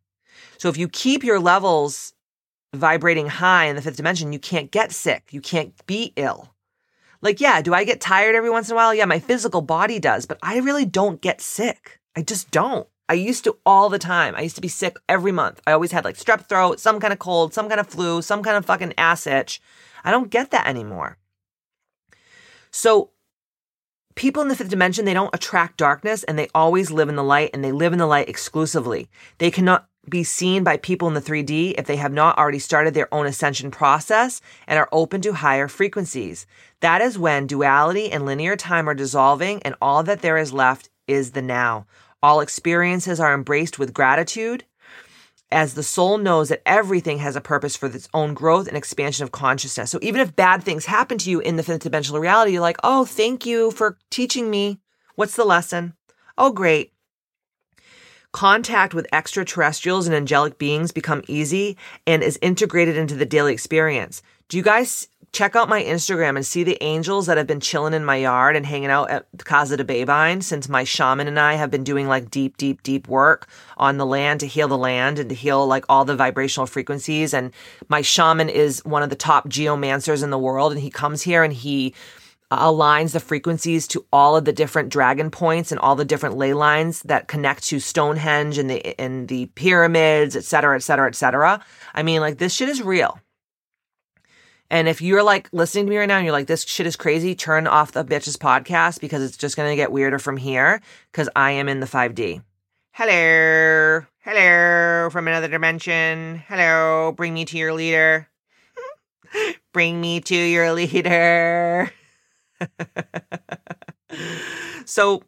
So 0.57 0.69
if 0.69 0.77
you 0.77 0.87
keep 0.87 1.23
your 1.23 1.39
levels 1.39 2.13
vibrating 2.73 3.27
high 3.27 3.65
in 3.65 3.75
the 3.75 3.81
fifth 3.81 3.97
dimension, 3.97 4.31
you 4.31 4.39
can't 4.39 4.71
get 4.71 4.93
sick. 4.93 5.27
You 5.31 5.41
can't 5.41 5.73
be 5.85 6.13
ill. 6.15 6.53
Like, 7.21 7.41
yeah, 7.41 7.61
do 7.61 7.73
I 7.73 7.83
get 7.83 7.99
tired 7.99 8.35
every 8.35 8.49
once 8.49 8.69
in 8.69 8.73
a 8.73 8.75
while? 8.75 8.95
Yeah, 8.95 9.05
my 9.05 9.19
physical 9.19 9.61
body 9.61 9.99
does, 9.99 10.25
but 10.25 10.39
I 10.41 10.57
really 10.59 10.85
don't 10.85 11.21
get 11.21 11.41
sick. 11.41 11.99
I 12.15 12.21
just 12.21 12.51
don't. 12.51 12.87
I 13.09 13.15
used 13.15 13.43
to 13.43 13.57
all 13.65 13.89
the 13.89 13.99
time. 13.99 14.35
I 14.35 14.41
used 14.41 14.55
to 14.55 14.61
be 14.61 14.69
sick 14.69 14.97
every 15.09 15.33
month. 15.33 15.61
I 15.67 15.73
always 15.73 15.91
had 15.91 16.05
like 16.05 16.15
strep 16.15 16.47
throat, 16.47 16.79
some 16.79 17.01
kind 17.01 17.11
of 17.11 17.19
cold, 17.19 17.53
some 17.53 17.67
kind 17.67 17.81
of 17.81 17.87
flu, 17.87 18.21
some 18.21 18.41
kind 18.41 18.55
of 18.55 18.65
fucking 18.65 18.93
ass 18.97 19.27
itch. 19.27 19.61
I 20.03 20.11
don't 20.11 20.29
get 20.29 20.51
that 20.51 20.67
anymore. 20.67 21.17
So, 22.71 23.11
people 24.15 24.41
in 24.41 24.47
the 24.47 24.55
fifth 24.55 24.69
dimension, 24.69 25.05
they 25.05 25.13
don't 25.13 25.33
attract 25.33 25.77
darkness 25.77 26.23
and 26.23 26.37
they 26.37 26.47
always 26.55 26.91
live 26.91 27.09
in 27.09 27.15
the 27.15 27.23
light 27.23 27.51
and 27.53 27.63
they 27.63 27.71
live 27.71 27.93
in 27.93 27.99
the 27.99 28.07
light 28.07 28.29
exclusively. 28.29 29.09
They 29.37 29.51
cannot 29.51 29.87
be 30.09 30.23
seen 30.23 30.63
by 30.63 30.77
people 30.77 31.07
in 31.07 31.13
the 31.13 31.21
3D 31.21 31.75
if 31.77 31.85
they 31.85 31.97
have 31.97 32.11
not 32.11 32.37
already 32.37 32.59
started 32.59 32.93
their 32.93 33.13
own 33.13 33.27
ascension 33.27 33.69
process 33.69 34.41
and 34.67 34.79
are 34.79 34.89
open 34.91 35.21
to 35.21 35.33
higher 35.33 35.67
frequencies. 35.67 36.47
That 36.79 37.01
is 37.01 37.19
when 37.19 37.45
duality 37.45 38.11
and 38.11 38.25
linear 38.25 38.55
time 38.55 38.89
are 38.89 38.95
dissolving 38.95 39.61
and 39.63 39.75
all 39.81 40.01
that 40.03 40.21
there 40.21 40.37
is 40.37 40.53
left 40.53 40.89
is 41.07 41.31
the 41.31 41.41
now. 41.41 41.85
All 42.23 42.39
experiences 42.39 43.19
are 43.19 43.33
embraced 43.33 43.77
with 43.77 43.93
gratitude 43.93 44.65
as 45.51 45.73
the 45.73 45.83
soul 45.83 46.17
knows 46.17 46.49
that 46.49 46.61
everything 46.65 47.19
has 47.19 47.35
a 47.35 47.41
purpose 47.41 47.75
for 47.75 47.87
its 47.87 48.07
own 48.13 48.33
growth 48.33 48.67
and 48.67 48.77
expansion 48.77 49.23
of 49.23 49.31
consciousness. 49.31 49.91
So 49.91 49.99
even 50.01 50.21
if 50.21 50.35
bad 50.35 50.63
things 50.63 50.85
happen 50.85 51.17
to 51.19 51.29
you 51.29 51.39
in 51.39 51.57
the 51.57 51.63
fifth 51.63 51.83
dimensional 51.83 52.21
reality, 52.21 52.53
you're 52.53 52.61
like, 52.61 52.77
oh, 52.83 53.05
thank 53.05 53.45
you 53.45 53.71
for 53.71 53.97
teaching 54.09 54.49
me. 54.49 54.79
What's 55.15 55.35
the 55.35 55.43
lesson? 55.43 55.93
Oh, 56.37 56.51
great. 56.51 56.93
Contact 58.31 58.93
with 58.93 59.07
extraterrestrials 59.11 60.07
and 60.07 60.15
angelic 60.15 60.57
beings 60.57 60.93
become 60.93 61.21
easy 61.27 61.77
and 62.07 62.23
is 62.23 62.39
integrated 62.41 62.95
into 62.95 63.15
the 63.15 63.25
daily 63.25 63.51
experience. 63.51 64.21
Do 64.47 64.55
you 64.55 64.63
guys 64.63 65.07
check 65.33 65.55
out 65.55 65.69
my 65.69 65.81
Instagram 65.81 66.35
and 66.35 66.45
see 66.45 66.63
the 66.63 66.81
angels 66.83 67.25
that 67.25 67.37
have 67.37 67.47
been 67.47 67.61
chilling 67.61 67.93
in 67.93 68.03
my 68.03 68.17
yard 68.17 68.55
and 68.55 68.65
hanging 68.65 68.89
out 68.89 69.09
at 69.09 69.25
Casa 69.39 69.77
de 69.77 69.83
Babine 69.83 70.43
since 70.43 70.67
my 70.67 70.83
shaman 70.83 71.27
and 71.27 71.39
I 71.39 71.53
have 71.53 71.71
been 71.71 71.85
doing 71.85 72.07
like 72.07 72.29
deep, 72.29 72.57
deep, 72.57 72.83
deep 72.83 73.07
work 73.07 73.47
on 73.77 73.97
the 73.97 74.05
land 74.05 74.41
to 74.41 74.47
heal 74.47 74.67
the 74.67 74.77
land 74.77 75.19
and 75.19 75.29
to 75.29 75.35
heal 75.35 75.65
like 75.65 75.85
all 75.87 76.03
the 76.03 76.17
vibrational 76.17 76.67
frequencies. 76.67 77.33
And 77.33 77.53
my 77.87 78.01
shaman 78.01 78.49
is 78.49 78.83
one 78.83 79.03
of 79.03 79.09
the 79.09 79.15
top 79.15 79.47
geomancers 79.47 80.21
in 80.21 80.31
the 80.31 80.37
world. 80.37 80.73
And 80.73 80.81
he 80.81 80.89
comes 80.89 81.21
here 81.21 81.43
and 81.43 81.53
he 81.53 81.93
uh, 82.51 82.69
aligns 82.69 83.13
the 83.13 83.21
frequencies 83.21 83.87
to 83.87 84.05
all 84.11 84.35
of 84.35 84.43
the 84.43 84.51
different 84.51 84.89
dragon 84.89 85.31
points 85.31 85.71
and 85.71 85.79
all 85.79 85.95
the 85.95 86.03
different 86.03 86.35
ley 86.35 86.53
lines 86.53 87.03
that 87.03 87.29
connect 87.29 87.63
to 87.63 87.79
Stonehenge 87.79 88.57
and 88.57 88.69
the 88.69 88.99
and 88.99 89.29
the 89.29 89.45
pyramids, 89.55 90.35
et 90.35 90.43
cetera, 90.43 90.75
et 90.75 90.83
cetera, 90.83 91.07
et 91.07 91.15
cetera. 91.15 91.63
I 91.95 92.03
mean, 92.03 92.19
like 92.19 92.37
this 92.37 92.53
shit 92.53 92.67
is 92.67 92.81
real. 92.81 93.17
And 94.71 94.87
if 94.87 95.01
you're 95.01 95.21
like 95.21 95.49
listening 95.51 95.85
to 95.85 95.89
me 95.89 95.97
right 95.97 96.05
now 96.05 96.15
and 96.15 96.25
you're 96.25 96.31
like, 96.31 96.47
this 96.47 96.63
shit 96.63 96.87
is 96.87 96.95
crazy, 96.95 97.35
turn 97.35 97.67
off 97.67 97.91
the 97.91 98.05
bitches 98.05 98.37
podcast 98.37 99.01
because 99.01 99.21
it's 99.21 99.35
just 99.35 99.57
going 99.57 99.69
to 99.69 99.75
get 99.75 99.91
weirder 99.91 100.17
from 100.17 100.37
here 100.37 100.81
because 101.11 101.27
I 101.35 101.51
am 101.51 101.67
in 101.67 101.81
the 101.81 101.85
5D. 101.85 102.41
Hello. 102.91 104.05
Hello 104.19 105.09
from 105.09 105.27
another 105.27 105.49
dimension. 105.49 106.41
Hello. 106.47 107.11
Bring 107.11 107.33
me 107.33 107.43
to 107.43 107.57
your 107.57 107.73
leader. 107.73 108.29
Bring 109.73 109.99
me 109.99 110.21
to 110.21 110.35
your 110.35 110.71
leader. 110.71 111.91
so 114.85 115.21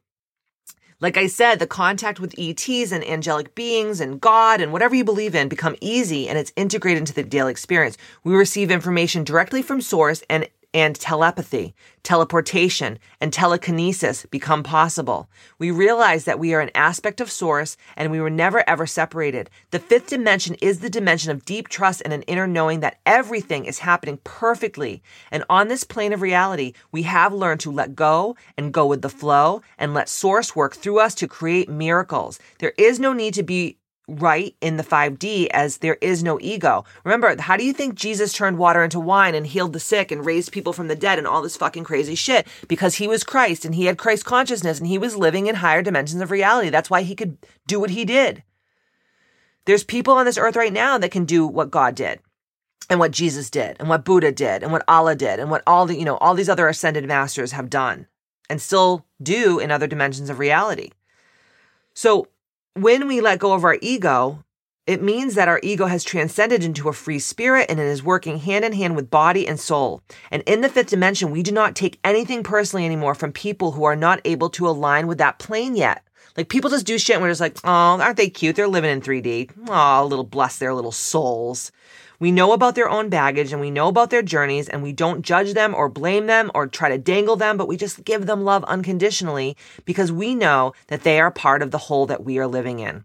like 1.04 1.18
I 1.18 1.28
said, 1.28 1.60
the 1.60 1.68
contact 1.68 2.22
with 2.22 2.34
ETs 2.40 2.94
and 2.94 3.04
angelic 3.04 3.54
beings 3.56 4.00
and 4.00 4.22
God 4.22 4.62
and 4.62 4.72
whatever 4.72 4.96
you 4.96 5.04
believe 5.04 5.36
in 5.36 5.50
become 5.50 5.76
easy 5.82 6.30
and 6.30 6.38
it's 6.38 6.54
integrated 6.56 7.00
into 7.00 7.14
the 7.14 7.24
daily 7.24 7.52
experience. 7.52 7.98
We 8.24 8.34
receive 8.34 8.72
information 8.72 9.26
directly 9.26 9.62
from 9.62 9.82
source 9.82 10.24
and 10.30 10.48
and 10.74 10.96
telepathy, 10.96 11.76
teleportation, 12.02 12.98
and 13.22 13.32
telekinesis 13.32 14.26
become 14.26 14.64
possible. 14.64 15.30
We 15.60 15.72
realize 15.72 16.26
that 16.26 16.40
we 16.40 16.54
are 16.54 16.62
an 16.62 16.72
aspect 16.76 17.22
of 17.22 17.32
source 17.32 17.78
and 17.96 18.12
we 18.12 18.20
were 18.20 18.30
never 18.30 18.68
ever 18.68 18.88
separated. 18.88 19.50
The 19.72 19.80
fifth 19.80 20.08
dimension 20.08 20.56
is 20.62 20.80
the 20.80 20.90
dimension 20.90 21.32
of 21.32 21.46
deep 21.46 21.68
trust 21.68 22.02
and 22.04 22.14
an 22.14 22.24
inner 22.24 22.48
knowing 22.48 22.80
that 22.80 23.00
everything 23.06 23.66
is 23.66 23.80
happening 23.80 24.20
perfectly. 24.24 25.04
And 25.32 25.44
on 25.50 25.68
this 25.68 25.84
plane 25.84 26.14
of 26.14 26.22
reality, 26.22 26.74
we 26.92 27.04
have 27.04 27.34
learned 27.34 27.60
to 27.62 27.72
let 27.72 27.96
go 27.96 28.36
and 28.58 28.74
go 28.74 28.86
with 28.86 29.02
the 29.02 29.10
flow 29.10 29.62
and 29.78 29.94
let 29.94 30.10
source 30.10 30.56
work 30.56 30.76
through 30.76 31.00
us 31.00 31.16
to 31.16 31.28
create 31.28 31.70
miracles. 31.70 32.40
There 32.60 32.74
is 32.78 33.00
no 33.00 33.14
need 33.14 33.34
to 33.36 33.44
be 33.44 33.78
right 34.08 34.56
in 34.60 34.78
the 34.78 34.84
5D 34.84 35.48
as 35.52 35.78
there 35.78 35.98
is 36.02 36.24
no 36.24 36.38
ego. 36.42 36.84
Remember, 37.04 37.42
how 37.42 37.56
do 37.56 37.64
you 37.64 37.72
think 37.72 37.96
Jesus 37.96 38.34
turned 38.34 38.58
water 38.58 38.84
into 38.84 39.00
wine 39.00 39.34
and 39.34 39.48
healed 39.48 39.74
the 39.74 39.80
sick 39.80 40.12
and 40.12 40.26
raised 40.26 40.52
people 40.52 40.74
from 40.74 40.88
the 40.88 40.96
dead 40.96 41.18
and 41.18 41.26
all 41.26 41.42
this 41.42 41.56
fucking 41.56 41.86
crazy 41.86 42.16
shit? 42.16 42.46
Because 42.68 42.96
he 42.96 43.08
was 43.08 43.24
Christ 43.24 43.64
and 43.64 43.76
he 43.76 43.86
had 43.86 43.98
Christ 43.98 44.26
consciousness 44.26 44.80
and 44.80 44.88
he 44.88 44.98
was 44.98 45.16
living 45.16 45.48
in 45.48 45.56
higher 45.56 45.82
dimensions 45.82 46.22
of 46.22 46.32
reality. 46.32 46.70
That's 46.70 46.90
why 46.90 47.04
he 47.04 47.16
could 47.16 47.38
do 47.66 47.80
what 47.80 47.92
he 47.92 48.04
did. 48.04 48.44
There's 49.66 49.84
people 49.84 50.16
on 50.16 50.26
this 50.26 50.38
earth 50.38 50.58
right 50.58 50.74
now 50.74 50.98
that 50.98 51.12
can 51.12 51.24
do 51.24 51.48
what 51.48 51.72
God 51.72 51.96
did 51.96 52.20
and 52.90 53.00
what 53.00 53.12
Jesus 53.12 53.50
did 53.50 53.78
and 53.80 53.88
what 53.88 54.04
Buddha 54.04 54.34
did 54.34 54.62
and 54.62 54.74
what 54.74 54.84
Allah 54.88 55.16
did 55.16 55.40
and 55.40 55.50
what 55.50 55.64
all 55.66 55.86
the, 55.86 55.98
you 55.98 56.04
know, 56.04 56.18
all 56.18 56.34
these 56.34 56.50
other 56.50 56.68
ascended 56.68 57.08
masters 57.08 57.54
have 57.54 57.70
done 57.70 58.08
and 58.50 58.62
still 58.62 59.06
do 59.22 59.60
in 59.60 59.72
other 59.72 59.88
dimensions 59.88 60.30
of 60.30 60.40
reality. 60.40 60.92
So 61.94 62.28
when 62.76 63.08
we 63.08 63.22
let 63.22 63.40
go 63.40 63.54
of 63.54 63.64
our 63.64 63.78
ego, 63.82 64.44
it 64.86 65.02
means 65.02 65.36
that 65.36 65.48
our 65.48 65.60
ego 65.64 65.86
has 65.86 66.04
transcended 66.04 66.64
into 66.64 66.90
a 66.90 66.94
free 66.94 67.20
spirit 67.20 67.68
and 67.70 67.80
it 67.80 67.86
is 67.86 68.04
working 68.04 68.40
hand 68.40 68.66
in 68.66 68.74
hand 68.74 68.96
with 68.96 69.10
body 69.10 69.48
and 69.48 69.60
soul. 69.60 70.02
And 70.30 70.44
in 70.44 70.62
the 70.62 70.70
fifth 70.70 70.90
dimension, 70.90 71.32
we 71.32 71.44
do 71.44 71.52
not 71.52 71.76
take 71.76 72.00
anything 72.04 72.44
personally 72.44 72.86
anymore 72.86 73.16
from 73.16 73.32
people 73.32 73.72
who 73.72 73.86
are 73.86 73.96
not 73.96 74.20
able 74.26 74.50
to 74.52 74.68
align 74.68 75.08
with 75.08 75.20
that 75.20 75.40
plane 75.40 75.76
yet. 75.76 76.04
Like 76.36 76.50
people 76.50 76.70
just 76.70 76.86
do 76.86 76.98
shit 76.98 77.16
and 77.16 77.24
we're 77.24 77.30
just 77.30 77.42
like, 77.42 77.58
oh, 77.64 77.70
aren't 78.02 78.18
they 78.18 78.30
cute? 78.30 78.56
They're 78.56 78.68
living 78.68 78.92
in 78.92 79.02
3D. 79.02 79.52
Oh, 79.70 80.04
a 80.04 80.06
little 80.06 80.26
bless 80.26 80.58
their 80.58 80.74
little 80.74 80.92
souls. 80.92 81.72
We 82.24 82.32
know 82.32 82.54
about 82.54 82.76
their 82.76 82.90
own 82.90 83.10
baggage 83.10 83.52
and 83.52 83.60
we 83.60 83.70
know 83.70 83.90
about 83.90 84.10
their 84.10 84.22
journeys 84.22 84.70
and 84.70 84.82
we 84.82 84.94
don't 84.94 85.24
judge 85.24 85.54
them 85.54 85.76
or 85.76 85.90
blame 85.90 86.26
them 86.28 86.52
or 86.56 86.68
try 86.68 86.88
to 86.88 86.98
dangle 86.98 87.36
them, 87.36 87.58
but 87.58 87.68
we 87.68 87.76
just 87.76 88.06
give 88.06 88.28
them 88.28 88.46
love 88.46 88.64
unconditionally 88.64 89.58
because 89.84 90.10
we 90.10 90.34
know 90.34 90.72
that 90.88 91.04
they 91.04 91.20
are 91.20 91.32
part 91.32 91.62
of 91.62 91.72
the 91.72 91.78
whole 91.78 92.06
that 92.06 92.24
we 92.24 92.40
are 92.40 92.48
living 92.48 92.80
in. 92.80 93.04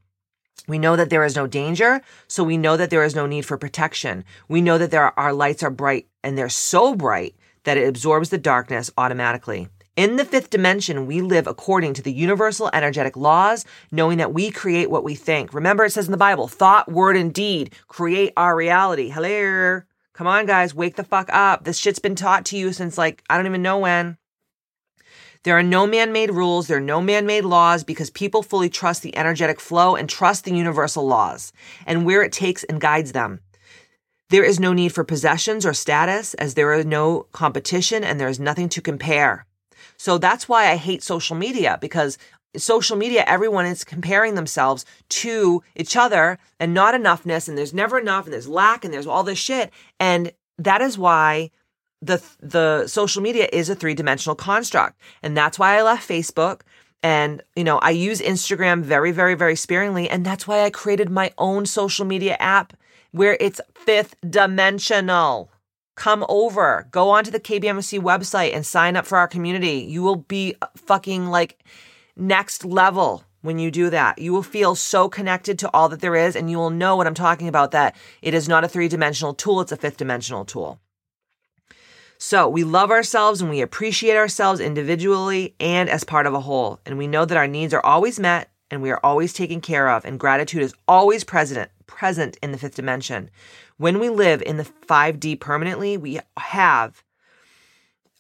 We 0.69 0.79
know 0.79 0.95
that 0.95 1.11
there 1.11 1.25
is 1.25 1.35
no 1.35 1.49
danger, 1.49 2.01
so 2.29 2.45
we 2.45 2.57
know 2.57 2.77
that 2.77 2.91
there 2.91 3.03
is 3.03 3.17
no 3.17 3.27
need 3.27 3.45
for 3.45 3.59
protection. 3.59 4.25
We 4.47 4.61
know 4.61 4.79
that 4.79 4.95
are, 4.95 5.13
our 5.17 5.33
lights 5.33 5.65
are 5.65 5.71
bright 5.71 6.07
and 6.23 6.39
they're 6.39 6.49
so 6.49 6.95
bright 6.95 7.35
that 7.65 7.77
it 7.77 7.89
absorbs 7.89 8.31
the 8.31 8.39
darkness 8.39 8.89
automatically. 8.97 9.69
In 9.99 10.15
the 10.15 10.25
fifth 10.25 10.51
dimension, 10.51 11.07
we 11.07 11.21
live 11.21 11.49
according 11.49 11.95
to 11.95 12.03
the 12.03 12.13
universal 12.13 12.71
energetic 12.73 13.17
laws, 13.17 13.65
knowing 13.91 14.19
that 14.19 14.33
we 14.33 14.53
create 14.53 14.93
what 14.93 15.03
we 15.03 15.17
think. 15.17 15.53
Remember, 15.53 15.85
it 15.85 15.91
says 15.91 16.07
in 16.07 16.13
the 16.13 16.17
Bible, 16.17 16.47
thought, 16.47 16.89
word, 16.89 17.17
and 17.17 17.35
deed 17.35 17.75
create 17.89 18.33
our 18.37 18.55
reality. 18.55 19.09
Hello. 19.09 19.83
Come 20.13 20.29
on, 20.29 20.47
guys, 20.47 20.73
wake 20.73 20.95
the 20.95 21.03
fuck 21.03 21.29
up. 21.33 21.65
This 21.65 21.79
shit's 21.79 21.99
been 21.99 22.15
taught 22.15 22.45
to 22.45 22.57
you 22.57 22.73
since 22.73 22.97
like, 22.97 23.25
I 23.29 23.37
don't 23.37 23.47
even 23.47 23.61
know 23.61 23.81
when. 23.81 24.19
There 25.43 25.59
are 25.59 25.65
no 25.65 25.85
man 25.85 26.13
made 26.13 26.31
rules, 26.31 26.69
there 26.69 26.77
are 26.77 26.81
no 26.81 27.03
man 27.03 27.27
made 27.27 27.45
laws 27.45 27.83
because 27.83 28.09
people 28.09 28.45
fully 28.45 28.69
trust 28.69 29.03
the 29.03 29.17
energetic 29.17 29.59
flow 29.59 29.97
and 29.97 30.09
trust 30.09 30.45
the 30.45 30.55
universal 30.55 31.09
laws 31.09 31.53
and 31.87 32.07
where 32.07 32.23
it 32.23 32.31
takes 32.31 32.63
and 32.63 32.81
guides 32.81 33.11
them. 33.11 33.41
There 34.31 34.45
is 34.45 34.61
no 34.61 34.73
need 34.73 34.93
for 34.93 35.03
possessions 35.03 35.67
or 35.67 35.75
status 35.75 36.35
as 36.35 36.55
there 36.55 36.73
is 36.75 36.87
no 36.87 37.27
competition 37.33 38.05
and 38.05 38.21
there 38.21 38.29
is 38.29 38.39
nothing 38.39 38.69
to 38.69 38.81
compare. 38.81 39.48
So 39.99 40.17
that's 40.17 40.49
why 40.49 40.71
I 40.71 40.77
hate 40.77 41.03
social 41.03 41.37
media 41.37 41.77
because 41.81 42.17
social 42.57 42.97
media, 42.97 43.25
everyone 43.27 43.67
is 43.67 43.85
comparing 43.85 44.35
themselves 44.35 44.85
to 45.09 45.63
each 45.77 45.97
other 45.97 46.39
and 46.59 46.73
not 46.73 46.95
enoughness. 46.95 47.49
And 47.49 47.59
there's 47.59 47.75
never 47.75 47.99
enough 47.99 48.25
and 48.25 48.33
there's 48.33 48.49
lack 48.49 48.85
and 48.85 48.95
there's 48.95 49.07
all 49.07 49.23
this 49.23 49.39
shit. 49.39 49.71
And 50.01 50.33
that 50.59 50.81
is 50.81 50.97
why 50.97 51.51
the, 52.01 52.23
the 52.41 52.87
social 52.87 53.23
media 53.23 53.49
is 53.53 53.69
a 53.69 53.75
three 53.75 53.95
dimensional 53.95 54.37
construct. 54.37 54.99
And 55.23 55.37
that's 55.37 55.59
why 55.59 55.77
I 55.77 55.83
left 55.83 56.09
Facebook. 56.09 56.61
And, 57.03 57.43
you 57.55 57.65
know, 57.65 57.79
I 57.79 57.91
use 57.91 58.21
Instagram 58.21 58.83
very, 58.83 59.13
very, 59.13 59.35
very 59.35 59.57
sparingly. 59.57 60.09
And 60.09 60.25
that's 60.25 60.49
why 60.49 60.65
I 60.65 60.71
created 60.71 61.11
my 61.11 61.33
own 61.39 61.67
social 61.67 62.05
media 62.05 62.37
app 62.41 62.73
where 63.13 63.37
it's 63.41 63.61
fifth 63.75 64.15
dimensional 64.29 65.51
come 65.99 66.25
over, 66.29 66.87
go 66.93 67.11
onto 67.11 67.31
the 67.31 67.41
KBMC 67.41 68.01
website 68.01 68.55
and 68.55 68.65
sign 68.65 68.97
up 68.97 69.05
for 69.05 69.19
our 69.19 69.27
community. 69.27 69.85
You 69.89 70.03
will 70.03 70.17
be 70.17 70.55
fucking 70.77 71.27
like 71.27 71.65
next 72.17 72.65
level 72.65 73.25
when 73.43 73.59
you 73.59 73.71
do 73.73 73.91
that. 73.91 74.19
You 74.21 74.33
will 74.33 74.45
feel 74.45 74.77
so 74.77 75.09
connected 75.09 75.59
to 75.59 75.71
all 75.75 75.89
that 75.89 76.01
there 76.01 76.15
is, 76.15 76.37
and 76.37 76.49
you 76.49 76.57
will 76.57 76.71
know 76.71 76.95
what 76.95 77.09
I'm 77.09 77.15
talking 77.15 77.49
about 77.49 77.73
that 77.73 77.97
it 78.23 78.33
is 78.33 78.49
not 78.49 78.63
a 78.63 78.69
three 78.69 78.89
dimensional 78.89 79.35
tool, 79.35 79.61
it's 79.61 79.73
a 79.73 79.77
fifth 79.77 79.97
dimensional 79.97 80.45
tool. 80.45 80.81
So 82.17 82.49
we 82.49 82.65
love 82.65 82.91
ourselves 82.91 83.41
and 83.41 83.51
we 83.51 83.61
appreciate 83.61 84.17
ourselves 84.17 84.61
individually 84.61 85.55
and 85.61 85.89
as 85.89 86.05
part 86.05 86.27
of 86.27 86.35
a 86.35 86.41
whole. 86.41 86.81
And 86.87 86.97
we 86.97 87.07
know 87.07 87.25
that 87.25 87.39
our 87.39 87.47
needs 87.47 87.75
are 87.75 87.85
always 87.85 88.19
met 88.21 88.51
and 88.71 88.83
we 88.83 88.91
are 88.91 89.01
always 89.03 89.33
taken 89.33 89.61
care 89.61 89.89
of, 89.89 90.05
and 90.05 90.21
gratitude 90.21 90.63
is 90.63 90.75
always 90.87 91.25
present, 91.25 91.71
present 91.87 92.37
in 92.43 92.53
the 92.53 92.59
fifth 92.59 92.75
dimension. 92.75 93.31
When 93.79 93.99
we 94.01 94.11
live 94.11 94.43
in 94.43 94.57
the 94.57 94.65
5D 94.65 95.41
permanently, 95.41 95.97
we 95.97 96.21
have 96.37 97.03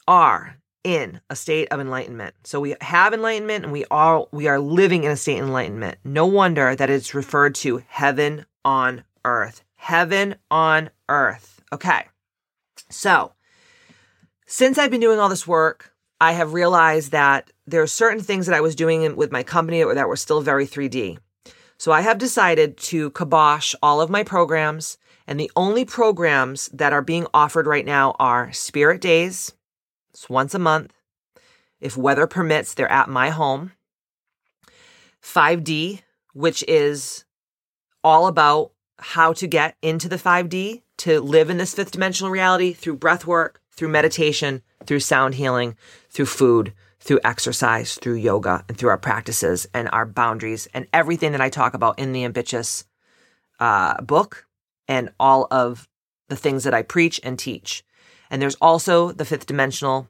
are 0.06 0.56
in 0.84 1.20
a 1.28 1.36
state 1.36 1.68
of 1.70 1.80
enlightenment. 1.80 2.34
So 2.44 2.60
we 2.60 2.74
have 2.80 3.12
enlightenment 3.12 3.64
and 3.64 3.72
we 3.72 3.84
are 3.90 4.26
we 4.32 4.46
are 4.46 4.60
living 4.60 5.04
in 5.04 5.10
a 5.10 5.16
state 5.16 5.38
of 5.38 5.46
enlightenment. 5.46 5.98
No 6.04 6.26
wonder 6.26 6.74
that 6.74 6.88
it's 6.88 7.14
referred 7.14 7.54
to 7.56 7.82
heaven 7.88 8.46
on 8.64 9.04
earth. 9.24 9.62
Heaven 9.74 10.36
on 10.50 10.90
earth. 11.08 11.60
Okay. 11.72 12.06
So, 12.88 13.32
since 14.46 14.78
I've 14.78 14.90
been 14.90 15.00
doing 15.00 15.18
all 15.18 15.28
this 15.28 15.46
work, 15.46 15.92
I 16.20 16.32
have 16.32 16.54
realized 16.54 17.12
that 17.12 17.50
there 17.66 17.82
are 17.82 17.86
certain 17.86 18.22
things 18.22 18.46
that 18.46 18.54
I 18.54 18.60
was 18.60 18.74
doing 18.74 19.14
with 19.14 19.30
my 19.30 19.42
company 19.42 19.82
that 19.82 20.08
were 20.08 20.16
still 20.16 20.40
very 20.40 20.66
3D. 20.66 21.18
So 21.76 21.92
I 21.92 22.00
have 22.00 22.18
decided 22.18 22.76
to 22.78 23.10
kibosh 23.10 23.74
all 23.82 24.00
of 24.00 24.10
my 24.10 24.24
programs, 24.24 24.98
and 25.28 25.38
the 25.38 25.52
only 25.54 25.84
programs 25.84 26.68
that 26.72 26.94
are 26.94 27.02
being 27.02 27.26
offered 27.34 27.66
right 27.66 27.84
now 27.84 28.16
are 28.18 28.50
Spirit 28.52 29.02
Days. 29.02 29.52
It's 30.10 30.28
once 30.30 30.54
a 30.54 30.58
month. 30.58 30.94
If 31.80 31.98
weather 31.98 32.26
permits, 32.26 32.72
they're 32.72 32.90
at 32.90 33.10
my 33.10 33.28
home. 33.28 33.72
5D, 35.22 36.00
which 36.32 36.64
is 36.66 37.26
all 38.02 38.26
about 38.26 38.72
how 38.98 39.34
to 39.34 39.46
get 39.46 39.76
into 39.82 40.08
the 40.08 40.16
5D 40.16 40.82
to 40.96 41.20
live 41.20 41.50
in 41.50 41.58
this 41.58 41.74
fifth 41.74 41.90
dimensional 41.90 42.32
reality 42.32 42.72
through 42.72 42.96
breath 42.96 43.26
work, 43.26 43.60
through 43.70 43.88
meditation, 43.88 44.62
through 44.86 45.00
sound 45.00 45.34
healing, 45.34 45.76
through 46.08 46.26
food, 46.26 46.72
through 47.00 47.20
exercise, 47.22 47.96
through 47.96 48.14
yoga, 48.14 48.64
and 48.66 48.78
through 48.78 48.88
our 48.88 48.98
practices 48.98 49.68
and 49.74 49.90
our 49.92 50.06
boundaries 50.06 50.68
and 50.72 50.86
everything 50.94 51.32
that 51.32 51.40
I 51.42 51.50
talk 51.50 51.74
about 51.74 51.98
in 51.98 52.12
the 52.12 52.24
Ambitious 52.24 52.84
uh, 53.60 54.00
book 54.00 54.47
and 54.88 55.10
all 55.20 55.46
of 55.50 55.88
the 56.28 56.36
things 56.36 56.64
that 56.64 56.74
I 56.74 56.82
preach 56.82 57.20
and 57.22 57.38
teach. 57.38 57.84
And 58.30 58.42
there's 58.42 58.56
also 58.56 59.12
the 59.12 59.24
fifth 59.24 59.46
dimensional 59.46 60.08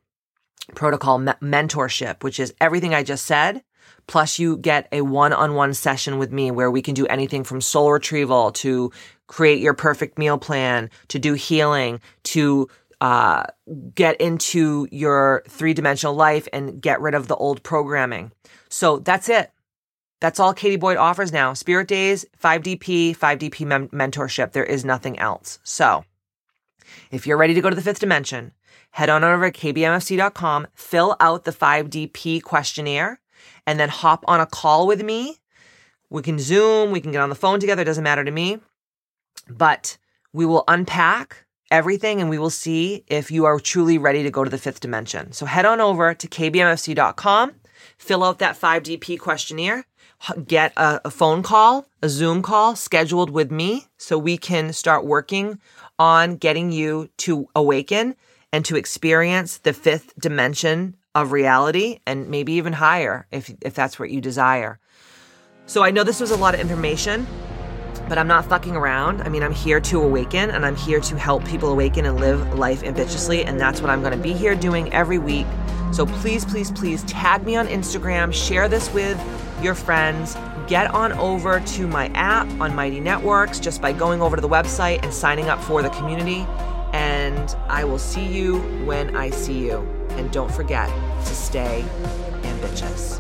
protocol 0.75 1.19
me- 1.19 1.33
mentorship, 1.43 2.23
which 2.23 2.41
is 2.41 2.55
everything 2.61 2.95
I 2.95 3.03
just 3.03 3.25
said. 3.25 3.63
Plus, 4.07 4.39
you 4.39 4.57
get 4.57 4.89
a 4.93 5.03
one 5.03 5.33
on 5.33 5.55
one 5.55 5.75
session 5.75 6.19
with 6.19 6.33
me 6.33 6.51
where 6.51 6.71
we 6.71 6.83
can 6.83 6.95
do 6.95 7.07
anything 7.07 7.45
from 7.45 7.61
soul 7.61 7.93
retrieval 7.93 8.53
to 8.53 8.91
create 9.27 9.61
your 9.61 9.75
perfect 9.75 10.19
meal 10.19 10.39
plan, 10.39 10.91
to 11.09 11.19
do 11.19 11.35
healing, 11.35 12.01
to 12.25 12.69
uh, 13.01 13.45
get 13.95 14.21
into 14.21 14.89
your 14.91 15.43
three 15.49 15.75
dimensional 15.75 16.15
life 16.15 16.49
and 16.53 16.81
get 16.81 17.01
rid 17.01 17.15
of 17.15 17.29
the 17.29 17.37
old 17.37 17.63
programming. 17.63 18.33
So 18.69 18.99
that's 18.99 19.29
it. 19.29 19.51
That's 20.21 20.41
all 20.41 20.53
Katie 20.53 20.77
Boyd 20.77 20.97
offers 20.97 21.33
now. 21.33 21.53
Spirit 21.53 21.89
Days, 21.89 22.27
5DP, 22.43 23.17
5DP 23.17 23.67
mem- 23.67 23.89
mentorship. 23.89 24.53
There 24.53 24.65
is 24.65 24.85
nothing 24.85 25.19
else. 25.19 25.61
So 25.63 26.05
if 27.11 27.27
you're 27.27 27.37
ready 27.37 27.55
to 27.55 27.61
go 27.61 27.71
to 27.71 27.77
the 27.77 27.83
fifth 27.83 28.01
dimension, 28.01 28.53
head 28.91 29.09
on 29.09 29.23
over 29.23 29.51
to 29.51 29.61
kbmfc.com, 29.61 30.67
fill 30.75 31.17
out 31.21 31.45
the 31.45 31.53
5DP 31.53 32.43
questionnaire, 32.43 33.21
and 33.67 33.79
then 33.79 33.89
hop 33.89 34.25
on 34.27 34.41
a 34.41 34.47
call 34.47 34.87
with 34.87 35.03
me. 35.03 35.37
We 36.11 36.23
can 36.23 36.39
Zoom, 36.39 36.91
we 36.91 37.01
can 37.01 37.13
get 37.13 37.21
on 37.21 37.29
the 37.29 37.35
phone 37.35 37.61
together, 37.61 37.83
it 37.83 37.87
doesn't 37.87 38.05
matter 38.05 38.25
to 38.25 38.31
me. 38.31 38.59
But 39.49 39.99
we 40.33 40.47
will 40.47 40.65
unpack 40.67 41.45
everything 41.71 42.21
and 42.21 42.31
we 42.31 42.39
will 42.39 42.51
see 42.51 43.05
if 43.09 43.31
you 43.31 43.45
are 43.45 43.61
truly 43.61 43.99
ready 43.99 44.23
to 44.23 44.31
go 44.31 44.43
to 44.43 44.51
the 44.51 44.59
fifth 44.59 44.81
dimension. 44.81 45.33
So 45.33 45.47
head 45.47 45.67
on 45.67 45.81
over 45.81 46.15
to 46.15 46.29
kbmfc.com, 46.29 47.53
fill 47.99 48.25
out 48.25 48.39
that 48.39 48.59
5DP 48.59 49.19
questionnaire, 49.19 49.85
get 50.47 50.73
a, 50.77 51.01
a, 51.07 51.11
phone 51.11 51.43
call, 51.43 51.87
a 52.03 52.09
Zoom 52.09 52.43
call 52.43 52.77
scheduled 52.77 53.31
with 53.31 53.51
me 53.51 53.87
so 53.97 54.19
we 54.19 54.37
can 54.37 54.73
start 54.73 55.05
working 55.05 55.59
on 55.99 56.37
getting 56.37 56.73
you 56.73 57.09
to 57.19 57.49
awaken 57.55 58.15
and 58.53 58.65
to 58.65 58.77
experience 58.77 59.59
the 59.59 59.73
fifth 59.73 60.19
dimension 60.19 60.97
of 61.15 61.33
reality 61.33 62.01
and 62.07 62.29
maybe 62.29 62.53
even 62.53 62.73
higher 62.73 63.27
if, 63.31 63.51
if 63.63 63.75
that's 63.75 63.99
what 63.99 64.11
you 64.11 64.21
desire. 64.21 64.79
So 65.67 65.85
I 65.85 65.91
know 65.91 66.05
this 66.05 66.21
was 66.21 66.31
a 66.31 66.37
lot 66.37 66.55
of 66.55 66.61
information 66.61 67.27
but 68.09 68.17
I'm 68.17 68.27
not 68.27 68.47
fucking 68.47 68.75
around. 68.75 69.21
I 69.23 69.29
mean, 69.29 69.43
I'm 69.43 69.53
here 69.53 69.81
to 69.81 70.01
awaken 70.01 70.51
and 70.51 70.65
I'm 70.65 70.77
here 70.77 71.01
to 71.01 71.19
help 71.19 71.45
people 71.45 71.71
awaken 71.71 72.07
and 72.07 72.19
live 72.19 72.59
life 72.59 72.83
ambitiously. 72.83 73.45
And 73.45 73.61
that's 73.61 73.81
what 73.81 73.91
I'm 73.91 74.01
going 74.01 74.17
to 74.17 74.23
be 74.23 74.33
here 74.33 74.55
doing 74.55 74.93
every 74.93 75.19
week. 75.19 75.47
So 75.93 76.07
please, 76.07 76.45
please, 76.45 76.71
please 76.71 77.03
tag 77.05 77.45
me 77.45 77.57
on 77.57 77.67
Instagram, 77.69 78.33
share 78.33 78.69
this 78.69 78.93
with 78.93 79.19
your 79.63 79.75
friends. 79.75 80.37
Get 80.67 80.93
on 80.95 81.13
over 81.13 81.61
to 81.61 81.87
my 81.87 82.09
app 82.09 82.49
on 82.61 82.75
Mighty 82.75 83.01
Networks 83.01 83.59
just 83.59 83.81
by 83.81 83.93
going 83.93 84.21
over 84.21 84.37
to 84.37 84.43
the 84.43 84.49
website 84.49 85.03
and 85.03 85.13
signing 85.13 85.49
up 85.49 85.63
for 85.63 85.83
the 85.83 85.91
community. 85.91 86.47
And 86.93 87.55
I 87.69 87.85
will 87.85 87.99
see 87.99 88.27
you 88.27 88.59
when 88.85 89.17
I 89.17 89.31
see 89.31 89.67
you. 89.67 89.79
And 90.11 90.31
don't 90.33 90.53
forget 90.53 90.89
to 91.25 91.35
stay 91.35 91.85
ambitious. 92.45 93.19